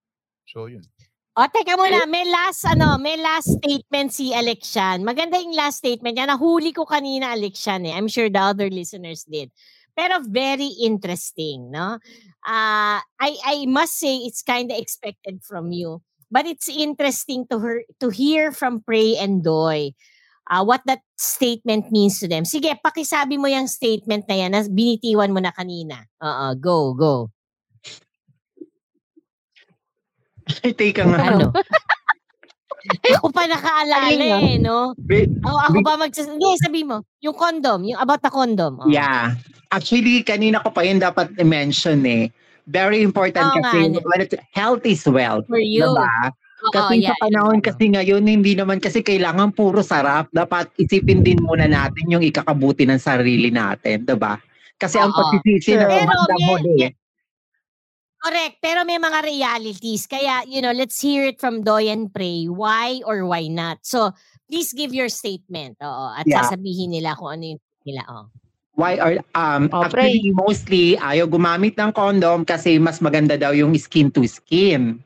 So, 0.44 0.68
yun. 0.68 0.84
O, 1.33 1.49
teka 1.49 1.80
muna. 1.80 2.05
May 2.05 2.28
last, 2.28 2.61
ano, 2.68 3.01
may 3.01 3.16
last 3.16 3.57
statement 3.57 4.12
si 4.12 4.37
Alexian. 4.37 5.01
Maganda 5.01 5.41
yung 5.41 5.57
last 5.57 5.80
statement 5.80 6.12
niya. 6.12 6.28
Nahuli 6.28 6.76
ko 6.76 6.85
kanina, 6.85 7.33
Alexian 7.33 7.89
eh. 7.89 7.97
I'm 7.97 8.05
sure 8.05 8.28
the 8.28 8.43
other 8.53 8.68
listeners 8.68 9.24
did. 9.24 9.49
Pero 9.97 10.20
very 10.28 10.76
interesting, 10.85 11.72
no? 11.72 11.97
Uh, 12.45 13.01
I, 13.01 13.30
I 13.49 13.64
must 13.64 13.97
say 13.97 14.28
it's 14.28 14.45
kind 14.45 14.68
of 14.68 14.76
expected 14.76 15.41
from 15.41 15.72
you. 15.72 16.05
But 16.28 16.45
it's 16.45 16.68
interesting 16.68 17.49
to 17.49 17.61
her 17.61 17.85
to 18.01 18.09
hear 18.09 18.53
from 18.53 18.85
Prey 18.85 19.16
and 19.16 19.45
Doy 19.45 19.93
uh, 20.53 20.64
what 20.64 20.80
that 20.85 21.01
statement 21.16 21.93
means 21.93 22.20
to 22.20 22.28
them. 22.28 22.45
Sige, 22.45 22.76
pakisabi 22.80 23.41
mo 23.41 23.49
yung 23.49 23.68
statement 23.68 24.28
na 24.28 24.37
yan 24.37 24.53
na 24.53 24.64
binitiwan 24.68 25.33
mo 25.33 25.41
na 25.41 25.53
kanina. 25.53 26.09
Oo, 26.20 26.57
go, 26.61 26.93
go. 26.93 27.33
Teka 30.61 31.03
nga. 31.07 31.18
Ano? 31.30 31.48
Ako 33.14 33.30
pa 33.30 33.46
nakaalala 33.46 34.42
eh, 34.42 34.59
no? 34.59 34.90
Be- 34.98 35.30
Oh, 35.46 35.55
ako 35.55 35.78
be- 35.78 35.86
ba 35.86 35.94
magsas... 35.94 36.26
Hindi, 36.26 36.50
sabi 36.59 36.82
mo. 36.82 37.07
Yung 37.22 37.36
condom. 37.38 37.86
Yung 37.86 37.94
about 37.94 38.18
the 38.20 38.30
condom. 38.30 38.82
Oh. 38.82 38.90
Yeah. 38.90 39.38
Actually, 39.70 40.26
kanina 40.26 40.59
ko 40.59 40.74
pa 40.74 40.82
yun 40.82 40.98
dapat 40.98 41.30
i-mention 41.38 42.03
eh. 42.03 42.34
Very 42.66 43.03
important 43.03 43.55
Oo 43.55 43.62
kasi 43.62 43.78
nga. 43.86 44.03
when 44.03 44.20
it- 44.20 44.42
health 44.50 44.82
is 44.82 45.07
wealth. 45.07 45.46
For 45.46 45.62
you. 45.62 45.86
Diba? 45.86 46.34
Oo, 46.62 46.70
Kasi 46.70 47.03
yeah, 47.03 47.11
sa 47.11 47.22
panahon 47.22 47.59
yeah. 47.59 47.66
kasi 47.70 47.84
ngayon, 47.86 48.22
hindi 48.22 48.55
naman 48.55 48.78
kasi 48.78 49.03
kailangan 49.03 49.50
puro 49.50 49.78
sarap. 49.78 50.30
Dapat 50.30 50.70
isipin 50.74 51.22
din 51.22 51.38
muna 51.38 51.66
natin 51.66 52.07
yung 52.07 52.22
ikakabuti 52.22 52.86
ng 52.86 52.98
sarili 52.98 53.50
natin, 53.50 54.03
diba? 54.03 54.38
Kasi 54.74 54.98
ang 54.98 55.11
Oo. 55.11 55.18
pagsisisi 55.22 55.74
na 55.74 55.86
Pero 55.86 56.03
kumanda 56.03 56.34
mo 56.40 56.55
eh. 56.78 56.90
Correct. 58.23 58.62
Pero 58.62 58.87
may 58.87 59.03
mga 59.03 59.18
realities. 59.27 60.07
Kaya, 60.07 60.47
you 60.47 60.62
know, 60.62 60.70
let's 60.70 61.03
hear 61.03 61.27
it 61.27 61.43
from 61.43 61.66
Doy 61.66 61.91
and 61.91 62.07
Pray. 62.14 62.47
Why 62.47 63.03
or 63.03 63.27
why 63.27 63.51
not? 63.51 63.83
So, 63.83 64.14
please 64.47 64.70
give 64.70 64.95
your 64.95 65.11
statement. 65.11 65.75
Oo. 65.83 66.14
At 66.14 66.23
Yeah. 66.31 66.47
sasabihin 66.47 66.95
nila 66.95 67.18
kung 67.18 67.35
ano 67.35 67.45
yung 67.59 67.62
nila. 67.83 68.03
Oh. 68.07 68.31
Why 68.79 68.97
are, 68.97 69.18
um, 69.35 69.68
Oh, 69.75 69.85
actually, 69.85 70.33
mostly, 70.33 70.97
ayaw 70.97 71.29
gumamit 71.29 71.77
ng 71.77 71.93
condom 71.93 72.47
kasi 72.47 72.79
mas 72.79 73.03
maganda 73.05 73.37
daw 73.37 73.53
yung 73.53 73.75
skin 73.77 74.09
to 74.14 74.25
skin. 74.25 75.03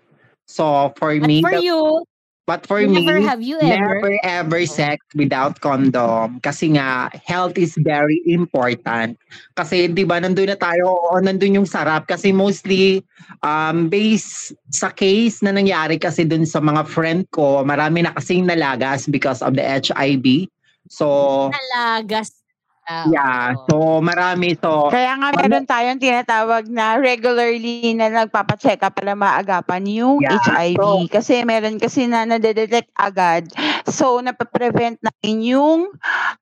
So, 0.46 0.94
for 1.00 1.10
But 1.18 1.26
me, 1.26 1.42
for 1.42 1.56
the- 1.56 1.64
you, 1.64 2.04
but 2.46 2.62
for 2.64 2.78
never 2.80 3.18
me, 3.18 3.26
have 3.26 3.42
you 3.42 3.58
ever. 3.58 3.66
Never 3.66 4.12
ever 4.22 4.60
sex 4.70 5.02
without 5.18 5.58
condom. 5.58 6.38
Kasi 6.40 6.78
nga, 6.78 7.10
health 7.26 7.58
is 7.58 7.74
very 7.82 8.22
important. 8.30 9.18
Kasi 9.58 9.90
di 9.90 10.06
ba, 10.06 10.22
nandun 10.22 10.54
na 10.54 10.58
tayo, 10.58 10.94
oo, 10.94 11.18
nandun 11.18 11.58
yung 11.58 11.68
sarap. 11.68 12.06
Kasi 12.06 12.30
mostly, 12.30 13.02
um, 13.42 13.90
based 13.90 14.54
sa 14.70 14.94
case 14.94 15.42
na 15.42 15.50
nangyari 15.50 15.98
kasi 15.98 16.22
dun 16.22 16.46
sa 16.46 16.62
mga 16.62 16.86
friend 16.86 17.26
ko, 17.34 17.66
marami 17.66 18.06
na 18.06 18.14
kasing 18.14 18.46
nalagas 18.46 19.10
because 19.10 19.42
of 19.42 19.58
the 19.58 19.66
HIV. 19.66 20.46
So, 20.86 21.50
Nalagas. 21.50 22.45
Ah, 22.86 23.06
yeah. 23.10 23.42
oo. 23.50 23.66
So, 23.66 23.74
marami. 23.98 24.54
So, 24.62 24.94
Kaya 24.94 25.18
nga 25.18 25.34
meron 25.34 25.66
tayong 25.66 25.98
tinatawag 25.98 26.70
na 26.70 26.94
regularly 27.02 27.90
na 27.98 28.06
nagpapacheck 28.08 28.78
up 28.78 28.94
para 28.94 29.18
maagapan 29.18 29.82
yung 29.90 30.22
Yeah. 30.22 30.38
HIV. 30.38 31.10
Kasi 31.10 31.42
meron 31.42 31.82
kasi 31.82 32.06
na 32.06 32.22
nadedetect 32.22 32.94
agad. 32.94 33.50
So, 33.90 34.22
napaprevent 34.22 35.02
natin 35.02 35.42
yung 35.42 35.90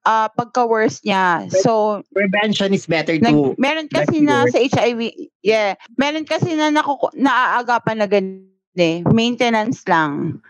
ah, 0.04 0.28
pagka-worse 0.28 1.00
niya. 1.00 1.48
So, 1.48 2.04
prevention 2.12 2.76
is 2.76 2.84
better 2.84 3.16
nag, 3.16 3.32
to 3.32 3.56
meron 3.56 3.88
kasi 3.88 4.20
na 4.20 4.44
sa 4.44 4.60
HIV, 4.60 5.32
yeah, 5.40 5.80
meron 5.96 6.28
kasi 6.28 6.52
na 6.52 6.68
nakuku, 6.68 7.08
naaagapan 7.16 7.96
na 8.04 8.06
ganun 8.06 8.52
eh. 8.76 9.00
Maintenance 9.08 9.80
lang. 9.88 10.44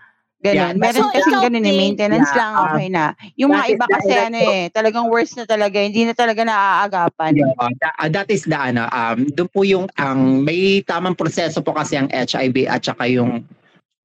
Yeah, 0.44 0.76
Ganun. 0.76 0.76
meron 0.76 1.08
So, 1.08 1.12
kasi 1.16 1.30
ikaw, 1.32 1.42
ganun 1.48 1.64
eh. 1.64 1.72
Maintenance 1.72 2.28
yeah, 2.28 2.36
lang, 2.36 2.52
um, 2.52 2.64
okay 2.68 2.88
na. 2.92 3.04
Yung 3.40 3.48
that 3.48 3.64
mga 3.64 3.66
iba 3.72 3.84
the 3.88 3.94
kasi 3.96 4.12
ano 4.12 4.36
electro- 4.36 4.52
eh, 4.52 4.64
talagang 4.76 5.06
worse 5.08 5.32
na 5.40 5.44
talaga. 5.48 5.76
Hindi 5.80 6.02
na 6.04 6.12
talaga 6.12 6.40
naaagapan. 6.44 7.30
Yeah, 7.32 7.68
that, 7.80 7.94
uh, 7.96 8.10
that 8.12 8.28
is 8.28 8.44
the 8.44 8.58
ano, 8.60 8.84
um, 8.92 9.18
doon 9.32 9.48
po 9.48 9.64
yung 9.64 9.86
ang 9.96 10.44
may 10.44 10.84
tamang 10.84 11.16
proseso 11.16 11.64
po 11.64 11.72
kasi 11.72 11.96
ang 11.96 12.12
HIV 12.12 12.68
at 12.68 12.84
saka 12.84 13.08
yung 13.08 13.40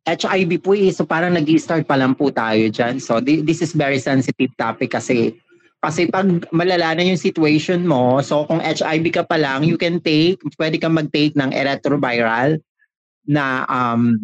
HIV 0.07 0.63
po 0.63 0.71
eh, 0.71 0.95
so 0.95 1.03
parang 1.03 1.35
nag-start 1.35 1.83
pa 1.83 1.99
lang 1.99 2.15
po 2.15 2.31
tayo 2.31 2.71
dyan. 2.71 3.03
So 3.03 3.19
thi- 3.19 3.43
this 3.43 3.59
is 3.59 3.75
very 3.75 3.99
sensitive 3.99 4.55
topic 4.55 4.95
kasi 4.95 5.35
kasi 5.83 6.07
pag 6.07 6.27
malala 6.55 6.95
na 6.95 7.03
yung 7.03 7.19
situation 7.19 7.83
mo, 7.83 8.23
so 8.23 8.47
kung 8.47 8.63
HIV 8.63 9.11
ka 9.11 9.23
pa 9.27 9.35
lang, 9.35 9.63
you 9.67 9.75
can 9.75 9.99
take, 9.99 10.39
pwede 10.55 10.79
kang 10.79 10.95
mag-take 10.95 11.35
ng 11.35 11.51
eretroviral 11.51 12.59
na 13.27 13.63
um, 13.67 14.15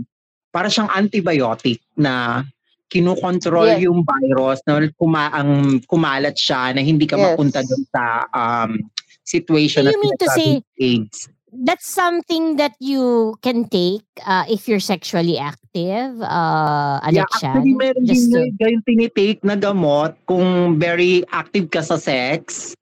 para 0.51 0.72
siyang 0.72 0.88
antibiotic 0.91 1.85
na 1.98 2.43
kinukontrol 2.88 3.66
Yes. 3.76 3.82
yung 3.84 4.06
virus 4.06 4.62
na 4.64 4.78
kuma 4.96 5.34
ang 5.34 5.82
kumalat 5.89 6.38
siya 6.38 6.72
na 6.72 6.80
hindi 6.80 7.10
ka 7.10 7.18
Yes. 7.18 7.24
mapunta 7.34 7.60
doon 7.66 7.84
sa 7.89 8.04
um, 8.32 8.72
situation 9.26 9.84
So 9.84 9.91
you 9.91 10.02
mean 10.02 10.18
to 10.22 10.30
say- 10.32 10.62
AIDS. 10.80 11.28
That's 11.56 11.88
something 11.88 12.60
that 12.60 12.76
you 12.84 13.39
can 13.39 13.72
take 13.72 14.04
uh, 14.22 14.43
if 14.46 14.68
you're 14.68 14.84
sexually 14.84 15.39
active, 15.39 16.20
uh, 16.20 17.00
Yeah, 17.00 17.24
Alexian. 17.24 17.56
actually, 17.56 17.74
meron 17.74 18.04
Just 18.04 18.28
din 18.28 18.52
to- 18.52 18.52
kayong 18.60 18.84
tinitake 18.84 19.39
na 19.39 19.56
gamot 19.56 20.20
kung 20.28 20.76
very 20.76 21.24
active 21.32 21.72
ka 21.72 21.80
sa 21.80 21.96
sex. 21.96 22.76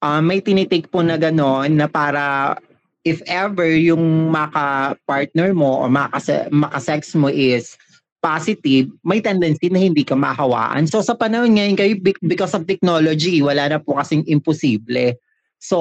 Ah, 0.00 0.24
may 0.24 0.40
tinitake 0.40 0.88
po 0.88 1.04
na 1.04 1.20
ganon 1.20 1.76
na 1.76 1.84
para 1.84 2.56
if 3.04 3.20
ever 3.28 3.68
yung 3.68 4.32
maka-partner 4.32 5.52
mo 5.52 5.84
o 5.84 5.86
makase- 5.86 6.48
maka-sex 6.48 7.12
mo 7.12 7.28
is 7.28 7.76
positive, 8.18 8.90
may 9.06 9.22
tendency 9.22 9.70
na 9.70 9.78
hindi 9.78 10.02
ka 10.02 10.18
mahawaan. 10.18 10.86
So 10.90 11.02
sa 11.02 11.14
panahon 11.14 11.54
ngayon 11.54 11.78
kayo, 11.78 11.94
be- 11.98 12.22
because 12.26 12.54
of 12.54 12.66
technology, 12.66 13.38
wala 13.42 13.70
na 13.70 13.78
po 13.78 13.98
kasing 13.98 14.26
imposible. 14.26 15.14
So, 15.58 15.78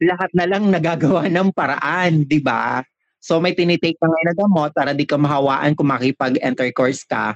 lahat 0.00 0.30
na 0.36 0.44
lang 0.44 0.68
nagagawa 0.68 1.28
ng 1.32 1.52
paraan, 1.56 2.28
di 2.28 2.40
ba? 2.40 2.84
So 3.20 3.40
may 3.40 3.56
tinitake 3.56 3.96
ka 3.98 4.06
ngayon 4.06 4.28
na 4.28 4.36
gamot 4.36 4.70
para 4.76 4.92
di 4.92 5.08
ka 5.08 5.16
mahawaan 5.16 5.74
kung 5.74 5.88
makipag-intercourse 5.90 7.08
ka. 7.08 7.34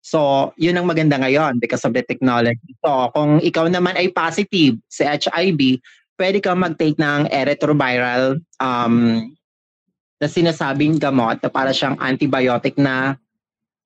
So, 0.00 0.50
yun 0.56 0.78
ang 0.78 0.88
maganda 0.88 1.20
ngayon 1.20 1.60
because 1.60 1.84
of 1.84 1.92
the 1.92 2.00
technology. 2.00 2.72
So, 2.80 3.12
kung 3.12 3.44
ikaw 3.44 3.68
naman 3.68 3.98
ay 3.98 4.08
positive 4.08 4.80
sa 4.88 5.12
HIV, 5.20 5.84
pwede 6.16 6.40
kang 6.40 6.64
mag-take 6.64 6.96
ng 6.96 7.28
eretroviral 7.28 8.40
um, 8.56 9.28
na 10.18 10.26
sinasabing 10.26 10.96
gamot 10.98 11.38
na 11.38 11.50
para 11.52 11.70
siyang 11.70 12.00
antibiotic 12.00 12.74
na 12.80 13.20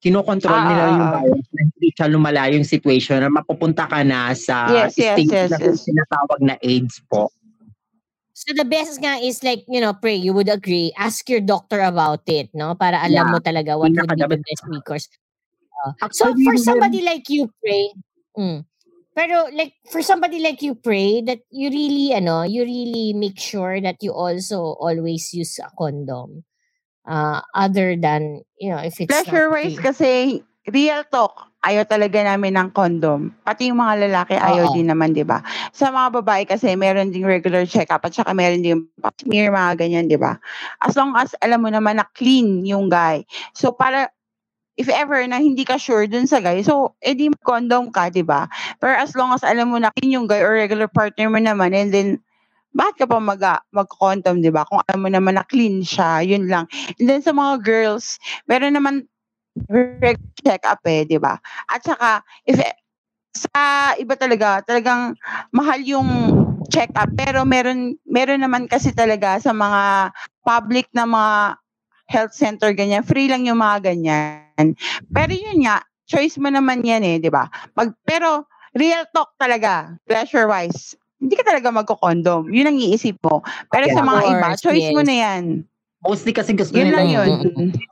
kinokontrol 0.03 0.59
Ah, 0.59 0.67
nila 0.67 0.83
ah, 0.83 0.91
yung 0.91 1.07
ah. 1.07 1.15
virus 1.23 1.47
na 1.55 1.61
hindi 1.63 1.89
siya 1.95 2.07
lumala 2.11 2.51
yung 2.51 2.67
situation 2.67 3.23
na 3.23 3.31
mapupunta 3.31 3.87
ka 3.87 4.03
na 4.03 4.35
sa 4.35 4.67
Yes, 4.67 4.99
yes, 4.99 5.15
stage 5.15 5.31
yes, 5.31 5.51
na 5.55 5.59
yes. 5.63 5.87
sinatawag 5.87 6.41
na 6.43 6.55
AIDS 6.59 6.99
po. 7.07 7.31
So 8.35 8.51
the 8.51 8.67
best 8.67 8.99
nga 8.99 9.23
is 9.23 9.47
like, 9.47 9.63
you 9.71 9.79
know, 9.79 9.95
pray, 9.95 10.19
you 10.19 10.35
would 10.35 10.51
agree, 10.51 10.91
ask 10.99 11.31
your 11.31 11.39
doctor 11.39 11.79
about 11.79 12.27
it, 12.27 12.51
no? 12.51 12.75
Para 12.75 12.99
alam 12.99 13.31
Yeah. 13.31 13.33
mo 13.33 13.39
talaga 13.39 13.79
what 13.79 13.95
would 13.95 14.03
be 14.03 14.19
the 14.19 14.43
best 14.43 14.65
recourse. 14.67 15.07
Uh, 15.87 15.95
so 16.11 16.35
for 16.35 16.59
somebody 16.59 17.07
like 17.07 17.31
you, 17.31 17.47
pray, 17.63 17.95
mm, 18.35 18.67
pero 19.15 19.47
like 19.55 19.79
for 19.91 20.03
somebody 20.03 20.43
like 20.43 20.59
you, 20.63 20.75
pray 20.75 21.23
that 21.23 21.47
you 21.55 21.71
really, 21.71 22.11
ano, 22.15 22.43
you 22.43 22.67
really 22.67 23.15
make 23.15 23.39
sure 23.39 23.79
that 23.79 24.03
you 24.03 24.11
also 24.11 24.75
always 24.83 25.31
use 25.31 25.59
a 25.63 25.71
condom. 25.79 26.43
Uh, 27.03 27.43
other 27.55 27.99
than, 27.99 28.47
you 28.63 28.71
know, 28.71 28.79
if 28.79 28.95
it's 29.03 29.11
Pleasure-wise 29.11 29.75
kasi, 29.75 30.39
real 30.71 31.03
talk, 31.11 31.51
ayaw 31.67 31.83
talaga 31.83 32.23
namin 32.23 32.55
ng 32.55 32.71
condom. 32.71 33.35
Pati 33.43 33.75
yung 33.75 33.83
mga 33.83 34.07
lalaki, 34.07 34.39
ayaw 34.39 34.71
Oo. 34.71 34.75
din 34.79 34.87
naman, 34.87 35.11
di 35.11 35.27
ba? 35.27 35.43
Sa 35.75 35.91
mga 35.91 36.23
babae 36.23 36.47
kasi, 36.47 36.79
meron 36.79 37.11
ding 37.11 37.27
regular 37.27 37.67
check-up 37.67 38.07
at 38.07 38.15
saka 38.15 38.31
meron 38.31 38.63
din 38.63 38.87
pap 39.03 39.19
smear, 39.19 39.51
mga 39.51 39.83
ganyan, 39.83 40.07
di 40.07 40.15
ba? 40.15 40.39
As 40.79 40.95
long 40.95 41.19
as 41.19 41.35
alam 41.43 41.67
mo 41.67 41.75
naman 41.75 41.99
na 41.99 42.07
clean 42.15 42.63
yung 42.63 42.87
guy. 42.87 43.27
So, 43.59 43.75
para, 43.75 44.07
if 44.79 44.87
ever 44.87 45.27
na 45.27 45.43
hindi 45.43 45.67
ka 45.67 45.83
sure 45.83 46.07
dun 46.07 46.31
sa 46.31 46.39
guy, 46.39 46.63
so, 46.63 46.95
edi 47.03 47.35
condom 47.43 47.91
ka, 47.91 48.15
di 48.15 48.23
ba? 48.23 48.47
Pero 48.79 48.95
as 48.95 49.19
long 49.19 49.35
as 49.35 49.43
alam 49.43 49.75
mo 49.75 49.83
na 49.83 49.91
clean 49.99 50.15
yung 50.15 50.31
guy 50.31 50.39
or 50.39 50.55
regular 50.55 50.87
partner 50.87 51.27
mo 51.27 51.43
naman, 51.43 51.75
and 51.75 51.91
then, 51.91 52.23
bakit 52.73 53.05
ka 53.05 53.07
pa 53.09 53.21
mag, 53.21 53.41
mag-condom, 53.73 54.41
di 54.41 54.49
ba? 54.49 54.65
Kung 54.65 54.81
alam 54.89 55.01
mo 55.05 55.09
naman 55.13 55.37
na 55.37 55.45
clean 55.45 55.85
siya, 55.85 56.25
yun 56.25 56.49
lang. 56.49 56.65
And 56.97 57.07
then 57.09 57.21
sa 57.21 57.37
mga 57.37 57.61
girls, 57.65 58.17
meron 58.49 58.77
naman 58.77 59.09
regular 59.69 60.17
check-up 60.41 60.81
eh, 60.89 61.05
di 61.05 61.21
ba? 61.21 61.37
At 61.69 61.85
saka, 61.85 62.25
if 62.49 62.57
e- 62.57 62.81
sa 63.33 63.93
iba 63.97 64.13
talaga, 64.17 64.61
talagang 64.65 65.17
mahal 65.53 65.81
yung 65.85 66.09
check-up. 66.69 67.09
Pero 67.17 67.45
meron, 67.49 67.97
meron 68.05 68.41
naman 68.45 68.69
kasi 68.69 68.93
talaga 68.93 69.41
sa 69.41 69.53
mga 69.57 70.13
public 70.45 70.89
na 70.93 71.09
mga 71.09 71.35
health 72.13 72.35
center, 72.37 72.77
ganyan. 72.77 73.05
Free 73.05 73.29
lang 73.29 73.49
yung 73.49 73.61
mga 73.61 73.93
ganyan. 73.93 74.77
Pero 75.09 75.33
yun 75.33 75.65
nga, 75.65 75.81
choice 76.05 76.37
mo 76.37 76.53
naman 76.53 76.85
yan 76.85 77.01
eh, 77.05 77.17
di 77.17 77.33
ba? 77.33 77.49
Pag, 77.73 77.97
pero, 78.05 78.45
real 78.77 79.05
talk 79.13 79.33
talaga, 79.37 79.97
pleasure-wise, 80.09 80.97
hindi 81.23 81.35
ka 81.35 81.47
talaga 81.47 81.71
magko-condom. 81.71 82.51
Yun 82.51 82.67
ang 82.67 82.77
iisip 82.77 83.15
mo. 83.23 83.41
Pero 83.71 83.87
Yeah. 83.87 83.95
sa 83.95 84.03
mga 84.03 84.21
Of 84.21 84.27
iba, 84.29 84.43
course, 84.45 84.61
choice 84.61 84.89
mo 84.91 85.01
yes. 85.01 85.07
na 85.07 85.17
yan. 85.17 85.43
Mostly 86.03 86.33
kasi 86.35 86.51
gusto 86.51 86.75
Yun 86.75 86.91
nila 86.91 86.99
lang 86.99 87.09
yun. 87.09 87.29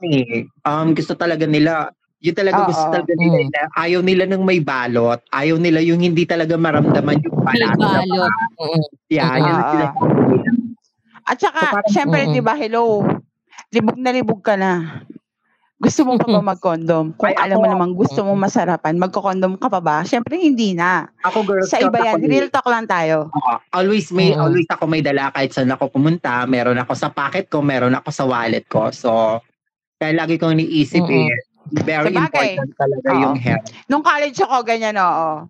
eh. 0.03 0.43
Um, 0.61 0.91
gusto 0.91 1.15
talaga 1.15 1.47
nila, 1.47 1.87
yun 2.19 2.35
talaga 2.35 2.67
gusto 2.67 2.91
talaga 2.91 3.13
nila, 3.15 3.39
Mm. 3.39 3.71
ayaw 3.79 4.01
nila 4.03 4.23
ng 4.27 4.43
may 4.43 4.59
balot, 4.59 5.23
ayaw 5.31 5.55
nila 5.55 5.79
yung 5.79 6.03
hindi 6.03 6.27
talaga 6.27 6.59
maramdaman 6.59 7.23
yung 7.23 7.37
May 7.39 7.55
balat. 7.55 7.79
balot. 7.79 8.33
Mm. 8.59 8.83
Yeah, 9.07 9.31
yun 9.33 9.55
sinasabi 9.63 9.71
nila. 9.71 9.87
At 11.23 11.37
saka, 11.39 11.61
So, 11.61 11.71
parang- 11.71 11.87
syempre, 11.89 12.19
Mm-mm. 12.27 12.35
di 12.35 12.41
ba, 12.43 12.53
hello, 12.53 12.83
libog 13.71 13.95
na 13.95 14.11
libog 14.11 14.41
ka 14.43 14.59
na. 14.59 15.07
Gusto 15.81 16.05
mo 16.05 16.13
pa 16.13 16.29
ba 16.29 16.45
mag-condom? 16.45 17.09
Kung 17.17 17.25
Ay, 17.25 17.35
alam 17.41 17.57
mo 17.57 17.65
namang 17.65 17.97
gusto 17.97 18.21
mo 18.21 18.37
masarapan, 18.37 19.01
magko-condom 19.01 19.57
ka 19.57 19.65
pa 19.65 19.81
ba? 19.81 19.97
Syempre, 20.05 20.37
hindi 20.37 20.77
na. 20.77 21.09
Ako 21.25 21.41
Girl 21.41 21.65
Sa 21.65 21.81
iba 21.81 21.97
yan, 21.97 22.21
real 22.21 22.53
talk 22.53 22.69
lang 22.69 22.85
tayo. 22.85 23.33
Oo. 23.33 23.57
always 23.73 24.13
may 24.13 24.29
Mm. 24.29 24.45
always 24.45 24.69
ako 24.69 24.85
may 24.85 25.01
dala 25.01 25.33
kahit 25.33 25.49
saan 25.49 25.73
ako 25.73 25.89
pumunta, 25.89 26.45
meron 26.45 26.77
ako 26.77 26.93
sa 26.93 27.09
pocket 27.09 27.49
ko, 27.49 27.65
meron 27.65 27.97
ako 27.97 28.13
sa 28.13 28.29
wallet 28.29 28.69
ko. 28.69 28.93
So 28.93 29.41
kaya 29.97 30.13
lagi 30.13 30.37
kong 30.37 30.53
iniisip 30.55 31.01
Mm. 31.01 31.17
eh 31.25 31.33
Very 31.71 32.11
Sabagay. 32.11 32.57
important 32.57 32.71
talaga 32.75 33.07
Oo. 33.07 33.21
yung 33.21 33.35
health. 33.37 33.65
Nung 33.87 34.03
college 34.03 34.37
ako, 34.37 34.55
ganyan, 34.61 34.97
oo. 34.97 35.47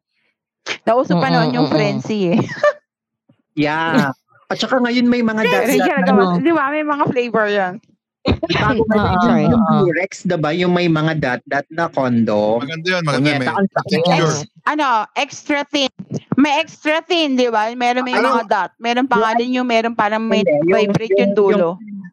Nauso 0.85 1.17
pa 1.17 1.27
noon 1.27 1.49
yung 1.51 1.65
frenzy 1.65 2.35
eh. 2.35 2.39
Yeah. 3.51 4.13
At 4.47 4.55
saka 4.55 4.77
ngayon 4.77 5.07
may 5.07 5.23
mga 5.23 5.43
nagawa- 5.43 5.97
ano, 6.03 6.37
Di 6.37 6.51
ba? 6.51 6.69
May 6.69 6.83
mga 6.83 7.03
flavor 7.09 7.47
yan. 7.47 7.73
Bago 8.23 8.81
Oo, 8.87 9.25
yung, 9.27 9.51
yung. 9.51 9.63
Durex, 9.81 10.23
diba? 10.23 10.51
Yung 10.53 10.71
may 10.71 10.87
mga 10.87 11.13
dot-dot 11.17 11.67
na 11.69 11.85
condom. 11.87 12.61
Maganda 12.61 12.87
yun, 12.87 13.03
maganda. 13.03 13.51
Texture. 13.81 14.33
Ex- 14.37 14.45
ano, 14.63 14.87
extra 15.15 15.59
thin. 15.65 15.89
May 16.35 16.57
extra 16.57 17.01
thin, 17.01 17.33
di 17.33 17.49
ba? 17.49 17.69
Meron 17.71 18.03
may 18.03 18.13
Ano? 18.13 18.37
mga 18.37 18.45
dot. 18.45 18.71
Meron 18.77 19.05
pa 19.05 19.17
nga 19.17 19.31
din 19.35 19.57
yung 19.57 19.65
meron 19.65 19.93
parang 19.93 20.21
may 20.21 20.41
Hindi, 20.41 20.53
yung- 20.63 20.93
vibrate 20.93 21.11
yung 21.11 21.21
yung- 21.27 21.35
dulo. 21.35 21.69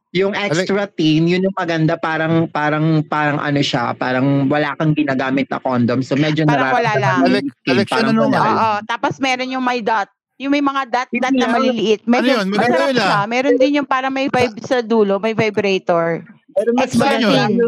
Yung 0.08 0.32
extra 0.32 0.88
thin, 0.88 1.28
yun 1.28 1.44
yung 1.44 1.52
maganda, 1.52 1.92
parang, 1.94 2.48
parang, 2.48 3.04
parang 3.04 3.36
ano 3.36 3.60
siya, 3.60 3.92
parang 3.92 4.48
wala 4.48 4.72
kang 4.74 4.96
ginagamit 4.96 5.44
na 5.46 5.60
condom. 5.60 6.00
So 6.00 6.16
medyo 6.16 6.48
Parang 6.48 6.72
wala 6.72 6.96
nararamdaman 6.96 7.28
lang. 7.28 7.44
yung 7.44 7.76
Alex, 7.76 7.88
parang 7.92 8.16
ano 8.16 8.22
nga? 8.32 8.40
Oo. 8.40 8.70
Tapos 8.88 9.20
meron 9.20 9.52
yung 9.52 9.60
may 9.60 9.84
dot. 9.84 10.08
Yung 10.38 10.54
may 10.54 10.62
mga 10.62 10.82
dot 10.86 11.08
dot 11.10 11.28
Hindi, 11.28 11.42
na 11.42 11.44
ano- 11.44 11.54
maliliit. 11.58 12.00
Medyo 12.06 12.30
ano 12.30 12.38
yun? 12.38 12.46
Maganda 12.48 12.78
yun, 12.86 12.98
ah. 13.02 13.26
Meron 13.26 13.56
din 13.58 13.76
yung 13.76 13.88
parang 13.88 14.14
may 14.14 14.30
vibe 14.30 14.54
sa 14.62 14.78
dulo, 14.80 15.18
may 15.18 15.34
vibrator. 15.34 16.22
Pero 16.54 16.70
mas 16.72 16.94
maganda 16.94 17.26
thin. 17.26 17.58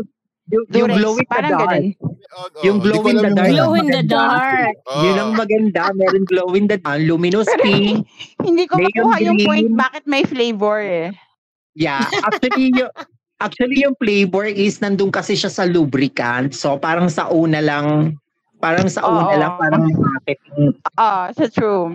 yung, 0.50 0.64
yung, 0.70 0.88
glow 0.88 1.14
in 1.14 1.18
the 1.20 1.26
parang 1.26 1.52
dark. 1.52 1.82
Oh, 2.30 2.46
oh, 2.46 2.62
Yung 2.62 2.78
glow 2.78 3.02
in 3.04 3.18
the 3.18 3.22
yung- 3.24 3.34
dark. 3.34 3.50
Glow 3.50 3.70
in 3.72 3.86
the 3.86 4.02
dark. 4.02 4.74
Oh. 4.86 5.02
Yun 5.02 5.16
ang 5.16 5.32
maganda. 5.34 5.82
Meron 5.94 6.24
glow 6.24 6.48
in 6.54 6.66
the 6.66 6.78
dark. 6.78 6.98
Luminous 7.00 7.50
pink. 7.62 8.06
Hindi 8.38 8.64
ko 8.66 8.78
makuha 8.78 9.18
yung 9.18 9.34
green. 9.36 9.46
point 9.46 9.68
bakit 9.74 10.06
may 10.06 10.22
flavor 10.22 10.78
eh. 10.78 11.10
Yeah. 11.74 12.02
Actually, 12.22 12.70
yung, 12.72 12.90
actually, 13.38 13.78
yung 13.82 13.94
flavor 13.96 14.46
is 14.46 14.78
nandun 14.78 15.10
kasi 15.10 15.34
siya 15.34 15.50
sa 15.50 15.66
lubricant. 15.66 16.50
So, 16.50 16.78
parang 16.78 17.06
sa 17.06 17.30
una 17.30 17.58
lang, 17.58 18.18
parang 18.58 18.86
sa 18.86 19.06
una 19.06 19.26
Oo. 19.28 19.38
lang, 19.38 19.52
parang 19.54 19.82
marketing. 19.86 20.74
Ah, 20.94 21.30
sa 21.30 21.46
true. 21.46 21.94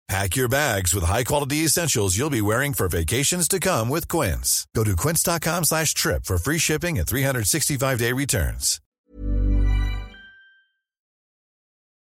Pack 0.11 0.35
your 0.35 0.51
bags 0.51 0.91
with 0.91 1.07
high-quality 1.07 1.63
essentials 1.63 2.19
you'll 2.19 2.27
be 2.27 2.43
wearing 2.43 2.75
for 2.75 2.91
vacations 2.91 3.47
to 3.47 3.63
come 3.63 3.87
with 3.87 4.11
Quince. 4.11 4.67
Go 4.75 4.83
to 4.83 4.91
quince.com 4.91 5.63
slash 5.63 5.95
trip 5.95 6.27
for 6.27 6.35
free 6.35 6.59
shipping 6.59 6.99
and 6.99 7.07
365-day 7.07 8.11
returns. 8.11 8.83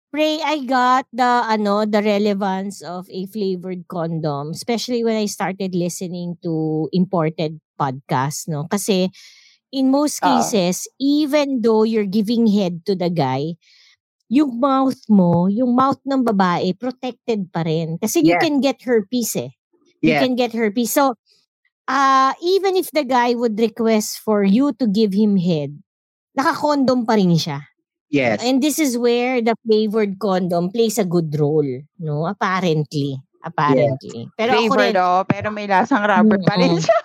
Pray, 0.09 0.41
I 0.41 0.65
got 0.65 1.05
the 1.13 1.45
ano 1.45 1.85
the 1.85 2.01
relevance 2.01 2.81
of 2.81 3.05
a 3.13 3.29
flavored 3.29 3.85
condom, 3.85 4.57
especially 4.57 5.05
when 5.05 5.13
I 5.13 5.29
started 5.29 5.77
listening 5.77 6.41
to 6.41 6.89
imported 6.97 7.61
podcasts, 7.77 8.49
no? 8.49 8.65
Kasi 8.73 9.13
in 9.69 9.93
most 9.93 10.17
Oo. 10.25 10.41
cases, 10.41 10.89
even 10.97 11.61
though 11.61 11.85
you're 11.85 12.09
giving 12.09 12.49
head 12.49 12.89
to 12.89 12.97
the 12.97 13.13
guy, 13.13 13.53
yung 14.33 14.57
mouth 14.57 14.97
mo, 15.13 15.45
yung 15.45 15.77
mouth 15.77 16.01
ng 16.01 16.25
babae, 16.25 16.73
protected 16.73 17.53
pa 17.53 17.61
rin. 17.61 18.01
Kasi 18.01 18.25
you 18.25 18.33
Yes. 18.33 18.41
can 18.41 18.57
get 18.57 18.81
herpes 18.81 19.37
eh. 19.37 19.53
You 20.01 20.17
Yeah. 20.17 20.25
can 20.25 20.33
get 20.33 20.57
herpes. 20.57 20.89
So, 20.89 21.13
uh, 21.85 22.33
even 22.41 22.73
if 22.73 22.89
the 22.89 23.05
guy 23.05 23.37
would 23.37 23.55
request 23.61 24.25
for 24.25 24.41
you 24.41 24.73
to 24.81 24.89
give 24.89 25.13
him 25.13 25.37
head, 25.37 25.77
naka-condom 26.33 27.05
pa 27.05 27.13
rin 27.13 27.37
siya. 27.37 27.61
Yes. 28.09 28.41
And 28.41 28.61
this 28.61 28.77
is 28.77 28.97
where 28.97 29.41
the 29.41 29.53
flavored 29.65 30.17
condom 30.17 30.69
plays 30.73 30.97
a 30.97 31.05
good 31.05 31.33
role, 31.37 31.85
no? 32.01 32.25
Apparently. 32.29 33.17
Apparently. 33.43 34.29
Pero 34.37 34.55
ako 34.55 34.61
Flavor 34.69 34.79
rin, 34.81 34.93
daw, 34.95 35.13
pero 35.27 35.47
may 35.51 35.67
lasang 35.67 36.05
rubber 36.05 36.39
pa 36.41 36.55
rin 36.57 36.77
siya. 36.79 36.99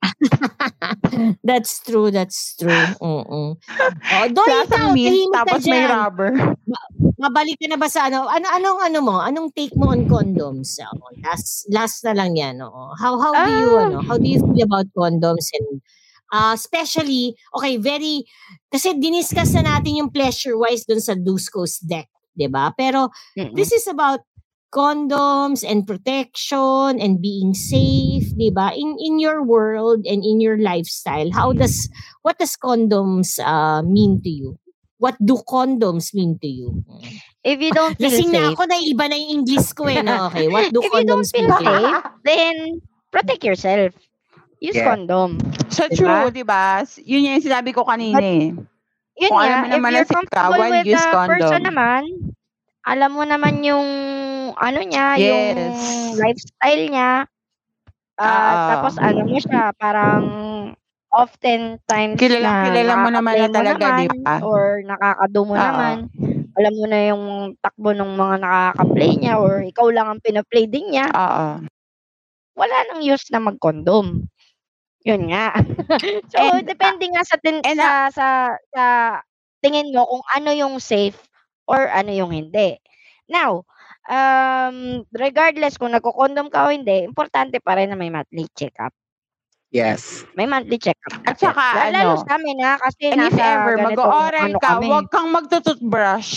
that's 1.44 1.80
true, 1.84 2.10
that's 2.10 2.56
true. 2.56 2.70
Mm-mm. 3.00 3.56
Oh, 3.56 4.26
Doy, 4.32 4.48
ikaw, 4.64 4.92
mint, 4.96 5.28
tapos 5.32 5.62
may 5.68 5.84
rubber. 5.84 6.32
Mabalik 7.20 7.60
ka 7.60 7.68
na 7.68 7.76
ba 7.76 7.88
sa 7.88 8.08
ano? 8.08 8.24
ano 8.24 8.46
anong 8.48 8.80
ano 8.80 8.98
mo? 9.04 9.16
Anong 9.20 9.52
take 9.52 9.76
mo 9.76 9.92
on 9.92 10.08
condoms? 10.08 10.80
Oh, 10.80 11.12
last 11.20 11.68
last 11.68 12.00
na 12.08 12.16
lang 12.16 12.32
'yan, 12.36 12.64
oo. 12.64 12.96
How 12.96 13.20
how 13.20 13.32
do 13.36 13.52
you 13.52 13.70
Ah. 13.76 13.84
ano? 13.92 13.98
How 14.00 14.16
do 14.16 14.24
you 14.24 14.40
feel 14.40 14.64
about 14.64 14.88
condoms 14.96 15.52
and 15.52 15.84
uh, 16.32 16.56
especially 16.56 17.36
okay, 17.60 17.76
very 17.76 18.24
kasi 18.72 18.96
diniscuss 18.96 19.52
na 19.58 19.76
natin 19.76 20.00
yung 20.00 20.10
pleasure 20.10 20.56
wise 20.56 20.88
dun 20.88 21.02
sa 21.04 21.12
Dusko's 21.12 21.76
deck, 21.84 22.08
'di 22.32 22.48
ba? 22.48 22.72
Pero 22.72 23.12
Mm-mm. 23.36 23.52
this 23.52 23.68
is 23.76 23.84
about 23.84 24.24
condoms 24.70 25.66
and 25.66 25.86
protection 25.86 26.98
and 26.98 27.20
being 27.20 27.54
safe, 27.54 28.30
'di 28.34 28.50
ba? 28.54 28.70
In 28.74 28.96
in 28.98 29.18
your 29.18 29.42
world 29.42 30.06
and 30.06 30.22
in 30.22 30.40
your 30.40 30.56
lifestyle, 30.58 31.30
how 31.34 31.52
does 31.52 31.90
what 32.22 32.38
does 32.38 32.54
condoms 32.56 33.38
uh, 33.42 33.82
mean 33.82 34.22
to 34.22 34.30
you? 34.30 34.50
What 35.00 35.16
do 35.18 35.40
condoms 35.48 36.12
mean 36.14 36.38
to 36.44 36.48
you? 36.48 36.84
If 37.42 37.60
you 37.60 37.72
don't 37.72 37.96
feel 37.98 38.20
Lasing 38.20 38.30
na 38.36 38.52
safe, 38.52 38.54
ako 38.54 38.68
na 38.68 38.76
iba 38.84 39.04
na 39.08 39.16
yung 39.16 39.42
English 39.42 39.72
ko 39.72 39.88
eh. 39.88 40.04
No? 40.04 40.28
Okay, 40.28 40.46
what 40.48 40.68
do 40.68 40.80
if 40.84 40.92
you 40.92 41.04
don't 41.04 41.24
condoms 41.24 41.32
feel 41.32 41.48
mean 41.48 41.56
to 41.56 41.64
you? 41.64 41.88
safe, 41.88 42.04
then 42.24 42.54
protect 43.10 43.42
yourself. 43.44 43.92
Use 44.60 44.76
Yeah. 44.76 44.84
condom. 44.84 45.40
Sa 45.72 45.88
Diba? 45.88 45.96
true, 45.96 46.28
di 46.30 46.44
ba? 46.44 46.84
Yun 47.00 47.32
yung 47.32 47.40
sinabi 47.40 47.72
ko 47.72 47.82
kanina 47.82 48.20
eh. 48.20 48.52
Yun 49.16 49.32
Kung 49.32 49.40
nga, 49.40 49.48
alam 49.48 49.58
mo 49.64 49.66
if 49.66 49.80
naman 49.80 49.90
na 49.96 50.02
you're 50.02 50.04
si 50.04 50.14
comfortable 50.14 50.60
Kawan, 50.60 50.70
with 50.70 50.86
use 50.86 51.06
the 51.06 51.12
condom. 51.12 51.40
person 51.40 51.62
naman, 51.64 52.02
alam 52.84 53.10
mo 53.12 53.24
naman 53.24 53.64
yung 53.64 53.88
ano 54.58 54.80
niya, 54.82 55.06
yung 55.20 55.46
Yes. 55.56 55.78
lifestyle 56.18 56.84
niya. 56.88 57.12
Ah, 58.20 58.26
Oo. 58.26 58.66
tapos 58.76 58.94
ano 59.00 59.20
mo 59.24 59.38
siya, 59.40 59.72
parang 59.80 60.24
oftentimes 61.10 62.18
Kilala- 62.20 62.46
na 62.46 62.66
kilala 62.70 62.94
mo 63.02 63.08
naman 63.10 63.34
na 63.34 63.48
talaga, 63.50 63.86
di 63.98 64.06
naman, 64.06 64.22
ba? 64.22 64.36
Or 64.46 64.62
nakakado 64.86 65.38
mo 65.42 65.54
Oo. 65.56 65.62
naman. 65.62 65.96
Alam 66.54 66.72
mo 66.76 66.84
na 66.86 66.98
yung 67.10 67.24
takbo 67.62 67.90
ng 67.94 68.12
mga 68.14 68.36
nakaka-play 68.42 69.12
niya 69.16 69.34
or 69.40 69.62
ikaw 69.64 69.86
lang 69.90 70.06
ang 70.10 70.20
pina-play 70.22 70.66
din 70.68 70.92
niya. 70.94 71.06
Oo. 71.10 71.48
Wala 72.58 72.76
nang 72.90 73.00
use 73.02 73.30
na 73.32 73.40
mag-condom. 73.40 74.26
Yun 75.06 75.22
nga. 75.32 75.54
so, 76.32 76.36
And, 76.38 76.66
depende 76.68 77.08
nga 77.08 77.24
sa, 77.24 77.36
tin- 77.40 77.64
and, 77.64 77.78
sa, 77.80 78.12
sa, 78.12 78.26
sa 78.76 78.84
tingin 79.64 79.94
mo 79.96 80.04
kung 80.04 80.24
ano 80.36 80.50
yung 80.52 80.76
safe 80.78 81.16
or 81.64 81.88
ano 81.88 82.12
yung 82.12 82.30
hindi. 82.34 82.76
Now, 83.30 83.64
um, 84.10 84.76
regardless 85.14 85.78
kung 85.78 85.94
nagko-condom 85.94 86.50
ka 86.50 86.66
o 86.66 86.74
hindi, 86.74 87.06
importante 87.06 87.62
pa 87.62 87.78
rin 87.78 87.88
na 87.88 87.96
may 87.96 88.10
monthly 88.10 88.50
check-up. 88.52 88.90
Yes. 89.70 90.26
May 90.34 90.50
monthly 90.50 90.76
check-up. 90.76 91.22
At 91.22 91.38
saka, 91.38 91.62
La- 91.78 91.94
Lalo 91.94 92.18
ano, 92.18 92.26
sa 92.26 92.34
amin 92.34 92.58
ha, 92.58 92.74
kasi 92.76 93.06
and 93.06 93.22
if 93.22 93.30
nasa 93.30 93.42
ever 93.62 93.74
ganitong 93.78 94.02
mag-oral 94.02 94.46
ano 94.50 94.58
ka, 94.58 94.68
kami. 94.76 94.84
huwag 94.90 95.06
kang 95.08 95.28
magtututbrush. 95.30 96.32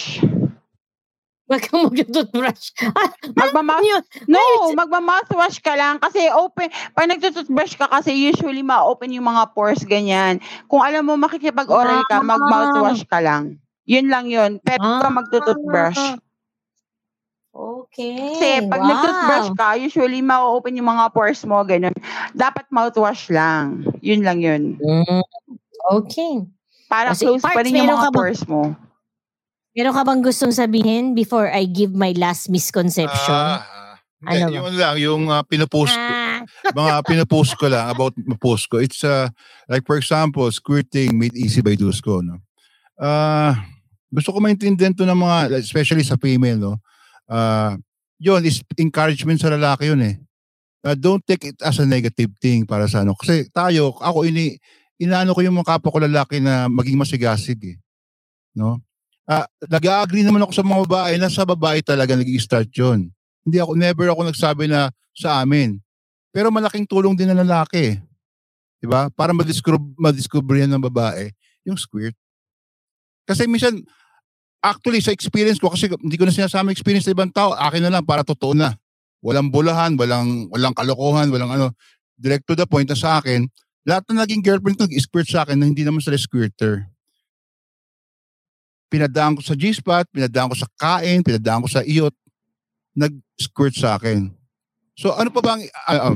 Wag 1.43 1.61
kang 1.65 1.82
mag-toothbrush. 1.89 2.65
Ah, 2.93 3.09
Magmamouth, 3.49 3.82
yun. 3.84 4.03
no, 4.30 4.39
magmamouthwash 4.78 5.57
ka 5.59 5.74
lang 5.74 5.97
kasi 5.97 6.30
open, 6.30 6.69
pag 6.93 7.09
nagtututbrush 7.09 7.74
ka 7.76 7.89
kasi 7.89 8.13
usually 8.13 8.61
ma-open 8.61 9.09
yung 9.11 9.26
mga 9.26 9.49
pores 9.51 9.82
ganyan. 9.84 10.38
Kung 10.69 10.86
alam 10.86 11.01
mo 11.03 11.17
makikipag-oral 11.17 12.05
ka, 12.05 12.21
Ah. 12.21 12.24
mag-mouthwash 12.24 13.03
ka 13.03 13.17
lang. 13.19 13.57
Yun 13.84 14.07
lang 14.07 14.30
yun. 14.30 14.61
Pero 14.61 14.78
huwag 14.80 15.01
kang 15.01 15.17
magtututbrush. 15.17 16.01
Okay. 17.53 18.17
Kasi 18.17 18.49
pag 18.65 18.81
wow. 18.81 18.89
nagtutbrush 18.89 19.49
ka, 19.53 19.67
usually 19.77 20.25
ma-open 20.25 20.73
yung 20.73 20.89
mga 20.89 21.13
pores 21.13 21.45
mo, 21.45 21.61
ganun. 21.61 21.93
Dapat 22.33 22.65
mouthwash 22.73 23.29
lang. 23.29 23.85
Yun 24.01 24.25
lang 24.25 24.41
yun. 24.41 24.81
Mm, 24.81 25.21
Okay. 25.83 26.47
Para 26.87 27.11
Kasi, 27.11 27.27
close 27.27 27.43
pa 27.43 27.53
Parts, 27.53 27.65
rin 27.67 27.75
yung 27.75 27.89
meron 27.91 27.99
mga 27.99 28.13
pores 28.15 28.41
mo. 28.47 28.71
Meron 29.73 29.93
ka 29.93 30.03
bang 30.05 30.21
gustong 30.21 30.53
sabihin 30.53 31.17
before 31.17 31.49
I 31.49 31.65
give 31.65 31.91
my 31.91 32.13
last 32.15 32.47
misconception? 32.47 33.59
Hindi, 34.23 34.39
Ano 34.39 34.45
ba? 34.47 34.53
yun 34.55 34.73
lang, 34.79 34.95
yung 35.01 35.23
uh, 35.27 35.43
pinopost, 35.43 35.97
Ah. 35.97 36.45
mga 36.71 37.03
pinopost 37.03 37.59
ko 37.59 37.67
lang 37.67 37.91
about 37.91 38.15
post 38.39 38.69
ko. 38.71 38.79
It's 38.79 39.03
uh, 39.03 39.27
like 39.67 39.83
for 39.83 39.99
example, 39.99 40.47
squirting 40.53 41.19
made 41.19 41.35
easy 41.35 41.59
by 41.59 41.75
Dusko, 41.75 42.23
no? 42.23 42.39
Ah, 42.95 43.67
gusto 44.07 44.31
ko 44.31 44.39
maintindihan 44.39 44.95
to 44.95 45.03
ng 45.03 45.17
mga, 45.17 45.59
especially 45.59 46.05
sa 46.05 46.15
female, 46.15 46.55
no? 46.61 46.79
Ah, 47.28 47.76
yun 48.19 48.43
is 48.43 48.63
encouragement 48.80 49.39
sa 49.39 49.51
lalaki 49.51 49.91
yun 49.91 50.01
eh. 50.03 50.15
Ah, 50.84 50.95
don't 50.95 51.24
take 51.24 51.55
it 51.55 51.57
as 51.63 51.80
a 51.80 51.88
negative 51.88 52.32
thing 52.43 52.67
para 52.67 52.88
sa 52.91 53.07
ano. 53.07 53.15
Kasi 53.15 53.47
tayo, 53.51 53.95
ako 53.99 54.28
ini 54.28 54.59
inaano 54.99 55.36
ko 55.36 55.41
yung 55.43 55.59
mga 55.59 55.80
kapwa 55.80 55.93
ko 55.95 55.99
lalaki 56.03 56.38
na 56.43 56.67
maging 56.67 56.99
masigasig 56.99 57.59
eh. 57.63 57.78
No? 58.55 58.84
Ah, 59.24 59.47
nag-agree 59.63 60.28
naman 60.28 60.43
ako 60.43 60.51
sa 60.51 60.65
mga 60.67 60.84
babae 60.84 61.13
na 61.15 61.32
sa 61.32 61.47
babae 61.47 61.80
talaga 61.80 62.19
nag-i-start 62.19 62.67
yun. 62.76 63.07
Hindi 63.43 63.57
ako, 63.59 63.71
never 63.76 64.07
ako 64.11 64.21
nagsabi 64.28 64.67
na 64.67 64.91
sa 65.15 65.39
amin. 65.39 65.80
Pero 66.36 66.51
malaking 66.51 66.88
tulong 66.88 67.15
din 67.15 67.32
ng 67.32 67.39
lalaki. 67.43 67.99
Di 68.84 68.88
ba? 68.88 69.07
Para 69.07 69.32
madiscover, 69.32 69.80
madiscover 69.95 70.59
yan 70.59 70.76
ng 70.76 70.84
babae, 70.91 71.32
yung 71.63 71.80
squirt. 71.80 72.15
Kasi 73.24 73.47
minsan, 73.47 73.80
actually 74.64 75.03
sa 75.03 75.11
experience 75.11 75.59
ko, 75.59 75.70
kasi 75.70 75.91
hindi 75.91 76.16
ko 76.16 76.24
na 76.24 76.32
sinasama 76.32 76.72
experience 76.72 77.03
ng 77.05 77.20
ibang 77.20 77.34
tao, 77.36 77.51
akin 77.51 77.84
na 77.84 77.91
lang 77.91 78.07
para 78.07 78.24
totoo 78.24 78.55
na. 78.55 78.72
Walang 79.20 79.51
bulahan, 79.51 79.99
walang, 79.99 80.47
walang 80.47 80.72
kalokohan, 80.72 81.28
walang 81.28 81.51
ano. 81.51 81.68
Direct 82.16 82.47
to 82.47 82.55
the 82.55 82.64
point 82.64 82.88
na 82.88 82.95
sa 82.95 83.20
akin, 83.20 83.43
lahat 83.84 84.07
na 84.07 84.24
naging 84.24 84.39
girlfriend 84.39 84.80
ko 84.80 84.88
nag-squirt 84.88 85.28
sa 85.28 85.43
akin 85.43 85.59
na 85.59 85.68
hindi 85.68 85.84
naman 85.84 85.99
sila 85.99 86.16
squirter. 86.16 86.88
Pinadaan 88.88 89.36
ko 89.36 89.41
sa 89.43 89.59
G-spot, 89.59 90.07
pinadaan 90.07 90.47
ko 90.47 90.55
sa 90.55 90.70
kain, 90.80 91.20
pinadaan 91.20 91.68
ko 91.68 91.68
sa 91.68 91.84
iyot, 91.84 92.16
nag-squirt 92.95 93.76
sa 93.76 93.99
akin. 93.99 94.32
So 94.95 95.11
ano 95.18 95.34
pa 95.34 95.41
bang, 95.41 95.68
uh, 95.89 96.14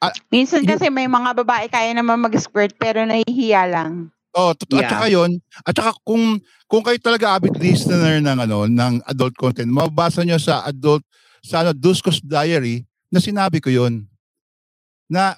uh, 0.00 0.14
Minsan 0.30 0.64
kasi 0.64 0.88
may 0.88 1.10
mga 1.10 1.36
babae 1.44 1.66
kaya 1.66 1.92
naman 1.92 2.22
mag-squirt 2.22 2.78
pero 2.78 3.02
nahihiya 3.04 3.68
lang. 3.68 4.14
Oh, 4.30 4.54
totoo. 4.54 4.78
At 4.78 4.86
Yeah. 4.86 4.92
saka 4.94 5.06
yun, 5.10 5.30
at 5.66 5.74
saka 5.74 5.90
kung, 6.06 6.38
kung 6.70 6.82
kayo 6.86 6.98
talaga 7.02 7.34
avid 7.34 7.58
listener 7.58 8.22
ng, 8.22 8.38
ano, 8.38 8.70
ng 8.70 9.02
adult 9.04 9.34
content, 9.34 9.66
mababasa 9.66 10.22
nyo 10.22 10.38
sa 10.38 10.62
adult, 10.62 11.02
sa 11.42 11.66
ano, 11.66 11.74
Duskos 11.74 12.22
Diary, 12.22 12.86
na 13.10 13.18
sinabi 13.18 13.58
ko 13.58 13.68
yun, 13.68 14.06
na 15.10 15.34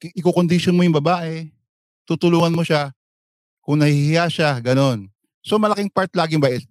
iko-condition 0.00 0.72
mo 0.72 0.80
yung 0.80 0.96
babae, 0.96 1.52
tutulungan 2.08 2.56
mo 2.56 2.64
siya, 2.64 2.96
kung 3.60 3.76
nahihiya 3.76 4.24
siya, 4.32 4.56
ganon. 4.64 5.12
So 5.44 5.60
malaking 5.60 5.92
part 5.92 6.08
laging 6.16 6.40
ba, 6.40 6.48
eh, 6.48 6.64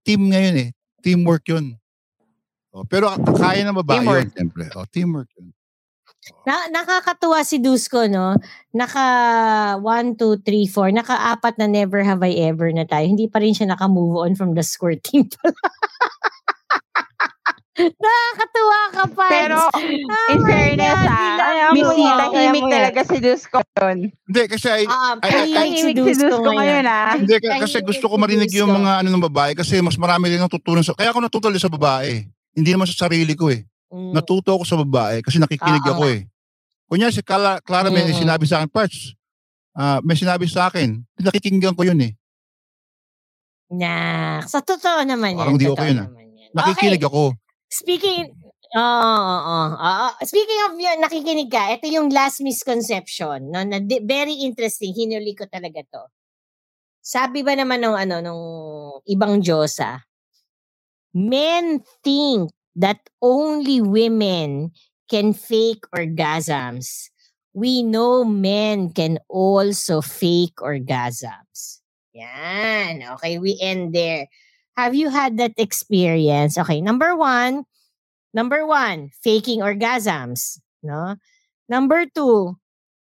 team 0.00 0.32
ngayon 0.32 0.56
eh, 0.56 0.68
teamwork 1.04 1.44
yun. 1.44 1.76
Oh, 2.72 2.88
pero 2.88 3.12
kaya 3.36 3.60
ng 3.68 3.76
babae 3.84 4.00
Teamwork. 4.00 4.24
yun, 4.24 4.32
siyempre. 4.32 4.64
Oh, 4.72 4.88
teamwork 4.88 5.28
yun. 5.36 5.52
Na, 6.46 6.70
nakakatuwa 6.70 7.42
si 7.42 7.58
Dusko, 7.58 8.06
no? 8.06 8.38
Naka 8.70 9.04
1, 9.82 10.14
2, 10.14 10.38
3, 10.38 10.70
4. 10.70 10.94
Naka-apat 10.94 11.58
na 11.58 11.66
never 11.66 12.06
have 12.06 12.22
I 12.22 12.38
ever 12.46 12.70
na 12.70 12.86
tayo. 12.86 13.10
Hindi 13.10 13.26
pa 13.26 13.42
rin 13.42 13.54
siya 13.54 13.66
naka-move 13.66 14.22
on 14.22 14.32
from 14.38 14.54
the 14.54 14.62
squirting 14.62 15.26
pala. 15.26 15.54
Nakakatuwa 17.72 18.80
ka 18.92 19.04
pa. 19.16 19.26
Pero 19.32 19.56
oh 19.56 19.80
in 20.28 20.40
fairness 20.44 20.98
God, 21.02 21.40
ah, 21.40 21.72
mo. 21.72 22.30
tahimik 22.30 22.64
talaga 22.68 23.00
si 23.02 23.16
Dusko 23.18 23.58
yun. 23.80 23.98
Hindi, 24.12 24.42
kasi 24.44 24.66
ay, 24.68 24.84
Ah, 24.86 25.16
ay- 25.18 25.32
ay- 25.32 25.54
tahimik 25.56 25.80
si 25.80 25.92
Dusko 25.96 26.28
Dusko 26.36 26.50
ngayon 26.52 26.84
ah. 26.84 27.16
Hindi, 27.16 27.34
ka- 27.40 27.64
kasi 27.64 27.80
Tahimik 27.80 27.88
gusto 27.88 28.06
ko 28.12 28.14
si 28.14 28.22
marinig 28.22 28.50
yung 28.52 28.70
mga 28.76 28.92
ano 29.02 29.08
ng 29.08 29.24
babae 29.32 29.52
kasi 29.56 29.80
mas 29.80 29.96
marami 29.96 30.30
rin 30.30 30.38
natutunan 30.44 30.84
sa... 30.84 30.92
Kaya 30.92 31.10
ako 31.10 31.24
natutunan 31.24 31.58
sa 31.58 31.72
babae. 31.72 32.28
Hindi 32.52 32.70
naman 32.70 32.84
sa 32.86 33.08
sarili 33.08 33.32
ko 33.32 33.48
eh. 33.48 33.64
Mm. 33.92 34.16
Natuto 34.16 34.56
ako 34.56 34.64
sa 34.64 34.80
babae 34.80 35.20
kasi 35.20 35.36
nakikinig 35.36 35.84
Oo 35.84 35.92
ako 35.92 36.04
nga. 36.08 36.14
eh. 36.16 36.20
Kunya 36.88 37.08
si 37.12 37.20
Clara, 37.20 37.60
Clara 37.60 37.92
may 37.92 38.08
Mm. 38.08 38.24
sinabi 38.24 38.44
sa 38.48 38.60
akin, 38.60 38.68
Parts, 38.72 39.12
ah, 39.76 40.00
may 40.00 40.16
sinabi 40.16 40.48
sa 40.48 40.72
akin, 40.72 41.04
nakikinggan 41.20 41.76
ko 41.76 41.84
yun 41.84 42.00
eh. 42.00 42.12
Nah, 43.72 44.44
sa 44.44 44.60
totoo 44.60 45.04
naman 45.04 45.36
yan. 45.36 45.40
Parang 45.40 45.60
di 45.60 45.68
okay 45.68 45.92
yun, 45.92 46.04
ah. 46.04 46.08
Nakikinig 46.52 47.00
okay. 47.00 47.08
ako. 47.08 47.22
Speaking, 47.72 48.28
oo, 48.76 49.12
oo, 49.16 49.60
oo. 49.72 50.06
Speaking 50.24 50.60
of 50.68 50.72
yun, 50.76 50.98
nakikinig 51.00 51.48
ka, 51.48 51.72
ito 51.72 51.88
yung 51.88 52.12
last 52.12 52.44
misconception, 52.44 53.48
no, 53.48 53.64
na 53.64 53.80
very 54.04 54.44
interesting, 54.44 54.92
hinuli 54.92 55.32
ko 55.32 55.48
talaga 55.48 55.80
to. 55.88 56.04
Sabi 57.00 57.40
ba 57.40 57.56
naman 57.56 57.80
nung 57.80 57.96
ano, 57.96 58.20
nung 58.20 58.42
ibang 59.08 59.40
Diyosa, 59.40 60.04
men 61.12 61.80
think 62.04 62.52
that 62.76 63.08
only 63.20 63.80
women 63.80 64.72
can 65.10 65.32
fake 65.32 65.84
orgasms. 65.94 67.10
We 67.52 67.82
know 67.82 68.24
men 68.24 68.92
can 68.92 69.18
also 69.28 70.00
fake 70.00 70.56
orgasms. 70.56 71.80
Yan. 72.14 73.02
Okay, 73.16 73.38
we 73.38 73.58
end 73.60 73.94
there. 73.94 74.28
Have 74.76 74.94
you 74.94 75.10
had 75.10 75.36
that 75.36 75.52
experience? 75.56 76.56
Okay, 76.56 76.80
number 76.80 77.14
one, 77.14 77.64
number 78.32 78.64
one, 78.64 79.10
faking 79.22 79.60
orgasms. 79.60 80.58
No? 80.82 81.16
Number 81.68 82.06
two, 82.06 82.56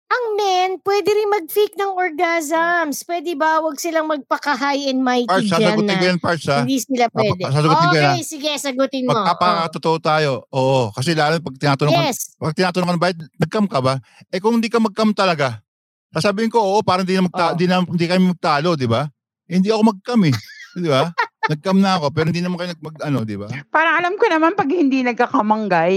ang 0.06 0.24
men, 0.34 0.70
pwede 0.80 1.10
rin 1.10 1.28
mag-fake 1.28 1.74
ng 1.74 1.92
orgasms. 1.92 3.02
Pwede 3.02 3.34
ba? 3.34 3.58
Huwag 3.58 3.74
silang 3.76 4.06
magpaka-high 4.06 4.86
and 4.86 5.02
mighty 5.02 5.26
Parts, 5.26 5.50
dyan 5.50 5.76
sasagutin 5.76 5.84
na 5.84 5.94
ko 5.94 6.04
yan, 6.06 6.18
Parts 6.22 6.46
ha. 6.46 6.56
hindi 6.62 6.78
sila 6.78 7.06
pwede. 7.10 7.42
sasagutin 7.42 7.86
ko 7.86 7.96
yan, 7.96 8.06
Okay, 8.06 8.22
sige, 8.22 8.50
sagutin 8.56 9.02
mo. 9.02 9.10
Oh. 9.10 9.18
Magpapakatotoo 9.18 9.98
tayo. 9.98 10.30
Oo. 10.48 10.94
Kasi 10.94 11.10
lalo 11.12 11.42
pag 11.42 11.56
tinatanong 11.58 11.92
Yes. 11.92 12.38
pag 12.38 12.54
tinatanong 12.54 12.86
ko 12.86 12.94
na 12.94 13.02
ba, 13.02 13.08
nag-cam 13.12 13.66
ka 13.66 13.78
ba? 13.82 13.94
Eh 14.30 14.38
kung 14.38 14.56
hindi 14.56 14.70
ka 14.70 14.78
mag-cam 14.78 15.10
talaga, 15.10 15.58
sasabihin 16.14 16.54
ko, 16.54 16.62
oo, 16.62 16.78
parang 16.86 17.02
di 17.02 17.18
na, 17.18 17.26
magta- 17.26 17.58
di 17.58 17.66
na 17.66 17.82
hindi 17.82 18.06
kami 18.06 18.30
magtalo, 18.30 18.78
di 18.78 18.86
ba? 18.86 19.10
Eh, 19.50 19.58
hindi 19.58 19.74
ako 19.74 19.82
mag-cam 19.90 20.20
eh. 20.26 20.34
Di 20.76 20.88
ba? 20.88 21.10
nag-cam 21.46 21.78
na 21.78 21.94
ako, 21.96 22.10
pero 22.10 22.26
hindi 22.26 22.42
naman 22.42 22.58
kayo 22.58 22.74
nag, 22.74 22.82
ano, 23.06 23.18
di 23.22 23.38
ba? 23.38 23.46
Parang 23.70 23.94
alam 23.96 24.14
ko 24.18 24.26
naman 24.26 24.54
pag 24.54 24.66
hindi 24.66 25.02
nagkakamanggay. 25.02 25.94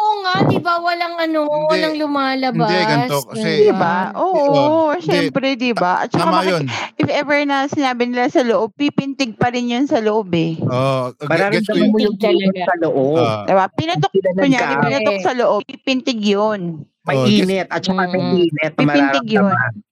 Oo 0.00 0.14
nga, 0.22 0.34
di 0.42 0.56
ba? 0.56 0.80
Walang 0.80 1.14
ano, 1.14 1.44
Hindi. 1.44 1.66
walang 1.68 1.94
lumalabas. 1.98 2.68
Hindi, 2.68 2.88
ganito, 2.88 3.16
kasi- 3.22 3.60
Di 3.60 3.70
ba? 3.70 3.96
Oo, 4.16 4.32
Oo, 4.48 4.84
hindi. 4.92 5.04
syempre, 5.04 5.46
di 5.54 5.72
ba? 5.72 5.92
At 6.00 6.08
saka 6.08 6.24
Tama 6.24 6.32
bakit- 6.34 6.50
yun. 6.50 6.64
if 6.96 7.08
ever 7.10 7.38
na 7.44 7.56
sinabi 7.66 8.02
nila 8.06 8.26
sa 8.26 8.40
loob, 8.40 8.72
pipintig 8.72 9.36
pa 9.36 9.52
rin 9.52 9.68
yun 9.68 9.84
sa 9.84 10.00
loob 10.00 10.32
eh. 10.32 10.56
Oo, 10.58 11.12
ko 11.12 11.22
Mararamdaman 11.22 11.76
yun. 11.76 11.90
mo 11.90 11.98
yung 12.00 12.16
Talaga. 12.16 12.60
sa 12.64 12.74
loob. 12.80 13.20
Ah, 13.20 13.44
Diba? 13.44 13.64
Pinatok 13.70 14.12
niya, 14.16 14.60
nagka- 14.64 14.80
pinatok 14.82 15.16
sa 15.20 15.32
loob, 15.34 15.60
pipintig 15.62 16.18
yun. 16.18 16.60
Oh, 17.02 17.26
init 17.26 17.66
at 17.66 17.82
saka 17.82 18.06
Mm. 18.06 18.38
init 18.38 18.52
na 18.54 18.66
Pipintig 18.70 19.26
yun. 19.28 19.48
mararamdaman. 19.50 19.88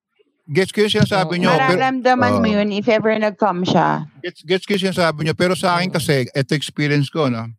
gets 0.48 0.72
ko 0.72 0.80
yung 0.80 0.94
sinasabi 0.94 1.32
nyo. 1.36 1.52
Pero, 1.52 1.60
Mararamdaman 1.68 2.32
mo 2.34 2.46
Oo. 2.46 2.54
yun 2.56 2.72
if 2.72 2.88
ever 2.88 3.12
nag-come 3.12 3.68
siya. 3.68 4.08
gets, 4.24 4.40
gets 4.42 4.64
ko 4.64 4.72
yung 4.72 4.84
sinasabi 4.88 5.20
nyo. 5.20 5.36
Pero 5.36 5.52
sa 5.52 5.76
akin 5.76 5.92
kasi, 5.92 6.24
ito 6.24 6.52
experience 6.54 7.12
ko, 7.12 7.28
no? 7.28 7.52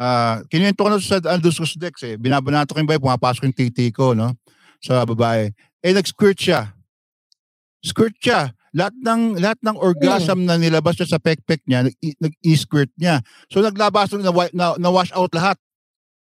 Ah, 0.00 0.40
kinuwento 0.48 0.80
ko 0.80 0.88
na 0.88 0.96
sa 0.96 1.20
Anduscos 1.28 1.76
Dex 1.76 2.00
eh. 2.08 2.16
Binabanato 2.16 2.72
ko 2.72 2.80
yung 2.80 2.88
bahay, 2.88 2.96
pumapasok 3.04 3.44
yung 3.44 3.52
titi 3.52 3.92
ko, 3.92 4.16
no? 4.16 4.32
Sa 4.80 5.04
babae. 5.04 5.52
Eh, 5.84 5.92
nag-squirt 5.92 6.40
siya. 6.40 6.72
Squirt 7.84 8.16
siya. 8.16 8.56
Lahat 8.72 8.96
ng 8.96 9.36
lahat 9.36 9.60
ng 9.60 9.76
orgasm 9.76 10.48
na 10.48 10.56
nilabas 10.56 10.96
niya 10.96 11.08
sa 11.10 11.20
pekpek 11.20 11.60
niya, 11.68 11.84
nag- 11.84 12.00
nag-i-squirt 12.16 12.88
niya. 12.96 13.20
So 13.52 13.60
naglabas 13.60 14.08
na, 14.16 14.32
na, 14.56 14.66
na 14.80 14.88
wash 14.88 15.12
out 15.12 15.36
lahat. 15.36 15.60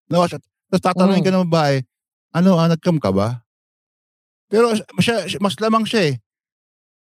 Na 0.06 0.22
wash 0.22 0.38
out. 0.38 0.44
Tapos 0.70 0.82
tatanungin 0.86 1.26
ka 1.26 1.34
ng 1.34 1.46
babae, 1.50 1.82
ano, 2.30 2.54
ah, 2.54 2.70
nag-cam 2.70 3.02
ka 3.02 3.10
ba? 3.10 3.42
Pero 4.46 4.70
siya- 5.02 5.26
mas 5.42 5.58
lamang 5.58 5.82
siya 5.82 6.14
eh. 6.14 6.22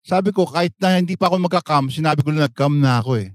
Sabi 0.03 0.35
ko, 0.35 0.49
kahit 0.49 0.75
na 0.81 0.99
hindi 0.99 1.15
pa 1.15 1.31
ako 1.31 1.47
magka-cam, 1.47 1.87
sinabi 1.87 2.25
ko 2.25 2.33
na 2.35 2.49
nag-cam 2.51 2.75
na 2.75 2.99
ako 2.99 3.21
eh. 3.23 3.31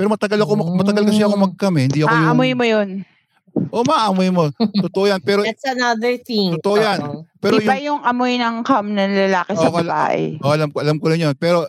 Pero 0.00 0.08
matagal 0.08 0.40
ako, 0.40 0.52
matagal 0.80 1.04
kasi 1.04 1.20
ako 1.20 1.36
mag-cam 1.36 1.76
eh. 1.76 1.84
Hindi 1.92 2.00
ako 2.00 2.08
yung... 2.08 2.28
Aamoy 2.32 2.50
mo 2.56 2.64
yun. 2.64 2.88
Oo, 3.68 3.84
maamoy 3.84 4.32
mo. 4.32 4.48
Totoo 4.88 5.12
yan. 5.12 5.20
Pero, 5.20 5.44
That's 5.44 5.68
another 5.68 6.16
thing. 6.24 6.56
Totoo 6.56 6.80
yan. 6.80 6.98
Pero 7.36 7.60
Iba 7.60 7.76
yung... 7.76 8.00
yung 8.00 8.00
amoy 8.08 8.40
ng 8.40 8.64
cum 8.64 8.96
ng 8.96 9.12
lalaki 9.28 9.52
sa 9.60 9.68
Oo, 9.68 9.76
kala- 9.76 9.92
babae. 9.92 10.40
Oh, 10.40 10.56
alam 10.56 10.72
ko, 10.72 10.80
alam 10.80 10.96
ko 10.96 11.06
lang 11.12 11.20
yun. 11.28 11.34
Pero, 11.36 11.68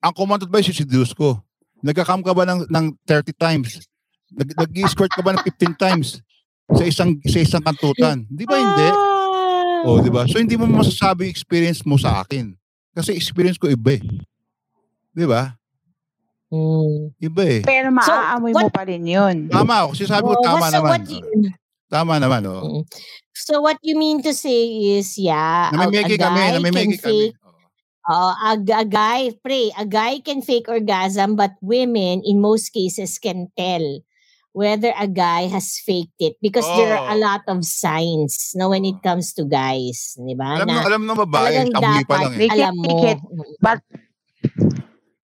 ang 0.00 0.16
commanded 0.16 0.48
by 0.48 0.64
si 0.64 0.72
Sidus 0.72 1.12
ko, 1.12 1.36
nagka-cam 1.84 2.24
ka 2.24 2.32
ba 2.32 2.48
ng, 2.48 2.64
ng 2.72 2.86
30 3.04 3.36
times? 3.36 3.84
Nag, 4.32 4.48
nag-escort 4.56 5.12
ka 5.12 5.20
ba 5.20 5.36
ng 5.36 5.44
15 5.44 5.76
times? 5.76 6.24
Sa 6.72 6.88
isang 6.88 7.20
sa 7.28 7.38
isang 7.42 7.60
kantutan. 7.60 8.24
Di 8.32 8.48
ba 8.48 8.56
hindi? 8.56 8.88
Ah. 8.88 9.84
Oh, 9.84 10.00
di 10.00 10.08
ba? 10.08 10.24
So 10.24 10.40
hindi 10.40 10.56
mo 10.56 10.64
masasabi 10.64 11.28
yung 11.28 11.34
experience 11.36 11.84
mo 11.84 12.00
sa 12.00 12.24
akin. 12.24 12.56
Kasi 12.96 13.12
experience 13.12 13.60
ko 13.60 13.68
iba 13.68 14.00
eh. 14.00 14.02
Di 15.12 15.28
ba? 15.28 15.52
Mm. 16.52 17.16
Iba 17.16 17.42
eh. 17.48 17.60
Pero 17.64 17.88
maaamoy 17.88 18.52
mo 18.52 18.68
what- 18.68 18.74
pa 18.76 18.84
rin 18.84 19.08
yun. 19.08 19.48
Tama 19.48 19.88
ako. 19.88 19.96
Sinasabi 19.96 20.24
ko 20.28 20.36
Oh, 20.36 20.44
tama 20.44 20.68
so 20.68 20.74
naman. 20.76 20.90
what 20.92 21.04
you- 21.08 21.56
Tama 21.88 22.14
naman, 22.16 22.40
oh. 22.48 22.60
Mm. 22.60 22.82
So 23.32 23.60
what 23.60 23.76
you 23.80 23.96
mean 23.96 24.20
to 24.24 24.32
say 24.32 24.68
is, 24.96 25.16
yeah, 25.16 25.68
a, 25.68 25.76
a 25.76 25.78
Namimiki 25.88 26.16
kami, 26.16 26.40
guy 26.40 26.48
can 26.48 26.56
namimiki 26.60 26.96
kami. 26.96 26.96
fake, 26.96 27.36
uh, 28.08 28.32
a, 28.32 28.52
a 28.56 28.84
guy, 28.84 29.20
pray, 29.44 29.72
a 29.76 29.84
guy 29.84 30.20
can 30.20 30.40
fake 30.40 30.68
orgasm, 30.68 31.36
but 31.36 31.52
women, 31.60 32.20
in 32.24 32.40
most 32.40 32.72
cases, 32.72 33.16
can 33.20 33.48
tell 33.56 33.84
whether 34.52 34.92
a 34.96 35.08
guy 35.08 35.48
has 35.48 35.80
faked 35.80 36.16
it 36.20 36.36
because 36.40 36.64
there 36.76 36.92
are 36.92 37.12
a 37.12 37.16
Oh. 37.16 37.20
lot 37.20 37.40
of 37.48 37.60
signs 37.64 38.52
no, 38.56 38.68
when 38.72 38.84
it 38.84 39.00
comes 39.04 39.32
to 39.36 39.44
guys. 39.44 40.16
Di 40.16 40.32
ba? 40.36 40.60
Alam 40.60 40.68
ng 40.68 40.76
Na 40.76 40.84
alam 40.84 41.02
ng 41.08 41.18
babae, 41.28 41.54
amoy 41.72 42.04
pa 42.04 42.16
lang 42.24 42.34
eh. 42.36 42.48
Alam 42.52 42.74
mo. 42.76 42.88
fake. 43.00 43.20
But, 43.60 43.80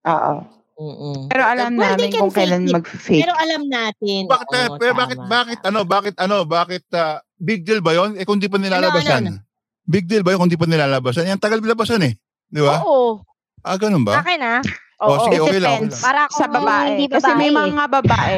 oo. 0.05 0.58
Mm-mm. 0.79 1.27
Pero 1.27 1.43
alam 1.43 1.75
Well, 1.75 1.91
namin 1.91 2.09
kung 2.15 2.31
kailan 2.31 2.63
it. 2.63 2.71
mag-fake. 2.71 3.19
Pero 3.19 3.35
alam 3.35 3.67
natin. 3.67 4.21
Bakit, 4.25 4.47
oo, 4.47 4.55
eh, 4.55 4.69
pero 4.79 4.93
bakit, 4.95 5.19
tama, 5.19 5.27
bakit, 5.29 5.59
ano, 5.61 5.79
bakit, 5.83 6.15
ano, 6.17 6.37
bakit, 6.47 6.83
ah, 6.95 7.19
big 7.35 7.67
deal 7.67 7.83
ba 7.83 7.93
yon? 7.93 8.15
Eh, 8.15 8.23
kung 8.23 8.39
di 8.39 8.47
pa 8.47 8.57
nilalabasan. 8.57 9.27
ano? 9.27 9.43
Big 9.83 10.07
deal 10.07 10.23
ba 10.23 10.31
yun 10.31 10.39
kung 10.39 10.49
di 10.49 10.55
pa 10.55 10.71
nilalabasan? 10.71 11.27
Yan, 11.27 11.43
tagal 11.43 11.59
nilabasan 11.59 12.07
eh. 12.07 12.15
Di 12.47 12.63
ba? 12.63 12.79
Oo. 12.81 13.27
Ah, 13.61 13.75
ganun 13.75 14.07
ba? 14.07 14.23
Akin 14.23 14.39
ah. 14.39 14.63
Oh, 14.99 15.15
Oo, 15.15 15.27
sige, 15.27 15.39
it 15.39 15.43
okay 15.43 15.59
lang, 15.59 15.79
okay 15.79 15.91
lang. 15.91 16.03
Para 16.03 16.21
sa 16.29 16.47
babae. 16.47 16.87
hindi 16.93 17.07
Kasi 17.07 17.31
may 17.33 17.51
babae. 17.51 17.71
mga 17.71 17.85
babae. 17.89 18.37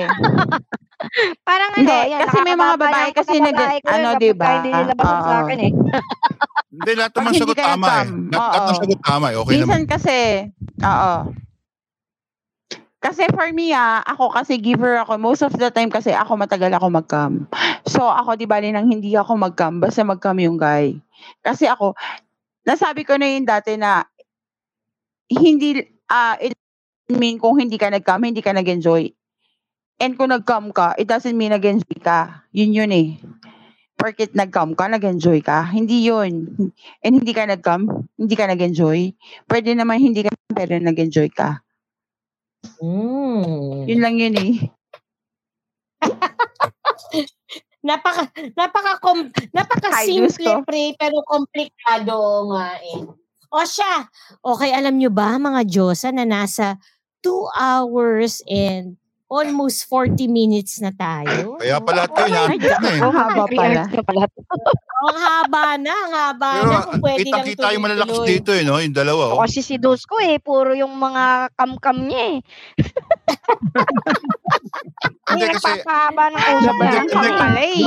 Parang 1.48 1.70
ano, 1.72 1.80
Hindi, 1.80 1.98
yan, 2.12 2.20
kasi 2.22 2.38
may 2.40 2.52
mga 2.54 2.76
babae 2.76 3.08
kasi 3.10 3.34
nag- 3.40 3.84
ano, 3.86 4.08
di 4.16 4.30
ba? 4.36 4.48
Hindi 4.60 4.68
nilabas 4.70 5.04
sa 5.04 5.16
Oo. 5.16 5.40
akin 5.42 5.58
eh. 5.58 5.72
Hindi, 6.70 6.90
lahat 6.94 7.12
naman 7.12 7.30
hindi 7.32 7.40
sagot 7.40 7.56
tama 7.56 7.86
eh. 7.88 8.06
Lahat, 8.30 8.60
oo. 8.60 8.72
sagot 8.76 9.00
tama 9.00 9.26
eh. 9.28 9.36
Okay 9.36 9.52
naman. 9.52 9.60
Minsan 9.60 9.82
kasi, 9.84 10.16
oo. 10.78 11.12
Kasi 13.00 13.24
for 13.32 13.48
me 13.56 13.72
ah, 13.72 14.04
ako 14.04 14.28
kasi 14.28 14.60
giver 14.60 15.00
ako. 15.00 15.16
Most 15.16 15.40
of 15.40 15.56
the 15.56 15.72
time 15.72 15.88
kasi 15.88 16.12
ako 16.12 16.36
matagal 16.36 16.68
ako 16.76 16.92
mag-cam. 16.92 17.48
So 17.88 18.04
ako 18.04 18.36
di 18.36 18.44
bali 18.44 18.68
nang 18.76 18.92
hindi 18.92 19.16
ako 19.16 19.40
mag-cam, 19.40 19.80
basta 19.80 20.04
mag-cam 20.04 20.36
yung 20.36 20.60
guy. 20.60 21.00
Kasi 21.40 21.64
ako, 21.64 21.96
nasabi 22.68 23.08
ko 23.08 23.16
na 23.16 23.26
yun 23.32 23.48
dati 23.48 23.80
na 23.80 24.04
hindi, 25.32 25.80
ah, 26.12 26.36
it 26.36 26.52
mean 27.08 27.40
kung 27.40 27.56
hindi 27.56 27.80
ka 27.80 27.88
nag-cam, 27.88 28.20
hindi 28.20 28.44
ka 28.44 28.52
nag-enjoy. 28.52 29.08
And 30.00 30.20
kung 30.20 30.32
nag-cam 30.32 30.68
ka, 30.72 30.92
it 31.00 31.08
doesn't 31.08 31.36
mean 31.36 31.56
nag-enjoy 31.56 32.04
ka. 32.04 32.44
Yun 32.52 32.76
yun 32.76 32.92
eh. 32.92 33.16
Porkit 33.96 34.32
nag-cam 34.32 34.76
ka, 34.76 34.88
nag-enjoy 34.88 35.40
ka. 35.44 35.72
Hindi 35.72 36.08
yun. 36.08 36.52
And 37.04 37.12
hindi 37.20 37.32
ka 37.32 37.48
nag-cam, 37.48 37.88
hindi 38.16 38.34
ka 38.36 38.48
nag-enjoy. 38.48 39.12
Pwede 39.48 39.72
naman 39.76 40.00
hindi 40.00 40.24
ka, 40.24 40.32
pero 40.52 40.76
nag-enjoy 40.76 41.32
ka. 41.32 41.64
Mm. 42.64 43.88
Yun 43.88 43.98
lang 44.04 44.14
yun 44.20 44.34
eh. 44.36 44.52
Napaka 47.88 48.28
napaka 48.58 48.92
kom, 49.00 49.30
napaka 49.56 49.90
simple 50.04 50.64
pre 50.68 50.94
pero 51.00 51.22
komplikado 51.24 52.48
nga 52.52 52.76
eh. 52.82 53.02
O 53.50 53.60
siya, 53.66 54.06
okay 54.44 54.70
alam 54.74 54.96
nyo 55.00 55.10
ba 55.12 55.36
mga 55.40 55.64
Diyosa 55.66 56.12
na 56.14 56.24
nasa 56.28 56.76
2 57.24 57.48
hours 57.56 58.44
and 58.48 58.96
almost 59.30 59.86
40 59.86 60.26
minutes 60.26 60.82
na 60.82 60.90
tayo? 60.90 61.54
Kaya 61.62 61.78
pala 61.78 62.10
ito, 62.10 62.22
na 62.26 62.50
eh. 62.50 62.98
ko, 62.98 63.08
haba 63.14 63.44
pala. 63.46 63.82
Ang 65.00 65.16
haba 65.16 65.64
na, 65.78 65.94
ang 65.94 66.12
haba 66.12 66.50
Pero 66.60 66.68
na 66.68 66.80
kung 66.84 67.00
pwede 67.00 67.30
lang 67.30 67.46
kita-kita 67.46 67.66
yung 67.72 67.84
malalakas 67.86 68.18
dito 68.26 68.50
eh, 68.52 68.62
no? 68.66 68.82
Yung 68.82 68.92
dalawa, 68.92 69.32
oh. 69.32 69.40
kasi 69.40 69.62
si 69.62 69.78
Dusko 69.78 70.18
eh, 70.18 70.42
puro 70.42 70.74
yung 70.74 70.92
mga 70.98 71.54
kam-kam 71.54 72.04
niya 72.04 72.36
eh. 72.36 72.38
Hindi 75.30 75.46
Hindi 75.46 75.54
kasi, 75.54 75.62
nagpapahaba 75.62 76.24
ng 76.26 76.36
pala 76.36 77.00
di 77.06 77.30
ba 77.30 77.46
eh. 77.62 77.78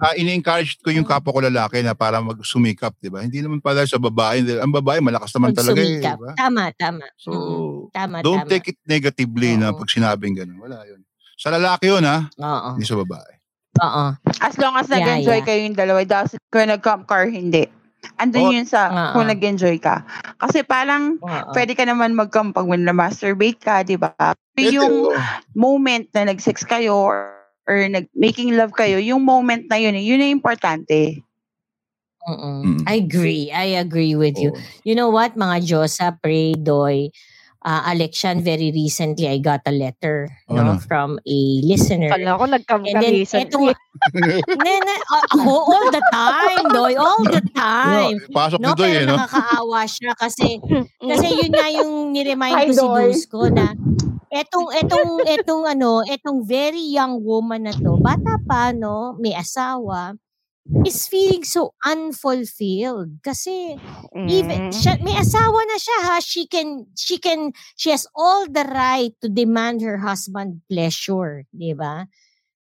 ah, 0.00 0.14
ini-encourage 0.16 0.80
ko 0.80 0.88
yung 0.88 1.04
kapwa 1.04 1.30
ko 1.36 1.40
lalaki 1.44 1.84
na 1.84 1.92
para 1.92 2.18
mag-sumikap, 2.24 2.96
di 2.96 3.12
ba? 3.12 3.20
Hindi 3.20 3.44
naman 3.44 3.60
pala 3.60 3.84
sa 3.84 4.00
babae. 4.00 4.40
Ang 4.56 4.72
babae, 4.72 5.04
malakas 5.04 5.30
naman 5.36 5.52
talaga 5.52 5.78
eh, 5.78 5.84
di 5.84 6.00
sumikap. 6.00 6.16
ba? 6.16 6.30
Tama, 6.34 6.64
tama. 6.74 7.06
So, 7.20 7.30
Mm, 7.36 7.92
tama, 7.92 8.16
don't 8.24 8.42
tama. 8.44 8.50
take 8.50 8.72
it 8.72 8.78
negatively 8.88 9.54
na 9.54 9.70
pag 9.70 9.88
sinabing 9.88 10.34
gano'n. 10.46 10.62
Wala 10.62 10.78
yun. 10.86 11.02
Sa 11.36 11.50
lalaki 11.50 11.90
yun, 11.90 12.04
ha? 12.06 12.30
Oo. 12.38 12.78
Hindi 12.78 12.86
sa 12.86 12.96
babae. 12.96 13.32
Oo. 13.76 14.04
As 14.40 14.54
long 14.56 14.78
as 14.78 14.88
Yeah, 14.88 14.96
nag-enjoy 15.02 15.38
yeah. 15.42 15.46
kayo 15.46 15.60
yung 15.66 15.76
dalawa, 15.76 15.98
it 16.00 16.08
doesn't 16.08 16.40
kung 16.48 16.70
nag-cam 16.70 17.04
ka 17.04 17.12
or 17.12 17.28
hindi. 17.28 17.68
Andun 18.16 18.48
Oo. 18.48 18.54
yun 18.54 18.64
sa 18.64 18.88
Oo. 18.88 19.12
kung 19.18 19.28
nag-enjoy 19.28 19.76
ka. 19.82 20.06
Kasi 20.40 20.62
parang 20.64 21.18
Oo. 21.20 21.52
pwede 21.52 21.76
ka 21.76 21.84
naman 21.84 22.16
mag-cam 22.16 22.54
pag 22.54 22.64
when 22.64 22.86
na-masturbate 22.86 23.60
ka, 23.60 23.82
di 23.84 23.98
ba? 24.00 24.14
Ito, 24.16 24.72
Yung 24.72 25.12
moment 25.52 26.08
na 26.16 26.30
nag-sex 26.32 26.64
kayo 26.64 26.96
or, 26.96 27.36
or 27.68 27.76
nag-making 27.84 28.56
love 28.56 28.72
kayo, 28.72 28.96
yung 28.96 29.20
moment 29.20 29.68
na 29.68 29.76
yun, 29.76 29.92
yun 29.98 30.22
ang 30.24 30.32
importante. 30.32 31.20
Mm-mm. 32.26 32.80
Mm. 32.80 32.80
I 32.90 32.94
agree. 32.98 33.52
I 33.54 33.78
agree 33.78 34.16
with 34.18 34.34
you. 34.40 34.50
oo. 34.50 34.60
You 34.82 34.96
know 34.98 35.12
what, 35.12 35.36
mga 35.36 35.62
Diyosa, 35.62 36.16
Pray, 36.18 36.56
Doy, 36.58 37.12
uh, 37.66 37.82
Alexian, 37.90 38.40
very 38.40 38.70
recently 38.70 39.26
I 39.26 39.42
got 39.42 39.66
a 39.66 39.74
letter 39.74 40.30
Oh, 40.48 40.54
no, 40.54 40.62
no. 40.62 40.74
from 40.78 41.18
a 41.26 41.38
listener. 41.66 42.08
Kala 42.14 42.38
ko 42.38 42.46
And 42.46 42.54
nagkam-kam 42.62 43.02
then, 43.02 43.26
ako 45.10 45.50
all 45.74 45.90
the 45.90 46.02
time, 46.14 46.64
Doy, 46.70 46.94
all 46.94 47.22
the 47.26 47.42
time. 47.58 48.22
No, 48.22 48.30
pasok 48.30 48.58
No, 48.62 48.78
pero 48.78 49.02
eh, 49.02 49.04
no? 49.04 49.18
nakakaawa 49.18 49.80
siya 49.90 50.14
kasi 50.14 50.62
kasi 51.10 51.26
yun 51.34 51.50
nga 51.52 51.66
yung 51.74 52.14
niremind 52.14 52.54
Hi, 52.54 52.66
ko 52.70 52.72
si 52.72 52.86
Doy. 52.86 53.02
Dusko 53.10 53.40
na 53.50 53.74
etong 54.30 54.68
etong 54.76 55.12
etong 55.26 55.64
ano, 55.66 56.04
etong 56.06 56.44
very 56.46 56.92
young 56.94 57.18
woman 57.24 57.66
na 57.66 57.74
to, 57.74 57.96
bata 57.98 58.38
pa 58.46 58.70
no, 58.70 59.16
may 59.18 59.32
asawa, 59.34 60.14
is 60.86 61.06
feeling 61.10 61.44
so 61.44 61.74
unfulfilled. 61.84 63.18
Kasi 63.22 63.78
even 64.26 64.58
Mm. 64.58 64.72
siya, 64.74 64.98
may 65.02 65.14
asawa 65.18 65.60
na 65.66 65.76
siya 65.78 65.98
ha? 66.10 66.16
She 66.22 66.46
can 66.46 66.86
she 66.98 67.18
can 67.18 67.50
she 67.78 67.90
has 67.90 68.06
all 68.14 68.46
the 68.46 68.64
right 68.66 69.14
to 69.22 69.28
demand 69.30 69.82
her 69.82 69.98
husband 70.02 70.62
pleasure 70.70 71.44
di 71.54 71.74
ba? 71.74 72.06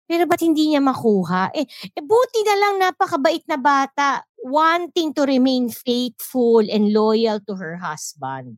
Pero 0.09 0.25
ba't 0.29 0.41
hindi 0.41 0.73
niya 0.73 0.81
makuha? 0.83 1.49
Eh, 1.57 1.65
eh 1.95 2.03
buti 2.03 2.41
na 2.45 2.55
lang 2.59 2.75
napakabait 2.81 3.45
na 3.49 3.57
bata 3.57 4.25
wanting 4.45 5.13
to 5.13 5.25
remain 5.25 5.69
faithful 5.69 6.61
and 6.65 6.93
loyal 6.93 7.41
to 7.45 7.57
her 7.57 7.77
husband 7.81 8.57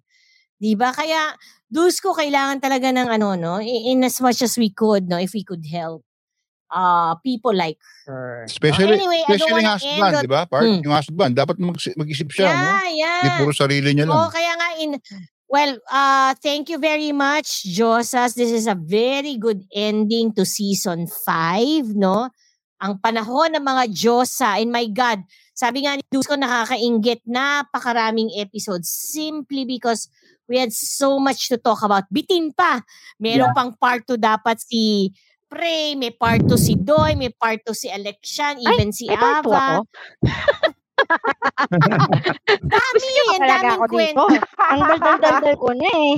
di 0.61 0.73
ba? 0.79 0.95
Kaya 0.95 1.35
dus 1.69 1.99
ko 1.99 2.15
kailangan 2.15 2.63
talaga 2.63 2.89
ng 2.95 3.09
ano 3.11 3.35
no? 3.35 3.53
In 3.61 4.03
as 4.07 4.19
much 4.23 4.39
as 4.41 4.55
we 4.55 4.71
could 4.71 5.11
no? 5.11 5.19
If 5.19 5.35
we 5.35 5.43
could 5.43 5.67
help 5.67 6.06
uh 6.71 7.15
people 7.23 7.53
like 7.53 7.79
her? 8.05 8.43
Especially, 8.47 8.99
anyway 8.99 9.21
I 9.23 9.35
don't 9.35 9.35
especially 9.39 9.63
yung 9.63 9.71
husband, 9.71 10.13
di 10.23 10.29
ba? 10.31 10.41
Part, 10.47 10.63
Hmm. 10.67 10.81
yung 10.83 10.95
husband, 10.95 11.31
dapat 11.35 11.55
mag- 11.59 11.95
mag-isip 11.95 12.29
siya, 12.31 12.51
no? 12.51 12.63
yeah, 12.67 12.87
yeah. 12.91 13.17
Hindi 13.23 13.29
puro 13.39 13.51
sarili 13.55 13.89
niya 13.95 14.05
lang. 14.07 14.15
Oh, 14.15 14.29
kaya 14.31 14.51
nga 14.55 14.69
in 14.79 14.91
well, 15.47 15.79
uh 15.87 16.35
thank 16.43 16.67
you 16.67 16.79
very 16.79 17.15
much 17.15 17.63
Josas. 17.63 18.35
This 18.35 18.51
is 18.51 18.67
a 18.67 18.75
very 18.75 19.39
good 19.39 19.63
ending 19.71 20.35
to 20.35 20.43
season 20.43 21.07
5, 21.07 21.95
no? 21.95 22.31
Ang 22.77 23.01
panahon 23.01 23.57
ng 23.57 23.63
mga 23.65 23.83
Diyosa. 23.89 24.61
And 24.61 24.69
my 24.69 24.85
God, 24.91 25.25
sabi 25.57 25.87
nga 25.87 25.97
ni 25.97 26.03
Dusko 26.13 26.37
nakakainggit 26.37 27.25
napakaraming 27.25 28.29
episodes 28.37 28.85
simply 28.91 29.65
because 29.65 30.11
we 30.45 30.61
had 30.61 30.71
so 30.71 31.19
much 31.19 31.49
to 31.49 31.57
talk 31.59 31.81
about. 31.83 32.07
Bitin 32.07 32.55
pa. 32.55 32.85
Meron 33.19 33.51
pang 33.51 33.73
part 33.75 34.05
2 34.07 34.15
dapat 34.15 34.61
si 34.61 35.11
Prey, 35.47 35.95
may 35.95 36.11
part 36.11 36.43
2 36.43 36.59
si 36.59 36.75
Doy, 36.75 37.15
may 37.15 37.31
part 37.31 37.63
2 37.63 37.71
si 37.71 37.87
Alexian, 37.87 38.59
even 38.59 38.91
si 38.91 39.07
part 39.07 39.43
two 39.43 39.55
Ava. 39.55 39.79
ako? 39.79 39.87
Dami, 42.67 43.07
ba 43.07 43.31
ang 43.31 43.47
daming 43.47 43.75
ako 43.79 43.85
dito? 43.87 43.95
kwento. 43.95 44.23
Ang 44.59 44.81
daldal-daldal 44.91 45.55
ko 45.55 45.69
na 45.71 45.87
eh. 45.87 46.15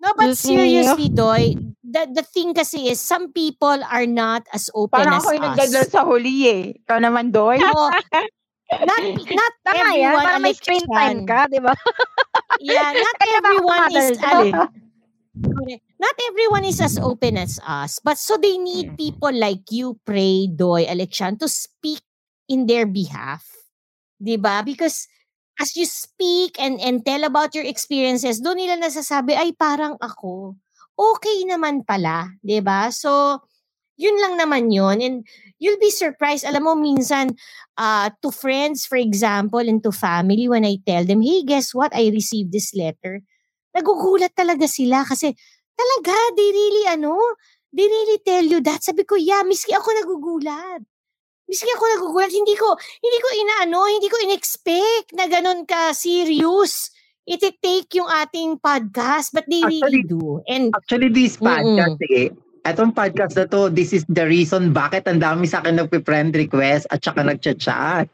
No, 0.00 0.08
but 0.16 0.32
seriously, 0.32 1.12
Doy, 1.12 1.58
the, 1.84 2.08
the 2.14 2.24
thing 2.24 2.54
kasi 2.54 2.88
is 2.88 3.02
some 3.02 3.34
people 3.34 3.76
are 3.90 4.06
not 4.06 4.46
as 4.54 4.70
open 4.72 5.02
Parang 5.02 5.18
as 5.18 5.26
ako 5.26 5.28
yung 5.34 5.44
us. 5.44 5.48
nagdadal 5.58 5.86
sa 5.90 6.00
huli 6.06 6.36
eh. 6.46 6.62
Ikaw 6.86 6.98
naman, 7.02 7.34
Doy. 7.34 7.58
No, 7.60 7.68
not, 8.86 9.02
not 9.02 9.52
Tama 9.66 9.76
yan, 9.76 10.14
everyone, 10.14 10.24
para 10.24 10.38
may 10.38 10.54
screen 10.54 10.86
time 10.88 11.26
ka, 11.26 11.50
di 11.50 11.58
ba? 11.58 11.74
Yeah, 12.62 12.94
not 12.94 13.16
ako 13.18 13.28
everyone 13.34 13.84
is 13.92 14.08
eh? 14.14 14.52
Correct. 15.58 15.89
Not 16.00 16.16
everyone 16.32 16.64
is 16.64 16.80
as 16.80 16.96
open 16.96 17.36
as 17.36 17.60
us, 17.60 18.00
but 18.00 18.16
so 18.16 18.40
they 18.40 18.56
need 18.56 18.96
people 18.96 19.36
like 19.36 19.68
you, 19.68 20.00
Pray, 20.08 20.48
Doy, 20.48 20.88
Alexian, 20.88 21.36
to 21.44 21.44
speak 21.44 22.00
in 22.48 22.64
their 22.64 22.88
behalf. 22.88 23.44
'Di 24.16 24.40
ba? 24.40 24.64
Because 24.64 25.04
as 25.60 25.76
you 25.76 25.84
speak 25.84 26.56
and 26.56 26.80
and 26.80 27.04
tell 27.04 27.20
about 27.28 27.52
your 27.52 27.68
experiences, 27.68 28.40
doon 28.40 28.64
nila 28.64 28.80
nasasabi, 28.80 29.36
ay 29.36 29.52
parang 29.52 30.00
ako. 30.00 30.56
Okay 30.96 31.44
naman 31.44 31.84
pala, 31.84 32.32
'di 32.40 32.64
ba? 32.64 32.88
So, 32.88 33.44
yun 34.00 34.16
lang 34.24 34.40
naman 34.40 34.72
yun. 34.72 35.04
And 35.04 35.16
you'll 35.60 35.80
be 35.80 35.92
surprised. 35.92 36.48
Alam 36.48 36.64
mo, 36.64 36.72
minsan, 36.80 37.36
uh, 37.76 38.08
to 38.24 38.32
friends, 38.32 38.88
for 38.88 38.96
example, 38.96 39.60
and 39.60 39.84
to 39.84 39.92
family, 39.92 40.48
when 40.48 40.64
I 40.64 40.80
tell 40.80 41.04
them, 41.04 41.20
hey, 41.20 41.44
guess 41.44 41.76
what? 41.76 41.92
I 41.92 42.08
received 42.08 42.56
this 42.56 42.72
letter. 42.72 43.20
Nagugulat 43.76 44.32
talaga 44.32 44.64
sila 44.64 45.04
kasi 45.04 45.36
talaga, 45.80 46.14
they 46.36 46.50
really, 46.52 46.84
ano, 46.92 47.16
they 47.72 47.88
really 47.88 48.20
tell 48.20 48.44
you 48.44 48.60
that. 48.60 48.84
Sabi 48.84 49.08
ko, 49.08 49.16
yeah, 49.16 49.40
miski 49.40 49.72
ako 49.72 49.88
nagugulat. 49.96 50.84
Miski 51.48 51.66
ako 51.72 51.84
nagugulat, 51.96 52.30
hindi 52.30 52.52
ko, 52.54 52.76
hindi 52.76 53.18
ko 53.18 53.28
inaano, 53.32 53.78
hindi 53.88 54.08
ko 54.12 54.16
in-expect 54.28 55.16
na 55.16 55.24
ganun 55.26 55.64
ka 55.64 55.96
serious. 55.96 56.92
Iti-take 57.24 57.90
yung 57.96 58.10
ating 58.10 58.60
podcast, 58.60 59.32
but 59.32 59.48
they 59.48 59.64
really 59.64 60.04
Actually- 60.04 60.08
do. 60.10 60.44
And, 60.46 60.70
Actually, 60.76 61.10
this 61.10 61.40
podcast, 61.40 61.96
Mm-mm. 62.02 62.16
eh, 62.16 62.28
etong 62.66 62.92
podcast 62.92 63.38
na 63.40 63.46
to, 63.48 63.72
this 63.72 63.96
is 63.96 64.04
the 64.10 64.26
reason 64.28 64.74
bakit 64.74 65.08
ang 65.08 65.22
dami 65.22 65.48
sa 65.48 65.64
akin 65.64 65.80
nagpe-friend 65.80 66.36
request 66.36 66.90
at 66.92 67.00
saka 67.00 67.24
nagchat-chat. 67.24 68.10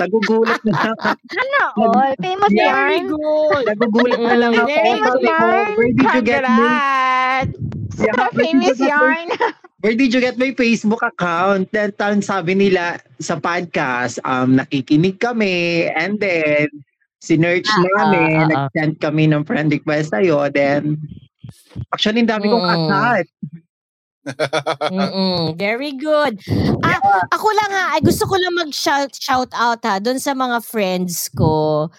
Nagugulat 0.00 0.60
na 0.64 0.72
lang. 0.72 0.96
Ano 1.36 1.60
all? 1.76 2.12
Famous 2.18 2.52
very 2.52 2.64
yarn? 2.64 3.04
good. 3.12 3.64
Nagugulat 3.68 4.20
na 4.20 4.34
lang 4.40 4.52
ako. 4.56 4.72
Ko, 4.72 5.12
yarn. 5.20 5.68
where 5.76 5.92
did 5.92 6.10
you 6.16 6.22
get 6.24 6.44
me? 6.48 6.68
Yeah, 8.00 8.16
did 8.16 8.34
famous 8.34 8.78
yarn. 8.80 9.28
Where 9.82 9.98
did 9.98 10.14
you 10.14 10.22
get 10.22 10.38
my 10.38 10.54
Facebook 10.54 11.02
account? 11.02 11.74
Then 11.74 11.90
tan 11.98 12.22
sabi 12.22 12.54
nila 12.54 13.02
sa 13.18 13.36
podcast, 13.36 14.22
um, 14.22 14.54
nakikinig 14.54 15.18
kami 15.18 15.90
and 15.90 16.22
then 16.22 16.70
sinearch 17.22 17.66
Ah, 17.66 17.82
namin, 17.82 18.34
ah, 18.34 18.42
ah. 18.42 18.48
nag-send 18.50 18.98
kami 18.98 19.30
ng 19.30 19.46
friend 19.46 19.70
request 19.70 20.10
sa'yo, 20.10 20.50
then, 20.50 20.98
actually, 21.94 22.22
ang 22.22 22.30
dami 22.30 22.50
kong 22.50 22.66
Mm. 24.92 25.58
Very 25.58 25.92
good. 25.98 26.38
Ah, 26.86 26.98
ako 27.34 27.48
lang 27.58 27.70
ha, 27.74 27.84
ay 27.98 28.02
gusto 28.06 28.26
ko 28.30 28.38
lang 28.38 28.54
mag-shout 28.54 29.10
shout 29.18 29.50
out 29.54 29.82
ha 29.82 29.98
doon 29.98 30.22
sa 30.22 30.30
mga 30.34 30.62
friends 30.62 31.26
ko 31.34 31.90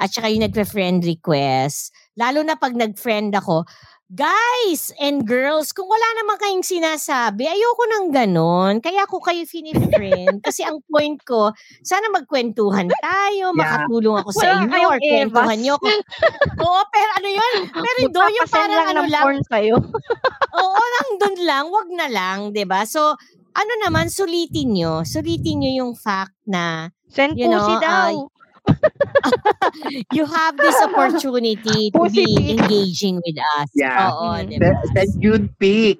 at 0.00 0.08
saka 0.12 0.32
yung 0.32 0.44
nagpe-friend 0.44 1.04
request. 1.04 1.92
Lalo 2.16 2.40
na 2.40 2.56
pag 2.56 2.72
nag-friend 2.72 3.36
ako, 3.36 3.68
guys 4.10 4.90
and 4.98 5.22
girls, 5.22 5.70
kung 5.70 5.86
wala 5.86 6.02
naman 6.18 6.36
kayong 6.36 6.66
sinasabi, 6.66 7.46
ayoko 7.46 7.82
nang 7.86 8.06
ganon. 8.10 8.74
Kaya 8.82 9.06
ako 9.06 9.22
kayo 9.22 9.46
fini-friend. 9.46 10.42
Kasi 10.46 10.66
ang 10.66 10.82
point 10.82 11.14
ko, 11.22 11.54
sana 11.80 12.10
magkwentuhan 12.10 12.90
tayo, 12.98 13.54
Yeah. 13.54 13.56
makatulong 13.56 14.18
ako 14.18 14.30
sa 14.34 14.46
inyo, 14.60 14.78
or 14.84 14.98
kwentuhan 14.98 15.58
nyo 15.62 15.74
ako. 15.78 15.86
Oo, 16.66 16.80
pero 16.90 17.10
ano 17.16 17.28
yun? 17.30 17.52
Pero 17.70 18.00
doon 18.10 18.32
yung 18.34 18.50
parang 18.50 18.74
lang 18.74 18.88
ano 18.90 19.00
ng 19.00 19.10
lang, 19.10 19.24
porn 19.24 19.40
sa'yo. 19.46 19.76
Oo, 20.60 20.80
lang 20.82 21.08
doon 21.16 21.36
lang, 21.46 21.64
wag 21.70 21.88
na 21.94 22.06
lang, 22.10 22.38
'di 22.50 22.66
ba? 22.66 22.82
So, 22.82 23.14
ano 23.50 23.72
naman 23.82 24.10
sulitin 24.10 24.74
nyo, 24.74 25.06
sulitin 25.06 25.62
nyo 25.62 25.70
yung 25.86 25.92
fact 25.94 26.34
na 26.46 26.90
Send 27.10 27.38
you 27.38 27.46
know, 27.46 27.58
pussy 27.58 27.76
daw. 27.78 28.10
uh, 28.10 28.26
you 30.12 30.24
have 30.26 30.56
this 30.56 30.76
opportunity 30.82 31.90
to 31.90 31.98
Pussy 31.98 32.24
be 32.24 32.36
pic. 32.36 32.48
engaging 32.58 33.16
with 33.24 33.38
us. 33.58 33.68
Yeah. 33.74 34.10
Oo, 34.12 34.36
Mm. 34.36 34.46
'di 34.48 34.56
ba? 34.60 34.70
Send, 34.94 35.12
nude 35.18 35.48
pic. 35.58 35.98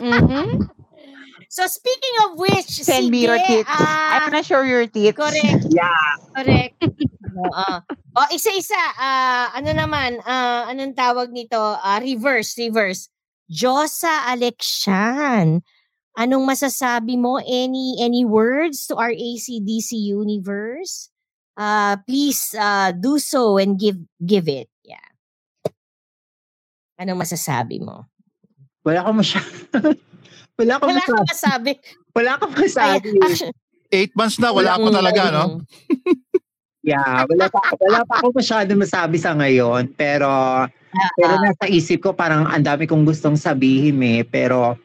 Mhm. 0.00 0.68
So, 1.48 1.62
speaking 1.70 2.16
of 2.26 2.30
which, 2.34 2.66
Send 2.82 3.14
me 3.14 3.22
your 3.30 3.38
sige, 3.38 3.62
tits. 3.62 3.70
I 3.70 4.18
ah, 4.18 4.26
wanna 4.26 4.42
show 4.42 4.66
your 4.66 4.90
tits. 4.90 5.14
correct, 5.14 5.70
Yeah. 5.70 6.10
correct. 6.34 6.74
Oo. 7.46 7.68
O, 8.18 8.26
isa-isa, 8.34 8.74
ah, 8.98 9.54
ano 9.54 9.70
naman, 9.70 10.18
ah, 10.26 10.66
anong 10.66 10.98
tawag 10.98 11.30
nito? 11.30 11.58
Ah, 11.78 12.02
reverse, 12.02 12.58
reverse. 12.58 13.06
Josa 13.46 14.26
Alexian. 14.26 15.62
Anong 16.14 16.46
masasabi 16.46 17.18
mo? 17.18 17.42
Any 17.42 17.98
any 17.98 18.22
words 18.22 18.86
to 18.86 18.94
our 18.94 19.10
ACDC 19.10 19.98
universe? 19.98 21.10
Uh, 21.58 21.98
please 22.06 22.54
uh, 22.54 22.94
do 22.94 23.18
so 23.18 23.58
and 23.58 23.74
give 23.78 23.98
give 24.22 24.46
it. 24.46 24.70
Yeah. 24.86 25.02
Anong 27.02 27.18
masasabi 27.18 27.82
mo? 27.82 28.06
Wala 28.86 29.02
akong 29.02 29.18
masyado. 29.18 29.50
wala 30.58 30.72
akong 30.78 30.90
Wala 30.94 31.02
masabi. 31.02 31.24
masabi. 31.26 31.72
Wala 32.14 32.30
akong 32.38 32.54
masabi. 32.54 33.08
Eight 33.94 34.12
months 34.14 34.38
na, 34.38 34.50
wala 34.50 34.74
pa 34.74 34.90
mm, 34.90 34.94
talaga, 34.94 35.22
no? 35.30 35.44
Yeah, 36.84 37.24
wala 37.24 37.46
pa, 37.48 37.58
wala 37.80 38.00
pa 38.04 38.14
ako 38.20 38.36
masyado 38.36 38.70
masabi 38.76 39.16
sa 39.16 39.32
ngayon. 39.32 39.88
Pero, 39.96 40.28
pero 41.16 41.32
Ah, 41.32 41.40
nasa 41.40 41.64
isip 41.64 42.04
ko 42.04 42.10
parang 42.12 42.44
ang 42.44 42.60
dami 42.60 42.84
kong 42.84 43.08
gustong 43.08 43.40
sabihin 43.40 43.96
eh. 44.04 44.20
Pero, 44.26 44.76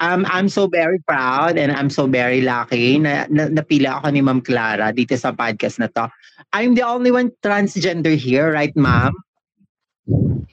um, 0.00 0.26
I'm 0.28 0.48
so 0.48 0.66
very 0.66 0.98
proud 1.00 1.56
and 1.58 1.72
I'm 1.72 1.90
so 1.90 2.06
very 2.06 2.40
lucky 2.42 2.98
na, 2.98 3.26
na 3.30 3.48
napila 3.48 4.00
ako 4.02 4.10
ni 4.12 4.20
Ma'am 4.20 4.40
Clara 4.40 4.92
dito 4.92 5.16
sa 5.16 5.32
podcast 5.32 5.78
na 5.80 5.88
to. 5.96 6.10
I'm 6.52 6.74
the 6.74 6.84
only 6.84 7.10
one 7.10 7.32
transgender 7.42 8.16
here, 8.16 8.52
right, 8.52 8.74
Ma'am? 8.76 9.12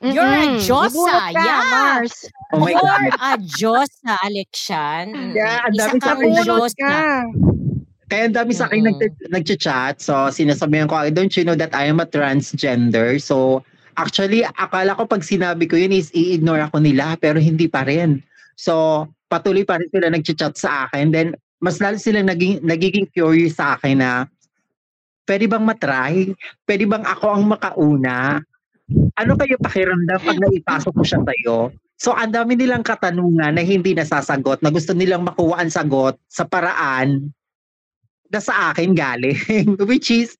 You're 0.03 0.25
a 0.25 0.49
Mm-mm. 0.49 0.59
Diyosa, 0.59 1.31
yeah. 1.31 1.63
Mars. 1.69 2.25
Oh 2.51 2.59
my 2.59 2.71
You're 2.73 2.81
God. 2.81 3.13
a 3.21 3.31
Diyosa, 3.39 4.13
Alexian. 4.25 5.35
Yeah, 5.37 5.63
ang 5.63 5.75
Isa 5.77 5.87
dami 5.95 5.99
sa 6.01 6.11
akin. 6.17 6.29
Ka. 6.75 6.97
Kaya 8.09 8.23
ang 8.27 8.35
dami 8.35 8.51
sa 8.51 8.65
akin 8.67 8.81
Mm-mm. 8.83 8.99
nag- 8.99 9.23
nagchat 9.31 10.01
So, 10.01 10.27
sinasabihan 10.33 10.89
ko, 10.89 10.97
don't 11.13 11.31
you 11.37 11.45
know 11.45 11.55
that 11.55 11.71
I 11.71 11.85
am 11.87 12.01
a 12.01 12.07
transgender? 12.09 13.21
So, 13.21 13.63
actually, 13.95 14.43
akala 14.43 14.97
ko 14.97 15.05
pag 15.05 15.21
sinabi 15.21 15.69
ko 15.69 15.77
yun 15.77 15.93
is 15.93 16.09
i-ignore 16.11 16.65
ako 16.65 16.81
nila, 16.81 17.15
pero 17.21 17.37
hindi 17.37 17.69
pa 17.69 17.85
rin. 17.85 18.25
So, 18.57 19.07
patuloy 19.33 19.65
pa 19.65 19.81
rin 19.81 19.89
sila 19.89 20.13
nagchat 20.13 20.53
sa 20.53 20.85
akin. 20.85 21.09
Then, 21.09 21.27
mas 21.57 21.81
lalo 21.81 21.97
silang 21.97 22.29
naging, 22.29 22.61
nagiging 22.61 23.09
curious 23.09 23.57
sa 23.57 23.73
akin 23.73 23.97
na, 23.97 24.29
pwede 25.25 25.49
bang 25.49 25.65
matry? 25.65 26.37
Pwede 26.69 26.85
bang 26.85 27.01
ako 27.01 27.25
ang 27.33 27.43
makauna? 27.49 28.37
Ano 29.17 29.33
kayo 29.33 29.57
pakiramdam 29.57 30.21
pag 30.21 30.37
naipasok 30.37 30.93
ko 30.93 31.01
siya 31.01 31.21
sa'yo? 31.25 31.73
So, 31.97 32.11
ang 32.13 32.35
dami 32.35 32.59
nilang 32.59 32.83
katanungan 32.83 33.55
na 33.55 33.63
hindi 33.63 33.95
nasasagot, 33.95 34.59
na 34.59 34.69
gusto 34.69 34.91
nilang 34.91 35.23
makuha 35.23 35.63
ang 35.63 35.71
sagot 35.71 36.19
sa 36.27 36.43
paraan 36.43 37.31
na 38.27 38.39
sa 38.43 38.75
akin 38.75 38.91
galing. 38.91 39.39
Which 39.89 40.11
is, 40.11 40.35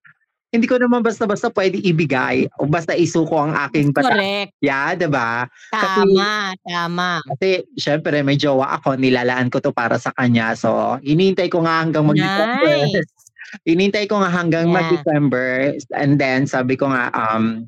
hindi 0.53 0.69
ko 0.69 0.77
naman 0.77 1.01
basta-basta 1.01 1.49
pwede 1.49 1.81
ibigay 1.81 2.45
o 2.61 2.69
basta 2.69 2.93
isuko 2.93 3.41
ang 3.41 3.57
aking 3.57 3.89
pata. 3.89 4.13
Correct. 4.13 4.53
Yeah, 4.61 4.93
diba? 4.93 5.49
Kasi, 5.73 6.13
Tama, 6.13 6.53
tama. 6.61 7.09
kasi 7.33 7.65
syempre 7.73 8.21
may 8.21 8.37
jowa 8.37 8.77
ako, 8.77 8.93
nilalaan 8.93 9.49
ko 9.49 9.57
to 9.57 9.73
para 9.73 9.97
sa 9.97 10.13
kanya. 10.13 10.53
So, 10.53 11.01
hinintay 11.01 11.49
ko 11.49 11.65
nga 11.65 11.81
hanggang 11.81 12.05
mag-December. 12.05 12.69
Nice. 12.85 13.09
Hinintay 13.69 14.09
ko 14.09 14.17
nga 14.17 14.29
hanggang 14.33 14.69
Yeah. 14.69 14.77
mag-December. 14.81 15.77
And 15.93 16.17
then, 16.17 16.45
sabi 16.45 16.77
ko 16.77 16.89
nga, 16.93 17.09
um, 17.13 17.65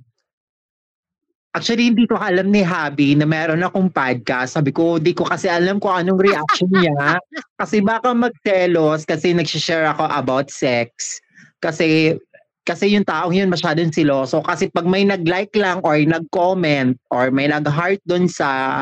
Actually, 1.55 1.87
hindi 1.87 2.03
ko 2.03 2.19
alam 2.19 2.51
ni 2.51 2.59
Habi 2.67 3.15
na 3.15 3.23
meron 3.23 3.63
akong 3.63 3.87
podcast. 3.87 4.59
Sabi 4.59 4.75
ko, 4.75 4.99
di 4.99 5.15
ko 5.15 5.23
kasi 5.23 5.47
alam 5.47 5.79
kung 5.79 5.95
anong 5.95 6.19
reaction 6.19 6.67
niya. 6.67 7.15
kasi 7.63 7.79
baka 7.79 8.11
magtelos 8.11 9.07
kasi 9.07 9.31
nagsishare 9.31 9.87
ako 9.87 10.03
about 10.03 10.51
sex. 10.51 11.15
Kasi 11.63 12.19
kasi 12.65 12.97
yung 12.97 13.05
taong 13.05 13.37
yun 13.37 13.53
masyadong 13.53 13.93
siloso. 13.93 14.41
Kasi 14.41 14.73
pag 14.73 14.89
may 14.89 15.05
nag-like 15.05 15.53
lang 15.53 15.85
or 15.85 16.01
nag-comment 16.01 16.97
or 17.13 17.29
may 17.29 17.45
nag-heart 17.45 18.01
doon 18.09 18.25
sa 18.25 18.81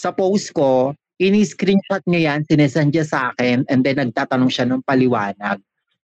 sa 0.00 0.08
post 0.16 0.56
ko, 0.56 0.96
ini-screenshot 1.20 2.00
niya 2.08 2.32
yan, 2.32 2.40
sinesend 2.48 2.96
niya 2.96 3.04
sa 3.04 3.18
akin, 3.30 3.68
and 3.68 3.84
then 3.84 4.00
nagtatanong 4.00 4.48
siya 4.48 4.64
ng 4.64 4.80
paliwanag. 4.88 5.60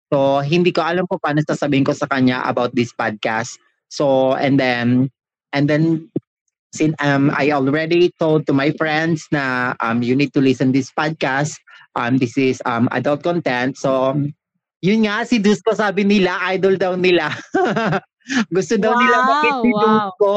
So, 0.09 0.41
hindi 0.41 0.73
ko 0.73 0.81
alam 0.81 1.05
kung 1.05 1.21
paano 1.21 1.45
sasabihin 1.45 1.85
ko 1.85 1.93
sa 1.93 2.09
kanya 2.09 2.41
about 2.49 2.73
this 2.73 2.97
podcast. 2.97 3.61
So, 3.93 4.33
and 4.33 4.57
then, 4.57 5.13
and 5.53 5.69
then, 5.69 6.09
since 6.73 6.97
um, 7.05 7.29
I 7.37 7.53
already 7.53 8.09
told 8.17 8.49
to 8.49 8.57
my 8.57 8.73
friends 8.81 9.29
na 9.29 9.77
um, 9.85 10.01
you 10.01 10.17
need 10.17 10.33
to 10.33 10.41
listen 10.41 10.73
this 10.73 10.89
podcast. 10.89 11.61
Um, 11.93 12.17
this 12.17 12.41
is 12.41 12.65
um, 12.65 12.89
adult 12.97 13.21
content. 13.21 13.77
So, 13.77 14.17
yun 14.83 15.07
nga, 15.07 15.23
si 15.23 15.39
Dusko 15.39 15.71
sabi 15.73 16.03
nila, 16.03 16.43
idol 16.53 16.75
daw 16.75 16.99
nila. 16.99 17.31
Gusto 18.55 18.75
daw 18.77 18.95
nila 18.95 19.17
Wow, 19.17 19.29
makit 19.29 19.55
si 19.55 19.71
wow. 19.71 19.81
Dusko. 19.83 20.37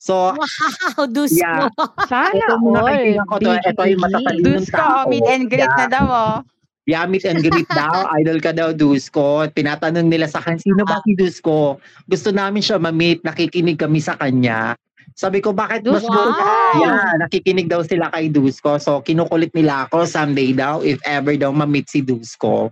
So, 0.00 0.14
Wow, 0.36 1.04
Dusko. 1.08 1.40
Yeah. 1.40 1.68
Sana 2.08 2.32
ito 2.34 2.54
mga 2.56 2.80
all. 2.80 2.88
kaibigan 2.88 3.24
ko 3.24 3.34
to, 3.38 3.50
ito 3.54 3.82
yung 3.84 4.02
matatalinong 4.02 4.44
Dusko, 4.48 4.76
tao. 4.80 5.08
meet 5.08 5.26
and 5.26 5.44
greet 5.46 5.64
Yeah. 5.64 5.76
na 5.78 5.86
daw, 5.86 6.06
oh. 6.06 6.36
Yeah, 6.84 7.04
meet 7.08 7.24
and 7.24 7.40
greet 7.40 7.68
daw. 7.68 8.04
Idol 8.20 8.40
ka 8.40 8.52
daw, 8.52 8.72
Dusko. 8.72 9.48
Tinatanong 9.48 10.08
nila 10.08 10.28
sa 10.28 10.40
akin, 10.40 10.60
sino 10.60 10.84
ba 10.84 11.00
si 11.00 11.16
Dusko? 11.16 11.80
Gusto 12.04 12.28
namin 12.28 12.60
siya 12.60 12.76
ma-meet. 12.76 13.24
Nakikinig 13.24 13.80
kami 13.80 14.04
sa 14.04 14.16
kanya. 14.16 14.76
Sabi 15.16 15.40
ko, 15.40 15.56
bakit 15.56 15.80
mas 15.84 16.04
Wow. 16.04 16.32
Yeah, 16.76 17.16
nakikinig 17.20 17.68
daw 17.68 17.80
sila 17.80 18.08
kay 18.08 18.28
Dusko. 18.28 18.76
So, 18.76 19.00
kinukulit 19.00 19.52
nila 19.52 19.88
ako 19.88 20.04
someday 20.04 20.52
daw, 20.52 20.80
if 20.80 21.00
ever 21.04 21.32
daw 21.36 21.48
ma-meet 21.48 21.88
si 21.88 22.00
Dusko. 22.00 22.68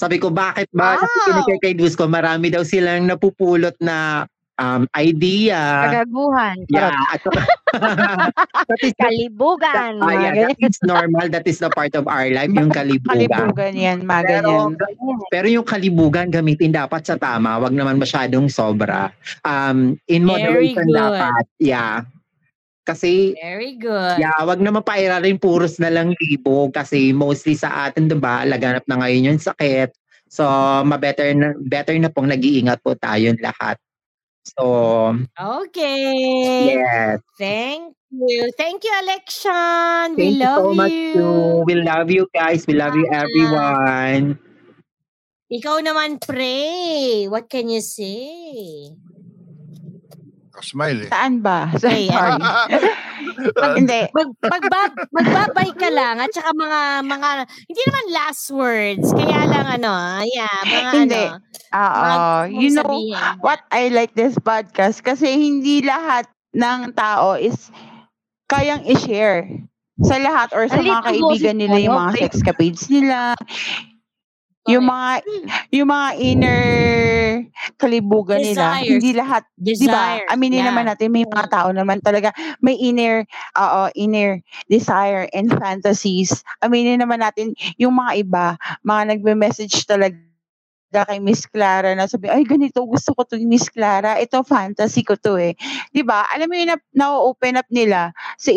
Sabi 0.00 0.16
ko, 0.16 0.32
bakit 0.32 0.72
ba 0.72 0.96
Wow. 0.96 1.04
nakikinig 1.04 1.44
kay, 1.44 1.58
kay 1.60 1.74
Dusko? 1.76 2.08
Marami 2.08 2.48
daw 2.48 2.64
silang 2.64 3.04
napupulot 3.04 3.76
na 3.84 4.24
um, 4.56 4.88
idea. 4.96 5.60
Kagaguhan. 5.92 6.56
Yeah, 6.72 6.96
at 7.12 7.20
that 8.68 8.80
is, 8.80 8.96
Kalibugan. 8.96 10.00
Ah, 10.00 10.08
mga 10.08 10.20
yeah, 10.20 10.32
that 10.48 10.60
is 10.60 10.80
normal. 10.84 11.26
That 11.28 11.46
is 11.48 11.60
the 11.60 11.68
part 11.72 11.92
of 11.96 12.08
our 12.08 12.28
life, 12.32 12.48
yung 12.48 12.72
kalibugan. 12.72 13.28
Kalibugan 13.28 13.74
yan, 13.76 13.98
mga 14.08 14.24
Pero, 14.24 14.52
pero 15.32 15.46
yung 15.52 15.66
kalibugan 15.68 16.28
gamitin 16.32 16.72
dapat 16.72 17.04
sa 17.04 17.20
tama, 17.20 17.60
wag 17.60 17.76
naman 17.76 18.00
masyadong 18.00 18.48
sobra. 18.48 19.12
Um, 19.44 20.00
in 20.08 20.24
moderation 20.24 20.88
dapat. 20.92 21.44
Yeah. 21.60 22.08
Kasi, 22.84 23.36
Very 23.36 23.76
good. 23.76 24.18
yeah, 24.18 24.36
wag 24.42 24.58
naman 24.58 24.82
paira 24.82 25.20
rin 25.20 25.36
puros 25.36 25.76
na 25.78 25.92
lang 25.92 26.16
libo 26.16 26.72
kasi 26.72 27.12
mostly 27.12 27.54
sa 27.54 27.88
atin, 27.88 28.08
'di 28.08 28.16
ba, 28.16 28.42
laganap 28.48 28.84
na 28.88 28.98
ngayon 29.04 29.36
yung 29.36 29.40
sakit. 29.40 29.92
So, 30.30 30.46
ma-better 30.86 31.34
na, 31.34 31.58
better 31.58 31.98
na 31.98 32.06
pong 32.06 32.30
nag-iingat 32.30 32.86
po 32.86 32.94
tayong 32.94 33.42
lahat. 33.42 33.76
So, 34.46 34.62
Okay. 35.34 36.70
yes. 36.70 37.18
Thank 37.34 37.98
you. 38.14 38.46
Thank 38.54 38.86
you, 38.86 38.92
Alexian. 38.94 40.14
Thank 40.14 40.22
we 40.22 40.38
you 40.38 40.46
love 40.46 40.58
so 40.62 40.66
much 40.70 40.94
you. 40.94 41.18
too. 41.18 41.64
We 41.66 41.74
love 41.82 42.08
you 42.14 42.24
guys. 42.30 42.62
We 42.62 42.78
love 42.78 42.94
you 42.94 43.10
everyone. 43.10 44.38
Ikaw 45.50 45.82
naman, 45.82 46.22
pray. 46.22 47.26
What 47.26 47.50
can 47.50 47.66
you 47.66 47.82
say? 47.82 48.94
Smile 50.62 51.06
eh. 51.06 51.10
Saan 51.10 51.40
ba? 51.40 51.68
Okay, 51.74 52.08
Sorry. 52.12 52.40
Hindi. 53.80 54.00
Mag, 54.12 54.28
magba, 54.44 54.80
magbabay 55.12 55.70
ka 55.76 55.88
lang 55.88 56.20
at 56.20 56.30
saka 56.32 56.52
mga, 56.52 56.80
mga, 57.08 57.28
hindi 57.68 57.82
naman 57.88 58.04
last 58.12 58.44
words. 58.52 59.06
Kaya 59.16 59.48
lang 59.48 59.66
ano, 59.80 59.92
yeah, 60.28 60.56
mga 60.66 60.90
Hindi. 61.06 61.24
ano. 61.24 61.40
Oo. 61.70 62.08
You 62.50 62.68
know, 62.74 62.84
sabihin. 62.84 63.40
what 63.40 63.60
I 63.72 63.88
like 63.88 64.12
this 64.18 64.36
podcast 64.40 65.00
kasi 65.06 65.30
hindi 65.38 65.80
lahat 65.80 66.28
ng 66.52 66.92
tao 66.98 67.38
is 67.38 67.70
kayang 68.50 68.82
i-share 68.84 69.46
sa 70.00 70.16
lahat 70.16 70.48
or 70.56 70.64
sa 70.66 70.80
mga 70.80 71.04
kaibigan 71.04 71.56
nila 71.60 71.76
yung 71.78 71.96
mga 71.96 72.12
Pre? 72.16 72.20
sexcapades 72.24 72.88
nila, 72.88 73.36
yung 74.68 74.84
mga 74.88 75.24
yung 75.72 75.88
mga 75.88 76.08
inner 76.20 76.60
kalibugan 77.80 78.44
nila. 78.44 78.76
Desires. 78.76 78.88
Hindi 78.92 79.10
lahat, 79.16 79.44
'di 79.76 79.88
ba? 79.88 80.20
Desires. 80.20 80.28
Aminin 80.28 80.64
naman 80.68 80.84
Yeah. 80.84 80.92
natin 80.92 81.08
may 81.12 81.24
mga 81.24 81.46
tao 81.48 81.68
naman 81.72 81.98
talaga 82.04 82.30
may 82.60 82.76
inner 82.76 83.24
oo, 83.56 83.82
inner 83.96 84.40
desire 84.68 85.26
and 85.32 85.48
fantasies. 85.56 86.44
Aminin 86.60 87.00
naman 87.00 87.24
natin 87.24 87.56
yung 87.80 87.96
mga 87.96 88.12
iba, 88.20 88.46
mga 88.84 89.16
nagme-message 89.16 89.88
talaga 89.88 90.16
kay 90.90 91.22
Miss 91.22 91.46
Clara 91.46 91.94
na 91.94 92.10
sabi, 92.10 92.26
ay 92.26 92.42
ganito, 92.42 92.82
gusto 92.82 93.14
ko 93.14 93.22
to 93.22 93.38
Miss 93.46 93.70
Clara, 93.70 94.18
ito 94.18 94.42
fantasy 94.42 95.06
ko 95.06 95.14
to 95.14 95.38
eh. 95.38 95.54
'Di 95.94 96.02
ba? 96.02 96.26
Alam 96.34 96.50
mo 96.50 96.54
yun 96.58 96.70
na, 96.74 96.78
na-open 96.90 97.62
up 97.62 97.68
nila 97.70 98.10
sa 98.34 98.50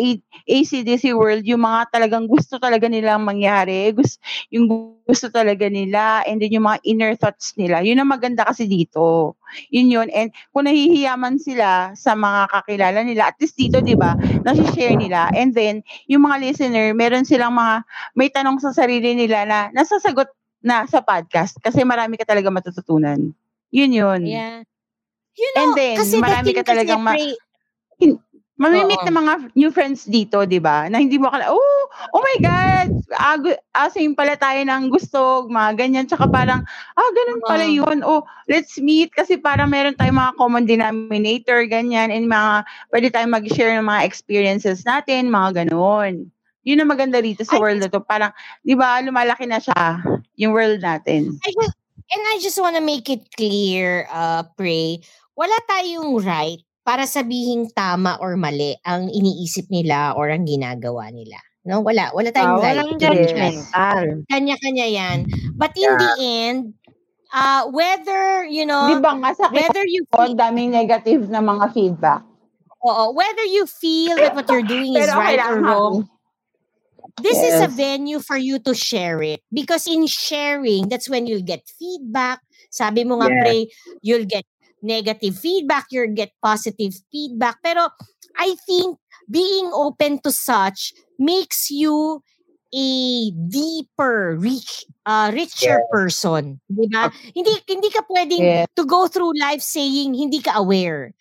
ACDC 0.50 1.14
world 1.14 1.46
yung 1.46 1.62
mga 1.62 1.94
talagang 1.94 2.26
gusto 2.26 2.58
talaga 2.58 2.90
nilang 2.90 3.22
mangyari, 3.22 3.94
gusto, 3.94 4.18
yung 4.50 4.66
gusto 5.06 5.30
talaga 5.30 5.70
nila, 5.70 6.26
and 6.26 6.42
then 6.42 6.50
yung 6.50 6.66
mga 6.66 6.82
inner 6.82 7.12
thoughts 7.14 7.54
nila. 7.54 7.84
Yun 7.86 8.02
ang 8.02 8.10
maganda 8.10 8.42
kasi 8.42 8.66
dito. 8.66 9.36
Yun 9.70 9.92
yun. 9.94 10.08
And 10.10 10.34
kung 10.50 10.66
nahihiyaman 10.66 11.38
sila 11.38 11.94
sa 11.94 12.18
mga 12.18 12.50
kakilala 12.50 13.00
nila, 13.06 13.30
at 13.30 13.38
least 13.38 13.54
dito, 13.54 13.78
di 13.78 13.94
ba, 13.94 14.18
nasi-share 14.42 14.98
nila. 14.98 15.30
And 15.36 15.54
then, 15.54 15.86
yung 16.10 16.26
mga 16.26 16.42
listener, 16.42 16.90
meron 16.98 17.22
silang 17.28 17.54
mga, 17.54 17.84
may 18.18 18.28
tanong 18.32 18.58
sa 18.58 18.74
sarili 18.74 19.14
nila 19.14 19.46
na 19.46 19.58
nasasagot 19.76 20.26
na 20.64 20.88
sa 20.88 21.04
podcast 21.04 21.60
kasi 21.60 21.84
marami 21.84 22.16
ka 22.16 22.24
talaga 22.24 22.48
matututunan. 22.48 23.20
Yun 23.68 23.92
yun. 23.92 24.20
Yeah. 24.24 24.64
You 25.36 25.50
And 25.60 25.70
know, 25.70 25.76
then, 25.76 25.96
kasi 26.00 26.16
marami 26.16 26.50
ka 26.56 26.62
talagang 26.64 27.04
ma- 27.04 27.12
pre, 27.12 27.36
Mamimit 28.54 29.02
na 29.02 29.10
mga 29.10 29.32
new 29.58 29.74
friends 29.74 30.06
dito, 30.06 30.46
di 30.46 30.62
ba? 30.62 30.86
Na 30.86 31.02
hindi 31.02 31.18
mo 31.18 31.26
akala, 31.26 31.50
oh, 31.50 31.82
oh 32.14 32.22
my 32.22 32.38
God, 32.38 32.88
ah, 33.18 33.34
ah, 33.74 33.90
same 33.90 34.14
pala 34.14 34.38
tayo 34.38 34.62
ng 34.62 34.94
gusto, 34.94 35.50
mga 35.50 35.74
ganyan. 35.74 36.06
Tsaka 36.06 36.30
parang, 36.30 36.62
ah, 36.94 37.10
ganun 37.18 37.42
pala 37.42 37.66
yun. 37.66 38.06
Oh, 38.06 38.22
let's 38.46 38.78
meet 38.78 39.10
kasi 39.10 39.42
parang 39.42 39.74
meron 39.74 39.98
tayong 39.98 40.22
mga 40.22 40.38
common 40.38 40.70
denominator, 40.70 41.66
ganyan, 41.66 42.14
and 42.14 42.30
mga, 42.30 42.62
pwede 42.94 43.06
tayong 43.10 43.34
mag-share 43.34 43.74
ng 43.74 43.90
mga 43.90 44.06
experiences 44.06 44.86
natin, 44.86 45.34
mga 45.34 45.66
ganun. 45.66 46.30
Yun 46.64 46.80
ang 46.80 46.90
maganda 46.90 47.20
dito 47.20 47.44
sa 47.44 47.56
I 47.56 47.60
world 47.60 47.80
na 47.84 47.92
to. 47.92 48.00
Parang, 48.00 48.32
di 48.64 48.72
ba, 48.72 49.00
lumalaki 49.04 49.44
na 49.44 49.60
siya, 49.60 50.00
yung 50.40 50.56
world 50.56 50.80
natin. 50.80 51.36
I 51.44 51.50
just, 51.52 51.76
and 52.10 52.22
I 52.32 52.36
just 52.40 52.58
want 52.60 52.76
to 52.76 52.84
make 52.84 53.08
it 53.12 53.28
clear, 53.36 54.08
uh, 54.08 54.48
Pray, 54.56 55.04
wala 55.36 55.54
tayong 55.68 56.24
right 56.24 56.60
para 56.84 57.08
sabihin 57.08 57.72
tama 57.72 58.20
or 58.20 58.36
mali 58.36 58.76
ang 58.84 59.08
iniisip 59.08 59.68
nila 59.72 60.12
or 60.16 60.28
ang 60.28 60.44
ginagawa 60.44 61.08
nila. 61.12 61.40
No, 61.64 61.80
wala. 61.80 62.12
Wala 62.12 62.28
tayong 62.28 62.60
right. 62.60 62.76
walang 62.76 62.92
judgmental. 63.00 64.28
Kanya-kanya 64.28 64.86
yan. 64.88 65.18
But 65.56 65.72
in 65.80 65.96
the 65.96 66.12
end, 66.20 66.76
uh, 67.32 67.72
whether, 67.72 68.44
you 68.44 68.68
know, 68.68 68.92
Di 68.92 69.00
ba 69.00 69.16
nga 69.16 69.32
sa 69.32 69.48
whether 69.48 69.80
you 69.88 70.04
ang 70.12 70.36
daming 70.36 70.76
negative 70.76 71.32
na 71.32 71.40
mga 71.40 71.72
feedback. 71.72 72.20
oo, 72.84 73.16
whether 73.16 73.44
you 73.48 73.64
feel 73.64 74.12
that 74.20 74.36
what 74.36 74.44
you're 74.52 74.64
doing 74.64 74.92
is 74.92 75.08
right 75.16 75.40
or 75.40 75.56
wrong, 75.56 76.04
this 77.22 77.38
is 77.42 77.60
a 77.62 77.70
Yes. 77.70 77.76
venue 77.76 78.18
for 78.20 78.36
you 78.36 78.58
to 78.66 78.74
share 78.74 79.22
it 79.22 79.40
because 79.52 79.86
in 79.86 80.06
sharing 80.06 80.88
that's 80.88 81.08
when 81.08 81.26
you'll 81.26 81.44
get 81.46 81.62
feedback 81.78 82.40
sabi 82.70 83.04
mo 83.04 83.20
nga 83.22 83.30
Yes. 83.30 83.38
pre 83.38 83.56
you'll 84.02 84.26
get 84.28 84.44
negative 84.82 85.36
feedback 85.38 85.86
you'll 85.94 86.12
get 86.14 86.34
positive 86.42 86.92
feedback 87.12 87.58
pero 87.62 87.88
i 88.36 88.52
think 88.66 88.98
being 89.30 89.70
open 89.72 90.18
to 90.20 90.30
such 90.34 90.92
makes 91.18 91.70
you 91.70 92.20
a 92.74 92.88
deeper 93.48 94.34
rich 94.36 94.84
uh, 95.06 95.30
richer 95.32 95.78
Yes. 95.78 95.88
person 95.94 96.58
di 96.66 96.90
ba 96.90 97.06
hindi 97.32 97.54
hindi 97.70 97.88
ka 97.94 98.02
pwedeng 98.10 98.66
Yes. 98.66 98.66
to 98.74 98.82
go 98.84 99.06
through 99.06 99.30
life 99.38 99.62
saying 99.62 100.12
hindi 100.18 100.42
ka 100.42 100.58
aware 100.58 101.14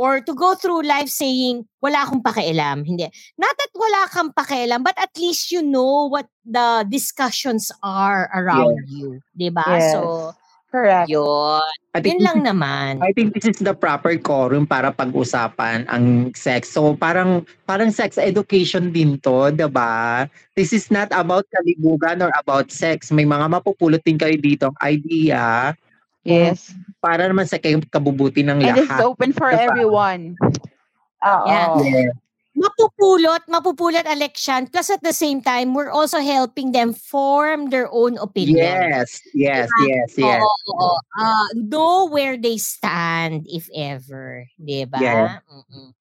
or 0.00 0.24
to 0.24 0.32
go 0.32 0.56
through 0.56 0.80
life 0.80 1.12
saying 1.12 1.68
wala 1.84 2.08
akong 2.08 2.24
pakialam 2.24 2.88
hindi 2.88 3.04
not 3.36 3.52
that 3.60 3.72
wala 3.76 4.08
kang 4.08 4.32
pakialam, 4.32 4.80
but 4.80 4.96
at 4.96 5.12
least 5.20 5.52
you 5.52 5.60
know 5.60 6.08
what 6.08 6.24
the 6.48 6.88
discussions 6.88 7.68
are 7.84 8.32
around 8.32 8.80
you. 8.88 9.20
'di 9.36 9.52
ba? 9.52 9.68
Yes. 9.68 9.92
So, 9.92 10.32
Correct. 10.70 11.10
yun. 11.10 11.66
I 11.90 11.98
think 11.98 12.22
Yun 12.22 12.22
lang 12.22 12.38
naman. 12.46 13.02
I 13.02 13.10
think 13.10 13.34
this 13.34 13.42
is 13.42 13.58
the 13.58 13.74
proper 13.74 14.14
quorum 14.22 14.70
para 14.70 14.94
pag-usapan 14.94 15.82
ang 15.90 16.30
sex. 16.38 16.70
So 16.70 16.94
parang 16.94 17.42
parang 17.66 17.90
sex 17.90 18.14
education 18.16 18.94
din 18.94 19.18
to, 19.26 19.50
'di 19.50 19.66
ba? 19.66 20.30
This 20.54 20.70
is 20.70 20.88
not 20.88 21.10
about 21.10 21.44
kalibugan 21.50 22.22
or 22.22 22.30
about 22.38 22.70
sex. 22.70 23.10
May 23.10 23.26
mga 23.26 23.50
mapupulot 23.50 24.00
din 24.06 24.16
kayo 24.16 24.38
dito 24.38 24.70
idea 24.80 25.74
Yes. 26.24 26.76
para 27.00 27.24
naman 27.24 27.48
sa 27.48 27.56
kabubuti 27.58 28.44
ng 28.44 28.60
And 28.60 28.76
it's 28.76 28.92
lahat. 28.92 29.00
open 29.08 29.32
for 29.32 29.48
Diba? 29.48 29.64
everyone. 29.72 30.36
Oo. 31.24 31.48
Yeah. 31.48 32.12
Mapupulot, 32.60 33.46
mapupulot 33.48 34.04
election. 34.04 34.66
Plus 34.68 34.90
at 34.90 35.00
the 35.00 35.14
same 35.16 35.40
time, 35.40 35.72
we're 35.72 35.88
also 35.88 36.18
helping 36.20 36.72
them 36.76 36.92
form 36.92 37.70
their 37.70 37.88
own 37.88 38.18
opinion. 38.18 38.60
Yes, 38.60 39.22
yes, 39.32 39.70
yes, 39.86 40.12
yes. 40.18 40.42
Oo, 40.44 40.74
oo. 40.76 40.92
Uh, 41.16 41.48
know 41.56 42.10
where 42.10 42.36
they 42.36 42.58
stand, 42.60 43.46
if 43.48 43.70
ever. 43.72 44.44
'di 44.60 44.84
ba? 44.92 44.98
Yeah. 45.00 45.30
Mm-mm. 45.48 45.94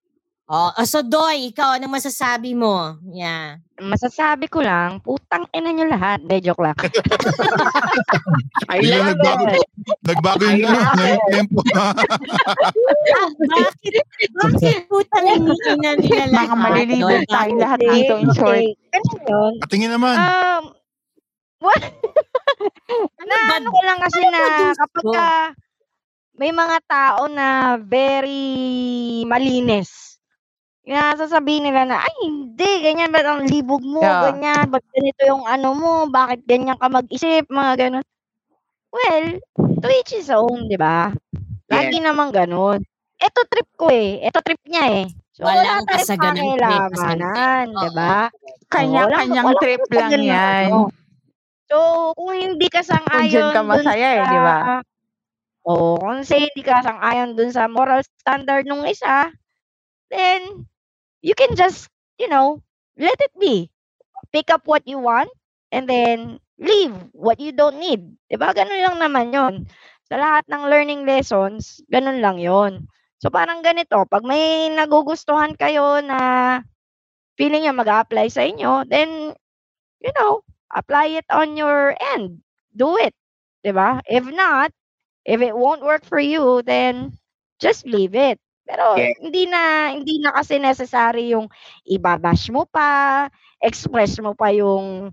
Oh, 0.48 0.72
ah, 0.72 0.88
so 0.88 1.04
Doy, 1.04 1.52
ikaw 1.52 1.76
ano 1.76 1.92
masasabi 1.92 2.56
mo? 2.56 2.96
Yeah. 3.12 3.60
Masasabi 3.84 4.48
ko 4.48 4.64
lang, 4.64 5.04
putang 5.04 5.44
ina 5.52 5.76
nyo 5.76 5.92
lahat. 5.92 6.24
De, 6.24 6.40
joke 6.40 6.64
lang. 6.64 6.78
I 8.72 8.80
love 8.80 9.12
nagbago, 9.12 9.44
it. 9.52 9.68
nagbago 10.08 10.44
yung, 10.48 10.72
I 10.72 10.80
love 10.80 11.04
yung 11.04 11.24
tempo. 11.36 11.60
Ah, 11.76 13.28
bakit? 13.28 14.04
Bakit 14.40 14.80
putang 14.88 15.28
ina 15.28 15.92
nila 16.00 16.24
Mga 16.32 16.32
lahat? 16.32 16.58
malilibre 16.64 17.18
Doy? 17.20 17.28
tayo 17.28 17.52
Bakit? 17.52 17.60
lahat 17.60 17.80
dito 17.84 18.14
in 18.16 18.30
short. 18.32 18.56
Okay. 18.64 18.68
Ganun 18.96 19.20
yun. 19.28 19.54
Patingin 19.60 19.92
naman. 20.00 20.16
Um, 20.16 20.64
what? 21.60 21.84
Ano 23.20 23.30
na 23.30 23.38
ba? 23.52 23.56
ano 23.60 23.68
ko 23.70 23.82
lang 23.84 24.00
kasi 24.00 24.20
Ano 24.24 24.32
na 24.32 24.72
kapag 24.74 25.06
ka 25.12 25.28
may 26.38 26.54
mga 26.54 26.78
tao 26.88 27.26
na 27.28 27.76
very 27.82 28.46
malinis. 29.28 30.07
Na 30.88 31.12
sasabihin 31.14 31.68
nila 31.68 31.84
na, 31.84 32.00
ay 32.00 32.16
hindi, 32.24 32.72
ganyan, 32.80 33.12
ba't 33.12 33.28
ang 33.28 33.44
libog 33.44 33.84
mo, 33.84 34.00
Yeah. 34.00 34.32
ganyan, 34.32 34.72
ba't 34.72 34.84
ganito 34.96 35.22
yung 35.28 35.44
ano 35.44 35.76
mo, 35.76 35.92
bakit 36.08 36.48
ganyan 36.48 36.80
ka 36.80 36.88
mag-isip, 36.88 37.44
mga 37.52 37.74
ganun. 37.76 38.06
Well, 38.88 39.26
to 39.84 39.88
each 39.92 40.16
his 40.16 40.32
own, 40.32 40.72
di 40.72 40.80
ba? 40.80 41.12
Lagi 41.68 42.00
naman 42.00 42.32
ganun. 42.32 42.80
Ito 43.20 43.40
trip 43.52 43.68
ko 43.76 43.92
eh. 43.92 44.24
Ito 44.24 44.40
trip 44.40 44.64
niya 44.64 45.04
eh. 45.04 45.08
So, 45.36 45.44
Walang 45.44 45.84
wala 45.84 45.92
pakialamanan, 45.92 46.72
kasaganang- 46.72 47.76
di 47.76 47.90
ba? 47.92 48.16
Kanya-kanyang 48.72 49.52
trip 49.60 49.82
lang 49.92 50.12
yan. 50.18 50.66
ano. 50.72 50.88
So, 51.68 51.78
kung 52.16 52.32
hindi 52.32 52.72
ka 52.72 52.80
Kung 52.80 52.90
sang-ayon 52.96 53.52
ka 53.52 53.62
masaya 53.62 54.08
eh, 54.16 54.24
di 54.24 54.40
ba? 54.40 54.58
Oo, 55.68 56.00
kung 56.00 56.24
say 56.24 56.48
hindi 56.48 56.64
ka 56.64 56.80
sang-ayon 56.80 57.36
dun 57.36 57.52
sa 57.52 57.68
moral 57.68 58.00
standard 58.24 58.64
nung 58.64 58.88
isa, 58.88 59.36
then 60.08 60.64
you 61.22 61.34
can 61.36 61.56
just, 61.56 61.90
you 62.20 62.28
know, 62.30 62.62
let 62.98 63.18
it 63.22 63.34
be. 63.40 63.70
Pick 64.34 64.50
up 64.52 64.68
what 64.68 64.88
you 64.88 65.00
want 65.00 65.30
and 65.72 65.90
then 65.90 66.40
leave 66.60 66.94
what 67.14 67.40
you 67.40 67.52
don't 67.54 67.80
need. 67.80 68.18
'Di 68.30 68.38
ba? 68.40 68.52
Ganun 68.56 68.82
lang 68.84 68.98
naman 69.02 69.28
'yon. 69.34 69.56
Sa 70.10 70.18
lahat 70.20 70.46
ng 70.50 70.64
learning 70.72 71.04
lessons, 71.08 71.82
ganun 71.92 72.20
lang 72.24 72.38
'yon. 72.42 72.88
So 73.22 73.30
parang 73.34 73.62
ganito, 73.66 74.04
pag 74.10 74.24
may 74.26 74.70
nagugustuhan 74.74 75.56
kayo 75.58 76.00
na 76.04 76.20
feeling 77.38 77.66
niyo 77.66 77.74
mag-a-apply 77.76 78.28
sa 78.32 78.44
inyo, 78.46 78.86
then 78.90 79.34
you 80.02 80.14
know, 80.20 80.42
apply 80.76 81.18
it 81.20 81.28
on 81.32 81.58
your 81.58 81.96
end. 82.16 82.42
Do 82.76 82.98
it. 83.02 83.14
'Di 83.66 83.72
ba? 83.76 84.02
If 84.10 84.26
not, 84.30 84.72
if 85.26 85.42
it 85.42 85.56
won't 85.58 85.86
work 85.86 86.06
for 86.06 86.20
you, 86.22 86.62
then 86.64 87.18
just 87.62 87.86
leave 87.88 88.16
it. 88.16 88.40
Pero 88.68 89.00
Yeah. 89.00 89.16
hindi 89.24 89.48
na 89.50 89.92
hindi 89.96 90.20
na 90.20 90.36
kasi 90.36 90.60
necessary 90.60 91.32
yung 91.34 91.48
ibabash 91.88 92.52
mo 92.52 92.68
pa, 92.68 93.28
express 93.64 94.20
mo 94.22 94.36
pa 94.36 94.52
yung 94.54 95.12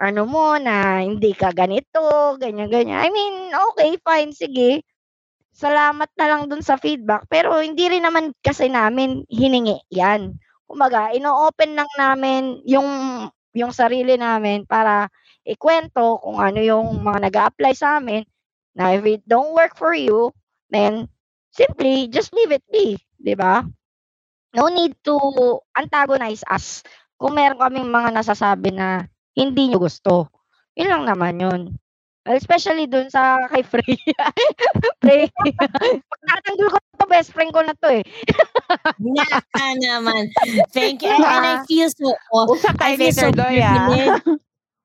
ano 0.00 0.22
mo 0.26 0.56
na 0.58 1.04
hindi 1.04 1.32
ka 1.36 1.52
ganito, 1.54 2.00
ganyan 2.40 2.68
ganyan. 2.72 3.00
I 3.04 3.08
mean, 3.12 3.52
okay, 3.72 3.96
fine, 4.02 4.32
sige. 4.34 4.82
Salamat 5.54 6.10
na 6.18 6.26
lang 6.30 6.42
dun 6.50 6.62
sa 6.66 6.74
feedback, 6.80 7.30
pero 7.30 7.62
hindi 7.62 7.86
rin 7.86 8.02
naman 8.04 8.34
kasi 8.42 8.66
namin 8.68 9.22
hiningi 9.30 9.78
'yan. 9.94 10.34
Kumbaga, 10.66 11.14
ino-open 11.14 11.78
lang 11.78 11.90
namin 11.98 12.58
yung 12.66 12.88
yung 13.54 13.70
sarili 13.70 14.18
namin 14.18 14.66
para 14.66 15.06
ikwento 15.46 16.18
kung 16.24 16.42
ano 16.42 16.58
yung 16.58 17.00
mga 17.06 17.18
nag 17.30 17.36
apply 17.52 17.72
sa 17.76 17.98
amin 18.02 18.24
Now, 18.74 18.90
if 18.90 19.06
it 19.06 19.22
don't 19.24 19.54
work 19.54 19.78
for 19.78 19.94
you, 19.94 20.34
then 20.68 21.06
simply 21.54 22.10
just 22.10 22.34
leave 22.34 22.50
it 22.50 22.66
be, 22.68 22.98
'di 23.22 23.38
ba? 23.38 23.62
No 24.54 24.70
need 24.70 24.98
to 25.06 25.18
antagonize 25.74 26.42
us 26.50 26.82
kung 27.18 27.38
meron 27.38 27.58
kaming 27.58 27.90
mga 27.90 28.10
nasasabi 28.14 28.74
na 28.74 29.06
hindi 29.34 29.70
niyo 29.70 29.82
gusto. 29.82 30.30
Yun 30.74 30.90
lang 30.90 31.04
naman 31.06 31.38
yun. 31.38 31.62
Especially 32.24 32.88
dun 32.88 33.10
sa 33.12 33.44
kay 33.52 33.60
Freya. 33.60 34.22
Freya. 35.02 35.28
Pagtatanggol 36.08 36.68
ko 36.72 36.78
to, 36.80 37.06
best 37.10 37.30
friend 37.36 37.52
ko 37.52 37.60
na 37.60 37.76
to 37.76 38.00
eh. 38.00 38.04
Naka 38.96 39.42
naman. 39.76 40.32
Thank 40.72 41.04
you. 41.04 41.12
And, 41.12 41.20
and 41.20 41.44
I 41.44 41.54
feel 41.68 41.90
so, 41.92 42.16
oh, 42.32 42.48
Usap 42.48 42.80
I 42.80 42.96
tayo 42.96 42.96
feel 42.96 43.12
so 43.12 43.28
later, 43.28 43.44
Doy, 43.44 43.60
ah. 43.60 44.18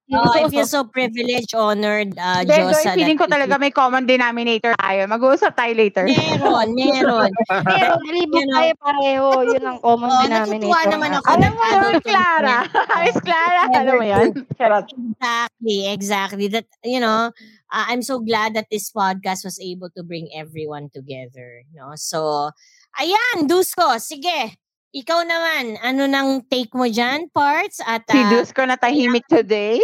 Privileged. 0.09 0.33
Oh, 0.33 0.45
I 0.45 0.49
feel 0.49 0.65
so 0.65 0.81
privileged, 0.83 1.53
honored, 1.53 2.17
uh, 2.17 2.41
Joy, 2.43 2.73
Josa. 2.73 2.97
feeling 2.97 3.15
that 3.15 3.29
ko 3.29 3.31
talaga 3.31 3.55
may 3.61 3.69
common 3.69 4.09
denominator 4.09 4.73
tayo. 4.75 5.05
Mag-uusap 5.05 5.53
tayo 5.53 5.73
later. 5.77 6.09
Meron, 6.09 6.73
meron. 6.73 7.29
Pero 7.47 7.93
nalibog 8.01 8.41
You 8.41 8.45
know, 8.49 8.57
tayo 8.57 8.73
pareho. 8.81 9.27
Yun 9.45 9.63
ang 9.63 9.79
common 9.79 10.09
Oh, 10.09 10.21
denominator. 10.25 10.65
natutuwa 10.65 10.81
naman 10.89 11.09
ako 11.13 11.25
Alam 11.29 11.51
mo, 11.53 11.61
adult 11.63 12.03
Clara. 12.03 12.57
Miss 13.05 13.19
Clara, 13.21 13.61
alam 13.77 13.93
mo 13.93 14.05
yan? 14.05 14.27
Exactly, 14.49 15.77
exactly. 15.93 16.47
That 16.49 16.65
you 16.83 16.99
know, 16.99 17.29
uh, 17.69 17.85
I'm 17.87 18.01
so 18.01 18.17
glad 18.19 18.53
that 18.57 18.67
this 18.73 18.89
podcast 18.89 19.45
was 19.45 19.61
able 19.61 19.93
to 19.93 20.01
bring 20.03 20.27
everyone 20.33 20.89
together. 20.89 21.61
No, 21.71 21.93
so 21.95 22.49
ayan, 22.97 23.45
Dusko, 23.45 24.01
sige. 24.01 24.57
Ikaw 24.89 25.19
naman, 25.21 25.77
ano 25.85 26.09
nang 26.09 26.41
take 26.49 26.73
mo 26.73 26.89
dyan, 26.89 27.29
parts? 27.29 27.77
At 27.85 28.09
Si 28.09 28.17
uh, 28.17 28.29
Dus 28.33 28.49
ko 28.49 28.65
na 28.65 28.73
tahimik 28.73 29.21
today. 29.29 29.77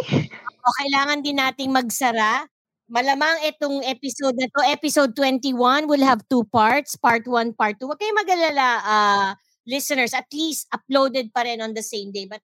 o 0.66 0.76
kailangan 0.82 1.22
din 1.22 1.38
nating 1.38 1.70
magsara. 1.70 2.50
Malamang 2.90 3.38
itong 3.46 3.86
episode 3.86 4.34
na 4.38 4.50
to, 4.50 4.66
episode 4.66 5.14
21 5.14 5.86
will 5.86 6.02
have 6.02 6.26
two 6.26 6.42
parts, 6.50 6.98
part 6.98 7.22
1, 7.26 7.54
part 7.54 7.78
2. 7.78 7.86
Huwag 7.86 8.02
kayong 8.02 8.18
mag-alala, 8.18 8.70
uh, 8.82 9.30
listeners, 9.70 10.14
at 10.14 10.26
least 10.34 10.66
uploaded 10.74 11.30
pa 11.30 11.46
rin 11.46 11.62
on 11.62 11.78
the 11.78 11.86
same 11.86 12.10
day. 12.10 12.26
But 12.26 12.42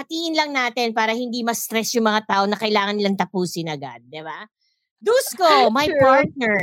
hatiin 0.00 0.32
lang 0.32 0.56
natin 0.56 0.96
para 0.96 1.12
hindi 1.12 1.44
ma-stress 1.44 1.92
yung 1.96 2.08
mga 2.08 2.24
tao 2.24 2.44
na 2.48 2.56
kailangan 2.56 2.96
nilang 2.96 3.20
tapusin 3.20 3.68
agad, 3.68 4.00
di 4.08 4.24
ba? 4.24 4.48
Dusko, 4.96 5.68
my 5.76 5.88
partner, 6.00 6.56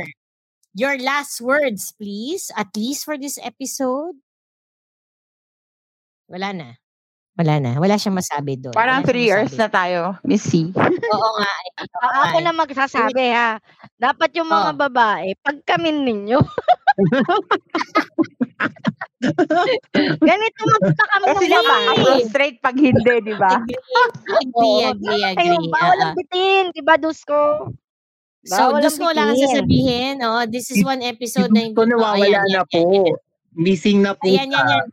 your 0.74 0.98
last 0.98 1.38
words, 1.38 1.94
please, 1.94 2.50
at 2.58 2.70
least 2.74 3.06
for 3.06 3.14
this 3.14 3.38
episode. 3.42 4.18
Wala 6.26 6.50
na. 6.50 6.68
Wala 7.36 7.60
na. 7.60 7.76
Wala 7.76 7.94
siyang 7.94 8.16
masabi 8.16 8.56
doon. 8.56 8.72
Parang 8.72 9.04
Wala 9.04 9.06
three 9.06 9.28
years 9.28 9.52
na 9.54 9.68
tayo, 9.68 10.16
Miss 10.24 10.42
C. 10.42 10.72
Oo 10.72 11.30
nga. 11.36 11.52
eh. 11.52 11.70
Oo 11.84 12.00
Ah, 12.02 12.24
ako 12.26 12.38
eh. 12.40 12.42
na 12.42 12.52
magsasabi 12.52 13.24
ha. 13.30 13.50
Dapat 13.94 14.30
yung 14.34 14.48
mga 14.48 14.70
Oh. 14.72 14.78
babae, 14.80 15.36
pagkamin 15.38 16.02
ninyo. 16.02 16.40
Ganito 20.18 20.60
magpakam 20.66 21.22
Kasi 21.24 21.44
ng 21.44 21.52
babae. 21.52 21.84
nakaka-frustrate 21.86 22.58
pag 22.58 22.76
hindi, 22.76 23.14
di 23.22 23.34
ba? 23.34 23.52
Agree, 23.54 24.80
agree, 24.92 25.22
Ayun, 25.36 25.60
agree. 25.60 25.72
bawal 25.72 25.92
Oo. 25.94 26.02
ang 26.02 26.14
bitin, 26.16 26.62
di 26.72 26.82
ba, 26.82 26.94
Dusko? 26.96 27.42
So, 28.46 28.54
Bawal 28.72 28.80
ang 28.80 28.96
wala 28.96 29.22
kang 29.22 29.34
bitin. 29.34 29.44
sasabihin. 29.44 30.14
Oh, 30.22 30.44
this 30.46 30.70
is 30.70 30.80
one 30.80 31.02
episode 31.02 31.50
na 31.50 31.68
Ko 31.68 31.84
hindi. 31.84 31.84
Oh, 31.84 31.88
nawawala 31.92 32.40
na 32.46 32.62
po. 32.64 32.82
Missing 33.52 34.00
na 34.00 34.12
po 34.12 34.24
Ayan, 34.24 34.48
yan, 34.48 34.64
yan. 34.64 34.84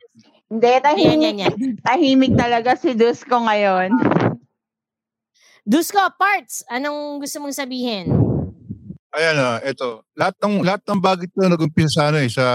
Hindi, 0.48 0.68
Ayan, 0.68 0.76
yan, 0.76 0.84
tahimik, 0.84 1.36
yan. 1.40 1.54
tahimik 1.82 2.34
talaga 2.36 2.76
si 2.78 2.94
Dus 2.94 3.24
ko 3.24 3.42
ngayon. 3.42 3.90
Dusko, 5.64 6.04
parts. 6.20 6.60
Anong 6.68 7.24
gusto 7.24 7.40
mong 7.40 7.56
sabihin? 7.56 8.12
Ayan 9.14 9.36
na, 9.38 9.64
ito. 9.64 10.04
Lahat 10.14 10.36
ng 10.44 10.60
lahat 10.60 10.82
ng 10.84 11.00
bagay 11.00 11.26
ito 11.26 11.40
nag-umpisa 11.40 11.90
sa 11.90 12.04
ano 12.12 12.18
eh, 12.20 12.28
sa 12.28 12.46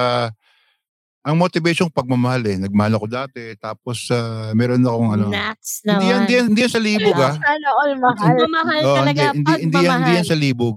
ang 1.24 1.36
motivation 1.36 1.88
pagmamahal 1.88 2.44
eh. 2.44 2.56
Nagmahal 2.60 3.00
ako 3.00 3.06
dati, 3.08 3.56
tapos 3.56 4.12
ah, 4.12 4.52
meron 4.52 4.84
akong 4.84 5.10
ano. 5.16 5.26
Nats 5.32 5.80
Hindi 5.80 5.88
yan, 5.88 5.96
naman. 6.04 6.18
hindi 6.20 6.32
yan, 6.34 6.44
hindi 6.52 6.60
yan 6.60 6.72
sa 6.72 6.82
libog 6.82 7.16
ah. 7.16 7.34
Sana 7.34 7.68
all 7.72 7.92
mahal. 7.96 8.28
Pagmamahal 8.28 8.80
Oo, 8.84 8.96
talaga. 8.96 9.24
hindi, 9.32 9.38
hindi, 9.38 9.52
hindi, 9.52 9.56
yan, 9.56 9.62
hindi 9.64 9.76
Pagmamahal. 9.78 10.16
yan 10.18 10.26
sa 10.26 10.36
libog. 10.36 10.76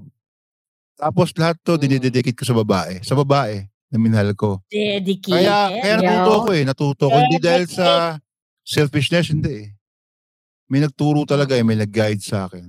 Tapos 0.95 1.27
lahat 1.33 1.55
to 1.61 1.73
Mm. 1.73 1.81
dinidedicate 1.81 2.37
ko 2.37 2.45
sa 2.45 2.55
babae. 2.55 2.93
Sa 3.01 3.15
babae 3.17 3.67
na 3.91 3.99
minahal 3.99 4.31
ko. 4.33 4.63
Dedicated. 4.71 5.43
Kaya, 5.43 5.57
kaya 5.83 5.95
natuto 5.99 6.33
ko 6.47 6.49
eh. 6.55 6.63
Natuto 6.63 7.03
ko. 7.11 7.17
Hindi 7.19 7.37
dahil 7.43 7.65
sa 7.67 8.15
selfishness, 8.63 9.35
hindi 9.35 9.67
eh. 9.67 9.67
May 10.71 10.79
nagturo 10.79 11.27
talaga 11.27 11.59
eh. 11.59 11.63
May 11.67 11.75
nag-guide 11.75 12.23
sa 12.23 12.47
akin. 12.47 12.63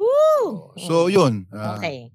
Woo! 0.00 0.72
So, 0.80 1.12
yun. 1.12 1.44
ah, 1.52 1.76
Okay. 1.76 2.08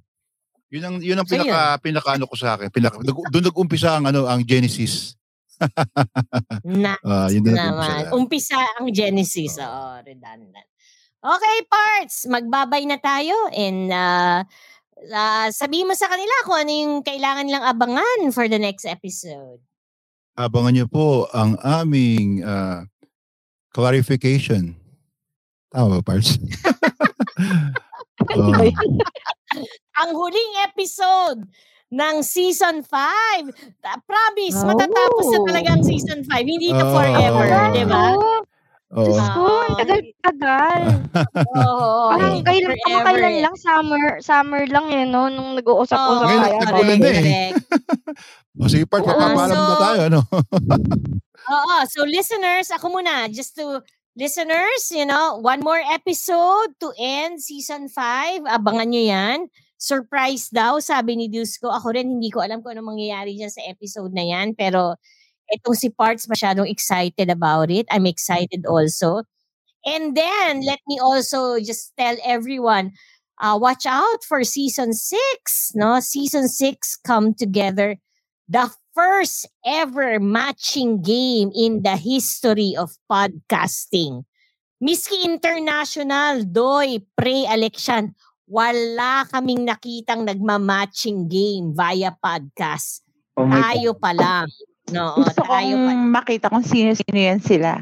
Yun 0.69 0.85
ang 0.85 0.95
yun 1.01 1.17
ang 1.17 1.25
So, 1.25 1.33
pinaka 1.33 1.81
pinaka 1.81 2.09
ano 2.13 2.29
ko 2.29 2.37
sa 2.37 2.53
akin. 2.53 2.69
Pinaka 2.69 3.01
doon 3.01 3.45
nag-umpisa 3.49 3.97
ang 3.97 4.05
ano 4.05 4.29
ang 4.29 4.45
Genesis. 4.45 5.17
Nats 6.61 7.01
Ah, 7.09 7.25
yun 7.33 7.41
naman. 7.41 8.05
Umpisa 8.13 8.53
ang 8.77 8.85
Genesis. 8.93 9.57
Oo, 9.57 9.97
redundant. 10.05 10.69
Okay, 11.19 11.57
parts. 11.65 12.29
Magbabay 12.29 12.85
na 12.85 13.01
tayo 13.01 13.33
and 13.51 13.89
uh, 13.89 14.45
uh, 15.07 15.47
sabihin 15.51 15.87
mo 15.87 15.95
sa 15.95 16.11
kanila 16.11 16.35
kung 16.43 16.57
ano 16.59 16.71
yung 16.71 16.93
kailangan 17.01 17.47
nilang 17.47 17.65
abangan 17.65 18.19
for 18.35 18.45
the 18.51 18.59
next 18.59 18.83
episode. 18.83 19.59
Abangan 20.35 20.71
niyo 20.71 20.87
po 20.87 21.27
ang 21.31 21.59
aming 21.59 22.43
ah, 22.43 22.87
clarification. 23.71 24.75
Tama 25.69 25.99
ba, 25.99 26.01
Parts? 26.01 26.39
Oh. 28.35 28.51
Ang 29.99 30.09
huling 30.11 30.53
episode 30.63 31.43
ng 31.89 32.15
season 32.21 32.85
5. 32.85 33.49
Promise, 34.05 34.57
matatapos 34.63 35.25
na 35.27 35.39
Oh. 35.41 35.47
talaga 35.47 35.69
ang 35.73 35.83
season 35.83 36.21
5. 36.23 36.45
Hindi 36.45 36.69
to 36.71 36.85
Oh. 36.85 36.93
forever, 36.93 37.45
di 37.73 37.85
ba? 37.87 38.05
Oo. 38.89 39.05
Diyos 39.05 39.27
ko, 39.31 39.43
ang 39.45 39.77
tagal-tagal. 39.77 40.81
Oo, 41.61 42.09
Parang 42.09 42.41
kailan, 42.41 42.73
forever. 42.73 42.85
kamakailan 42.89 43.35
lang, 43.45 43.55
summer, 43.55 44.03
summer 44.19 44.63
lang 44.65 44.87
eh, 44.89 45.05
no? 45.05 45.29
Nung 45.29 45.53
nag-uusap-usap 45.53 46.25
Ngayon, 46.25 46.41
tayo. 46.41 46.57
nag-ulan 46.65 46.97
na 46.97 47.09
eh. 47.13 47.49
O 48.59 48.65
sige, 48.65 48.83
Oo, 48.83 48.91
papapaalam 48.91 49.53
so- 49.53 49.61
na 49.61 49.75
tayo. 49.77 49.99
Ano? 50.09 50.19
Oo, 51.53 51.75
so 51.85 52.01
listeners, 52.03 52.73
ako 52.73 52.97
muna, 52.97 53.29
just 53.29 53.53
to 53.53 53.81
listeners, 54.17 54.89
you 54.89 55.05
know, 55.05 55.37
one 55.37 55.61
more 55.61 55.79
episode 55.93 56.73
to 56.77 56.89
end 56.97 57.37
season 57.39 57.87
5. 57.87 58.43
Abangan 58.43 58.89
nyo 58.89 59.03
yan. 59.05 59.39
Surprise 59.79 60.51
daw, 60.51 60.81
sabi 60.83 61.15
ni 61.15 61.31
Dusko. 61.31 61.71
Ako 61.71 61.95
rin, 61.95 62.19
hindi 62.19 62.27
ko 62.27 62.43
alam 62.43 62.59
kung 62.59 62.75
ano 62.75 62.83
mangyayari 62.83 63.37
dyan 63.37 63.53
sa 63.53 63.63
episode 63.63 64.11
na 64.11 64.27
yan. 64.27 64.57
Pero 64.57 64.99
itong 65.55 65.75
si 65.75 65.89
Parts 65.89 66.27
masyadong 66.27 66.69
excited 66.69 67.29
about 67.29 67.71
it. 67.71 67.85
I'm 67.91 68.05
excited 68.05 68.65
also. 68.65 69.23
And 69.85 70.15
then, 70.15 70.61
let 70.65 70.79
me 70.87 70.99
also 70.99 71.59
just 71.59 71.95
tell 71.95 72.17
everyone, 72.25 72.91
uh, 73.39 73.57
watch 73.59 73.85
out 73.87 74.23
for 74.27 74.43
season 74.43 74.91
6. 74.93 75.71
No? 75.75 75.99
Season 75.99 76.47
6 76.47 76.99
come 77.07 77.33
together. 77.33 77.95
The 78.49 78.71
first 78.93 79.47
ever 79.63 80.19
matching 80.19 81.01
game 81.01 81.51
in 81.55 81.83
the 81.83 81.95
history 81.95 82.75
of 82.75 82.97
podcasting. 83.07 84.25
Miski 84.83 85.23
International, 85.23 86.43
Doy, 86.43 86.99
Pre-Election, 87.15 88.15
wala 88.47 89.27
kaming 89.29 89.67
nakitang 89.67 90.23
nagma-matching 90.27 91.27
game 91.27 91.75
via 91.75 92.15
podcast. 92.15 93.03
Oh 93.37 93.47
God. 93.47 93.55
Tayo 93.55 93.91
pa 93.95 94.11
lang. 94.11 94.47
No, 94.89 95.13
Gusto 95.15 95.41
tayo 95.43 95.73
pa. 95.75 95.85
kong 95.85 96.03
makita 96.09 96.45
kung 96.49 96.65
sino-sino 96.65 97.19
yan 97.19 97.39
sila. 97.39 97.81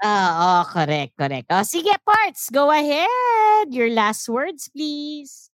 Oo, 0.00 0.52
correct, 0.70 1.12
correct. 1.12 1.46
Oh, 1.52 1.60
sige, 1.60 1.92
Parts, 2.00 2.48
go 2.48 2.72
ahead. 2.72 3.68
Your 3.68 3.92
last 3.92 4.24
words, 4.26 4.72
please. 4.72 5.50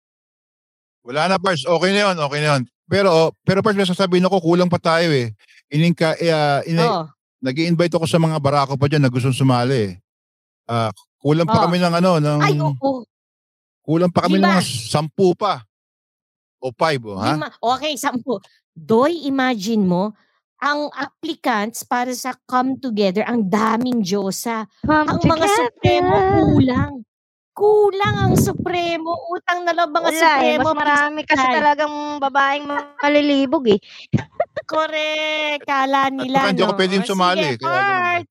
Wala 1.05 1.29
na, 1.29 1.37
Parts. 1.37 1.67
Okay 1.67 1.91
na 1.93 2.09
yun. 2.09 2.17
Okay 2.17 2.39
na 2.41 2.49
yun. 2.57 2.63
Pero, 2.89 3.11
pero 3.45 3.61
Parts, 3.61 3.77
may 3.77 3.85
sasabihin 3.85 4.25
ako, 4.25 4.41
kulang 4.41 4.71
pa 4.71 4.81
tayo 4.81 5.13
eh. 5.13 5.35
Ininka, 5.69 6.17
eh, 6.17 6.33
ah, 6.33 6.65
ini, 6.65 6.81
Oh, 6.81 7.05
nag-i-invite 7.41 7.95
ako 7.95 8.09
sa 8.09 8.21
mga 8.21 8.37
barako 8.41 8.75
pa 8.77 8.89
dyan 8.89 9.05
na 9.05 9.13
gustong 9.13 9.37
sumali 9.37 9.77
eh. 9.77 9.93
Ah, 10.65 10.89
kulang 11.21 11.45
Oh. 11.47 11.53
pa 11.53 11.67
kami 11.69 11.77
ng 11.77 11.95
ano, 11.95 12.11
ng, 12.19 12.41
ay, 12.41 12.55
oo. 12.59 13.05
kulang 13.85 14.13
pa 14.13 14.25
kami 14.25 14.41
Di 14.41 14.45
ng 14.45 14.61
sampu 14.65 15.37
pa. 15.37 15.61
O 16.61 16.69
five, 16.73 17.01
oh, 17.05 17.17
ha? 17.17 17.33
Lima. 17.37 17.49
Okay, 17.61 17.97
sampu. 17.97 18.37
Doy, 18.73 19.25
imagine 19.25 19.85
mo, 19.85 20.13
ang 20.61 20.93
applicants 20.93 21.83
para 21.83 22.13
sa 22.13 22.37
come 22.45 22.77
together, 22.77 23.25
ang 23.25 23.49
daming 23.49 24.05
Diyosa. 24.05 24.69
Come 24.85 25.09
Ang 25.09 25.21
mga 25.25 25.47
Supremo 25.49 26.15
together. 26.15 26.41
kulang. 26.45 26.93
Kulang 27.51 28.17
ang 28.17 28.35
Supremo. 28.37 29.11
Utang 29.29 29.65
na 29.65 29.73
loob 29.73 29.91
mga 29.91 30.05
Wala 30.07 30.17
eh. 30.17 30.21
Supremo. 30.21 30.69
Mas 30.71 30.79
marami 30.79 31.21
kasi 31.25 31.45
Ay, 31.45 31.55
talagang 31.57 31.95
babaeng 32.17 32.67
malilibog 32.97 33.65
eh. 33.69 33.81
Correct. 34.71 35.65
Kala 35.65 36.09
nila, 36.09 36.45
Baka 36.45 36.51
hindi 36.53 36.63
ako 36.63 36.73
no? 36.73 36.79
pwedeng 36.79 37.05
sumali, 37.05 37.49
Sige, 37.51 37.59
kaya 37.59 37.73
ganun. 37.75 37.91
Part. 37.91 38.27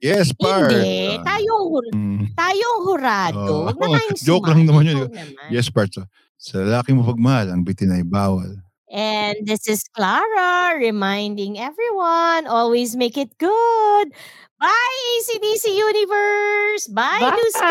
Yes, 0.00 0.32
Parts. 0.32 0.72
Hindi. 0.72 1.20
Tayong, 1.20 1.64
hur- 1.68 1.92
mm. 1.92 2.24
tayong 2.32 2.78
hurado. 2.88 3.54
Na 3.68 3.72
tayong 3.76 4.16
Joke 4.28 4.48
lang 4.48 4.64
naman 4.64 4.88
yun. 4.88 5.06
Naman. 5.06 5.52
Yes, 5.52 5.68
Parts. 5.68 6.00
ah. 6.00 6.08
Sa 6.40 6.56
lalaki 6.64 6.96
mo 6.96 7.04
pagmahal, 7.04 7.52
ang 7.52 7.60
bitin 7.60 7.92
ay 7.92 8.00
bawal. 8.00 8.48
And 8.90 9.46
this 9.46 9.68
is 9.68 9.84
Clara 9.94 10.76
reminding 10.78 11.58
everyone 11.58 12.46
always 12.46 12.96
make 12.96 13.16
it 13.16 13.30
good. 13.38 14.12
Bye, 14.60 14.98
ACDC 15.16 15.64
Universe. 15.72 16.88
Bye, 16.88 17.18
Bye. 17.22 17.30
Dusko. 17.32 17.70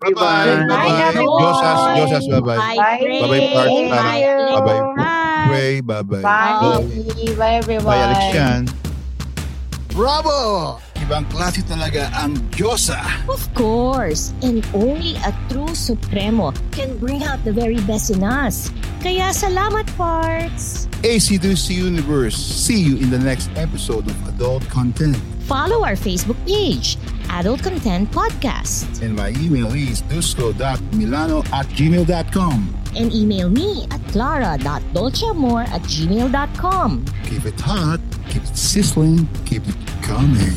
Bye-bye. 0.00 0.14
Bye, 0.14 0.66
Bye-bye. 0.66 1.10
Nicole. 1.20 1.40
Josas, 1.40 1.80
Josas, 1.98 2.24
bye-bye. 2.30 2.56
Bye, 2.56 2.76
Bye. 2.76 2.98
Pray. 3.02 3.20
Bye-bye, 3.20 3.52
Park. 3.52 3.68
Bye, 3.68 4.22
Bye-bye. 4.56 4.94
Bye. 4.96 5.44
Pray, 5.48 5.80
bye-bye. 5.80 6.22
Bye. 6.22 6.80
Bye. 6.80 7.34
Bye, 7.36 7.54
everyone. 7.60 7.84
Bye, 7.84 8.02
Alexian. 8.08 8.70
Bravo! 9.92 10.80
Ibang 11.12 11.28
klase 11.28 11.60
talaga 11.68 12.08
ang 12.16 12.32
Diyosa. 12.56 12.96
Of 13.28 13.44
course, 13.52 14.32
and 14.40 14.64
only 14.72 15.12
a 15.28 15.36
true 15.52 15.76
Supremo 15.76 16.56
can 16.72 16.96
bring 16.96 17.20
out 17.20 17.36
the 17.44 17.52
very 17.52 17.76
best 17.84 18.08
in 18.08 18.24
us. 18.24 18.72
Kaya 19.04 19.28
salamat, 19.28 19.84
Parts. 20.00 20.88
AC2C 21.04 21.76
Universe. 21.84 22.32
See 22.32 22.80
you 22.80 22.96
in 22.96 23.12
the 23.12 23.20
next 23.20 23.52
episode 23.60 24.08
of 24.08 24.16
Adult 24.24 24.64
Content. 24.72 25.12
Follow 25.44 25.84
our 25.84 26.00
Facebook 26.00 26.40
page, 26.48 26.96
Adult 27.28 27.60
Content 27.60 28.08
Podcast, 28.08 28.88
And 29.04 29.12
my 29.12 29.36
email 29.36 29.68
is 29.76 30.00
dusko.milano 30.08 31.44
at 31.52 31.68
gmail.com. 31.76 32.56
and 32.96 33.12
email 33.12 33.52
me 33.52 33.84
at 33.92 34.00
clara.dolceamor 34.08 35.68
at 35.68 35.84
gmail.com. 35.84 37.04
Keep 37.28 37.44
it 37.52 37.60
hot, 37.60 38.00
keep 38.32 38.40
it 38.48 38.56
sizzling, 38.56 39.28
keep 39.44 39.60
it 39.68 39.76
coming. 40.00 40.56